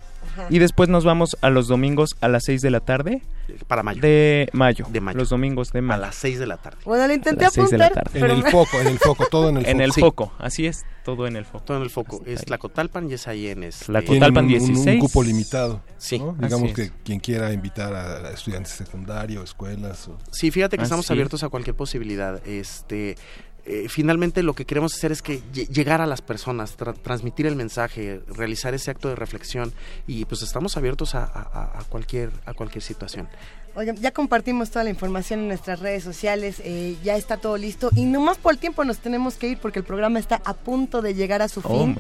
Y 0.49 0.59
después 0.59 0.89
nos 0.89 1.05
vamos 1.05 1.37
a 1.43 1.51
los 1.51 1.69
domingos 1.69 2.17
a 2.21 2.29
las 2.29 2.45
6 2.45 2.63
de 2.63 2.71
la 2.71 2.81
tarde. 2.81 3.23
Para 3.67 3.83
mayo. 3.83 4.01
De 4.01 4.49
mayo. 4.53 4.87
Los 5.15 5.29
domingos 5.29 5.73
de 5.73 5.83
mayo. 5.83 6.03
A 6.03 6.07
las 6.07 6.15
6 6.15 6.39
de 6.39 6.47
la 6.47 6.57
tarde. 6.57 6.79
Bueno, 6.85 7.07
lo 7.07 7.13
intenté 7.13 7.45
apuntar. 7.45 7.93
En 8.15 8.31
el 8.31 8.45
foco, 8.45 8.81
en 8.81 8.87
el 8.87 8.99
foco, 8.99 9.27
todo 9.31 9.51
en 9.51 9.59
el 9.59 9.63
foco. 9.65 9.71
En 9.71 9.81
el 9.81 9.93
foco, 9.93 10.33
así 10.39 10.67
es, 10.67 10.87
todo 11.05 11.27
en 11.27 11.37
el 11.37 11.45
foco. 11.45 11.65
Todo 11.65 11.77
en 11.77 11.83
el 11.83 11.91
foco. 11.91 12.23
Es 12.25 12.45
Tlacotalpan 12.47 13.11
y 13.11 13.15
es 13.15 13.29
ahí 13.29 13.49
en 13.49 13.65
este... 13.65 13.87
Tlacotalpan 13.87 14.49
16. 14.49 14.79
Un, 14.79 14.89
un, 14.89 14.99
cupo 15.01 15.23
limitado. 15.23 15.83
Sí. 15.99 16.23
Digamos 16.39 16.73
que 16.73 16.91
quien 17.05 17.21
quiera 17.21 17.53
invitar 17.53 17.93
a, 17.95 18.31
estudiantes 18.31 18.73
secundarios, 18.73 19.45
escuelas. 19.45 20.09
Sí, 20.31 20.51
fíjate 20.51 20.79
que 20.79 20.85
estamos 20.85 21.11
abiertos 21.11 21.43
a 21.43 21.51
cualquier 21.51 21.77
posibilidad. 21.77 22.41
Este 22.47 23.17
eh, 23.65 23.87
finalmente 23.89 24.43
lo 24.43 24.55
que 24.55 24.65
queremos 24.65 24.95
hacer 24.95 25.13
es 25.13 25.23
que 25.23 25.41
llegar 25.53 26.01
a 26.01 26.07
las 26.07 26.21
personas, 26.21 26.77
transmitir 27.03 27.47
el 27.47 27.55
mensaje, 27.55 28.21
realizar 28.27 28.75
ese 28.75 28.91
acto 28.91 29.09
de 29.09 29.15
reflexión 29.15 29.73
y 30.07 30.25
pues 30.25 30.43
estamos 30.43 30.77
abiertos 30.77 31.15
a, 31.15 31.79
cualquier 31.89 32.31
a 32.45 32.55
cualquier 32.55 32.83
situación. 32.83 33.29
Oigan, 33.75 33.97
ya 33.97 34.11
compartimos 34.11 34.71
toda 34.71 34.85
la 34.85 34.91
información 34.91 35.41
en 35.41 35.49
nuestras 35.49 35.81
redes 35.81 36.05
sociales, 36.05 36.57
eh, 36.63 36.97
ya 37.03 37.17
está 37.17 37.39
todo 37.39 37.57
listo 37.57 37.89
y 37.97 38.05
nomás 38.05 38.37
por 38.37 38.53
el 38.53 38.59
tiempo 38.59 38.85
nos 38.85 38.99
tenemos 38.99 39.37
que 39.37 39.49
ir 39.49 39.59
porque 39.59 39.79
el 39.79 39.85
programa 39.85 40.19
está 40.19 40.43
a 40.45 40.53
punto 40.53 41.01
de 41.01 41.15
llegar 41.15 41.41
a 41.41 41.49
su 41.49 41.61
oh, 41.65 41.69
fin. 41.69 41.97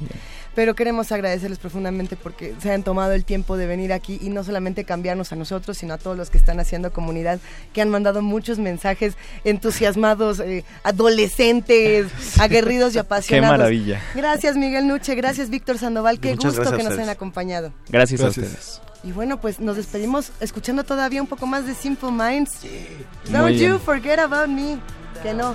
Pero 0.54 0.74
queremos 0.74 1.12
agradecerles 1.12 1.58
profundamente 1.58 2.14
porque 2.14 2.54
se 2.60 2.70
han 2.70 2.82
tomado 2.82 3.12
el 3.12 3.24
tiempo 3.24 3.56
de 3.56 3.66
venir 3.66 3.94
aquí 3.94 4.18
y 4.20 4.28
no 4.28 4.44
solamente 4.44 4.84
cambiarnos 4.84 5.32
a 5.32 5.36
nosotros, 5.36 5.78
sino 5.78 5.94
a 5.94 5.98
todos 5.98 6.14
los 6.14 6.28
que 6.28 6.36
están 6.36 6.60
haciendo 6.60 6.92
comunidad, 6.92 7.40
que 7.72 7.80
han 7.80 7.88
mandado 7.88 8.20
muchos 8.20 8.58
mensajes 8.58 9.14
entusiasmados, 9.44 10.40
eh, 10.40 10.64
adolescentes, 10.82 12.08
aguerridos 12.38 12.94
y 12.94 12.98
apasionados. 12.98 13.54
Qué 13.54 13.58
maravilla. 13.58 14.02
Gracias 14.14 14.56
Miguel 14.56 14.86
Nuche, 14.86 15.14
gracias 15.14 15.48
Víctor 15.48 15.78
Sandoval, 15.78 16.20
qué 16.20 16.34
gusto 16.34 16.70
que 16.76 16.82
nos 16.82 16.92
hayan 16.92 17.08
acompañado. 17.08 17.72
Gracias, 17.88 18.20
gracias. 18.20 18.46
a 18.46 18.48
ustedes. 18.48 18.91
Y 19.04 19.10
bueno, 19.12 19.40
pues 19.40 19.58
nos 19.58 19.76
despedimos 19.76 20.30
escuchando 20.40 20.84
todavía 20.84 21.20
un 21.20 21.26
poco 21.26 21.46
más 21.46 21.66
de 21.66 21.74
Simple 21.74 22.12
Minds. 22.12 22.60
Don't 23.30 23.56
you 23.56 23.78
forget 23.78 24.18
about 24.18 24.48
me. 24.48 24.78
Que 25.22 25.34
no. 25.34 25.54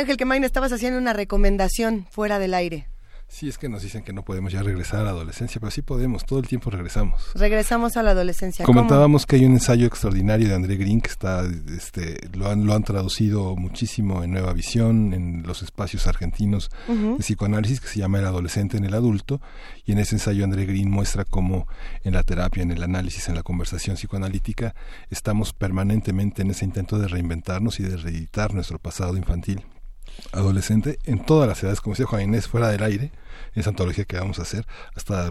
Miguel 0.00 0.12
Ángel 0.12 0.16
Quemain, 0.16 0.44
estabas 0.44 0.72
haciendo 0.72 0.98
una 0.98 1.12
recomendación 1.12 2.06
fuera 2.10 2.38
del 2.38 2.54
aire. 2.54 2.88
Sí, 3.28 3.50
es 3.50 3.58
que 3.58 3.68
nos 3.68 3.82
dicen 3.82 4.02
que 4.02 4.14
no 4.14 4.24
podemos 4.24 4.50
ya 4.50 4.62
regresar 4.62 5.00
a 5.00 5.04
la 5.04 5.10
adolescencia, 5.10 5.60
pero 5.60 5.70
sí 5.70 5.82
podemos, 5.82 6.24
todo 6.24 6.38
el 6.38 6.48
tiempo 6.48 6.70
regresamos. 6.70 7.30
Regresamos 7.34 7.98
a 7.98 8.02
la 8.02 8.12
adolescencia. 8.12 8.64
¿Cómo? 8.64 8.78
Comentábamos 8.80 9.26
que 9.26 9.36
hay 9.36 9.44
un 9.44 9.52
ensayo 9.52 9.86
extraordinario 9.86 10.48
de 10.48 10.54
André 10.54 10.76
Green 10.76 11.02
que 11.02 11.10
está, 11.10 11.44
este, 11.76 12.16
lo 12.32 12.48
han, 12.48 12.64
lo 12.64 12.72
han 12.72 12.82
traducido 12.82 13.54
muchísimo 13.56 14.24
en 14.24 14.30
Nueva 14.30 14.54
Visión, 14.54 15.12
en 15.12 15.42
los 15.46 15.62
espacios 15.62 16.06
argentinos 16.06 16.70
Ujú. 16.88 17.18
de 17.18 17.22
psicoanálisis 17.22 17.80
que 17.80 17.88
se 17.88 17.98
llama 17.98 18.20
El 18.20 18.24
adolescente 18.26 18.78
en 18.78 18.86
el 18.86 18.94
adulto 18.94 19.42
y 19.84 19.92
en 19.92 19.98
ese 19.98 20.14
ensayo 20.14 20.44
André 20.44 20.64
Green 20.64 20.90
muestra 20.90 21.26
cómo 21.26 21.68
en 22.04 22.14
la 22.14 22.22
terapia, 22.22 22.62
en 22.62 22.70
el 22.70 22.82
análisis, 22.82 23.28
en 23.28 23.34
la 23.34 23.42
conversación 23.42 23.96
psicoanalítica 23.96 24.74
estamos 25.10 25.52
permanentemente 25.52 26.40
en 26.40 26.52
ese 26.52 26.64
intento 26.64 26.98
de 26.98 27.06
reinventarnos 27.06 27.78
y 27.80 27.82
de 27.82 27.98
reeditar 27.98 28.54
nuestro 28.54 28.78
pasado 28.78 29.18
infantil 29.18 29.62
adolescente 30.32 30.98
en 31.04 31.24
todas 31.24 31.48
las 31.48 31.62
edades, 31.62 31.80
como 31.80 31.94
decía 31.94 32.06
Juan 32.06 32.22
Inés, 32.22 32.48
fuera 32.48 32.68
del 32.68 32.82
aire, 32.82 33.12
esa 33.54 33.70
antología 33.70 34.04
que 34.04 34.18
vamos 34.18 34.38
a 34.38 34.42
hacer, 34.42 34.66
hasta 34.94 35.30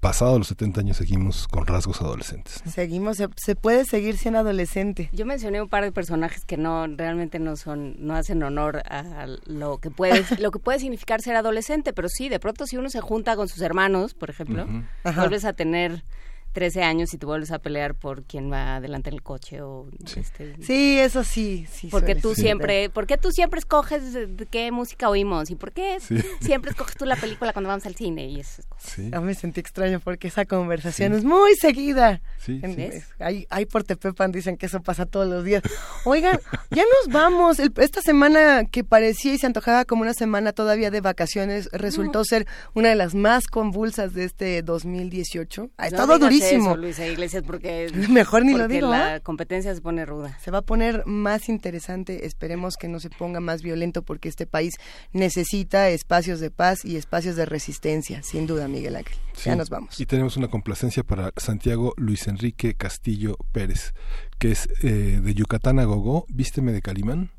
pasado 0.00 0.38
los 0.38 0.48
70 0.48 0.80
años 0.80 0.96
seguimos 0.96 1.46
con 1.46 1.66
rasgos 1.66 2.00
adolescentes. 2.00 2.62
Seguimos, 2.66 3.18
se, 3.18 3.28
se 3.36 3.54
puede 3.54 3.84
seguir 3.84 4.16
siendo 4.16 4.40
adolescente. 4.40 5.10
Yo 5.12 5.26
mencioné 5.26 5.60
un 5.60 5.68
par 5.68 5.84
de 5.84 5.92
personajes 5.92 6.44
que 6.44 6.56
no 6.56 6.86
realmente 6.86 7.38
no 7.38 7.56
son 7.56 7.96
no 7.98 8.14
hacen 8.14 8.42
honor 8.42 8.82
a 8.86 9.26
lo 9.44 9.78
que 9.78 9.90
puede 9.90 10.24
lo 10.40 10.50
que 10.50 10.58
puede 10.58 10.78
significar 10.78 11.20
ser 11.20 11.36
adolescente, 11.36 11.92
pero 11.92 12.08
sí, 12.08 12.28
de 12.28 12.40
pronto 12.40 12.66
si 12.66 12.76
uno 12.76 12.88
se 12.88 13.00
junta 13.00 13.36
con 13.36 13.48
sus 13.48 13.60
hermanos, 13.60 14.14
por 14.14 14.30
ejemplo, 14.30 14.66
vuelves 15.04 15.44
a 15.44 15.52
tener 15.52 16.02
13 16.52 16.82
años 16.82 17.14
y 17.14 17.18
te 17.18 17.26
vuelves 17.26 17.50
a 17.52 17.58
pelear 17.58 17.94
por 17.94 18.24
quién 18.24 18.50
va 18.50 18.76
adelante 18.76 19.08
en 19.10 19.14
el 19.14 19.22
coche 19.22 19.62
o 19.62 19.86
este, 20.16 20.56
Sí, 20.62 20.98
eso 20.98 21.22
sí, 21.24 21.66
sí. 21.70 21.88
porque 21.90 22.14
tú 22.14 22.34
siempre, 22.34 22.90
¿por 22.90 23.06
qué 23.06 23.16
tú 23.16 23.30
siempre 23.30 23.58
escoges 23.60 24.12
de- 24.12 24.46
qué 24.50 24.72
música 24.72 25.08
oímos? 25.08 25.50
¿Y 25.50 25.54
por 25.54 25.72
qué 25.72 25.98
Sí. 26.00 26.16
siempre 26.40 26.70
escoges 26.72 26.96
tú 26.96 27.04
la 27.04 27.16
película 27.16 27.52
cuando 27.52 27.68
vamos 27.68 27.86
al 27.86 27.94
cine? 27.94 28.26
Y 28.28 28.40
cosas. 28.68 28.96
Ya 29.10 29.20
me 29.20 29.34
sentí 29.34 29.60
extraño 29.60 30.00
porque 30.00 30.28
esa 30.28 30.44
conversación 30.44 31.12
Sí. 31.12 31.18
es 31.18 31.24
muy 31.24 31.54
seguida. 31.56 32.20
Sí, 32.38 32.60
En- 32.62 32.74
sí. 32.74 32.82
es- 32.82 33.06
Ahí, 33.20 33.46
ahí 33.50 33.66
por 33.66 33.84
Tepepan 33.84 34.32
dicen 34.32 34.56
que 34.56 34.66
eso 34.66 34.80
pasa 34.82 35.06
todos 35.06 35.28
los 35.28 35.44
días. 35.44 35.62
Oigan, 36.04 36.38
ya 36.70 36.82
nos 36.82 37.12
vamos. 37.12 37.58
El- 37.58 37.72
esta 37.76 38.00
semana 38.02 38.64
que 38.64 38.82
parecía 38.82 39.34
y 39.34 39.38
se 39.38 39.46
antojaba 39.46 39.84
como 39.84 40.02
una 40.02 40.14
semana 40.14 40.52
todavía 40.52 40.90
de 40.90 41.00
vacaciones 41.00 41.68
resultó 41.72 42.24
ser 42.24 42.46
una 42.74 42.88
de 42.88 42.96
las 42.96 43.14
más 43.14 43.46
convulsas 43.46 44.14
de 44.14 44.24
este 44.24 44.62
2018. 44.62 45.70
Ha 45.76 45.82
No 45.82 45.86
estado 45.88 46.18
durísimo. 46.18 46.39
Eso, 46.40 46.76
Luisa 46.76 47.06
Iglesias, 47.06 47.42
porque 47.46 47.90
Mejor 48.10 48.44
ni 48.44 48.52
lo 48.52 48.60
porque 48.60 48.74
digo, 48.74 48.90
La 48.90 49.14
¿ah? 49.14 49.20
competencia 49.20 49.74
se 49.74 49.80
pone 49.80 50.04
ruda. 50.06 50.38
Se 50.40 50.50
va 50.50 50.58
a 50.58 50.62
poner 50.62 51.04
más 51.06 51.48
interesante, 51.48 52.26
esperemos 52.26 52.76
que 52.76 52.88
no 52.88 53.00
se 53.00 53.10
ponga 53.10 53.40
más 53.40 53.62
violento 53.62 54.02
porque 54.02 54.28
este 54.28 54.46
país 54.46 54.74
necesita 55.12 55.88
espacios 55.90 56.40
de 56.40 56.50
paz 56.50 56.84
y 56.84 56.96
espacios 56.96 57.36
de 57.36 57.46
resistencia, 57.46 58.22
sin 58.22 58.46
duda, 58.46 58.68
Miguel 58.68 58.96
Ángel. 58.96 59.16
Ya 59.44 59.56
nos 59.56 59.70
vamos. 59.70 59.98
Y 60.00 60.06
tenemos 60.06 60.36
una 60.36 60.48
complacencia 60.48 61.02
para 61.02 61.32
Santiago 61.36 61.94
Luis 61.96 62.28
Enrique 62.28 62.74
Castillo 62.74 63.36
Pérez, 63.52 63.94
que 64.38 64.52
es 64.52 64.68
eh, 64.82 65.20
de 65.22 65.34
Yucatán 65.34 65.78
a 65.78 65.84
Gogó, 65.84 66.26
Vísteme 66.28 66.72
de 66.72 66.82
Calimán. 66.82 67.30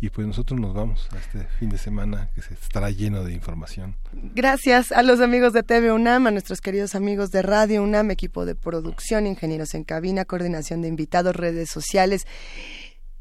Y 0.00 0.10
pues 0.10 0.26
nosotros 0.26 0.60
nos 0.60 0.74
vamos 0.74 1.08
a 1.12 1.18
este 1.18 1.44
fin 1.58 1.70
de 1.70 1.78
semana 1.78 2.28
que 2.34 2.42
se 2.42 2.52
estará 2.54 2.90
lleno 2.90 3.24
de 3.24 3.32
información. 3.32 3.96
Gracias 4.12 4.92
a 4.92 5.02
los 5.02 5.20
amigos 5.20 5.54
de 5.54 5.62
TV 5.62 5.90
UNAM, 5.90 6.26
a 6.26 6.30
nuestros 6.30 6.60
queridos 6.60 6.94
amigos 6.94 7.30
de 7.30 7.40
Radio 7.42 7.82
UNAM, 7.82 8.10
equipo 8.10 8.44
de 8.44 8.54
producción, 8.54 9.26
ingenieros 9.26 9.74
en 9.74 9.84
cabina, 9.84 10.26
coordinación 10.26 10.82
de 10.82 10.88
invitados, 10.88 11.34
redes 11.34 11.70
sociales, 11.70 12.26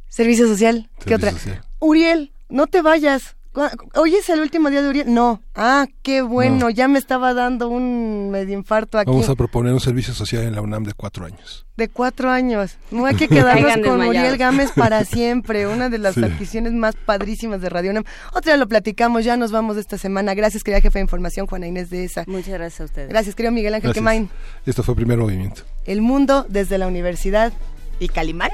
servicio 0.09 0.47
social. 0.47 0.89
¿Qué 0.99 1.11
Servicio 1.11 1.15
otra? 1.15 1.31
social. 1.31 1.65
Uriel, 1.79 2.33
no 2.49 2.67
te 2.67 2.81
vayas. 2.81 3.37
¿Cu- 3.55 3.89
¿Hoy 4.01 4.13
es 4.15 4.29
el 4.29 4.41
último 4.41 4.69
día 4.69 4.81
de 4.81 4.89
Uriel? 4.89 5.13
No. 5.13 5.41
Ah, 5.55 5.87
qué 6.03 6.21
bueno, 6.21 6.57
No. 6.57 6.69
ya 6.69 6.89
me 6.89 6.99
estaba 6.99 7.33
dando 7.33 7.69
un 7.69 8.29
medio 8.29 8.53
infarto 8.53 8.97
aquí. 8.99 9.09
Vamos 9.09 9.29
a 9.29 9.35
proponer 9.35 9.71
un 9.71 9.79
servicio 9.79 10.13
social 10.13 10.43
en 10.43 10.53
la 10.55 10.61
UNAM 10.61 10.83
de 10.83 10.93
cuatro 10.93 11.25
años. 11.25 11.65
De 11.77 11.87
cuatro 11.87 12.29
años. 12.29 12.75
No 12.91 13.05
hay 13.05 13.15
que 13.15 13.27
quedarnos 13.29 13.71
con 13.75 13.81
desmayados. 13.81 14.09
Uriel 14.09 14.37
Gámez 14.37 14.71
para 14.73 15.05
siempre. 15.05 15.67
Una 15.67 15.87
de 15.89 15.99
las 15.99 16.15
Sí. 16.15 16.23
adquisiciones 16.23 16.73
más 16.73 16.95
padrísimas 16.97 17.61
de 17.61 17.69
Radio 17.69 17.91
UNAM. 17.91 18.03
Otra 18.33 18.51
día 18.53 18.57
lo 18.57 18.67
platicamos, 18.67 19.23
ya 19.23 19.37
nos 19.37 19.51
vamos 19.53 19.75
de 19.75 19.81
esta 19.81 19.97
semana. 19.97 20.33
Gracias, 20.33 20.61
querida 20.61 20.81
jefe 20.81 20.99
de 20.99 21.03
información, 21.03 21.47
Juana 21.47 21.65
Inés 21.67 21.89
de 21.89 22.03
esa. 22.03 22.25
Muchas 22.27 22.49
gracias 22.55 22.81
a 22.81 22.83
ustedes. 22.83 23.07
Gracias, 23.07 23.35
querido 23.35 23.53
Miguel 23.53 23.73
Ángel. 23.75 23.93
Quemain. 23.93 24.29
Esto 24.65 24.83
fue 24.83 24.95
Primer 24.95 25.17
Movimiento. 25.17 25.61
El 25.85 26.01
mundo 26.01 26.45
desde 26.49 26.77
la 26.77 26.87
universidad 26.87 27.53
y 27.99 28.09
Calimán. 28.09 28.51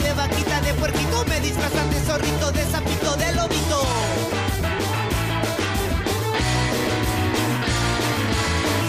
De 0.00 0.12
vaquita, 0.14 0.60
de 0.60 0.74
puerquito 0.74 1.24
Me 1.26 1.40
disfrazan 1.40 1.90
de 1.90 2.00
zorrito, 2.00 2.52
de 2.52 2.64
sapito, 2.70 3.16
de 3.16 3.32
lobito. 3.34 3.78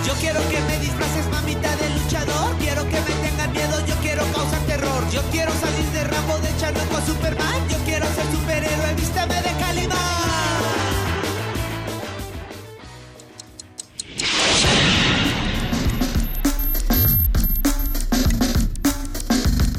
Yo 0.05 0.13
quiero 0.15 0.39
que 0.49 0.59
me 0.61 0.79
disfraces 0.79 1.27
mamita 1.29 1.75
de 1.75 1.89
luchador. 1.89 2.55
Quiero 2.59 2.83
que 2.87 2.99
me 3.01 3.13
tengan 3.25 3.51
miedo, 3.51 3.85
yo 3.85 3.95
quiero 4.01 4.23
causar 4.33 4.59
terror. 4.61 5.09
Yo 5.11 5.21
quiero 5.31 5.51
salir 5.53 5.85
de 5.93 6.03
Rambo, 6.03 6.37
de 6.39 6.49
a 6.49 7.05
Superman. 7.05 7.69
Yo 7.69 7.77
quiero 7.85 8.05
ser 8.15 8.25
superhéroe, 8.31 8.93
vísteme 8.95 9.35
de 9.35 9.51
Calimán 9.59 10.50